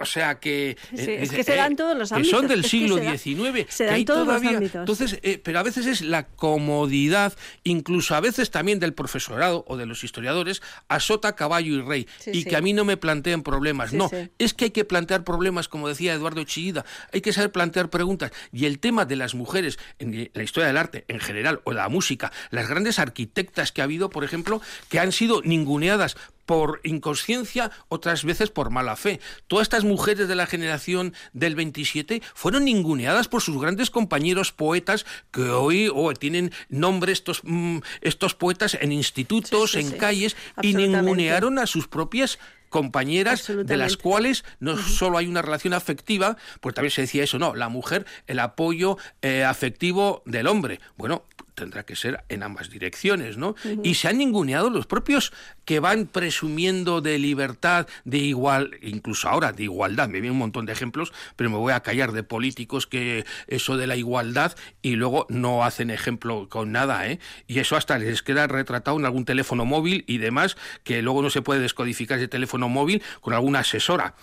O 0.00 0.04
sea 0.06 0.38
que... 0.38 0.76
Sí, 0.94 1.10
eh, 1.10 1.22
es 1.22 1.30
que 1.32 1.42
se 1.42 1.56
da 1.56 1.66
en 1.66 1.72
eh, 1.72 1.76
todos 1.76 1.96
los 1.98 2.08
que 2.12 2.22
son 2.24 2.40
ámbitos, 2.44 2.48
del 2.50 2.58
es 2.60 2.64
que 2.66 2.70
siglo 2.70 2.98
se 2.98 3.04
da- 3.04 3.18
XIX. 3.18 3.66
se 3.68 3.84
que 3.84 3.84
da 3.84 3.88
en 3.90 3.94
hay 3.96 4.04
todos 4.04 4.18
los 4.20 4.26
todavía- 4.36 4.58
ámbitos. 4.58 4.80
Entonces, 4.80 5.18
eh, 5.22 5.40
pero 5.42 5.58
a 5.58 5.62
veces 5.64 5.86
es 5.86 6.02
la 6.02 6.28
comodidad, 6.28 7.32
incluso 7.64 8.14
a 8.14 8.20
veces 8.20 8.50
también 8.52 8.78
del 8.78 8.94
profesorado 8.94 9.64
o 9.66 9.76
de 9.76 9.86
los 9.86 10.04
historiadores, 10.04 10.62
a 10.88 11.00
sota, 11.00 11.34
caballo 11.34 11.74
y 11.74 11.80
rey. 11.82 12.06
Sí, 12.20 12.30
y 12.32 12.42
sí. 12.42 12.48
que 12.48 12.56
a 12.56 12.60
mí 12.60 12.72
no 12.72 12.84
me 12.84 12.96
planteen 12.96 13.42
problemas. 13.42 13.92
No, 13.92 14.08
es 14.38 14.54
que 14.54 14.66
hay 14.66 14.70
que 14.70 14.84
plantear 14.84 15.24
problemas, 15.24 15.68
como 15.68 15.88
decía 15.88 16.12
Eduardo 16.14 16.44
Chillida. 16.44 16.84
Hay 17.12 17.20
que 17.20 17.32
saber 17.32 17.50
plantear 17.50 17.90
preguntas. 17.90 18.30
Y 18.52 18.66
el 18.66 18.78
tema 18.78 19.04
de 19.04 19.16
las 19.16 19.34
mujeres 19.34 19.78
en 19.98 20.30
la 20.32 20.42
historia 20.44 20.68
del 20.68 20.76
arte 20.76 21.04
en 21.08 21.18
general 21.18 21.60
o 21.64 21.72
la 21.72 21.88
música, 21.88 22.30
las 22.50 22.68
grandes 22.68 22.98
arquitectas 23.00 23.72
que 23.72 23.80
ha 23.80 23.84
habido, 23.84 24.10
por 24.10 24.22
ejemplo, 24.22 24.60
que 24.88 25.00
han 25.00 25.10
sido 25.10 25.42
ninguneadas 25.42 26.16
por 26.48 26.80
inconsciencia, 26.82 27.70
otras 27.88 28.24
veces 28.24 28.48
por 28.48 28.70
mala 28.70 28.96
fe. 28.96 29.20
Todas 29.48 29.66
estas 29.66 29.84
mujeres 29.84 30.28
de 30.28 30.34
la 30.34 30.46
generación 30.46 31.12
del 31.34 31.54
27 31.54 32.22
fueron 32.32 32.64
ninguneadas 32.64 33.28
por 33.28 33.42
sus 33.42 33.60
grandes 33.60 33.90
compañeros 33.90 34.50
poetas 34.52 35.04
que 35.30 35.42
hoy 35.42 35.90
oh, 35.94 36.14
tienen 36.14 36.50
nombre 36.70 37.12
estos, 37.12 37.42
mm, 37.44 37.80
estos 38.00 38.34
poetas 38.34 38.78
en 38.80 38.92
institutos, 38.92 39.72
Sí, 39.72 39.80
sí, 39.80 39.86
en 39.86 39.92
sí. 39.92 39.98
calles, 39.98 40.36
y 40.62 40.72
ningunearon 40.72 41.58
a 41.58 41.66
sus 41.66 41.86
propias 41.86 42.38
compañeras 42.70 43.46
de 43.46 43.76
las 43.76 43.98
cuales 43.98 44.44
no 44.58 44.78
solo 44.78 45.18
hay 45.18 45.26
una 45.26 45.42
relación 45.42 45.74
afectiva, 45.74 46.38
pues 46.60 46.74
también 46.74 46.92
se 46.92 47.02
decía 47.02 47.24
eso, 47.24 47.38
no, 47.38 47.54
la 47.54 47.68
mujer, 47.68 48.06
el 48.26 48.38
apoyo 48.38 48.96
eh, 49.20 49.44
afectivo 49.44 50.22
del 50.24 50.46
hombre. 50.46 50.80
Bueno, 50.96 51.24
tendrá 51.58 51.84
que 51.84 51.96
ser 51.96 52.24
en 52.28 52.42
ambas 52.42 52.70
direcciones, 52.70 53.36
¿no? 53.36 53.54
Y 53.82 53.94
se 53.94 54.08
han 54.08 54.18
ninguneado 54.18 54.70
los 54.70 54.86
propios 54.86 55.32
que 55.64 55.80
van 55.80 56.06
presumiendo 56.06 57.00
de 57.00 57.18
libertad, 57.18 57.86
de 58.04 58.18
igual, 58.18 58.78
incluso 58.82 59.28
ahora 59.28 59.52
de 59.52 59.64
igualdad, 59.64 60.08
me 60.08 60.20
vienen 60.20 60.32
un 60.32 60.38
montón 60.38 60.66
de 60.66 60.72
ejemplos, 60.72 61.12
pero 61.36 61.50
me 61.50 61.56
voy 61.56 61.72
a 61.72 61.80
callar 61.80 62.12
de 62.12 62.22
políticos 62.22 62.86
que 62.86 63.24
eso 63.46 63.76
de 63.76 63.86
la 63.86 63.96
igualdad 63.96 64.56
y 64.82 64.96
luego 64.96 65.26
no 65.28 65.64
hacen 65.64 65.90
ejemplo 65.90 66.48
con 66.48 66.72
nada, 66.72 67.06
¿eh? 67.06 67.18
Y 67.46 67.58
eso 67.58 67.76
hasta 67.76 67.98
les 67.98 68.22
queda 68.22 68.46
retratado 68.46 68.98
en 68.98 69.04
algún 69.04 69.24
teléfono 69.24 69.64
móvil 69.64 70.04
y 70.06 70.18
demás, 70.18 70.56
que 70.84 71.02
luego 71.02 71.22
no 71.22 71.30
se 71.30 71.42
puede 71.42 71.60
descodificar 71.60 72.18
ese 72.18 72.28
teléfono 72.28 72.68
móvil 72.68 73.02
con 73.20 73.34
alguna 73.34 73.60
asesora. 73.60 74.14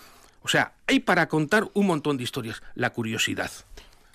O 0.41 0.47
sea, 0.47 0.73
hay 0.87 0.99
para 0.99 1.27
contar 1.27 1.69
un 1.73 1.87
montón 1.87 2.17
de 2.17 2.23
historias, 2.23 2.61
la 2.75 2.91
curiosidad. 2.91 3.51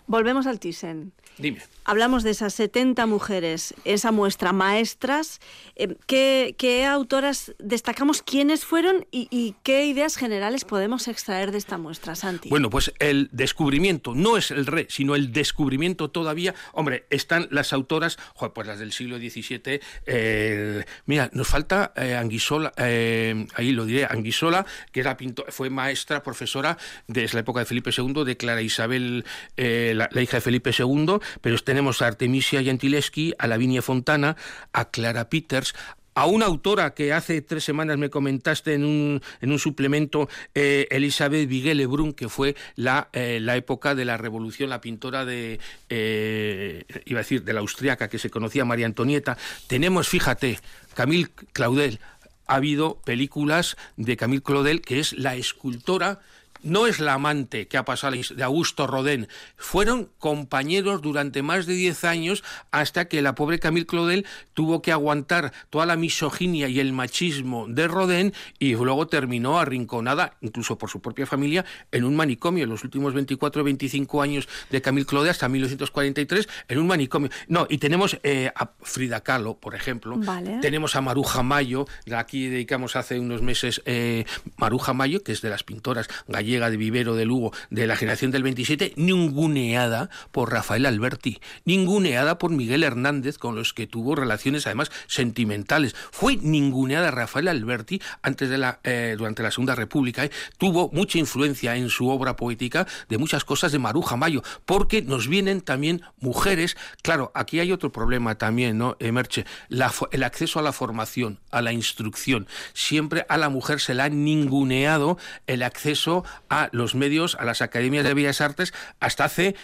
Volvemos 0.07 0.47
al 0.47 0.59
Thyssen. 0.59 1.13
Dime. 1.41 1.63
Hablamos 1.85 2.23
de 2.23 2.31
esas 2.31 2.55
70 2.55 3.07
mujeres, 3.07 3.75
esa 3.85 4.13
muestra 4.13 4.53
maestras. 4.53 5.41
eh, 5.75 5.97
¿qué, 6.07 6.55
qué 6.57 6.85
autoras 6.87 7.53
destacamos? 7.59 8.23
¿Quiénes 8.23 8.65
fueron 8.65 9.07
y, 9.11 9.27
y 9.31 9.57
qué 9.65 9.87
ideas 9.87 10.17
generales 10.17 10.65
podemos 10.65 11.09
extraer 11.09 11.51
de 11.51 11.59
esta 11.59 11.79
muestra, 11.79 12.15
Santi? 12.15 12.49
Bueno, 12.49 12.71
pues 12.71 12.93
el 13.01 13.29
descubrimiento, 13.33 14.15
no 14.15 14.37
es 14.37 14.51
el 14.53 14.67
re, 14.67 14.87
sino 14.89 15.17
el 15.17 15.33
descubrimiento 15.33 16.11
todavía. 16.11 16.55
Hombre, 16.73 17.07
están 17.11 17.49
las 17.51 17.73
autoras, 17.73 18.19
pues 18.55 18.67
las 18.69 18.79
del 18.79 18.93
siglo 18.93 19.17
XVII. 19.19 19.81
eh, 20.07 20.85
mira, 21.07 21.31
nos 21.33 21.49
falta 21.49 21.93
eh, 21.97 22.15
Anguisola, 22.15 22.73
eh, 22.77 23.47
ahí 23.55 23.73
lo 23.73 23.85
diré, 23.87 24.05
Anguisola, 24.05 24.65
que 24.93 25.01
era 25.01 25.17
pinto- 25.17 25.47
fue 25.49 25.71
maestra, 25.71 26.23
profesora 26.23 26.77
desde 27.09 27.35
la 27.35 27.41
época 27.41 27.61
de 27.61 27.67
Felipe 27.67 27.91
II, 27.97 28.23
de 28.25 28.37
Clara 28.37 28.63
Isabel, 28.63 29.25
la, 29.57 30.09
la 30.13 30.23
hija 30.23 30.37
de 30.37 30.41
Felipe 30.43 30.71
II, 30.79 31.19
pero 31.41 31.59
tenemos 31.59 32.03
a 32.03 32.07
Artemisia 32.07 32.63
Gentileschi, 32.63 33.35
a 33.39 33.47
Lavinia 33.47 33.83
Fontana, 33.83 34.37
a 34.73 34.91
Clara 34.91 35.29
Peters, 35.29 35.75
a 36.15 36.27
una 36.27 36.47
autora 36.47 36.93
que 36.93 37.13
hace 37.13 37.41
tres 37.41 37.65
semanas 37.65 37.97
me 37.97 38.11
comentaste 38.11 38.75
en 38.75 38.85
un, 38.85 39.23
en 39.41 39.53
un 39.53 39.59
suplemento, 39.59 40.29
eh, 40.55 40.87
Elizabeth 40.91 41.49
Vigée 41.49 41.75
Lebrun, 41.75 42.13
que 42.13 42.29
fue 42.29 42.57
la, 42.77 43.09
eh, 43.13 43.39
la 43.41 43.57
época 43.57 43.95
de 43.95 44.05
la 44.05 44.17
revolución, 44.17 44.71
la 44.71 44.81
pintora 44.81 45.25
de, 45.25 45.61
eh, 45.89 46.85
iba 47.07 47.21
a 47.21 47.23
decir, 47.23 47.45
de 47.45 47.53
la 47.53 47.61
austriaca 47.61 48.09
que 48.09 48.19
se 48.19 48.31
conocía 48.31 48.65
María 48.65 48.87
Antonieta. 48.87 49.39
Tenemos, 49.67 50.09
fíjate, 50.09 50.59
Camille 50.95 51.29
Claudel. 51.53 52.01
Ha 52.47 52.57
habido 52.57 53.01
películas 53.05 53.77
de 53.97 54.17
Camille 54.17 54.43
Claudel, 54.43 54.83
que 54.83 54.99
es 54.99 55.13
la 55.13 55.37
escultora 55.37 56.21
no 56.63 56.87
es 56.87 57.01
la 57.01 57.15
amante 57.15 57.69
que 57.69 57.77
ha 57.77 57.85
pasado 57.85 58.17
de 58.17 58.43
Augusto 58.43 58.87
Rodin, 58.87 59.29
fueron 59.57 60.09
compañeros 60.19 61.03
durante 61.03 61.43
más 61.43 61.67
de 61.67 61.75
10 61.75 62.05
años 62.05 62.45
hasta 62.71 63.07
que 63.07 63.23
la 63.23 63.35
pobre 63.35 63.59
Camille 63.59 63.87
Claudel 63.87 64.27
tuvo 64.55 64.83
que 64.83 64.93
aguantar 64.93 65.53
toda 65.71 65.87
la 65.87 65.97
misoginia 65.97 66.69
y 66.69 66.81
el 66.81 66.93
machismo 66.93 67.67
de 67.69 67.89
Rodin 67.89 68.33
y 68.59 68.75
luego 68.75 69.07
terminó 69.07 69.59
arrinconada, 69.59 70.37
incluso 70.41 70.79
por 70.79 70.91
su 70.91 71.01
propia 71.01 71.27
familia, 71.27 71.65
en 71.93 72.05
un 72.05 72.17
manicomio. 72.17 72.65
En 72.65 72.71
los 72.71 72.85
últimos 72.85 73.15
24 73.15 73.63
o 73.63 73.65
25 73.65 74.23
años 74.23 74.49
de 74.71 74.83
Camille 74.83 75.07
Claudel 75.07 75.31
hasta 75.31 75.49
1943, 75.49 76.49
en 76.69 76.79
un 76.79 76.87
manicomio. 76.87 77.31
No, 77.49 77.67
y 77.69 77.79
tenemos 77.79 78.19
eh, 78.23 78.51
a 78.55 78.71
Frida 78.83 79.23
Kahlo, 79.23 79.55
por 79.55 79.75
ejemplo. 79.75 80.17
Vale. 80.19 80.59
Tenemos 80.61 80.97
a 80.97 81.01
Maruja 81.01 81.43
Mayo, 81.43 81.87
aquí 82.15 82.49
dedicamos 82.49 82.97
hace 82.97 83.19
unos 83.19 83.43
meses 83.43 83.83
eh, 83.85 84.25
Maruja 84.57 84.93
Mayo, 84.93 85.23
que 85.23 85.33
es 85.33 85.43
de 85.43 85.51
las 85.51 85.63
pintoras 85.63 86.09
gallegas 86.29 86.50
de 86.51 86.77
Vivero 86.77 87.15
de 87.15 87.25
Lugo 87.25 87.53
de 87.71 87.87
la 87.87 87.95
generación 87.95 88.33
del 88.33 88.43
27, 88.43 88.95
ninguneada 88.97 90.11
por 90.33 90.51
Rafael 90.51 90.85
Alberti, 90.85 91.41
ninguneada 91.65 92.39
por 92.39 92.51
Miguel 92.51 92.83
Hernández, 92.83 93.39
con 93.39 93.55
los 93.55 93.73
que 93.73 93.87
tuvo 93.87 94.17
relaciones 94.17 94.67
además 94.67 94.91
sentimentales. 95.07 95.95
Fue 96.11 96.37
ninguneada 96.37 97.13
Rafael 97.13 97.47
Alberti 97.47 98.03
antes 98.23 98.51
de 98.51 98.59
la, 98.59 98.81
eh, 98.83 99.15
durante 99.17 99.45
la 99.45 99.53
Segunda 99.53 99.77
República, 99.77 100.25
eh, 100.25 100.31
tuvo 100.59 100.91
mucha 100.93 101.19
influencia 101.19 101.77
en 101.77 101.89
su 101.89 102.09
obra 102.09 102.35
poética 102.35 102.87
de 103.09 103.19
muchas 103.19 103.45
cosas 103.45 103.71
de 103.71 103.79
Maruja 103.79 104.17
Mayo, 104.17 104.43
porque 104.67 105.03
nos 105.03 105.29
vienen 105.29 105.61
también 105.61 106.03
mujeres. 106.19 106.77
Claro, 107.03 107.31
aquí 107.35 107.61
hay 107.61 107.71
otro 107.71 107.93
problema 107.93 108.37
también, 108.37 108.77
¿no, 108.77 108.97
eh, 108.99 109.13
Merche? 109.13 109.47
La 109.69 109.93
el 110.11 110.23
acceso 110.23 110.59
a 110.59 110.63
la 110.63 110.73
formación, 110.73 111.39
a 111.51 111.63
la 111.63 111.73
instrucción. 111.73 112.47
Siempre 112.73 113.27
a 113.29 113.37
la 113.37 113.49
mujer 113.49 113.81
se 113.81 113.95
le 113.95 114.03
ha 114.03 114.09
ninguneado 114.09 115.19
el 115.47 115.63
acceso 115.63 116.25
a 116.49 116.69
los 116.73 116.95
medios, 116.95 117.37
a 117.37 117.45
las 117.45 117.63
academias 117.63 118.05
de 118.05 118.15
bellas 118.15 118.41
artes, 118.41 118.73
hasta 119.01 119.25
hace 119.25 119.57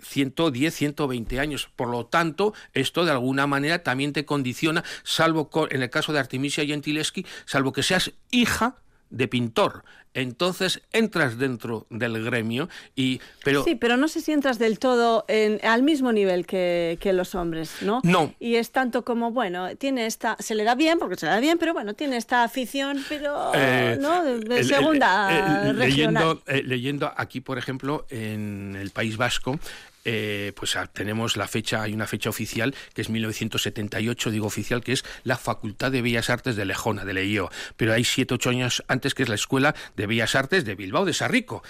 110, 0.00 0.74
120 0.74 1.40
años. 1.40 1.70
Por 1.76 1.88
lo 1.88 2.06
tanto, 2.06 2.54
esto 2.74 3.04
de 3.04 3.12
alguna 3.12 3.46
manera 3.46 3.82
también 3.82 4.12
te 4.12 4.24
condiciona, 4.24 4.84
salvo 5.02 5.50
en 5.70 5.82
el 5.82 5.90
caso 5.90 6.12
de 6.12 6.18
Artemisia 6.18 6.64
Gentileschi, 6.64 7.26
salvo 7.44 7.72
que 7.72 7.82
seas 7.82 8.12
hija 8.30 8.76
de 9.12 9.28
pintor. 9.28 9.84
Entonces 10.14 10.82
entras 10.92 11.38
dentro 11.38 11.86
del 11.88 12.22
gremio 12.22 12.68
y 12.94 13.18
pero 13.42 13.64
sí, 13.64 13.76
pero 13.76 13.96
no 13.96 14.08
sé 14.08 14.20
si 14.20 14.32
entras 14.32 14.58
del 14.58 14.78
todo 14.78 15.24
en- 15.26 15.58
al 15.64 15.82
mismo 15.82 16.12
nivel 16.12 16.44
que, 16.44 16.98
que 17.00 17.14
los 17.14 17.34
hombres, 17.34 17.76
¿no? 17.80 18.00
No. 18.04 18.34
Y 18.38 18.56
es 18.56 18.72
tanto 18.72 19.04
como, 19.06 19.30
bueno, 19.30 19.74
tiene 19.76 20.04
esta, 20.04 20.36
se 20.38 20.54
le 20.54 20.64
da 20.64 20.74
bien, 20.74 20.98
porque 20.98 21.16
se 21.16 21.24
le 21.24 21.32
da 21.32 21.40
bien, 21.40 21.56
pero 21.56 21.72
bueno, 21.72 21.94
tiene 21.94 22.18
esta 22.18 22.42
afición, 22.44 23.02
pero, 23.08 23.52
Eh, 23.54 23.96
¿no? 24.02 24.22
De, 24.22 24.40
de 24.40 24.44
el- 24.46 24.52
el- 24.60 24.64
segunda 24.66 25.30
el- 25.70 25.76
regional. 25.78 25.78
leyendo, 25.78 26.42
eh, 26.46 26.62
leyendo 26.62 27.10
aquí, 27.16 27.40
por 27.40 27.56
ejemplo, 27.56 28.04
en 28.10 28.76
el 28.78 28.90
País 28.90 29.16
Vasco, 29.16 29.58
eh, 30.04 30.52
pues 30.56 30.76
ah, 30.76 30.86
tenemos 30.86 31.36
la 31.36 31.46
fecha, 31.48 31.82
hay 31.82 31.92
una 31.94 32.06
fecha 32.06 32.30
oficial 32.30 32.74
que 32.94 33.02
es 33.02 33.08
1978, 33.10 34.30
digo 34.30 34.46
oficial, 34.46 34.82
que 34.82 34.92
es 34.92 35.04
la 35.24 35.36
Facultad 35.36 35.92
de 35.92 36.02
Bellas 36.02 36.30
Artes 36.30 36.56
de 36.56 36.64
Lejona, 36.64 37.04
de 37.04 37.14
Leio. 37.14 37.50
Pero 37.76 37.92
hay 37.92 38.04
siete, 38.04 38.34
ocho 38.34 38.50
años 38.50 38.82
antes 38.88 39.14
que 39.14 39.22
es 39.22 39.28
la 39.28 39.34
Escuela 39.34 39.74
de 39.96 40.06
Bellas 40.06 40.34
Artes 40.34 40.64
de 40.64 40.74
Bilbao, 40.74 41.04
de 41.04 41.12
Sarrico, 41.14 41.62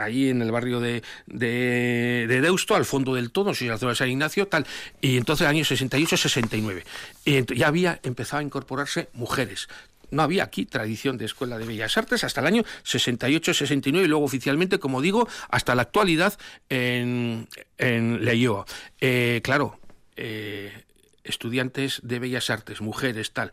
ahí 0.00 0.28
en 0.28 0.42
el 0.42 0.50
barrio 0.52 0.80
de, 0.80 1.02
de, 1.26 2.26
de 2.28 2.40
Deusto, 2.40 2.74
al 2.74 2.84
fondo 2.84 3.14
del 3.14 3.30
todo, 3.30 3.54
si 3.54 3.66
la 3.66 3.78
zona 3.78 3.92
de 3.92 3.96
San 3.96 4.10
Ignacio, 4.10 4.46
tal. 4.48 4.66
Y 5.00 5.16
entonces, 5.16 5.46
años 5.46 5.70
68-69. 5.70 6.82
Y 7.24 7.32
ent- 7.38 7.54
ya 7.54 7.68
había 7.68 8.00
empezado 8.02 8.40
a 8.40 8.42
incorporarse 8.42 9.08
mujeres. 9.14 9.68
No 10.14 10.22
había 10.22 10.44
aquí 10.44 10.64
tradición 10.64 11.18
de 11.18 11.24
Escuela 11.24 11.58
de 11.58 11.66
Bellas 11.66 11.96
Artes 11.98 12.22
hasta 12.22 12.40
el 12.40 12.46
año 12.46 12.62
68-69 12.84 14.04
y 14.04 14.08
luego 14.08 14.24
oficialmente, 14.24 14.78
como 14.78 15.02
digo, 15.02 15.28
hasta 15.50 15.74
la 15.74 15.82
actualidad 15.82 16.38
en, 16.68 17.48
en 17.78 18.24
Leioa. 18.24 18.64
Eh, 19.00 19.40
claro, 19.42 19.80
eh, 20.16 20.84
estudiantes 21.24 22.00
de 22.04 22.20
bellas 22.20 22.48
artes, 22.50 22.80
mujeres, 22.80 23.32
tal, 23.32 23.50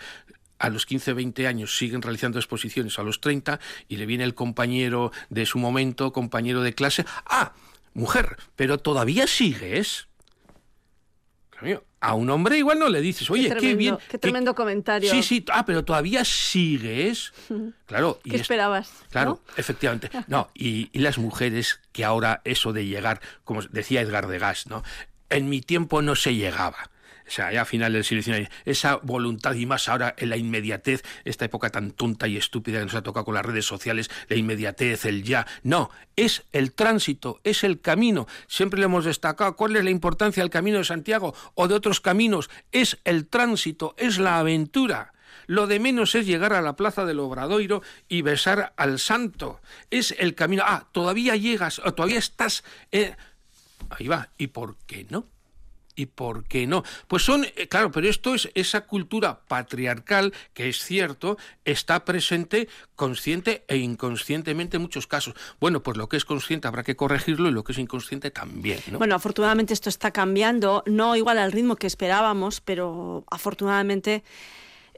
a 0.60 0.70
los 0.70 0.86
15, 0.86 1.14
20 1.14 1.48
años 1.48 1.76
siguen 1.76 2.04
realizando 2.04 2.38
exposiciones 2.38 3.00
a 3.00 3.04
los 3.04 3.20
30 3.22 3.60
y 3.88 3.98
le 3.98 4.06
viene 4.06 4.24
el 4.24 4.36
compañero 4.36 5.12
de 5.30 5.48
su 5.48 5.58
momento, 5.58 6.14
compañero 6.14 6.62
de 6.62 6.76
clase, 6.76 7.06
ah, 7.26 7.54
mujer, 7.96 8.38
pero 8.56 8.78
todavía 8.78 9.26
sigues. 9.26 10.08
Mío, 11.62 11.84
A 12.04 12.16
un 12.16 12.30
hombre 12.32 12.58
igual 12.58 12.80
no 12.80 12.90
le 12.90 13.00
dices, 13.00 13.30
oye, 13.30 13.44
qué, 13.44 13.50
tremendo, 13.56 13.78
bien. 13.78 13.98
Qué 14.10 14.18
tremendo 14.18 14.56
comentario. 14.56 15.10
Sí, 15.12 15.22
sí, 15.22 15.46
ah, 15.54 15.66
pero 15.66 15.86
todavía 15.86 16.26
sigues. 16.26 17.32
Claro. 17.86 18.20
¿Qué 18.24 18.36
es- 18.36 18.42
esperabas? 18.42 18.92
Claro, 19.12 19.42
efectivamente. 19.56 20.10
No, 20.28 20.50
y, 20.56 20.90
y 20.94 21.00
las 21.00 21.18
mujeres 21.20 21.80
que 21.92 22.04
ahora 22.04 22.42
eso 22.44 22.74
de 22.74 22.88
llegar, 22.88 23.22
como 23.44 23.62
decía 23.62 24.02
Edgar 24.02 24.28
Degas, 24.28 24.66
¿no? 24.68 24.84
En 25.30 25.48
mi 25.50 25.62
tiempo 25.62 26.02
no 26.02 26.16
se 26.16 26.34
llegaba. 26.36 26.90
O 27.32 27.34
sea, 27.34 27.50
ya 27.50 27.62
a 27.62 27.66
final 27.66 27.94
del 27.94 28.04
siglo 28.04 28.22
XIX, 28.22 28.50
esa 28.66 28.98
voluntad 28.98 29.54
y 29.54 29.66
más 29.66 29.88
ahora 29.88 30.14
en 30.18 30.30
la 30.30 30.36
inmediatez, 30.36 31.02
esta 31.24 31.46
época 31.46 31.70
tan 31.70 31.92
tonta 31.92 32.28
y 32.28 32.36
estúpida 32.36 32.80
que 32.80 32.84
nos 32.84 32.94
ha 32.96 33.04
tocado 33.04 33.24
con 33.24 33.36
las 33.36 33.46
redes 33.46 33.64
sociales, 33.64 34.12
la 34.28 34.36
inmediatez, 34.36 35.06
el 35.06 35.24
ya. 35.24 35.48
No, 35.64 35.92
es 36.18 36.44
el 36.52 36.74
tránsito, 36.74 37.40
es 37.46 37.64
el 37.64 37.80
camino. 37.80 38.28
Siempre 38.50 38.82
le 38.82 38.86
hemos 38.88 39.06
destacado 39.06 39.56
cuál 39.56 39.78
es 39.78 39.84
la 39.86 39.92
importancia 39.92 40.44
del 40.44 40.50
camino 40.50 40.80
de 40.80 40.84
Santiago 40.84 41.34
o 41.56 41.70
de 41.70 41.76
otros 41.76 42.02
caminos. 42.02 42.50
Es 42.74 43.00
el 43.06 43.28
tránsito, 43.28 43.96
es 43.98 44.18
la 44.18 44.40
aventura. 44.40 45.14
Lo 45.48 45.68
de 45.68 45.80
menos 45.80 46.16
es 46.16 46.26
llegar 46.26 46.52
a 46.52 46.62
la 46.62 46.76
plaza 46.76 47.06
del 47.06 47.22
Obradoiro 47.22 47.82
y 48.10 48.24
besar 48.24 48.74
al 48.76 49.00
santo. 49.00 49.62
Es 49.90 50.14
el 50.20 50.36
camino. 50.36 50.64
Ah, 50.66 50.90
todavía 50.92 51.38
llegas, 51.38 51.80
o 51.80 51.94
todavía 51.94 52.20
estás. 52.20 52.66
eh, 52.92 53.16
Ahí 53.90 54.10
va. 54.10 54.28
¿Y 54.38 54.48
por 54.48 54.76
qué 54.86 55.08
no? 55.10 55.28
¿Y 55.96 56.08
por 56.08 56.46
qué 56.46 56.68
no? 56.68 56.84
Pues 57.08 57.24
son, 57.24 57.46
eh, 57.46 57.68
claro, 57.68 57.92
pero 57.92 58.08
esto 58.08 58.34
es 58.34 58.50
esa 58.56 58.82
cultura 58.82 59.42
patriarcal 59.48 60.34
que 60.54 60.70
es 60.70 60.84
cierto, 60.84 61.38
está 61.66 62.06
presente 62.06 62.70
consciente 62.96 63.66
e 63.68 63.78
inconscientemente 63.78 64.78
en 64.78 64.84
muchos 64.84 65.08
casos. 65.08 65.36
Bueno, 65.60 65.84
pues 65.84 65.98
lo 65.98 66.08
que 66.08 66.18
es 66.18 66.26
consciente 66.26 66.68
habrá 66.68 66.84
que 66.84 66.96
corregirlo 66.96 67.50
y 67.50 67.52
lo 67.52 67.64
que 67.64 67.74
es 67.74 67.78
inconsciente 67.78 68.32
también, 68.32 68.80
¿no? 68.92 68.98
Bueno, 69.00 69.16
afortunadamente 69.16 69.74
esto 69.74 69.90
está 69.90 70.12
cambiando, 70.12 70.84
no 70.86 71.16
igual 71.16 71.38
al 71.38 71.52
ritmo 71.52 71.76
que 71.76 71.88
esperábamos, 71.88 72.62
pero 72.62 73.26
afortunadamente 73.30 74.24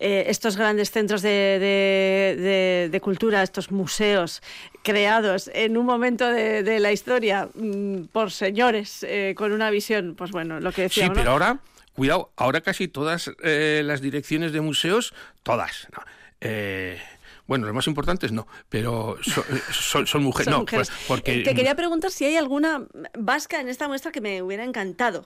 eh, 0.06 0.26
estos 0.28 0.58
grandes 0.58 0.92
centros 0.92 1.22
de, 1.22 1.30
de- 1.30 2.36
de- 2.42 2.90
de 2.92 3.00
cultura, 3.02 3.42
estos 3.42 3.72
museos 3.72 4.42
creados 4.84 5.50
en 5.54 5.78
un 5.78 5.86
momento 5.86 6.28
de, 6.28 6.80
la 6.80 6.92
historia 6.92 7.48
mm, 7.54 8.06
por 8.12 8.32
señores 8.32 9.04
eh, 9.08 9.34
con 9.38 9.52
una 9.54 9.70
visión, 9.72 10.16
pues 10.16 10.32
bueno, 10.32 10.60
lo 10.60 10.72
que 10.72 10.90
Sí, 10.90 11.00
decíamos. 11.02 11.16
¿no? 11.18 11.22
pero 11.22 11.32
ahora, 11.32 11.60
cuidado, 11.96 12.32
ahora 12.36 12.60
casi 12.62 12.88
todas 12.88 13.32
eh, 13.44 13.82
las 13.86 14.02
direcciones 14.02 14.52
de 14.52 14.60
museos, 14.62 15.14
todas, 15.44 15.88
no. 15.96 16.04
Eh, 16.42 17.00
bueno, 17.48 17.66
los 17.66 17.76
más 17.76 17.88
importantes 17.88 18.32
no, 18.32 18.48
pero 18.70 19.18
son, 19.22 19.44
son, 19.72 20.08
son 20.08 20.24
mujeres. 20.24 20.46
Son 20.52 20.54
no, 20.54 20.60
mujeres. 20.62 20.90
pues, 20.90 21.08
porque 21.08 21.44
Te 21.44 21.56
quería 21.56 21.76
preguntar 21.76 22.12
si 22.12 22.26
hay 22.26 22.36
alguna 22.38 22.86
vasca 23.18 23.62
en 23.62 23.70
esta 23.70 23.88
muestra 23.88 24.12
que 24.12 24.22
me 24.22 24.42
hubiera 24.42 24.64
encantado. 24.66 25.26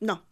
No. 0.00 0.24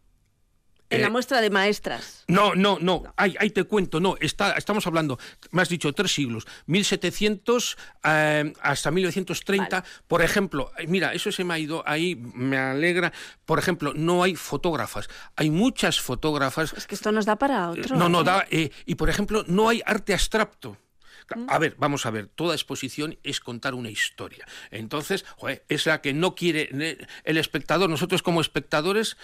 En 0.90 1.02
la 1.02 1.08
Eh, 1.08 1.10
muestra 1.10 1.40
de 1.40 1.50
maestras. 1.50 2.24
No, 2.28 2.54
no, 2.54 2.78
no, 2.80 3.02
Ahí, 3.16 3.34
ahí 3.38 3.50
te 3.50 3.64
cuento, 3.64 4.00
no, 4.00 4.16
está, 4.20 4.52
estamos 4.52 4.86
hablando, 4.86 5.18
me 5.50 5.62
has 5.62 5.68
dicho, 5.68 5.92
tres 5.92 6.12
siglos, 6.12 6.46
1700 6.66 7.76
eh, 8.04 8.52
hasta 8.62 8.90
1930, 8.90 9.84
por 10.06 10.22
ejemplo, 10.22 10.70
eh, 10.78 10.86
mira, 10.86 11.12
eso 11.12 11.30
se 11.30 11.44
me 11.44 11.54
ha 11.54 11.58
ido 11.58 11.82
ahí, 11.86 12.16
me 12.16 12.56
alegra, 12.56 13.12
por 13.44 13.58
ejemplo, 13.58 13.92
no 13.94 14.22
hay 14.22 14.34
fotógrafas, 14.34 15.08
hay 15.36 15.50
muchas 15.50 16.00
fotógrafas. 16.00 16.72
Es 16.72 16.86
que 16.86 16.94
esto 16.94 17.12
nos 17.12 17.26
da 17.26 17.36
para 17.36 17.70
otro. 17.70 17.96
No, 17.96 18.08
no 18.08 18.22
¿eh? 18.22 18.24
da, 18.24 18.46
eh, 18.50 18.70
y 18.86 18.94
por 18.94 19.10
ejemplo, 19.10 19.44
no 19.46 19.68
hay 19.68 19.82
arte 19.84 20.14
abstracto. 20.14 20.78
A 21.48 21.58
ver, 21.58 21.74
vamos 21.76 22.06
a 22.06 22.10
ver, 22.10 22.28
toda 22.28 22.54
exposición 22.54 23.18
es 23.22 23.40
contar 23.40 23.74
una 23.74 23.90
historia. 23.90 24.46
Entonces, 24.70 25.26
joder, 25.36 25.62
es 25.68 25.84
la 25.84 26.00
que 26.00 26.14
no 26.14 26.34
quiere 26.34 26.70
eh, 26.72 27.06
el 27.24 27.36
espectador, 27.36 27.90
nosotros 27.90 28.22
como 28.22 28.40
espectadores, 28.40 29.18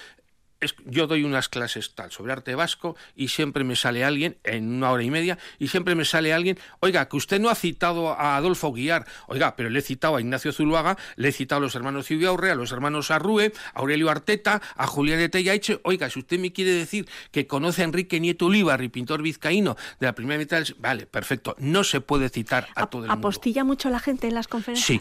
es- 0.61 0.75
yo 0.87 1.07
doy 1.07 1.25
unas 1.25 1.49
clases 1.49 1.95
tal 1.95 2.11
sobre 2.11 2.33
arte 2.33 2.55
vasco 2.55 2.97
y 3.15 3.29
siempre 3.29 3.65
me 3.65 3.77
sale 3.77 4.05
alguien 4.05 4.37
en 4.45 4.73
una 4.73 4.91
hora 4.91 5.03
y 5.03 5.11
media 5.11 5.39
y 5.59 5.69
siempre 5.69 5.95
me 5.95 6.05
sale 6.05 6.33
alguien, 6.33 6.59
oiga, 6.81 7.09
que 7.09 7.17
usted 7.17 7.41
no 7.41 7.51
ha 7.51 7.55
citado 7.55 8.13
a 8.13 8.37
Adolfo 8.37 8.73
Guiar, 8.73 9.07
oiga, 9.27 9.57
pero 9.57 9.71
le 9.71 9.79
he 9.79 9.83
citado 9.83 10.17
a 10.17 10.21
Ignacio 10.21 10.53
Zuluaga, 10.53 10.97
le 11.17 11.29
he 11.29 11.33
citado 11.33 11.59
a 11.59 11.63
los 11.63 11.75
hermanos 11.75 12.07
Cibiaurre, 12.07 12.51
a 12.51 12.55
los 12.55 12.73
hermanos 12.73 13.11
Arrue, 13.11 13.53
a 13.75 13.81
Aurelio 13.81 14.11
Arteta, 14.11 14.61
a 14.77 14.87
Julián 14.87 15.19
de 15.19 15.29
Tellaiche, 15.29 15.81
oiga, 15.85 16.09
si 16.11 16.19
usted 16.21 16.39
me 16.39 16.53
quiere 16.53 16.73
decir 16.73 17.09
que 17.31 17.47
conoce 17.47 17.83
a 17.83 17.85
Enrique 17.85 18.21
Nieto 18.21 18.47
Ulibarri, 18.47 18.89
pintor 18.89 19.23
vizcaíno 19.23 19.77
de 20.01 20.07
la 20.07 20.15
primera 20.15 20.39
mitad 20.39 20.59
del... 20.63 20.75
Vale, 20.79 21.07
perfecto, 21.07 21.55
no 21.59 21.85
se 21.85 22.01
puede 22.01 22.29
citar 22.29 22.69
a 22.75 22.87
todo 22.87 23.03
el 23.05 23.09
mundo. 23.11 23.29
¿Apostilla 23.29 23.65
mucho 23.65 23.91
la 23.91 23.99
gente 24.01 24.29
en 24.29 24.35
las 24.35 24.49
conferencias? 24.49 24.87
Sí. 24.87 25.01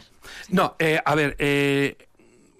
No, 0.50 0.76
eh, 0.80 1.00
a 1.04 1.16
ver, 1.16 1.36
eh, 1.40 1.98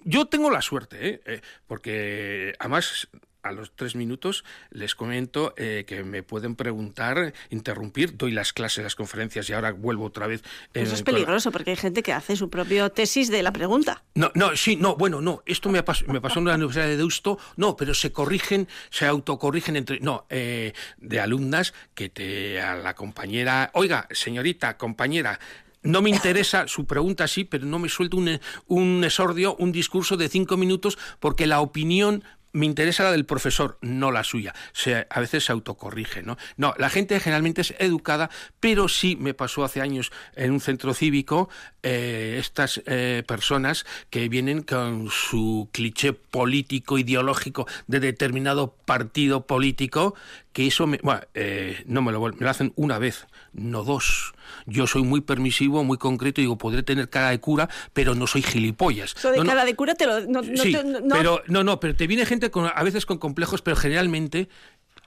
yo 0.04 0.26
tengo 0.26 0.50
la 0.50 0.62
suerte, 0.62 1.08
¿eh? 1.08 1.20
Eh, 1.26 1.40
porque 1.66 2.54
además 2.58 3.08
a 3.42 3.52
los 3.52 3.76
tres 3.76 3.94
minutos 3.94 4.42
les 4.70 4.94
comento 4.94 5.52
eh, 5.58 5.84
que 5.86 6.02
me 6.02 6.22
pueden 6.22 6.56
preguntar, 6.56 7.34
interrumpir, 7.50 8.16
doy 8.16 8.32
las 8.32 8.54
clases, 8.54 8.82
las 8.82 8.94
conferencias 8.94 9.50
y 9.50 9.52
ahora 9.52 9.72
vuelvo 9.72 10.04
otra 10.06 10.26
vez. 10.26 10.40
eh, 10.72 10.80
Eso 10.80 10.94
es 10.94 11.02
con- 11.02 11.12
peligroso 11.12 11.52
porque 11.52 11.72
hay 11.72 11.76
gente 11.76 12.02
que 12.02 12.14
hace 12.14 12.36
su 12.36 12.48
propio 12.48 12.88
tesis 12.90 13.28
de 13.30 13.42
la 13.42 13.52
pregunta. 13.52 14.02
no, 14.14 14.32
no, 14.34 14.56
sí, 14.56 14.76
no, 14.76 14.96
bueno, 14.96 15.20
no, 15.20 15.42
esto 15.44 15.68
me 15.68 15.82
pasó, 15.82 16.06
me 16.06 16.22
pasó 16.22 16.38
en 16.38 16.46
la 16.46 16.54
Universidad 16.54 16.86
de 16.86 16.96
Deusto, 16.96 17.38
no, 17.56 17.76
pero 17.76 17.92
se 17.92 18.12
corrigen, 18.12 18.66
se 18.88 19.04
autocorrigen 19.04 19.76
entre, 19.76 20.00
no, 20.00 20.24
eh, 20.30 20.72
de 20.96 21.20
alumnas 21.20 21.74
que 21.94 22.08
te, 22.08 22.62
a 22.62 22.76
la 22.76 22.94
compañera, 22.94 23.70
oiga, 23.74 24.08
señorita, 24.10 24.78
compañera, 24.78 25.38
no 25.84 26.02
me 26.02 26.10
interesa 26.10 26.66
su 26.66 26.86
pregunta, 26.86 27.28
sí, 27.28 27.44
pero 27.44 27.66
no 27.66 27.78
me 27.78 27.88
suelto 27.88 28.16
un, 28.16 28.40
un 28.66 29.04
exordio, 29.04 29.54
un 29.56 29.70
discurso 29.70 30.16
de 30.16 30.28
cinco 30.28 30.56
minutos, 30.56 30.98
porque 31.20 31.46
la 31.46 31.60
opinión 31.60 32.24
me 32.54 32.66
interesa 32.66 33.02
la 33.02 33.10
del 33.10 33.26
profesor, 33.26 33.78
no 33.82 34.12
la 34.12 34.22
suya. 34.22 34.54
Se, 34.72 35.06
a 35.10 35.20
veces 35.20 35.44
se 35.44 35.52
autocorrige, 35.52 36.22
¿no? 36.22 36.38
No, 36.56 36.72
la 36.78 36.88
gente 36.88 37.18
generalmente 37.18 37.60
es 37.60 37.74
educada, 37.80 38.30
pero 38.60 38.88
sí 38.88 39.16
me 39.16 39.34
pasó 39.34 39.64
hace 39.64 39.80
años 39.80 40.12
en 40.36 40.52
un 40.52 40.60
centro 40.60 40.94
cívico 40.94 41.50
eh, 41.82 42.36
estas 42.38 42.80
eh, 42.86 43.24
personas 43.26 43.84
que 44.08 44.28
vienen 44.28 44.62
con 44.62 45.10
su 45.10 45.68
cliché 45.72 46.12
político, 46.12 46.96
ideológico 46.96 47.66
de 47.88 47.98
determinado 47.98 48.76
partido 48.86 49.46
político, 49.48 50.14
que 50.52 50.68
eso 50.68 50.86
me, 50.86 50.98
bueno, 51.02 51.22
eh, 51.34 51.82
no 51.86 52.02
me 52.02 52.12
lo, 52.12 52.20
me 52.20 52.36
lo 52.38 52.50
hacen 52.50 52.72
una 52.76 53.00
vez, 53.00 53.26
no 53.52 53.82
dos. 53.82 54.33
Yo 54.66 54.86
soy 54.86 55.02
muy 55.02 55.20
permisivo, 55.20 55.84
muy 55.84 55.98
concreto, 55.98 56.40
digo, 56.40 56.58
podré 56.58 56.82
tener 56.82 57.08
cara 57.10 57.30
de 57.30 57.40
cura, 57.40 57.68
pero 57.92 58.14
no 58.14 58.26
soy 58.26 58.42
gilipollas. 58.42 59.14
Eso 59.16 59.30
de 59.30 59.38
No, 59.38 59.44
no, 59.44 59.50
cara 59.50 59.64
de 59.64 59.74
cura 59.74 59.94
te 59.94 60.06
lo. 60.06 60.20
No, 60.22 60.42
no 60.42 60.62
sí, 60.62 60.72
te- 60.72 60.84
pero 61.10 61.42
no, 61.48 61.64
no, 61.64 61.80
pero 61.80 61.94
te 61.94 62.06
viene 62.06 62.26
gente 62.26 62.50
con, 62.50 62.70
a 62.74 62.82
veces 62.82 63.06
con 63.06 63.18
complejos, 63.18 63.62
pero 63.62 63.76
generalmente 63.76 64.48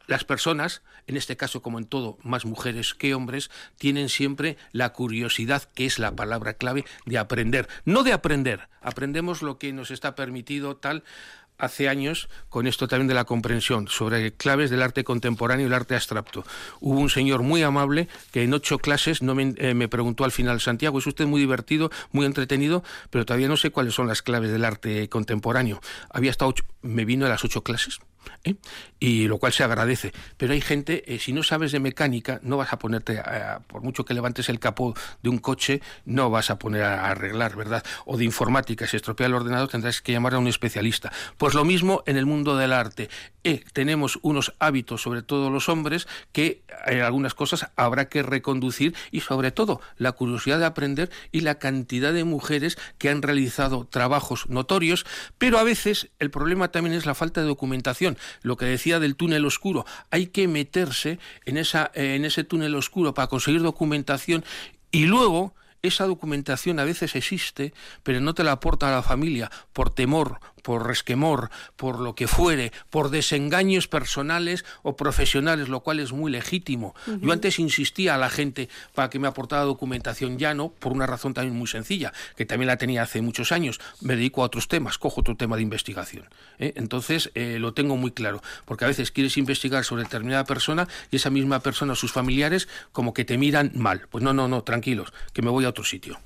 las 0.08 0.24
personas, 0.24 0.84
en 1.06 1.18
este 1.18 1.36
caso 1.36 1.62
como 1.62 1.80
en 1.80 1.86
todo, 1.86 2.18
más 2.24 2.46
mujeres 2.46 2.94
que 2.94 3.14
hombres, 3.14 3.52
tienen 3.78 4.08
siempre 4.08 4.58
la 4.72 4.94
curiosidad, 4.94 5.64
que 5.76 5.86
es 5.86 6.00
la 6.00 6.16
palabra 6.16 6.54
clave, 6.54 6.86
de 7.06 7.18
aprender. 7.18 7.68
No 7.84 8.04
de 8.04 8.14
aprender, 8.14 8.70
aprendemos 8.82 9.42
lo 9.42 9.58
que 9.58 9.74
nos 9.74 9.92
está 9.92 10.16
permitido 10.16 10.78
tal 10.78 11.04
hace 11.58 11.90
años 11.90 12.30
con 12.50 12.68
esto 12.68 12.88
también 12.88 13.08
de 13.08 13.14
la 13.14 13.26
comprensión 13.26 13.88
sobre 13.88 14.34
claves 14.34 14.70
del 14.70 14.82
arte 14.82 15.04
contemporáneo 15.04 15.66
y 15.66 15.68
el 15.68 15.74
arte 15.74 15.96
abstracto. 15.96 16.44
Hubo 16.80 17.00
un 17.00 17.10
señor 17.10 17.42
muy 17.44 17.64
amable 17.64 18.08
que 18.32 18.44
en 18.44 18.54
ocho 18.54 18.78
clases 18.80 19.22
no 19.22 19.36
me, 19.36 19.54
eh, 19.58 19.74
me 19.74 19.88
preguntó 19.88 20.24
al 20.24 20.32
final, 20.32 20.62
Santiago, 20.62 21.00
es 21.00 21.08
usted 21.08 21.26
muy 21.26 21.42
divertido, 21.42 21.90
muy 22.12 22.26
entretenido, 22.26 22.84
pero 23.10 23.26
todavía 23.26 23.48
no 23.48 23.58
sé 23.58 23.72
cuáles 23.72 23.94
son 23.94 24.08
las 24.08 24.22
claves 24.22 24.52
del 24.52 24.66
arte 24.66 25.10
contemporáneo. 25.10 25.82
Había 26.10 26.32
estado 26.32 26.50
ocho- 26.52 26.66
me 26.82 27.06
vino 27.06 27.26
a 27.26 27.30
las 27.30 27.44
ocho 27.44 27.64
clases. 27.64 28.00
¿Eh? 28.44 28.56
y 29.00 29.28
lo 29.28 29.38
cual 29.38 29.54
se 29.54 29.64
agradece. 29.64 30.12
Pero 30.38 30.54
hay 30.54 30.62
gente, 30.62 31.14
eh, 31.14 31.20
si 31.20 31.34
no 31.34 31.44
sabes 31.44 31.72
de 31.72 31.80
mecánica, 31.80 32.40
no 32.44 32.58
vas 32.58 32.74
a 32.74 32.80
ponerte, 32.80 33.20
a- 33.20 33.62
por 33.68 33.82
mucho 33.84 34.06
que 34.06 34.14
levantes 34.14 34.50
el 34.50 34.60
capó 34.60 34.94
de 35.22 35.30
un 35.30 35.38
coche, 35.38 35.82
no 36.06 36.30
vas 36.30 36.50
a 36.50 36.58
poner 36.60 36.84
a 36.84 37.10
arreglar, 37.10 37.56
¿verdad? 37.56 37.84
O 38.06 38.18
de 38.18 38.24
informática, 38.26 38.88
si 38.88 38.98
estropea 38.98 39.28
el 39.28 39.34
ordenador 39.36 39.68
tendrás 39.70 40.02
que 40.02 40.12
llamar 40.12 40.34
a 40.34 40.40
un 40.40 40.48
especialista. 40.48 41.12
Pues 41.38 41.54
lo 41.54 41.66
mismo 41.66 42.04
en 42.06 42.18
el 42.18 42.26
mundo 42.26 42.58
del 42.58 42.74
arte. 42.74 43.10
Eh, 43.44 43.64
tenemos 43.74 44.20
unos 44.24 44.54
hábitos, 44.60 45.02
sobre 45.02 45.22
todo 45.22 45.50
los 45.50 45.70
hombres, 45.70 46.08
que 46.34 46.64
en 46.86 47.02
algunas 47.02 47.34
cosas 47.34 47.68
habrá 47.76 48.10
que 48.10 48.22
reconducir 48.24 48.94
y 49.12 49.22
sobre 49.22 49.52
todo 49.52 49.80
la 49.98 50.12
curiosidad 50.12 50.60
de 50.60 50.66
aprender 50.66 51.10
y 51.32 51.42
la 51.42 51.56
cantidad 51.56 52.12
de 52.14 52.24
mujeres 52.26 52.78
que 52.98 53.10
han 53.10 53.22
realizado 53.22 53.86
trabajos 53.86 54.50
notorios, 54.50 55.06
pero 55.38 55.60
a 55.60 55.64
veces 55.64 56.10
el 56.20 56.30
problema 56.30 56.72
también 56.72 56.96
es 56.96 57.06
la 57.06 57.16
falta 57.16 57.42
de 57.42 57.48
documentación. 57.48 58.17
Lo 58.42 58.58
que 58.58 58.66
decía 58.66 59.00
del 59.00 59.16
túnel 59.16 59.46
oscuro, 59.46 59.86
hay 60.12 60.28
que 60.28 60.48
meterse 60.48 61.20
en, 61.46 61.58
esa, 61.58 61.92
en 61.94 62.26
ese 62.26 62.44
túnel 62.44 62.76
oscuro 62.76 63.14
para 63.14 63.28
conseguir 63.28 63.62
documentación 63.62 64.44
y 64.92 65.06
luego 65.06 65.54
esa 65.82 66.06
documentación 66.06 66.80
a 66.80 66.84
veces 66.84 67.16
existe, 67.16 67.74
pero 68.04 68.20
no 68.20 68.34
te 68.34 68.44
la 68.44 68.54
aporta 68.54 68.92
la 68.92 69.04
familia 69.04 69.52
por 69.74 69.90
temor, 69.90 70.40
por 70.68 70.86
resquemor, 70.86 71.50
por 71.78 71.98
lo 71.98 72.14
que 72.14 72.28
fuere, 72.28 72.74
por 72.90 73.10
desengaños 73.10 73.88
personales 73.88 74.66
o 74.84 74.98
profesionales, 74.98 75.70
lo 75.70 75.80
cual 75.80 76.02
es 76.02 76.12
muy 76.12 76.30
legítimo. 76.30 76.94
Yo 77.22 77.32
antes 77.32 77.58
insistía 77.58 78.16
a 78.16 78.18
la 78.18 78.30
gente 78.30 78.68
para 78.94 79.10
que 79.10 79.18
me 79.18 79.30
aportara 79.30 79.62
documentación, 79.62 80.38
ya 80.38 80.54
no, 80.54 80.68
por 80.68 80.92
una 80.92 81.06
razón 81.06 81.34
también 81.34 81.58
muy 81.58 81.68
sencilla, 81.68 82.12
que 82.36 82.46
también 82.46 82.68
la 82.68 82.76
tenía 82.76 83.04
hace 83.04 83.22
muchos 83.22 83.54
años. 83.54 83.80
Me 84.02 84.18
dedico 84.18 84.42
a 84.42 84.48
otros 84.48 84.68
temas, 84.68 84.98
cojo 84.98 85.22
otro 85.22 85.38
tema 85.38 85.56
de 85.56 85.62
investigación. 85.62 86.26
¿eh? 86.60 86.74
Entonces, 86.76 87.32
eh, 87.34 87.60
lo 87.62 87.74
tengo 87.74 87.96
muy 87.96 88.12
claro, 88.12 88.44
porque 88.66 88.84
a 88.84 88.90
veces 88.90 89.12
quieres 89.12 89.38
investigar 89.38 89.86
sobre 89.86 90.04
determinada 90.04 90.44
persona 90.44 90.90
y 91.12 91.16
esa 91.16 91.30
misma 91.30 91.62
persona 91.62 91.94
o 91.94 91.96
sus 91.96 92.12
familiares 92.12 92.68
como 92.92 93.14
que 93.14 93.24
te 93.24 93.38
miran 93.38 93.72
mal. 93.74 94.08
Pues 94.12 94.22
no, 94.22 94.34
no, 94.34 94.50
no, 94.50 94.64
tranquilos, 94.64 95.14
que 95.32 95.42
me 95.42 95.50
voy 95.50 95.64
a 95.64 95.70
otro 95.70 95.86
sitio. 95.86 96.20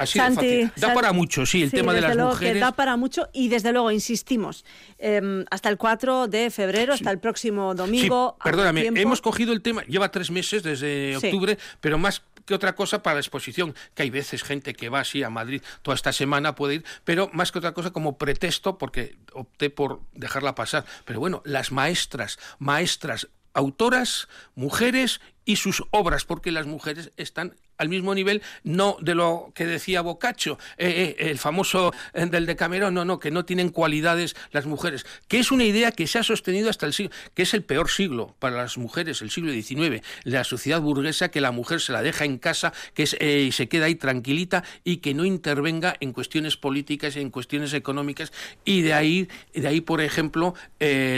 Así 0.00 0.18
de 0.18 0.24
Santi, 0.24 0.62
fácil. 0.66 0.72
Da 0.76 0.94
para 0.94 1.12
mucho, 1.12 1.46
sí, 1.46 1.62
el 1.62 1.70
Sí, 1.70 1.76
tema 1.76 1.92
de 1.92 2.00
las 2.00 2.14
luego 2.16 2.30
mujeres. 2.30 2.54
Que 2.54 2.60
da 2.60 2.72
para 2.72 2.96
mucho 2.96 3.28
y 3.32 3.48
desde 3.48 3.72
luego, 3.72 3.90
insistimos, 3.90 4.64
em, 4.98 5.44
hasta 5.50 5.68
el 5.68 5.76
4 5.76 6.26
de 6.28 6.50
febrero, 6.50 6.92
hasta 6.94 7.10
el 7.10 7.18
próximo 7.18 7.74
domingo. 7.74 8.36
Sí, 8.38 8.44
perdóname, 8.44 8.86
hemos 8.94 9.20
cogido 9.20 9.52
el 9.52 9.62
tema, 9.62 9.82
lleva 9.84 10.10
tres 10.10 10.30
meses 10.30 10.62
desde 10.62 11.16
octubre, 11.16 11.58
pero 11.80 11.98
más 11.98 12.22
que 12.46 12.54
otra 12.54 12.74
cosa 12.74 13.02
para 13.02 13.14
la 13.14 13.20
exposición, 13.20 13.74
que 13.94 14.02
hay 14.02 14.10
veces 14.10 14.42
gente 14.42 14.74
que 14.74 14.88
va 14.88 15.00
así 15.00 15.22
a 15.22 15.30
Madrid 15.30 15.62
toda 15.82 15.94
esta 15.94 16.12
semana 16.12 16.54
puede 16.54 16.76
ir, 16.76 16.84
pero 17.04 17.30
más 17.32 17.52
que 17.52 17.58
otra 17.58 17.72
cosa 17.72 17.90
como 17.92 18.18
pretexto, 18.18 18.78
porque 18.78 19.16
opté 19.32 19.70
por 19.70 20.00
dejarla 20.14 20.54
pasar. 20.54 20.84
Pero 21.04 21.20
bueno, 21.20 21.42
las 21.44 21.70
maestras, 21.70 22.38
maestras, 22.58 23.28
autoras, 23.54 24.28
mujeres 24.54 25.20
y 25.44 25.56
sus 25.56 25.84
obras, 25.90 26.24
porque 26.24 26.50
las 26.50 26.66
mujeres 26.66 27.12
están 27.16 27.56
al 27.80 27.88
mismo 27.88 28.14
nivel, 28.14 28.42
no 28.62 28.98
de 29.00 29.14
lo 29.14 29.52
que 29.54 29.64
decía 29.64 30.02
Boccaccio, 30.02 30.58
eh, 30.76 31.16
eh, 31.18 31.30
el 31.30 31.38
famoso 31.38 31.94
eh, 32.12 32.26
del 32.26 32.44
Decamerón, 32.44 32.92
no, 32.92 33.06
no, 33.06 33.18
que 33.18 33.30
no 33.30 33.46
tienen 33.46 33.70
cualidades 33.70 34.36
las 34.52 34.66
mujeres, 34.66 35.06
que 35.28 35.38
es 35.38 35.50
una 35.50 35.64
idea 35.64 35.90
que 35.90 36.06
se 36.06 36.18
ha 36.18 36.22
sostenido 36.22 36.68
hasta 36.68 36.84
el 36.84 36.92
siglo, 36.92 37.10
que 37.34 37.42
es 37.42 37.54
el 37.54 37.62
peor 37.62 37.88
siglo 37.88 38.36
para 38.38 38.56
las 38.56 38.76
mujeres, 38.76 39.22
el 39.22 39.30
siglo 39.30 39.50
XIX, 39.50 40.04
la 40.24 40.44
sociedad 40.44 40.80
burguesa, 40.80 41.30
que 41.30 41.40
la 41.40 41.52
mujer 41.52 41.80
se 41.80 41.92
la 41.92 42.02
deja 42.02 42.26
en 42.26 42.36
casa, 42.36 42.74
que 42.92 43.08
eh, 43.18 43.46
y 43.48 43.52
se 43.52 43.66
queda 43.66 43.86
ahí 43.86 43.94
tranquilita 43.94 44.62
y 44.84 44.98
que 44.98 45.14
no 45.14 45.24
intervenga 45.24 45.96
en 46.00 46.12
cuestiones 46.12 46.58
políticas 46.58 47.16
en 47.16 47.30
cuestiones 47.30 47.72
económicas, 47.72 48.30
y 48.66 48.82
de 48.82 48.92
ahí, 48.92 49.28
de 49.54 49.66
ahí 49.66 49.80
por 49.80 50.02
ejemplo, 50.02 50.54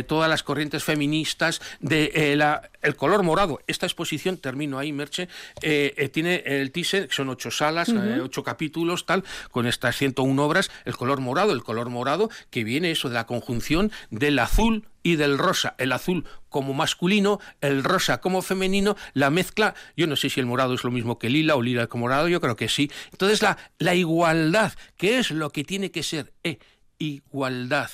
todas 0.07 0.31
las 0.31 0.43
corrientes 0.43 0.85
feministas 0.85 1.61
de 1.81 2.35
la, 2.37 2.71
el 2.83 2.95
color 2.95 3.23
morado. 3.25 3.61
Esta 3.67 3.87
exposición, 3.87 4.37
termino 4.37 4.79
ahí, 4.79 4.93
Merche, 4.93 5.29
tiene 6.13 6.43
el 6.61 6.73
teaser, 6.73 7.09
que 7.09 7.15
son 7.15 7.29
ocho 7.29 7.51
salas, 7.51 7.89
eh, 7.89 8.20
ocho 8.23 8.43
capítulos, 8.43 9.07
tal, 9.07 9.24
con 9.51 9.66
estas 9.66 9.97
101 9.97 10.45
obras, 10.45 10.70
el 10.85 10.97
color 10.97 11.20
morado, 11.20 11.53
el 11.53 11.62
color 11.62 11.89
morado 11.91 12.31
que 12.51 12.65
viene 12.65 12.91
eso 12.91 13.09
de 13.09 13.15
la 13.15 13.27
conjunción 13.27 13.91
del 14.11 14.39
azul 14.39 14.89
y 15.03 15.16
del 15.16 15.39
rosa, 15.39 15.74
el 15.79 15.93
azul 15.93 16.24
como 16.49 16.74
masculino, 16.74 17.41
el 17.61 17.83
rosa 17.83 18.20
como 18.20 18.43
femenino, 18.43 18.97
la 19.15 19.31
mezcla, 19.31 19.74
yo 19.97 20.07
no 20.07 20.16
sé 20.16 20.31
si 20.31 20.41
el 20.41 20.47
morado 20.47 20.74
es 20.74 20.85
lo 20.85 20.91
mismo 20.91 21.19
que 21.19 21.31
lila 21.31 21.57
o 21.57 21.62
lila 21.62 21.87
como 21.87 22.03
morado, 22.03 22.29
yo 22.29 22.41
creo 22.41 22.57
que 22.57 22.69
sí. 22.69 22.91
Entonces 23.11 23.43
la, 23.43 23.59
la 23.79 23.95
igualdad, 23.95 24.73
que 24.97 25.19
es 25.19 25.31
lo 25.31 25.51
que 25.51 25.65
tiene 25.65 25.91
que 25.91 26.03
ser, 26.03 26.33
eh, 26.45 26.59
igualdad 26.99 27.91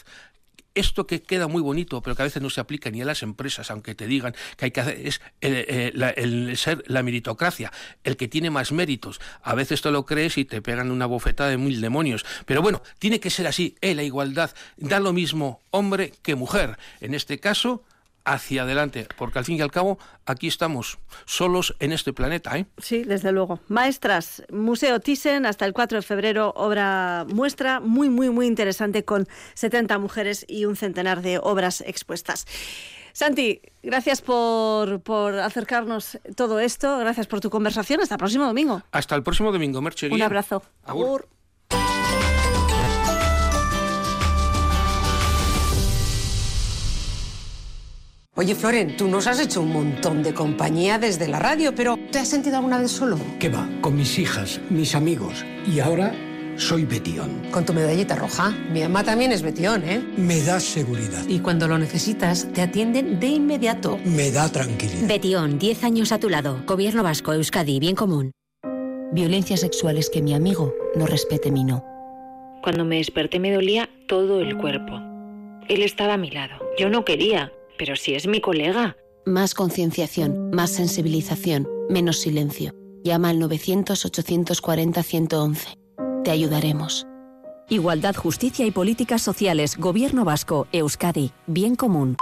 esto 0.78 1.06
que 1.06 1.22
queda 1.22 1.48
muy 1.48 1.62
bonito, 1.62 2.00
pero 2.02 2.16
que 2.16 2.22
a 2.22 2.24
veces 2.24 2.42
no 2.42 2.50
se 2.50 2.60
aplica 2.60 2.90
ni 2.90 3.02
a 3.02 3.04
las 3.04 3.22
empresas, 3.22 3.70
aunque 3.70 3.94
te 3.94 4.06
digan 4.06 4.34
que 4.56 4.66
hay 4.66 4.70
que 4.70 4.80
hacer, 4.80 5.06
es 5.06 5.20
el, 5.40 5.54
eh, 5.54 6.14
el 6.16 6.56
ser 6.56 6.84
la 6.86 7.02
meritocracia, 7.02 7.72
el 8.04 8.16
que 8.16 8.28
tiene 8.28 8.50
más 8.50 8.72
méritos. 8.72 9.20
A 9.42 9.54
veces 9.54 9.82
te 9.82 9.90
lo 9.90 10.04
crees 10.04 10.38
y 10.38 10.44
te 10.44 10.62
pegan 10.62 10.90
una 10.90 11.06
bofetada 11.06 11.50
de 11.50 11.58
mil 11.58 11.80
demonios. 11.80 12.24
Pero 12.46 12.62
bueno, 12.62 12.82
tiene 12.98 13.20
que 13.20 13.30
ser 13.30 13.46
así, 13.46 13.76
eh, 13.80 13.94
la 13.94 14.02
igualdad. 14.02 14.50
Da 14.76 15.00
lo 15.00 15.12
mismo 15.12 15.62
hombre 15.70 16.12
que 16.22 16.34
mujer. 16.34 16.78
En 17.00 17.14
este 17.14 17.38
caso, 17.38 17.84
hacia 18.32 18.62
adelante, 18.62 19.08
porque 19.16 19.38
al 19.38 19.44
fin 19.44 19.56
y 19.56 19.60
al 19.62 19.70
cabo 19.70 19.98
aquí 20.26 20.46
estamos 20.46 20.98
solos 21.24 21.74
en 21.80 21.92
este 21.92 22.12
planeta. 22.12 22.56
¿eh? 22.58 22.66
Sí, 22.78 23.04
desde 23.04 23.32
luego. 23.32 23.60
Maestras, 23.68 24.42
Museo 24.50 25.00
Thyssen, 25.00 25.46
hasta 25.46 25.64
el 25.64 25.72
4 25.72 25.98
de 25.98 26.02
febrero, 26.02 26.52
obra 26.56 27.26
muestra 27.28 27.80
muy, 27.80 28.10
muy, 28.10 28.30
muy 28.30 28.46
interesante 28.46 29.04
con 29.04 29.26
70 29.54 29.98
mujeres 29.98 30.44
y 30.48 30.66
un 30.66 30.76
centenar 30.76 31.22
de 31.22 31.38
obras 31.38 31.82
expuestas. 31.86 32.46
Santi, 33.12 33.62
gracias 33.82 34.20
por, 34.20 35.00
por 35.00 35.34
acercarnos 35.38 36.18
todo 36.36 36.60
esto, 36.60 36.98
gracias 36.98 37.26
por 37.26 37.40
tu 37.40 37.50
conversación. 37.50 38.00
Hasta 38.00 38.14
el 38.14 38.18
próximo 38.18 38.46
domingo. 38.46 38.82
Hasta 38.92 39.16
el 39.16 39.22
próximo 39.22 39.50
domingo, 39.50 39.80
Merche. 39.80 40.08
Un 40.08 40.22
abrazo. 40.22 40.62
Agur. 40.84 41.26
Oye, 48.38 48.54
Floren, 48.54 48.96
tú 48.96 49.08
nos 49.08 49.26
has 49.26 49.40
hecho 49.40 49.62
un 49.62 49.72
montón 49.72 50.22
de 50.22 50.32
compañía 50.32 51.00
desde 51.00 51.26
la 51.26 51.40
radio, 51.40 51.74
pero 51.74 51.98
¿te 52.12 52.20
has 52.20 52.28
sentido 52.28 52.58
alguna 52.58 52.78
vez 52.78 52.92
solo? 52.92 53.18
¿Qué 53.40 53.48
va? 53.48 53.68
Con 53.80 53.96
mis 53.96 54.16
hijas, 54.16 54.60
mis 54.70 54.94
amigos. 54.94 55.44
Y 55.66 55.80
ahora 55.80 56.14
soy 56.56 56.84
Betión. 56.84 57.42
Con 57.50 57.66
tu 57.66 57.72
medallita 57.72 58.14
roja. 58.14 58.50
Mi 58.70 58.82
mamá 58.82 59.02
también 59.02 59.32
es 59.32 59.42
Betión, 59.42 59.82
¿eh? 59.82 60.00
Me 60.16 60.40
da 60.40 60.60
seguridad. 60.60 61.24
Y 61.26 61.40
cuando 61.40 61.66
lo 61.66 61.78
necesitas, 61.78 62.46
te 62.52 62.62
atienden 62.62 63.18
de 63.18 63.26
inmediato. 63.26 63.98
Me 64.04 64.30
da 64.30 64.48
tranquilidad. 64.48 65.08
Betión, 65.08 65.58
10 65.58 65.82
años 65.82 66.12
a 66.12 66.20
tu 66.20 66.28
lado. 66.28 66.62
Gobierno 66.64 67.02
Vasco, 67.02 67.32
Euskadi, 67.32 67.80
bien 67.80 67.96
común. 67.96 68.30
Violencia 69.10 69.56
sexual 69.56 69.98
es 69.98 70.10
que 70.10 70.22
mi 70.22 70.32
amigo 70.32 70.72
no 70.94 71.06
respete 71.06 71.50
mi 71.50 71.64
no. 71.64 71.84
Cuando 72.62 72.84
me 72.84 72.98
desperté 72.98 73.40
me 73.40 73.52
dolía 73.52 73.90
todo 74.06 74.40
el 74.40 74.56
cuerpo. 74.56 75.00
Él 75.68 75.82
estaba 75.82 76.14
a 76.14 76.18
mi 76.18 76.30
lado. 76.30 76.54
Yo 76.78 76.88
no 76.88 77.04
quería, 77.04 77.52
pero 77.78 77.96
si 77.96 78.14
es 78.14 78.26
mi 78.26 78.42
colega. 78.42 78.98
Más 79.24 79.54
concienciación, 79.54 80.50
más 80.50 80.72
sensibilización, 80.72 81.66
menos 81.88 82.18
silencio. 82.18 82.74
Llama 83.04 83.30
al 83.30 83.40
900-840-111. 83.40 85.78
Te 86.24 86.30
ayudaremos. 86.30 87.06
Igualdad, 87.70 88.16
justicia 88.16 88.66
y 88.66 88.70
políticas 88.70 89.22
sociales. 89.22 89.76
Gobierno 89.76 90.24
Vasco, 90.24 90.66
Euskadi, 90.72 91.32
bien 91.46 91.76
común. 91.76 92.16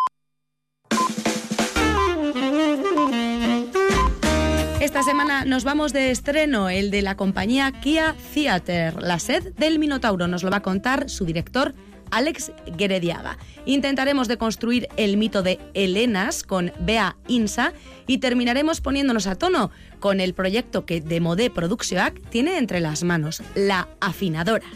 Esta 4.80 5.02
semana 5.02 5.44
nos 5.44 5.64
vamos 5.64 5.92
de 5.92 6.10
estreno, 6.10 6.68
el 6.68 6.90
de 6.90 7.02
la 7.02 7.16
compañía 7.16 7.72
Kia 7.72 8.14
Theater. 8.34 9.02
La 9.02 9.18
sed 9.18 9.54
del 9.54 9.78
Minotauro 9.78 10.28
nos 10.28 10.42
lo 10.42 10.50
va 10.50 10.58
a 10.58 10.62
contar 10.62 11.10
su 11.10 11.24
director 11.24 11.74
Alex 12.10 12.52
Guerediaga. 12.76 13.38
Intentaremos 13.64 14.28
deconstruir 14.28 14.88
el 14.96 15.16
mito 15.16 15.42
de 15.42 15.58
Helenas 15.74 16.42
con 16.42 16.72
Bea 16.80 17.16
Insa 17.28 17.72
y 18.06 18.18
terminaremos 18.18 18.80
poniéndonos 18.80 19.26
a 19.26 19.36
tono 19.36 19.70
con 20.00 20.20
el 20.20 20.34
proyecto 20.34 20.86
que 20.86 21.00
Demodé 21.00 21.50
Produccionac 21.50 22.20
tiene 22.28 22.58
entre 22.58 22.80
las 22.80 23.02
manos, 23.02 23.42
La 23.54 23.88
Afinadora. 24.00 24.66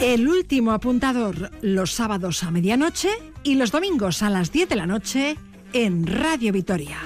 El 0.00 0.28
último 0.28 0.72
apuntador 0.72 1.50
los 1.62 1.92
sábados 1.92 2.42
a 2.42 2.50
medianoche 2.50 3.10
y 3.42 3.56
los 3.56 3.70
domingos 3.70 4.22
a 4.22 4.30
las 4.30 4.52
10 4.52 4.68
de 4.68 4.76
la 4.76 4.86
noche 4.86 5.36
en 5.72 6.06
Radio 6.06 6.52
Vitoria. 6.52 6.98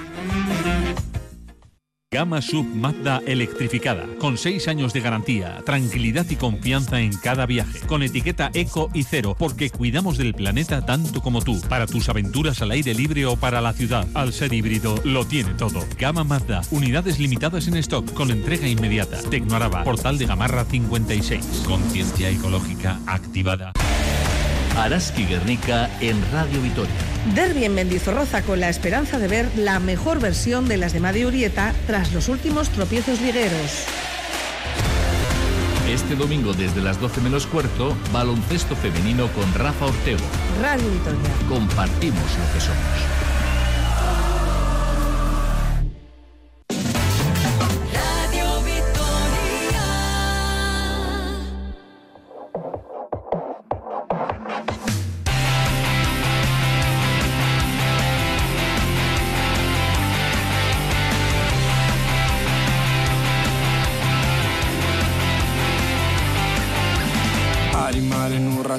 Gama 2.13 2.41
Sub 2.41 2.65
Mazda 2.65 3.21
electrificada, 3.25 4.05
con 4.19 4.37
6 4.37 4.67
años 4.67 4.91
de 4.91 4.99
garantía, 4.99 5.61
tranquilidad 5.65 6.25
y 6.29 6.35
confianza 6.35 6.99
en 6.99 7.13
cada 7.13 7.45
viaje, 7.45 7.79
con 7.87 8.03
etiqueta 8.03 8.51
eco 8.53 8.89
y 8.93 9.03
cero, 9.03 9.33
porque 9.39 9.69
cuidamos 9.69 10.17
del 10.17 10.33
planeta 10.33 10.85
tanto 10.85 11.21
como 11.21 11.41
tú, 11.41 11.61
para 11.69 11.87
tus 11.87 12.09
aventuras 12.09 12.61
al 12.61 12.71
aire 12.71 12.93
libre 12.93 13.25
o 13.27 13.37
para 13.37 13.61
la 13.61 13.71
ciudad. 13.71 14.05
Al 14.13 14.33
ser 14.33 14.51
híbrido, 14.51 14.99
lo 15.05 15.23
tiene 15.23 15.53
todo. 15.53 15.85
Gama 15.97 16.25
Mazda, 16.25 16.63
unidades 16.71 17.17
limitadas 17.17 17.69
en 17.69 17.77
stock, 17.77 18.11
con 18.11 18.29
entrega 18.29 18.67
inmediata. 18.67 19.17
Tecnoaraba, 19.29 19.85
portal 19.85 20.17
de 20.17 20.25
Gamarra 20.25 20.65
56. 20.65 21.63
Conciencia 21.65 22.29
ecológica 22.29 22.99
activada. 23.07 23.71
Araski 24.77 25.25
Guernica 25.25 25.89
en 25.99 26.19
Radio 26.31 26.61
Vitoria. 26.61 26.93
Derby 27.35 27.65
en 27.65 27.75
Mendizorroza 27.75 28.41
con 28.41 28.59
la 28.59 28.69
esperanza 28.69 29.19
de 29.19 29.27
ver 29.27 29.49
la 29.55 29.79
mejor 29.79 30.19
versión 30.19 30.67
de 30.67 30.77
las 30.77 30.93
de 30.93 30.99
Madi 30.99 31.25
Urieta 31.25 31.73
tras 31.87 32.13
los 32.13 32.29
últimos 32.29 32.69
tropiezos 32.69 33.21
ligueros. 33.21 33.85
Este 35.87 36.15
domingo 36.15 36.53
desde 36.53 36.81
las 36.81 36.99
12 37.01 37.21
menos 37.21 37.47
cuarto, 37.47 37.97
baloncesto 38.13 38.75
femenino 38.75 39.27
con 39.33 39.53
Rafa 39.53 39.87
Ortego. 39.87 40.23
Radio 40.61 40.89
Vitoria. 40.89 41.29
Compartimos 41.49 42.23
lo 42.23 42.53
que 42.53 42.61
somos. 42.61 43.30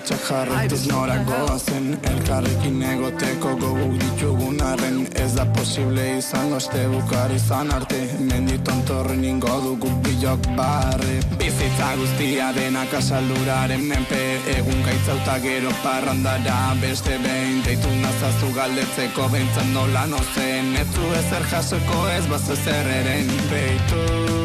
Urratxak 0.02 0.24
jarretuz 0.26 0.86
nora 0.90 1.16
goazen. 1.22 1.84
Elkarrekin 2.10 2.80
egoteko 2.82 3.52
gogu 3.60 3.92
ditugun 4.00 4.58
arren. 4.66 5.06
Ez 5.14 5.28
da 5.36 5.44
posible 5.54 6.06
izango 6.18 6.56
este 6.56 6.88
bukar 6.90 7.30
izan 7.30 7.70
arte. 7.70 8.00
Mendi 8.18 8.58
tontorren 8.66 9.22
ingo 9.24 9.60
dugu 9.62 9.92
bilok 10.02 10.50
barre. 10.58 11.20
Bizitza 11.38 11.92
guztia 12.00 12.50
denak 12.58 12.98
asalduraren 12.98 13.86
menpe. 13.86 14.20
Egun 14.56 14.82
gaitzauta 14.88 15.38
gero 15.46 15.70
parrandara 15.86 16.74
beste 16.82 17.22
behin. 17.22 17.62
Deitu 17.62 17.94
nazazu 18.02 18.50
galdetzeko 18.58 19.30
behintzat 19.30 19.70
nola 19.70 20.06
nozen. 20.10 20.74
Ez 20.82 20.90
du 20.98 21.14
ezer 21.22 21.46
jasoko 21.54 22.06
ez 22.18 22.24
bazo 22.26 22.58
zer 22.64 22.96
eren. 23.00 23.36
Beitu 23.54 24.41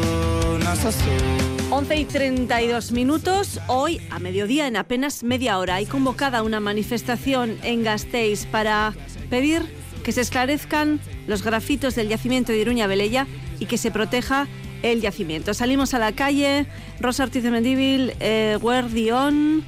nazazu 0.68 1.08
11 1.70 1.96
y 1.96 2.04
32 2.04 2.92
minutos. 2.92 3.58
Hoy, 3.68 4.02
a 4.10 4.18
mediodía, 4.18 4.66
en 4.66 4.76
apenas 4.76 5.22
media 5.22 5.58
hora, 5.58 5.76
hay 5.76 5.86
convocada 5.86 6.42
una 6.42 6.60
manifestación 6.60 7.56
en 7.62 7.84
Gasteiz 7.84 8.44
para 8.44 8.92
pedir 9.30 9.62
que 10.02 10.12
se 10.12 10.20
esclarezcan 10.20 11.00
los 11.26 11.42
grafitos 11.42 11.94
del 11.94 12.08
yacimiento 12.08 12.52
de 12.52 12.58
Iruña 12.58 12.86
Velella 12.86 13.26
y 13.58 13.64
que 13.64 13.78
se 13.78 13.90
proteja 13.90 14.46
el 14.82 15.00
yacimiento. 15.00 15.54
Salimos 15.54 15.94
a 15.94 15.98
la 15.98 16.12
calle, 16.12 16.66
Rosa 17.00 17.22
Ortiz 17.24 17.42
de 17.42 17.50
Mendíbil, 17.50 18.12
eh, 18.20 18.58
Guardión. 18.60 19.64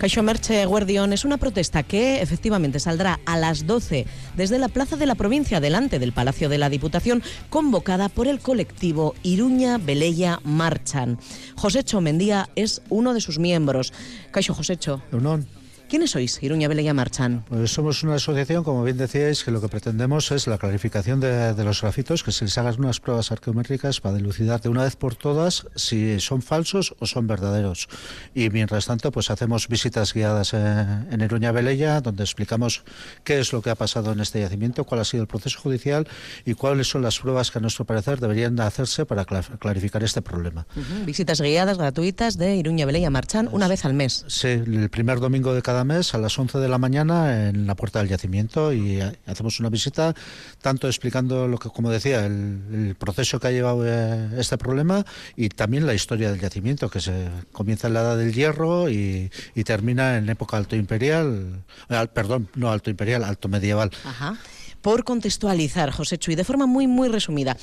Caixo 0.00 0.22
Merche 0.22 0.64
Guardión 0.64 1.12
es 1.12 1.26
una 1.26 1.36
protesta 1.36 1.82
que 1.82 2.22
efectivamente 2.22 2.80
saldrá 2.80 3.20
a 3.26 3.36
las 3.36 3.66
12 3.66 4.06
desde 4.34 4.58
la 4.58 4.68
Plaza 4.68 4.96
de 4.96 5.04
la 5.04 5.14
Provincia, 5.14 5.60
delante 5.60 5.98
del 5.98 6.14
Palacio 6.14 6.48
de 6.48 6.56
la 6.56 6.70
Diputación, 6.70 7.22
convocada 7.50 8.08
por 8.08 8.26
el 8.26 8.40
colectivo 8.40 9.14
Iruña 9.22 9.76
Velella 9.76 10.40
Marchan. 10.42 11.18
Josécho 11.54 12.00
Mendía 12.00 12.48
es 12.56 12.80
uno 12.88 13.12
de 13.12 13.20
sus 13.20 13.38
miembros. 13.38 13.92
Caixo 14.30 14.54
Josécho. 14.54 15.02
¿Quiénes 15.90 16.12
sois, 16.12 16.40
Iruña 16.40 16.68
Velella 16.68 16.94
Marchan? 16.94 17.44
Pues 17.48 17.72
somos 17.72 18.04
una 18.04 18.14
asociación, 18.14 18.62
como 18.62 18.84
bien 18.84 18.96
decíais, 18.96 19.42
que 19.42 19.50
lo 19.50 19.60
que 19.60 19.68
pretendemos 19.68 20.30
es 20.30 20.46
la 20.46 20.56
clarificación 20.56 21.18
de, 21.18 21.52
de 21.52 21.64
los 21.64 21.82
grafitos, 21.82 22.22
que 22.22 22.30
se 22.30 22.44
les 22.44 22.56
hagan 22.58 22.76
unas 22.78 23.00
pruebas 23.00 23.32
arqueométricas 23.32 24.00
para 24.00 24.14
dilucidar 24.14 24.60
de 24.60 24.68
una 24.68 24.84
vez 24.84 24.94
por 24.94 25.16
todas 25.16 25.66
si 25.74 26.20
son 26.20 26.42
falsos 26.42 26.94
o 27.00 27.06
son 27.06 27.26
verdaderos. 27.26 27.88
Y 28.36 28.50
mientras 28.50 28.86
tanto, 28.86 29.10
pues 29.10 29.30
hacemos 29.32 29.66
visitas 29.66 30.14
guiadas 30.14 30.54
en, 30.54 31.08
en 31.10 31.20
Iruña 31.22 31.50
Velella, 31.50 32.00
donde 32.00 32.22
explicamos 32.22 32.84
qué 33.24 33.40
es 33.40 33.52
lo 33.52 33.60
que 33.60 33.70
ha 33.70 33.74
pasado 33.74 34.12
en 34.12 34.20
este 34.20 34.38
yacimiento, 34.40 34.84
cuál 34.84 35.00
ha 35.00 35.04
sido 35.04 35.22
el 35.24 35.26
proceso 35.28 35.58
judicial 35.58 36.06
y 36.44 36.54
cuáles 36.54 36.88
son 36.88 37.02
las 37.02 37.18
pruebas 37.18 37.50
que 37.50 37.58
a 37.58 37.62
nuestro 37.62 37.84
parecer 37.84 38.20
deberían 38.20 38.60
hacerse 38.60 39.06
para 39.06 39.26
cla- 39.26 39.58
clarificar 39.58 40.04
este 40.04 40.22
problema. 40.22 40.68
Ujú, 40.76 41.04
Visitas 41.04 41.40
guiadas 41.40 41.78
gratuitas 41.78 42.38
de 42.38 42.54
Iruña 42.54 42.86
Velella 42.86 43.10
Marchan 43.10 43.48
una 43.50 43.66
vez 43.66 43.84
al 43.84 43.94
mes. 43.94 44.24
Sí, 44.28 44.46
el 44.46 44.88
primer 44.88 45.18
domingo 45.18 45.52
de 45.52 45.62
cada 45.62 45.79
mes 45.84 46.14
a 46.14 46.18
las 46.18 46.38
11 46.38 46.58
de 46.58 46.68
la 46.68 46.78
mañana 46.78 47.48
en 47.48 47.66
la 47.66 47.74
puerta 47.74 47.98
del 47.98 48.08
yacimiento 48.08 48.72
y 48.72 49.00
eh, 49.00 49.18
hacemos 49.26 49.60
una 49.60 49.68
visita 49.68 50.14
tanto 50.60 50.86
explicando 50.86 51.48
lo 51.48 51.58
que, 51.58 51.68
como 51.70 51.90
decía, 51.90 52.26
el, 52.26 52.96
proceso 52.98 53.40
que 53.40 53.48
ha 53.48 53.50
llevado 53.50 53.86
eh, 53.86 54.30
este 54.38 54.58
problema 54.58 55.04
y 55.36 55.48
también 55.48 55.86
la 55.86 55.94
historia 55.94 56.30
del 56.30 56.40
yacimiento 56.40 56.90
que 56.90 57.00
se 57.00 57.28
comienza 57.52 57.88
en 57.88 57.94
la 57.94 58.00
edad 58.00 58.16
del 58.16 58.32
hierro 58.32 58.90
y, 58.90 59.30
y 59.54 59.64
termina 59.64 60.16
en 60.16 60.28
época 60.28 60.56
alto 60.56 60.76
imperial, 60.76 61.62
eh, 61.88 62.06
perdón, 62.12 62.48
no 62.54 62.70
alto 62.70 62.90
imperial, 62.90 63.24
alto 63.24 63.48
medieval. 63.48 63.90
Ajá. 64.04 64.36
Por 64.82 65.04
contextualizar, 65.04 65.90
José 65.90 66.16
Chuy, 66.16 66.36
de 66.36 66.44
forma 66.44 66.66
muy, 66.66 66.86
muy 66.86 67.08
resumida, 67.08 67.56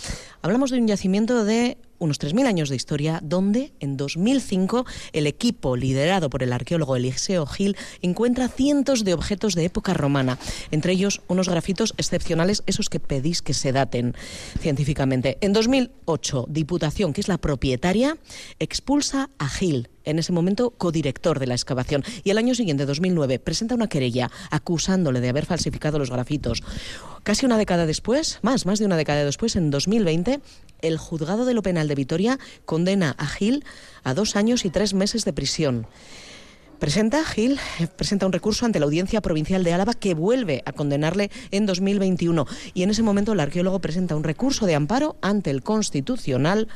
hablamos 0.44 0.70
de 0.70 0.78
un 0.78 0.88
yacimiento 0.88 1.46
de 1.46 1.78
unos 2.00 2.20
3.000 2.20 2.46
años 2.46 2.70
de 2.70 2.76
historia, 2.76 3.20
donde 3.24 3.74
en 3.80 3.98
2005 3.98 4.86
el 5.14 5.28
equipo 5.28 5.76
liderado 5.76 6.30
por 6.30 6.44
el 6.44 6.54
arqueólogo 6.54 6.96
Eliseo 6.96 7.46
Gil 7.46 7.76
encuentra 8.02 8.48
cientos 8.48 9.04
de 9.04 9.14
objetos 9.14 9.56
de 9.56 9.66
época 9.66 9.94
romana, 9.94 10.38
entre 10.72 10.94
ellos 10.94 11.22
unos 11.28 11.50
grafitos 11.50 11.94
excepcionales, 11.98 12.64
esos 12.66 12.90
que 12.90 13.00
pedís 13.00 13.42
que 13.42 13.54
se 13.54 13.72
daten 13.72 14.16
científicamente. 14.60 15.38
En 15.42 15.54
2008, 15.54 16.46
Diputación, 16.50 17.14
que 17.14 17.22
es 17.22 17.28
la 17.28 17.38
propietaria, 17.38 18.18
expulsa 18.60 19.30
a 19.38 19.50
Gil, 19.50 19.90
en 20.08 20.20
ese 20.20 20.32
momento 20.32 20.72
codirector 20.72 21.40
de 21.40 21.48
la 21.48 21.54
excavación, 21.54 22.04
y 22.24 22.32
el 22.32 22.38
año 22.38 22.56
siguiente, 22.56 22.86
2009, 22.86 23.40
presenta 23.40 23.76
una 23.76 23.88
querella 23.88 24.32
acusándole 24.50 25.22
de 25.22 25.30
haber 25.30 25.46
falsificado 25.46 26.00
los 26.00 26.10
grafitos. 26.10 26.64
Casi 27.24 27.46
una 27.46 27.58
década 27.58 27.86
después, 27.86 28.40
más, 28.42 28.66
más 28.66 28.80
de 28.80 28.86
una 28.86 28.98
década 28.98 29.26
después, 29.26 29.56
en 29.56 29.70
2020, 29.70 30.40
el 30.82 30.98
juzgado 30.98 31.46
de 31.46 31.54
lo 31.54 31.62
penal 31.62 31.88
de 31.88 31.96
Vitoria 31.96 32.40
condena 32.66 33.16
a 33.18 33.28
Gil 33.28 33.66
a 34.04 34.14
dos 34.14 34.36
años 34.36 34.66
y 34.66 34.70
tres 34.70 34.94
meses 34.94 35.26
de 35.26 35.34
prisión. 35.34 35.88
Presenta 36.80 37.26
Gil, 37.26 37.60
eh, 37.80 37.88
presenta 37.88 38.28
un 38.28 38.34
recurso 38.34 38.64
ante 38.66 38.80
la 38.80 38.86
Audiencia 38.86 39.20
Provincial 39.20 39.64
de 39.64 39.74
Álava 39.74 39.96
que 39.96 40.14
vuelve 40.14 40.62
a 40.64 40.74
condenarle 40.74 41.32
en 41.50 41.66
2021 41.66 42.46
y 42.76 42.84
en 42.84 42.92
ese 42.92 43.02
momento 43.02 43.34
el 43.34 43.40
arqueólogo 43.40 43.80
presenta 43.80 44.16
un 44.16 44.24
recurso 44.24 44.68
de 44.68 44.76
amparo 44.76 45.18
ante 45.22 45.50
el 45.50 45.64
Constitucional 45.64 46.68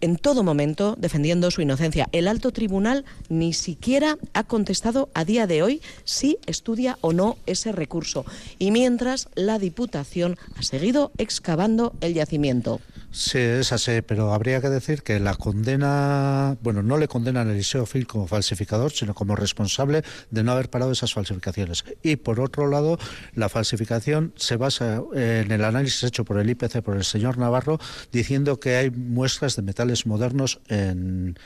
en 0.00 0.16
todo 0.16 0.42
momento 0.42 0.96
defendiendo 0.98 1.50
su 1.50 1.62
inocencia. 1.62 2.08
El 2.12 2.28
alto 2.28 2.52
tribunal 2.52 3.04
ni 3.28 3.52
siquiera 3.52 4.18
ha 4.32 4.44
contestado 4.44 5.08
a 5.14 5.24
día 5.24 5.46
de 5.46 5.62
hoy 5.62 5.82
si 6.04 6.38
estudia 6.46 6.98
o 7.00 7.12
no 7.12 7.36
ese 7.46 7.72
recurso. 7.72 8.24
Y 8.58 8.70
mientras 8.70 9.28
la 9.34 9.58
Diputación 9.58 10.36
ha 10.56 10.62
seguido 10.62 11.12
excavando 11.18 11.92
el 12.00 12.14
yacimiento. 12.14 12.80
Sí, 13.10 13.38
es 13.38 13.72
así, 13.72 14.02
pero 14.02 14.34
habría 14.34 14.60
que 14.60 14.68
decir 14.68 15.02
que 15.02 15.18
la 15.18 15.34
condena, 15.34 16.58
bueno, 16.62 16.82
no 16.82 16.98
le 16.98 17.08
condenan 17.08 17.48
a 17.48 17.52
Eliseo 17.52 17.86
Phil 17.86 18.06
como 18.06 18.26
falsificador, 18.26 18.92
sino 18.92 19.14
como 19.14 19.34
responsable 19.34 20.02
de 20.30 20.44
no 20.44 20.52
haber 20.52 20.68
parado 20.68 20.92
esas 20.92 21.14
falsificaciones. 21.14 21.84
Y 22.02 22.16
por 22.16 22.38
otro 22.38 22.68
lado, 22.68 22.98
la 23.34 23.48
falsificación 23.48 24.34
se 24.36 24.56
basa 24.56 25.02
en 25.14 25.50
el 25.50 25.64
análisis 25.64 26.04
hecho 26.04 26.26
por 26.26 26.38
el 26.38 26.50
IPC, 26.50 26.82
por 26.82 26.96
el 26.96 27.04
señor 27.04 27.38
Navarro, 27.38 27.80
diciendo 28.12 28.60
que 28.60 28.76
hay 28.76 28.90
muestras 28.90 29.56
de 29.56 29.62
metales 29.62 30.04
modernos 30.04 30.60
en, 30.68 31.38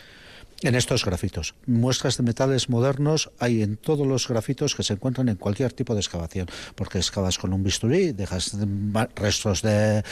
en 0.62 0.74
estos 0.74 1.05
grafitos. 1.05 1.55
Muestras 1.66 2.16
de 2.16 2.22
metales 2.22 2.68
modernos 2.68 3.30
hay 3.39 3.62
en 3.62 3.76
todos 3.76 4.06
los 4.06 4.28
grafitos 4.28 4.74
que 4.74 4.82
se 4.82 4.94
encuentran 4.94 5.28
en 5.28 5.36
cualquier 5.36 5.72
tipo 5.72 5.94
de 5.94 6.01
excavación, 6.01 6.47
porque 6.74 6.98
excavas 6.98 7.39
con 7.39 7.52
un 7.52 7.62
bisturí, 7.62 8.12
dejas 8.12 8.56
restos 9.14 9.62
de 9.62 10.02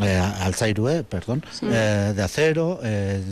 eh, 0.00 0.16
alzairue, 0.18 1.04
perdón, 1.04 1.44
eh, 1.62 2.12
de 2.14 2.22
acero, 2.22 2.80
eh, 2.82 3.22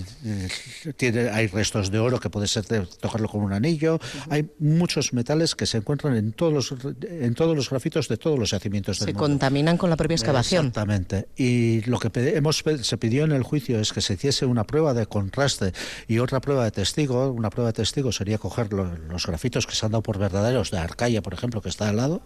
tiene, 0.97 1.28
hay 1.31 1.47
restos 1.48 1.90
de 1.90 1.98
oro 1.98 2.20
que 2.20 2.31
puede 2.31 2.47
ser 2.47 2.64
de 2.66 2.86
tocarlo 3.01 3.28
con 3.28 3.43
un 3.43 3.52
anillo, 3.52 3.98
hay 4.31 4.48
muchos 4.59 5.12
metales 5.12 5.55
que 5.55 5.66
se 5.66 5.78
encuentran 5.78 6.16
en 6.16 6.32
todos 6.32 6.52
los 6.52 6.74
en 7.02 7.35
todos 7.35 7.56
los 7.56 7.70
grafitos 7.70 8.09
de 8.09 8.16
todos 8.16 8.39
los 8.39 8.51
yacimientos 8.51 8.98
del 8.98 9.06
Se 9.09 9.12
mundo. 9.12 9.20
contaminan 9.28 9.76
con 9.76 9.90
la 9.90 9.97
propia 9.97 10.14
excavación. 10.16 10.66
Exactamente. 10.66 11.28
Y 11.36 11.82
lo 11.82 11.98
que 11.98 12.10
hemos, 12.36 12.62
se 12.82 12.97
pidió 12.98 13.24
en 13.24 13.32
el 13.32 13.43
juicio 13.43 13.78
es 13.81 13.93
que 13.93 14.01
se 14.01 14.14
hiciese 14.14 14.47
una 14.47 14.64
prueba 14.64 14.94
de 14.94 15.06
contraste 15.06 15.72
y 16.09 16.18
otra 16.18 16.40
prueba 16.40 16.64
de 16.64 16.70
testigo. 16.70 17.31
Una 17.31 17.51
prueba 17.51 17.68
de 17.70 17.74
testigo 17.74 18.12
sería 18.12 18.39
coger 18.39 18.72
lo- 18.72 18.97
los 19.10 19.26
grafitos 19.26 19.66
que 19.66 19.74
se 19.74 19.86
han 19.86 19.93
dado 19.93 20.02
por 20.02 20.18
verdaderos 20.18 20.70
de 20.70 20.78
Arcaya, 20.78 21.22
por 21.22 21.35
ejemplo, 21.35 21.60
que 21.62 21.68
está 21.68 21.89
al 21.89 21.97
lado. 21.97 22.22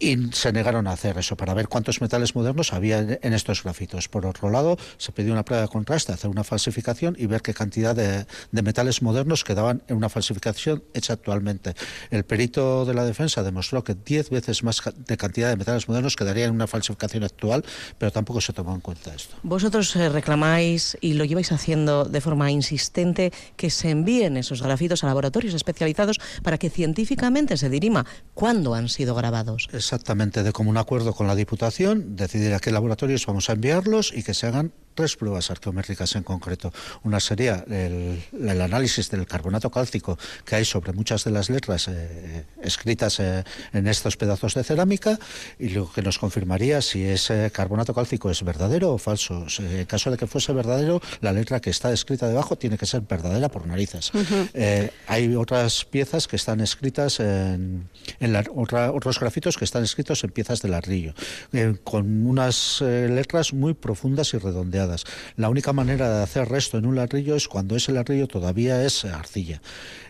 Y 0.00 0.16
se 0.32 0.52
negaron 0.52 0.86
a 0.86 0.92
hacer 0.92 1.18
eso 1.18 1.36
para 1.36 1.54
ver 1.54 1.68
cuántos 1.68 2.00
metales 2.00 2.34
modernos 2.36 2.72
había 2.72 2.98
en- 3.00 3.32
estos 3.32 3.62
grafitos. 3.64 4.08
Por 4.08 4.26
otro 4.26 4.48
lado, 4.50 4.76
se 4.96 5.12
pidió 5.12 5.32
una 5.32 5.44
prueba 5.44 5.62
de 5.62 5.68
contraste, 5.68 6.12
hacer 6.12 6.30
una 6.30 6.44
falsificación 6.44 7.16
y 7.18 7.26
ver 7.26 7.42
qué 7.42 7.52
cantidad 7.54 7.94
de, 7.96 8.26
de 8.52 8.62
metales 8.62 9.02
modernos 9.02 9.44
quedaban 9.44 9.82
en 9.88 9.96
una 9.96 10.08
falsificación 10.08 10.82
hecha 10.94 11.14
actualmente. 11.14 11.74
El 12.10 12.24
perito 12.24 12.84
de 12.84 12.94
la 12.94 13.04
defensa 13.04 13.42
demostró 13.42 13.82
que 13.84 13.94
10 13.94 14.30
veces 14.30 14.62
más 14.62 14.80
de 14.96 15.16
cantidad 15.16 15.48
de 15.48 15.56
metales 15.56 15.88
modernos 15.88 16.14
quedaría 16.16 16.44
en 16.46 16.52
una 16.52 16.66
falsificación 16.66 17.24
actual, 17.24 17.64
pero 17.98 18.12
tampoco 18.12 18.40
se 18.40 18.52
tomó 18.52 18.74
en 18.74 18.80
cuenta 18.80 19.14
esto. 19.14 19.36
Vosotros 19.42 19.94
eh, 19.96 20.08
reclamáis 20.08 20.96
y 21.00 21.14
lo 21.14 21.24
lleváis 21.24 21.50
haciendo 21.52 22.04
de 22.04 22.20
forma 22.20 22.50
insistente 22.50 23.32
que 23.56 23.70
se 23.70 23.90
envíen 23.90 24.36
esos 24.36 24.62
grafitos 24.62 25.02
a 25.02 25.06
laboratorios 25.08 25.54
especializados 25.54 26.18
para 26.42 26.58
que 26.58 26.70
científicamente 26.70 27.56
se 27.56 27.68
dirima 27.68 28.06
cuándo 28.34 28.74
han 28.74 28.88
sido 28.88 29.14
grabados. 29.14 29.68
Exactamente, 29.92 30.42
de 30.42 30.52
común 30.52 30.76
acuerdo 30.76 31.14
con 31.14 31.26
la 31.26 31.34
Diputación, 31.34 32.14
decidir 32.14 32.52
a 32.52 32.60
qué 32.60 32.70
laboratorios 32.70 33.24
vamos 33.24 33.48
a 33.48 33.54
enviarlos 33.54 34.12
y 34.14 34.22
que 34.22 34.34
se 34.34 34.46
hagan 34.46 34.70
tres 34.94 35.16
pruebas 35.16 35.48
arqueométricas 35.50 36.14
en 36.16 36.24
concreto. 36.24 36.72
Una 37.04 37.20
sería 37.20 37.64
el, 37.70 38.20
el 38.38 38.60
análisis 38.60 39.08
del 39.10 39.26
carbonato 39.26 39.70
cálcico 39.70 40.18
que 40.44 40.56
hay 40.56 40.64
sobre 40.66 40.92
muchas 40.92 41.22
de 41.24 41.30
las 41.30 41.48
letras 41.50 41.86
eh, 41.88 42.44
escritas 42.60 43.20
eh, 43.20 43.44
en 43.72 43.86
estos 43.86 44.16
pedazos 44.16 44.54
de 44.54 44.64
cerámica 44.64 45.16
y 45.58 45.68
lo 45.70 45.90
que 45.90 46.02
nos 46.02 46.18
confirmaría 46.18 46.82
si 46.82 47.04
ese 47.04 47.50
carbonato 47.52 47.94
cálcico 47.94 48.28
es 48.28 48.42
verdadero 48.42 48.92
o 48.92 48.98
falso. 48.98 49.46
En 49.60 49.86
caso 49.86 50.10
de 50.10 50.16
que 50.18 50.26
fuese 50.26 50.52
verdadero, 50.52 51.00
la 51.20 51.32
letra 51.32 51.60
que 51.60 51.70
está 51.70 51.92
escrita 51.92 52.26
debajo 52.26 52.56
tiene 52.58 52.76
que 52.76 52.84
ser 52.84 53.02
verdadera 53.02 53.48
por 53.48 53.66
narices. 53.68 54.10
Eh, 54.52 54.90
hay 55.06 55.34
otras 55.36 55.84
piezas 55.84 56.26
que 56.26 56.34
están 56.36 56.60
escritas 56.60 57.20
en, 57.20 57.88
en 58.18 58.32
la- 58.34 58.44
otra- 58.54 58.90
otros 58.90 59.18
grafitos 59.20 59.56
que 59.56 59.64
están 59.64 59.77
están 59.78 59.84
escritos 59.84 60.24
en 60.24 60.30
piezas 60.30 60.60
de 60.60 60.68
ladrillo, 60.68 61.14
eh, 61.52 61.76
con 61.84 62.26
unas 62.26 62.82
eh, 62.82 63.08
letras 63.08 63.52
muy 63.52 63.74
profundas 63.74 64.34
y 64.34 64.38
redondeadas. 64.38 65.04
La 65.36 65.48
única 65.48 65.72
manera 65.72 66.16
de 66.16 66.22
hacer 66.24 66.48
resto 66.48 66.78
en 66.78 66.86
un 66.86 66.96
ladrillo 66.96 67.36
es 67.36 67.46
cuando 67.46 67.76
ese 67.76 67.92
ladrillo 67.92 68.26
todavía 68.26 68.84
es 68.84 69.04
arcilla. 69.04 69.62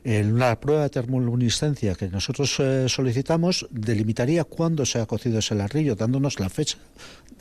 En 0.05 0.39
la 0.39 0.59
prueba 0.59 0.85
de 0.85 0.89
termoluminiscencia 0.89 1.95
que 1.97 2.09
nosotros 2.09 2.57
eh, 2.61 2.87
solicitamos 2.89 3.67
delimitaría 3.71 4.45
cuándo 4.45 4.87
se 4.87 5.01
ha 5.01 5.07
cocido 5.07 5.41
ese 5.41 5.55
ladrillo, 5.55 5.97
dándonos 5.97 6.41
la 6.41 6.49
fecha 6.49 6.79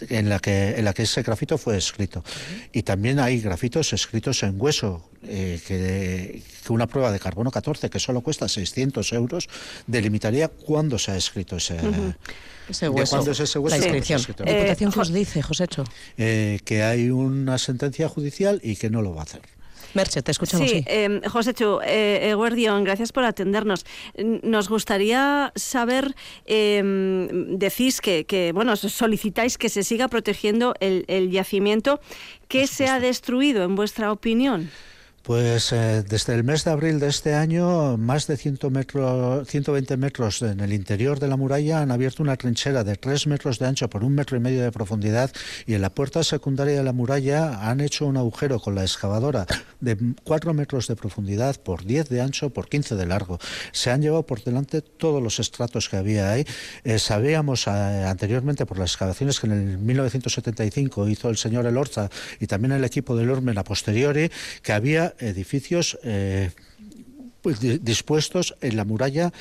en 0.10 0.30
la 0.30 0.40
que, 0.40 0.76
en 0.78 0.86
la 0.86 0.94
que 0.94 1.04
ese 1.04 1.22
grafito 1.24 1.58
fue 1.58 1.78
escrito. 1.78 2.24
Y 2.72 2.84
también 2.84 3.20
hay 3.20 3.40
grafitos 3.40 3.94
escritos 3.94 4.44
en 4.44 4.60
hueso, 4.60 5.10
eh, 5.24 5.60
que, 5.68 6.42
que 6.66 6.74
una 6.74 6.88
prueba 6.88 7.12
de 7.12 7.20
carbono 7.20 7.52
14, 7.52 7.90
que 7.90 8.00
solo 8.00 8.22
cuesta 8.22 8.48
600 8.48 9.14
euros, 9.14 9.50
delimitaría 9.88 10.48
cuándo 10.48 10.98
se 11.00 11.12
ha 11.12 11.18
escrito 11.18 11.58
ese, 11.58 11.78
Ese 12.70 12.86
de 12.86 12.90
hueso, 12.90 13.16
cuándo 13.16 13.32
es 13.32 13.40
ese 13.40 13.60
hueso 13.60 13.78
la 13.78 13.84
inscripción. 13.84 14.22
Diputación 14.22 14.92
que 14.92 15.00
os 15.00 15.14
dice, 15.14 15.42
Josécho. 15.42 15.84
Eh, 16.18 16.60
que 16.66 16.84
hay 16.84 17.10
una 17.10 17.58
sentencia 17.58 18.08
judicial 18.10 18.60
y 18.64 18.76
que 18.76 18.90
no 18.90 19.02
lo 19.02 19.14
va 19.14 19.22
a 19.22 19.24
hacer. 19.24 19.42
Merche, 19.98 20.22
te 20.22 20.32
escuchamos. 20.32 20.70
Sí, 20.70 20.78
sí. 20.78 20.84
eh, 20.88 21.22
José 21.28 21.56
Chu, 21.56 21.80
eh, 21.84 22.30
Eguerdión, 22.32 22.84
gracias 22.84 23.12
por 23.12 23.24
atendernos. 23.24 23.84
Nos 24.44 24.70
gustaría 24.70 25.52
saber, 25.56 26.16
eh, 26.46 26.82
decís 27.50 28.00
que, 28.00 28.26
que, 28.26 28.52
bueno, 28.54 28.76
solicitáis 28.76 29.58
que 29.58 29.70
se 29.70 29.84
siga 29.84 30.08
protegiendo 30.08 30.76
el, 30.80 31.04
el 31.08 31.32
yacimiento. 31.32 32.00
¿Qué 32.48 32.68
se 32.68 32.88
ha 32.88 33.00
destruido, 33.00 33.64
en 33.64 33.76
vuestra 33.76 34.12
opinión? 34.12 34.70
Pues 35.28 35.74
eh, 35.74 36.06
desde 36.08 36.36
el 36.36 36.46
mes 36.46 36.64
de 36.64 36.72
abril 36.72 37.02
de 37.02 37.10
este 37.10 37.34
año, 37.34 37.98
más 37.98 38.28
de 38.28 38.38
100 38.38 38.60
metros, 38.72 39.46
120 39.46 39.98
metros 39.98 40.42
en 40.42 40.62
el 40.62 40.72
interior 40.72 41.20
de 41.20 41.28
la 41.28 41.36
muralla 41.36 41.82
han 41.82 41.92
abierto 41.92 42.24
una 42.24 42.38
trinchera 42.38 42.86
de 42.86 42.96
3 42.96 43.28
metros 43.28 43.60
de 43.60 43.68
ancho 43.68 43.90
por 43.90 44.06
un 44.06 44.16
metro 44.16 44.38
y 44.38 44.40
medio 44.40 44.64
de 44.64 44.72
profundidad 44.72 45.30
y 45.66 45.74
en 45.74 45.82
la 45.82 45.90
puerta 45.90 46.24
secundaria 46.24 46.78
de 46.78 46.84
la 46.84 46.94
muralla 46.94 47.70
han 47.70 47.82
hecho 47.82 48.06
un 48.06 48.16
agujero 48.16 48.62
con 48.62 48.74
la 48.74 48.84
excavadora 48.84 49.46
de 49.82 49.98
4 50.24 50.54
metros 50.54 50.88
de 50.88 50.96
profundidad 50.96 51.58
por 51.62 51.84
10 51.84 52.08
de 52.08 52.22
ancho 52.22 52.50
por 52.52 52.70
15 52.70 52.96
de 52.96 53.06
largo. 53.06 53.38
Se 53.74 53.92
han 53.92 54.02
llevado 54.02 54.26
por 54.26 54.42
delante 54.42 54.82
todos 54.82 55.22
los 55.22 55.42
estratos 55.42 55.90
que 55.90 55.98
había 55.98 56.32
ahí. 56.32 56.46
Eh, 56.86 57.00
sabíamos 57.00 57.68
eh, 57.68 57.72
anteriormente 58.08 58.66
por 58.66 58.80
las 58.80 58.92
excavaciones 58.92 59.42
que 59.42 59.48
en 59.48 59.72
el 59.72 59.78
1975 59.78 61.10
hizo 61.10 61.28
el 61.28 61.36
señor 61.36 61.66
Elorza 61.66 62.10
y 62.40 62.48
también 62.48 62.72
el 62.72 62.86
equipo 62.86 63.14
del 63.18 63.30
Ormen 63.30 63.58
a 63.58 63.66
posteriori 63.66 64.32
que 64.62 64.72
había 64.72 65.16
edificios 65.20 65.98
eh, 66.04 66.52
pues, 67.42 67.60
di- 67.60 67.78
dispuestos 67.78 68.56
en 68.62 68.76
la 68.76 68.84
muralla, 68.84 69.32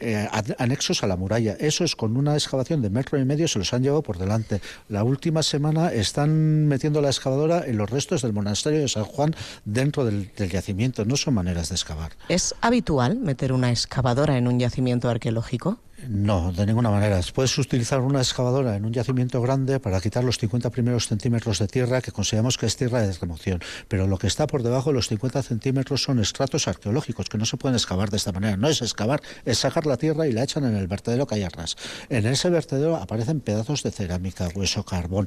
eh, 0.00 0.26
anexos 0.58 1.02
a 1.04 1.06
la 1.06 1.16
muralla. 1.16 1.56
Eso 1.60 1.84
es 1.84 1.94
con 1.94 2.16
una 2.16 2.34
excavación 2.34 2.82
de 2.82 2.90
metro 2.90 3.18
y 3.18 3.24
medio, 3.24 3.46
se 3.48 3.58
los 3.58 3.72
han 3.72 3.82
llevado 3.82 4.02
por 4.02 4.18
delante. 4.18 4.60
La 4.88 5.04
última 5.04 5.42
semana 5.42 5.92
están 5.92 6.66
metiendo 6.66 7.00
la 7.00 7.08
excavadora 7.08 7.64
en 7.66 7.76
los 7.76 7.88
restos 7.90 8.22
del 8.22 8.32
monasterio 8.32 8.80
de 8.80 8.88
San 8.88 9.04
Juan 9.04 9.34
dentro 9.64 10.04
del, 10.04 10.32
del 10.36 10.50
yacimiento. 10.50 11.04
No 11.04 11.16
son 11.16 11.34
maneras 11.34 11.68
de 11.68 11.76
excavar. 11.76 12.12
¿Es 12.28 12.54
habitual 12.60 13.16
meter 13.18 13.52
una 13.52 13.70
excavadora 13.70 14.36
en 14.36 14.48
un 14.48 14.58
yacimiento 14.58 15.08
arqueológico? 15.08 15.78
No, 16.08 16.52
de 16.52 16.66
ninguna 16.66 16.90
manera. 16.90 17.18
Puedes 17.34 17.56
utilizar 17.58 18.00
una 18.00 18.18
excavadora 18.20 18.76
en 18.76 18.84
un 18.84 18.92
yacimiento 18.92 19.40
grande 19.40 19.80
para 19.80 20.00
quitar 20.00 20.22
los 20.24 20.38
50 20.38 20.70
primeros 20.70 21.06
centímetros 21.08 21.58
de 21.58 21.66
tierra 21.68 22.00
que 22.02 22.12
consideramos 22.12 22.58
que 22.58 22.66
es 22.66 22.76
tierra 22.76 23.00
de 23.02 23.12
remoción. 23.12 23.60
Pero 23.88 24.06
lo 24.06 24.18
que 24.18 24.26
está 24.26 24.46
por 24.46 24.62
debajo 24.62 24.90
de 24.90 24.94
los 24.94 25.08
50 25.08 25.42
centímetros 25.42 26.02
son 26.02 26.18
estratos 26.20 26.68
arqueológicos 26.68 27.28
que 27.28 27.38
no 27.38 27.46
se 27.46 27.56
pueden 27.56 27.76
excavar 27.76 28.10
de 28.10 28.16
esta 28.18 28.32
manera. 28.32 28.56
No 28.56 28.68
es 28.68 28.82
excavar, 28.82 29.22
es 29.44 29.58
sacar 29.58 29.86
la 29.86 29.96
tierra 29.96 30.26
y 30.26 30.32
la 30.32 30.42
echan 30.42 30.64
en 30.64 30.76
el 30.76 30.86
vertedero 30.88 31.26
que 31.26 31.36
hay 31.36 31.42
atrás. 31.44 31.76
En 32.08 32.26
ese 32.26 32.50
vertedero 32.50 32.96
aparecen 32.96 33.40
pedazos 33.40 33.82
de 33.82 33.90
cerámica, 33.90 34.48
hueso, 34.54 34.84
carbón, 34.84 35.26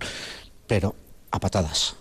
pero 0.68 0.96
a 1.32 1.40
patadas. 1.40 1.96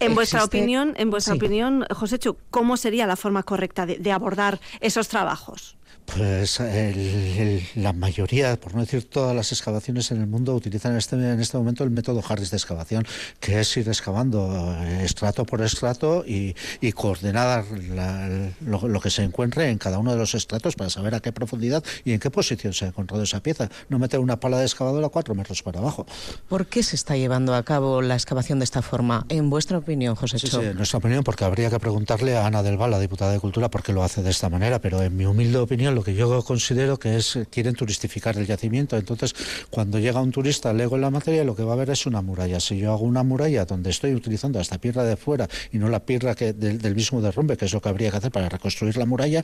En 0.00 0.14
vuestra 0.14 0.40
Existe- 0.40 0.46
opinión, 0.58 0.94
en 0.96 1.10
vuestra 1.10 1.34
Sí. 1.34 1.38
opinión, 1.38 1.84
José 1.94 2.18
Chu, 2.18 2.36
¿cómo 2.50 2.76
sería 2.78 3.06
la 3.06 3.16
forma 3.16 3.42
correcta 3.42 3.84
de, 3.84 3.98
de 3.98 4.12
abordar 4.12 4.58
esos 4.80 5.08
trabajos? 5.08 5.76
Pues 6.06 6.58
el- 6.58 6.98
el- 6.98 7.62
la 7.76 7.92
mayoría, 7.92 8.58
por 8.58 8.74
no 8.74 8.80
decir 8.80 9.08
todas 9.08 9.34
las 9.36 9.52
excavaciones 9.52 10.10
en 10.10 10.20
el 10.20 10.26
mundo, 10.26 10.54
utilizan 10.56 10.90
en 10.92 10.98
este, 10.98 11.14
en 11.14 11.38
este 11.38 11.56
momento 11.56 11.84
el 11.84 11.90
método 11.90 12.20
Harris 12.28 12.50
de 12.50 12.56
excavación, 12.56 13.06
que 13.38 13.60
es 13.60 13.76
ir 13.76 13.86
excavando 13.86 14.74
eh, 14.80 15.04
estrato 15.04 15.44
por 15.46 15.62
estrato 15.62 16.24
y, 16.26 16.56
y 16.80 16.90
coordinar 16.90 17.64
la- 17.94 18.28
lo, 18.60 18.88
lo 18.88 19.00
que 19.00 19.08
se 19.10 19.22
encuentre 19.22 19.70
en 19.70 19.78
cada 19.78 19.98
uno 20.00 20.10
de 20.10 20.18
los 20.18 20.34
estratos 20.34 20.74
para 20.74 20.90
saber 20.90 21.14
a 21.14 21.20
qué 21.20 21.30
profundidad 21.30 21.84
y 22.04 22.12
en 22.12 22.18
qué 22.18 22.28
posición 22.28 22.72
se 22.72 22.86
ha 22.86 22.88
encontrado 22.88 23.22
esa 23.22 23.40
pieza. 23.40 23.68
No 23.88 24.00
meter 24.00 24.18
una 24.18 24.40
pala 24.40 24.58
de 24.58 24.64
excavadora 24.64 25.10
cuatro 25.10 25.36
metros 25.36 25.62
para 25.62 25.78
abajo. 25.78 26.06
¿Por 26.48 26.66
qué 26.66 26.82
se 26.82 26.96
está 26.96 27.16
llevando 27.16 27.54
a 27.54 27.62
cabo 27.62 28.02
la 28.02 28.14
excavación 28.14 28.58
de 28.58 28.64
esta 28.64 28.82
forma? 28.82 29.26
En 29.28 29.48
vuestra 29.48 29.78
opinión, 29.78 30.16
José 30.16 30.40
Sí, 30.40 30.48
Cho. 30.48 30.60
sí, 30.60 30.66
en 30.66 30.76
nuestra 30.76 30.98
opinión, 30.98 31.22
porque 31.22 31.44
habría 31.44 31.70
que 31.70 31.78
preguntarle 31.78 32.36
a 32.36 32.46
Ana 32.46 32.64
del 32.64 32.76
Val, 32.76 32.90
la 32.90 32.98
diputada 32.98 33.30
de 33.30 33.38
Cultura, 33.38 33.70
por 33.70 33.84
qué 33.84 33.92
lo 33.92 34.02
hace 34.02 34.24
de 34.24 34.30
esta 34.30 34.48
manera, 34.48 34.80
pero 34.80 35.00
en 35.02 35.16
mi 35.16 35.24
humilde 35.24 35.58
opinión 35.58 35.79
lo 35.90 36.04
que 36.04 36.14
yo 36.14 36.42
considero 36.42 36.98
que 36.98 37.16
es 37.16 37.38
quieren 37.50 37.74
turistificar 37.74 38.36
el 38.36 38.46
yacimiento. 38.46 38.96
Entonces, 38.96 39.34
cuando 39.70 39.98
llega 39.98 40.20
un 40.20 40.30
turista, 40.30 40.72
lego 40.72 40.96
en 40.96 41.02
la 41.02 41.10
materia, 41.10 41.44
lo 41.44 41.56
que 41.56 41.62
va 41.62 41.72
a 41.72 41.76
ver 41.76 41.90
es 41.90 42.06
una 42.06 42.20
muralla. 42.20 42.60
Si 42.60 42.76
yo 42.78 42.92
hago 42.92 43.04
una 43.04 43.22
muralla 43.22 43.64
donde 43.64 43.90
estoy 43.90 44.14
utilizando 44.14 44.60
esta 44.60 44.78
piedra 44.78 45.04
de 45.04 45.16
fuera 45.16 45.48
y 45.72 45.78
no 45.78 45.88
la 45.88 46.00
piedra 46.00 46.34
que, 46.34 46.52
del, 46.52 46.94
mismo 46.94 47.20
derrumbe, 47.22 47.56
que 47.56 47.64
es 47.64 47.72
lo 47.72 47.80
que 47.80 47.88
habría 47.88 48.10
que 48.10 48.18
hacer 48.18 48.32
para 48.32 48.48
reconstruir 48.48 48.96
la 48.96 49.06
muralla, 49.06 49.42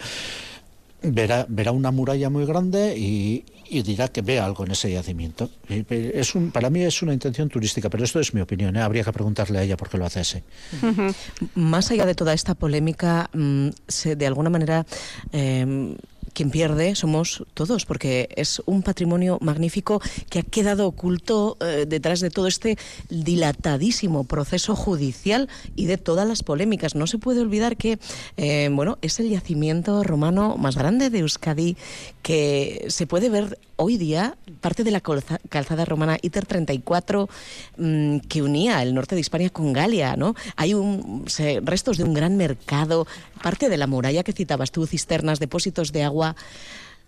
verá, 1.03 1.47
verá 1.49 1.73
una 1.73 1.91
muralla 1.91 2.31
muy 2.31 2.45
grande 2.45 2.97
y, 2.97 3.45
dirá 3.83 4.09
que 4.09 4.23
ve 4.23 4.39
algo 4.39 4.65
en 4.65 4.73
ese 4.73 4.91
yacimiento. 4.91 5.51
Es 5.69 6.33
para 6.53 6.71
mí 6.71 6.83
es 6.83 7.03
una 7.03 7.13
intención 7.13 7.49
turística, 7.49 7.91
pero 7.91 8.05
esto 8.05 8.21
es 8.21 8.35
mi 8.35 8.41
opinión. 8.41 8.77
¿eh? 8.77 8.83
Habría 8.83 9.05
que 9.05 9.13
preguntarle 9.13 9.59
a 9.59 9.63
ella 9.63 9.77
por 9.77 9.89
qué 9.89 9.99
lo 9.99 10.07
hace 10.07 10.21
así. 10.21 10.43
Más 11.55 11.91
allá 11.91 12.07
de 12.07 12.15
toda 12.15 12.33
esta 12.33 12.55
polémica, 12.55 13.31
mm, 13.33 13.69
de 14.17 14.27
alguna 14.27 14.51
manera... 14.51 14.87
eh, 15.33 15.97
quien 16.37 16.51
pierde 16.51 16.95
somos 16.95 17.45
todos, 17.55 17.87
porque 17.87 18.29
es 18.37 18.63
un 18.67 18.83
patrimonio 18.83 19.39
magnífico 19.41 20.03
que 20.29 20.41
ha 20.41 20.43
quedado 20.43 20.87
oculto 20.87 21.57
eh, 21.61 21.87
detrás 21.89 22.21
de 22.21 22.29
todo 22.29 22.47
este 22.47 22.77
dilatadísimo 23.09 24.25
proceso 24.25 24.77
judicial 24.77 25.49
y 25.77 25.87
de 25.87 25.97
todas 25.97 26.29
las 26.29 26.43
polémicas. 26.43 26.95
No 26.95 27.07
se 27.07 27.17
puede 27.17 27.41
olvidar 27.41 27.79
que 27.79 27.99
eh, 28.37 28.69
bueno, 28.71 28.99
es 29.01 29.19
el 29.19 29.31
yacimiento 29.31 30.05
romano 30.05 30.59
más 30.59 30.77
grande 30.77 31.09
de 31.09 31.21
Euskadi, 31.21 31.79
que 32.27 32.87
se 32.89 33.07
puede 33.07 33.29
ver 33.29 33.57
hoy 33.77 33.99
día 33.99 34.37
parte 34.61 34.83
de 34.83 34.91
la 34.91 35.01
calzada 35.01 35.85
romana 35.85 36.19
ITER 36.21 36.45
34 36.45 37.29
mm, 37.77 38.19
que 38.29 38.43
unía 38.43 38.83
el 38.83 38.95
norte 38.95 39.15
de 39.15 39.21
Hispania 39.21 39.51
con 39.51 39.73
Galia, 39.73 40.17
¿no? 40.17 40.35
Hay 40.57 40.75
un, 40.75 41.23
se- 41.29 41.61
restos 41.63 41.99
de 41.99 42.03
un 42.03 42.15
gran 42.15 42.37
mercado, 42.37 43.07
parte 43.45 43.69
de 43.69 43.77
la 43.77 43.87
muralla 43.87 44.25
que 44.25 44.33
citabas 44.33 44.73
tú, 44.73 44.89
cisternas, 44.89 45.39
depósitos 45.39 45.93
de 45.93 46.03
agua. 46.03 46.35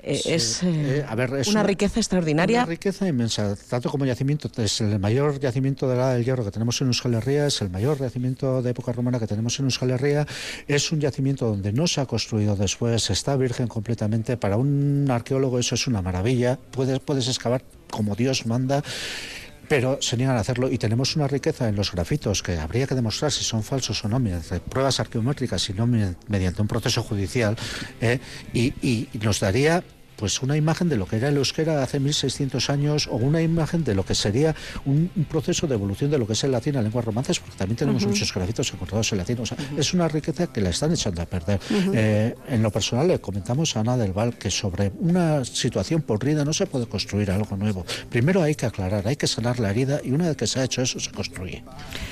Eh, 0.00 0.16
Sí, 0.16 0.32
es, 0.32 0.62
eh, 0.62 0.98
eh, 0.98 1.06
a 1.08 1.14
ver, 1.14 1.34
es 1.34 1.48
una, 1.48 1.62
riqueza 1.62 1.98
extraordinaria. 1.98 2.60
Una 2.60 2.66
riqueza 2.66 3.08
inmensa, 3.08 3.56
tanto 3.68 3.90
como 3.90 4.04
yacimiento. 4.04 4.50
Es 4.62 4.80
el 4.80 4.98
mayor 4.98 5.40
yacimiento 5.40 5.88
de 5.88 5.96
la 5.96 6.14
del 6.14 6.24
hierro 6.24 6.44
que 6.44 6.50
tenemos 6.50 6.80
en 6.80 6.88
Euskal 6.88 7.14
Herria, 7.14 7.46
es 7.46 7.60
el 7.62 7.70
mayor 7.70 7.98
yacimiento 7.98 8.62
de 8.62 8.70
época 8.70 8.92
romana 8.92 9.18
que 9.18 9.26
tenemos 9.26 9.58
en 9.58 9.66
Euskal 9.66 9.90
Herria. 9.90 10.26
Es 10.68 10.92
un 10.92 11.00
yacimiento 11.00 11.46
donde 11.46 11.72
no 11.72 11.86
se 11.86 12.00
ha 12.00 12.06
construido 12.06 12.54
después, 12.54 13.10
está 13.10 13.36
virgen 13.36 13.66
completamente. 13.66 14.36
Para 14.36 14.56
un 14.56 15.08
arqueólogo 15.10 15.58
eso 15.58 15.74
es 15.74 15.86
una 15.86 16.00
maravilla. 16.00 16.58
Puedes, 16.70 17.00
puedes 17.00 17.26
excavar 17.26 17.62
como 17.90 18.14
Dios 18.14 18.46
manda 18.46 18.82
pero 19.68 19.98
se 20.00 20.16
niegan 20.16 20.36
a 20.36 20.40
hacerlo 20.40 20.70
y 20.70 20.78
tenemos 20.78 21.14
una 21.16 21.28
riqueza 21.28 21.68
en 21.68 21.76
los 21.76 21.92
grafitos 21.92 22.42
que 22.42 22.58
habría 22.58 22.86
que 22.86 22.94
demostrar 22.94 23.30
si 23.32 23.44
son 23.44 23.62
falsos 23.62 24.04
o 24.04 24.08
no 24.08 24.18
mediante 24.18 24.60
pruebas 24.60 25.00
arqueométricas 25.00 25.68
y 25.70 25.74
no 25.74 25.86
me- 25.86 26.14
mediante 26.28 26.62
un 26.62 26.68
proceso 26.68 27.02
judicial 27.02 27.56
eh, 28.00 28.18
y 28.54 29.08
nos 29.22 29.40
daría 29.40 29.82
pues 30.18 30.42
una 30.42 30.56
imagen 30.56 30.88
de 30.88 30.96
lo 30.96 31.06
que 31.06 31.16
era 31.16 31.28
el 31.28 31.36
euskera 31.36 31.82
hace 31.82 32.00
1600 32.00 32.68
años 32.70 33.06
o 33.10 33.16
una 33.16 33.40
imagen 33.40 33.84
de 33.84 33.94
lo 33.94 34.04
que 34.04 34.14
sería 34.14 34.54
un, 34.84 35.10
un 35.14 35.24
proceso 35.24 35.66
de 35.68 35.74
evolución 35.74 36.10
de 36.10 36.18
lo 36.18 36.26
que 36.26 36.32
es 36.32 36.42
el 36.44 36.50
latín 36.52 36.76
a 36.76 36.82
lenguas 36.82 37.04
romances, 37.04 37.38
porque 37.38 37.56
también 37.56 37.76
tenemos 37.76 38.02
Ujú. 38.02 38.10
muchos 38.12 38.34
grafitos 38.34 38.72
encontrados 38.74 39.12
en 39.12 39.18
latín. 39.18 39.38
O 39.40 39.46
sea, 39.46 39.56
es 39.76 39.94
una 39.94 40.08
riqueza 40.08 40.48
que 40.48 40.60
la 40.60 40.70
están 40.70 40.92
echando 40.92 41.22
a 41.22 41.26
perder. 41.26 41.60
Ujú. 41.70 41.92
Eh, 41.94 42.34
en 42.48 42.62
lo 42.62 42.70
personal 42.72 43.06
le 43.06 43.20
comentamos 43.20 43.76
a 43.76 43.80
Ana 43.80 43.96
del 43.96 44.12
Val 44.12 44.36
que 44.36 44.50
sobre 44.50 44.90
una 44.98 45.44
situación 45.44 46.02
podrida 46.02 46.44
no 46.44 46.52
se 46.52 46.66
puede 46.66 46.86
construir 46.86 47.30
algo 47.30 47.56
nuevo. 47.56 47.86
Primero 48.10 48.42
hay 48.42 48.56
que 48.56 48.66
aclarar, 48.66 49.06
hay 49.06 49.14
que 49.16 49.28
sanar 49.28 49.60
la 49.60 49.70
herida 49.70 50.00
y 50.02 50.10
una 50.10 50.26
vez 50.26 50.36
que 50.36 50.46
se 50.48 50.58
ha 50.58 50.64
hecho 50.64 50.82
eso 50.82 50.98
se 50.98 51.12
construye. 51.12 51.62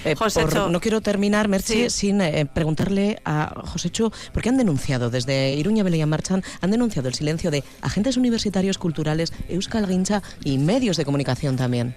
Eh, 0.04 0.14
José 0.14 0.42
por- 0.42 0.52
Cho. 0.52 0.68
no 0.68 0.80
quiero 0.80 1.00
terminar, 1.00 1.48
Merche, 1.48 1.90
sin 1.90 2.20
eh, 2.20 2.46
preguntarle 2.46 3.20
a 3.24 3.52
José 3.66 3.90
Cho, 3.90 4.12
porque 4.32 4.48
han 4.48 4.56
denunciado 4.58 5.10
desde 5.10 5.54
Iruña 5.54 5.82
Beleya 5.82 6.06
Marchan, 6.06 6.42
han 6.60 6.70
denunciado 6.70 7.08
el 7.08 7.14
silencio 7.14 7.50
de 7.50 7.64
agentes 7.82 7.95
universitarios, 8.16 8.78
culturales, 8.78 9.32
Euskal 9.48 9.86
Gincha 9.86 10.22
y 10.44 10.58
medios 10.58 10.96
de 10.96 11.04
comunicación 11.04 11.56
también. 11.56 11.94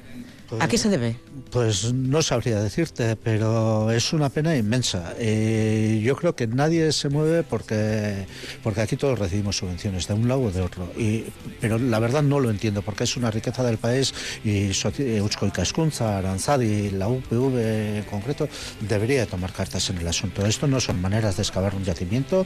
¿A 0.59 0.67
qué 0.67 0.77
se 0.77 0.89
debe? 0.89 1.15
Pues 1.51 1.93
no 1.93 2.21
sabría 2.21 2.61
decirte, 2.61 3.15
pero 3.15 3.91
es 3.91 4.13
una 4.13 4.29
pena 4.29 4.55
inmensa. 4.55 5.13
Eh, 5.17 6.01
yo 6.03 6.15
creo 6.15 6.35
que 6.35 6.47
nadie 6.47 6.91
se 6.91 7.09
mueve 7.09 7.43
porque, 7.43 8.25
porque 8.63 8.81
aquí 8.81 8.95
todos 8.95 9.19
recibimos 9.19 9.57
subvenciones, 9.57 10.07
de 10.07 10.13
un 10.13 10.27
lado 10.27 10.41
o 10.41 10.51
de 10.51 10.61
otro. 10.61 10.91
Y, 10.97 11.25
pero 11.61 11.77
la 11.77 11.99
verdad 11.99 12.23
no 12.23 12.39
lo 12.39 12.49
entiendo, 12.49 12.81
porque 12.81 13.03
es 13.03 13.15
una 13.17 13.31
riqueza 13.31 13.63
del 13.63 13.77
país 13.77 14.13
y 14.43 14.71
Eusko 15.17 15.45
y 15.45 15.51
Cascunza, 15.51 16.17
Aranzadi, 16.17 16.89
la 16.91 17.07
UPV 17.07 17.97
en 17.97 18.03
concreto, 18.03 18.47
debería 18.81 19.25
tomar 19.25 19.53
cartas 19.53 19.89
en 19.89 19.97
el 19.97 20.07
asunto. 20.07 20.45
Esto 20.45 20.67
no 20.67 20.79
son 20.79 21.01
maneras 21.01 21.37
de 21.37 21.43
excavar 21.43 21.75
un 21.75 21.83
yacimiento 21.83 22.45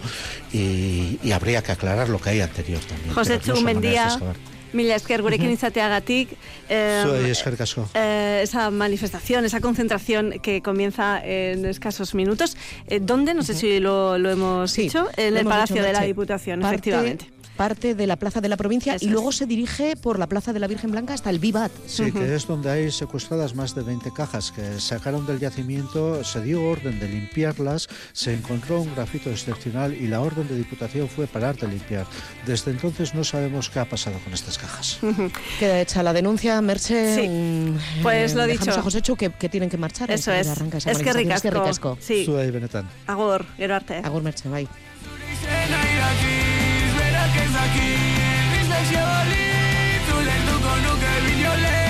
y, 0.51 1.19
y 1.23 1.31
habría 1.31 1.61
que 1.61 1.71
aclarar 1.71 2.09
lo 2.09 2.19
que 2.19 2.31
hay 2.31 2.41
anterior 2.41 2.81
también. 2.81 3.13
José 3.13 3.39
no 3.45 3.55
Chumendía. 3.55 4.17
Mila 4.73 4.95
esker 4.95 5.21
gurekin 5.21 5.51
izateagatik. 5.51 6.29
eh, 6.69 7.03
Zuei 7.05 7.29
eskerrik 7.31 7.61
asko. 7.61 7.87
eh, 7.93 8.41
esa 8.43 8.69
manifestación, 8.71 9.45
esa 9.45 9.59
concentración 9.61 10.39
que 10.41 10.61
comienza 10.61 11.21
en 11.23 11.65
escasos 11.65 12.15
minutos. 12.15 12.57
Eh, 12.87 12.99
¿Dónde? 13.01 13.33
No 13.33 13.43
sé 13.43 13.53
si 13.53 13.79
lo, 13.79 14.17
lo 14.17 14.29
hemos 14.31 14.73
dicho. 14.75 15.07
En 15.17 15.33
lo 15.35 15.39
el 15.41 15.45
Palacio 15.45 15.81
de 15.83 15.93
la. 15.93 16.01
Diputación, 16.01 16.59
Parte- 16.59 16.75
efectivamente. 16.75 17.25
Parte 17.57 17.93
de 17.95 18.07
la 18.07 18.15
Plaza 18.15 18.41
de 18.41 18.49
la 18.49 18.57
Provincia 18.57 18.95
Eso 18.95 19.05
y 19.05 19.07
es. 19.07 19.13
luego 19.13 19.31
se 19.31 19.45
dirige 19.45 19.95
por 19.95 20.17
la 20.19 20.27
Plaza 20.27 20.53
de 20.53 20.59
la 20.59 20.67
Virgen 20.67 20.91
Blanca 20.91 21.13
hasta 21.13 21.29
el 21.29 21.39
Vivat. 21.39 21.71
Sí, 21.85 22.11
que 22.11 22.33
es 22.35 22.47
donde 22.47 22.71
hay 22.71 22.91
secuestradas 22.91 23.53
más 23.55 23.75
de 23.75 23.83
20 23.83 24.11
cajas 24.11 24.51
que 24.51 24.79
sacaron 24.79 25.25
del 25.27 25.39
yacimiento, 25.39 26.23
se 26.23 26.41
dio 26.41 26.63
orden 26.63 26.99
de 26.99 27.07
limpiarlas, 27.07 27.87
se 28.11 28.33
encontró 28.33 28.81
un 28.81 28.93
grafito 28.95 29.29
excepcional 29.29 29.93
y 29.93 30.07
la 30.07 30.21
orden 30.21 30.47
de 30.47 30.55
diputación 30.55 31.07
fue 31.07 31.27
parar 31.27 31.55
de 31.57 31.67
limpiar. 31.67 32.05
Desde 32.45 32.71
entonces 32.71 33.13
no 33.13 33.23
sabemos 33.23 33.69
qué 33.69 33.79
ha 33.79 33.85
pasado 33.85 34.17
con 34.23 34.33
estas 34.33 34.57
cajas. 34.57 34.99
Queda 35.59 35.79
hecha 35.81 36.01
la 36.03 36.13
denuncia, 36.13 36.59
Merche. 36.61 37.15
Sí. 37.15 37.27
mm, 37.29 38.01
Pues 38.01 38.33
lo 38.33 38.47
dejamos 38.47 38.67
dicho. 38.67 38.79
a 38.79 38.83
José 38.83 39.01
Chu 39.01 39.15
que, 39.15 39.29
que 39.29 39.49
tienen 39.49 39.69
que 39.69 39.77
marchar. 39.77 40.09
Eso 40.09 40.31
es. 40.31 40.47
Arranca 40.47 40.77
esa 40.79 40.91
Es 40.91 40.97
que 40.99 41.13
ricasco. 41.13 41.97
Sí. 42.01 42.25
Zuei 42.25 42.49
benetan. 42.51 42.89
Agur, 43.07 43.45
gero 43.57 43.75
arte. 43.75 43.97
Agur, 44.03 44.23
Merche, 44.23 44.49
bai. 44.49 44.67
Berak 47.53 47.75
ez 47.75 47.77
daki 47.77 47.89
Dislexia 48.53 49.03
balitz 49.05 50.09
Ulertuko 50.17 50.73
nuke 50.85 51.13
bideoleirik 51.25 51.82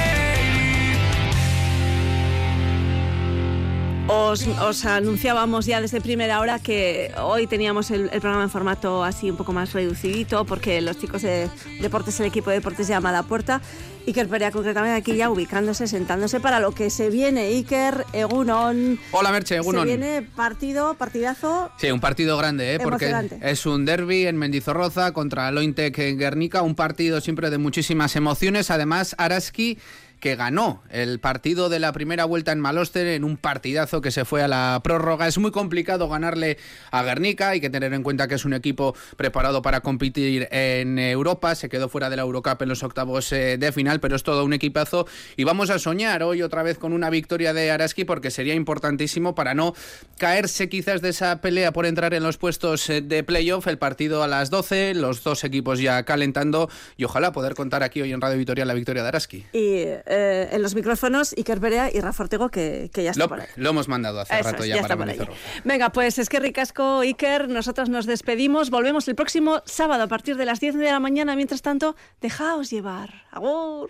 Os, 4.08 4.46
os 4.48 4.86
anunciábamos 4.86 5.66
ya 5.66 5.80
desde 5.80 6.02
primera 6.02 6.42
hora 6.42 6.60
que 6.60 7.12
hoy 7.22 7.48
teníamos 7.48 7.90
el, 7.90 8.10
el 8.12 8.20
programa 8.20 8.44
en 8.44 8.50
formato 8.50 9.04
así 9.04 9.32
un 9.32 9.38
poco 9.38 9.54
más 9.54 9.72
reducidito 9.72 10.46
porque 10.46 10.82
los 10.82 10.98
chicos 11.00 11.22
de 11.22 11.50
deportes, 11.80 12.20
el 12.20 12.26
equipo 12.26 12.50
de 12.50 12.58
deportes 12.58 12.88
llama 12.88 13.10
a 13.10 13.14
la 13.14 13.24
puerta. 13.24 13.62
Iker 14.06 14.28
Perea 14.28 14.52
concretamente 14.52 14.98
aquí 14.98 15.16
ya 15.16 15.30
ubicándose, 15.30 15.88
sentándose 15.88 16.42
para 16.42 16.60
lo 16.60 16.74
que 16.74 16.90
se 16.90 17.10
viene. 17.10 17.44
Iker, 17.44 18.06
Egunon. 18.12 19.00
Hola, 19.12 19.32
Merche, 19.32 19.56
Egunon. 19.56 19.88
Se 19.88 19.98
viene 19.98 20.22
partido, 20.22 20.96
partidazo. 20.96 21.72
Sí, 21.78 21.90
un 21.90 22.02
partido 22.02 22.38
grande, 22.38 22.76
¿eh? 22.76 22.80
porque 22.80 23.14
es 23.42 23.66
un 23.66 23.86
derby 23.86 24.28
en 24.28 24.38
Mendizorroza 24.38 25.14
contra 25.14 25.50
Lointec 25.52 25.98
en 26.00 26.18
Guernica, 26.18 26.62
un 26.62 26.76
partido 26.76 27.22
siempre 27.22 27.50
de 27.50 27.58
muchísimas 27.58 28.18
emociones. 28.18 28.70
Además, 28.70 29.16
Araski 29.18 29.78
que 30.24 30.38
ganó 30.38 30.82
el 30.90 31.20
partido 31.20 31.68
de 31.68 31.80
la 31.80 31.92
primera 31.92 32.24
vuelta 32.24 32.54
en 32.54 32.62
Maloster 32.62 33.08
en 33.08 33.26
un 33.26 33.36
partidazo 33.36 34.00
que 34.00 34.10
se 34.10 34.24
fue 34.24 34.42
a 34.42 34.48
la 34.48 34.80
prórroga. 34.82 35.28
Es 35.28 35.38
muy 35.38 35.52
complicado 35.52 36.08
ganarle 36.08 36.58
a 36.92 37.04
Guernica, 37.04 37.50
hay 37.50 37.60
que 37.60 37.70
tener 37.70 37.94
en 37.94 38.04
cuenta 38.04 38.30
que 38.30 38.36
es 38.36 38.46
un 38.46 38.54
equipo 38.54 38.96
preparado 39.18 39.62
para 39.62 39.82
competir 39.82 40.48
en 40.50 40.98
Europa, 40.98 41.56
se 41.56 41.68
quedó 41.68 41.90
fuera 41.90 42.10
de 42.10 42.16
la 42.16 42.22
Eurocup 42.22 42.62
en 42.62 42.70
los 42.70 42.84
octavos 42.84 43.34
eh, 43.34 43.58
de 43.58 43.74
final, 43.74 44.00
pero 44.00 44.16
es 44.16 44.24
todo 44.24 44.46
un 44.46 44.54
equipazo 44.54 45.06
y 45.36 45.44
vamos 45.44 45.70
a 45.70 45.78
soñar 45.78 46.24
hoy 46.24 46.42
otra 46.42 46.64
vez 46.64 46.78
con 46.78 46.94
una 46.94 47.10
victoria 47.10 47.52
de 47.52 47.70
Araski 47.70 48.06
porque 48.06 48.32
sería 48.32 48.54
importantísimo 48.54 49.36
para 49.36 49.54
no 49.54 49.74
caerse 50.18 50.70
quizás 50.70 51.02
de 51.02 51.10
esa 51.10 51.42
pelea 51.42 51.74
por 51.74 51.86
entrar 51.86 52.14
en 52.14 52.24
los 52.24 52.38
puestos 52.38 52.90
eh, 52.90 53.02
de 53.02 53.26
playoff, 53.26 53.68
el 53.68 53.78
partido 53.78 54.24
a 54.24 54.30
las 54.30 54.50
12, 54.50 54.94
los 54.94 55.22
dos 55.22 55.44
equipos 55.44 55.80
ya 55.80 56.04
calentando 56.04 56.70
y 56.96 57.04
ojalá 57.04 57.34
poder 57.34 57.56
contar 57.56 57.84
aquí 57.84 58.02
hoy 58.02 58.14
en 58.14 58.22
Radio 58.22 58.38
Vitoria 58.38 58.64
la 58.64 58.74
victoria 58.74 59.04
de 59.04 59.10
Araski. 59.10 59.44
Eh, 60.14 60.50
en 60.52 60.62
los 60.62 60.76
micrófonos 60.76 61.34
Iker 61.36 61.60
Perea 61.60 61.90
y 61.92 62.00
Rafa 62.00 62.24
Ortego 62.24 62.50
que, 62.50 62.90
que 62.94 63.04
ya 63.04 63.12
está 63.12 63.24
Lo, 63.24 63.30
por 63.30 63.42
ahí. 63.42 63.48
lo 63.56 63.70
hemos 63.72 63.88
mandado 63.88 64.20
hace 64.20 64.40
Eso 64.40 64.52
rato 64.52 64.64
es, 64.64 64.70
ya, 64.70 64.76
ya 64.76 64.82
para. 64.84 64.96
Mendizorroza. 64.98 65.40
Venga, 65.64 65.90
pues 65.92 66.20
es 66.20 66.30
que 66.30 66.40
ricasco, 66.40 67.00
Iker. 67.00 67.50
Nosotros 67.50 67.90
nos 67.90 68.06
despedimos. 68.06 68.70
Volvemos 68.70 69.08
el 69.08 69.16
próximo 69.16 69.62
sábado 69.66 70.04
a 70.04 70.08
partir 70.08 70.38
de 70.38 70.46
las 70.46 70.60
10 70.60 70.76
de 70.76 70.86
la 70.92 71.00
mañana. 71.00 71.36
Mientras 71.36 71.62
tanto, 71.62 71.96
dejaos 72.22 72.70
llevar. 72.70 73.26
Agur. 73.32 73.90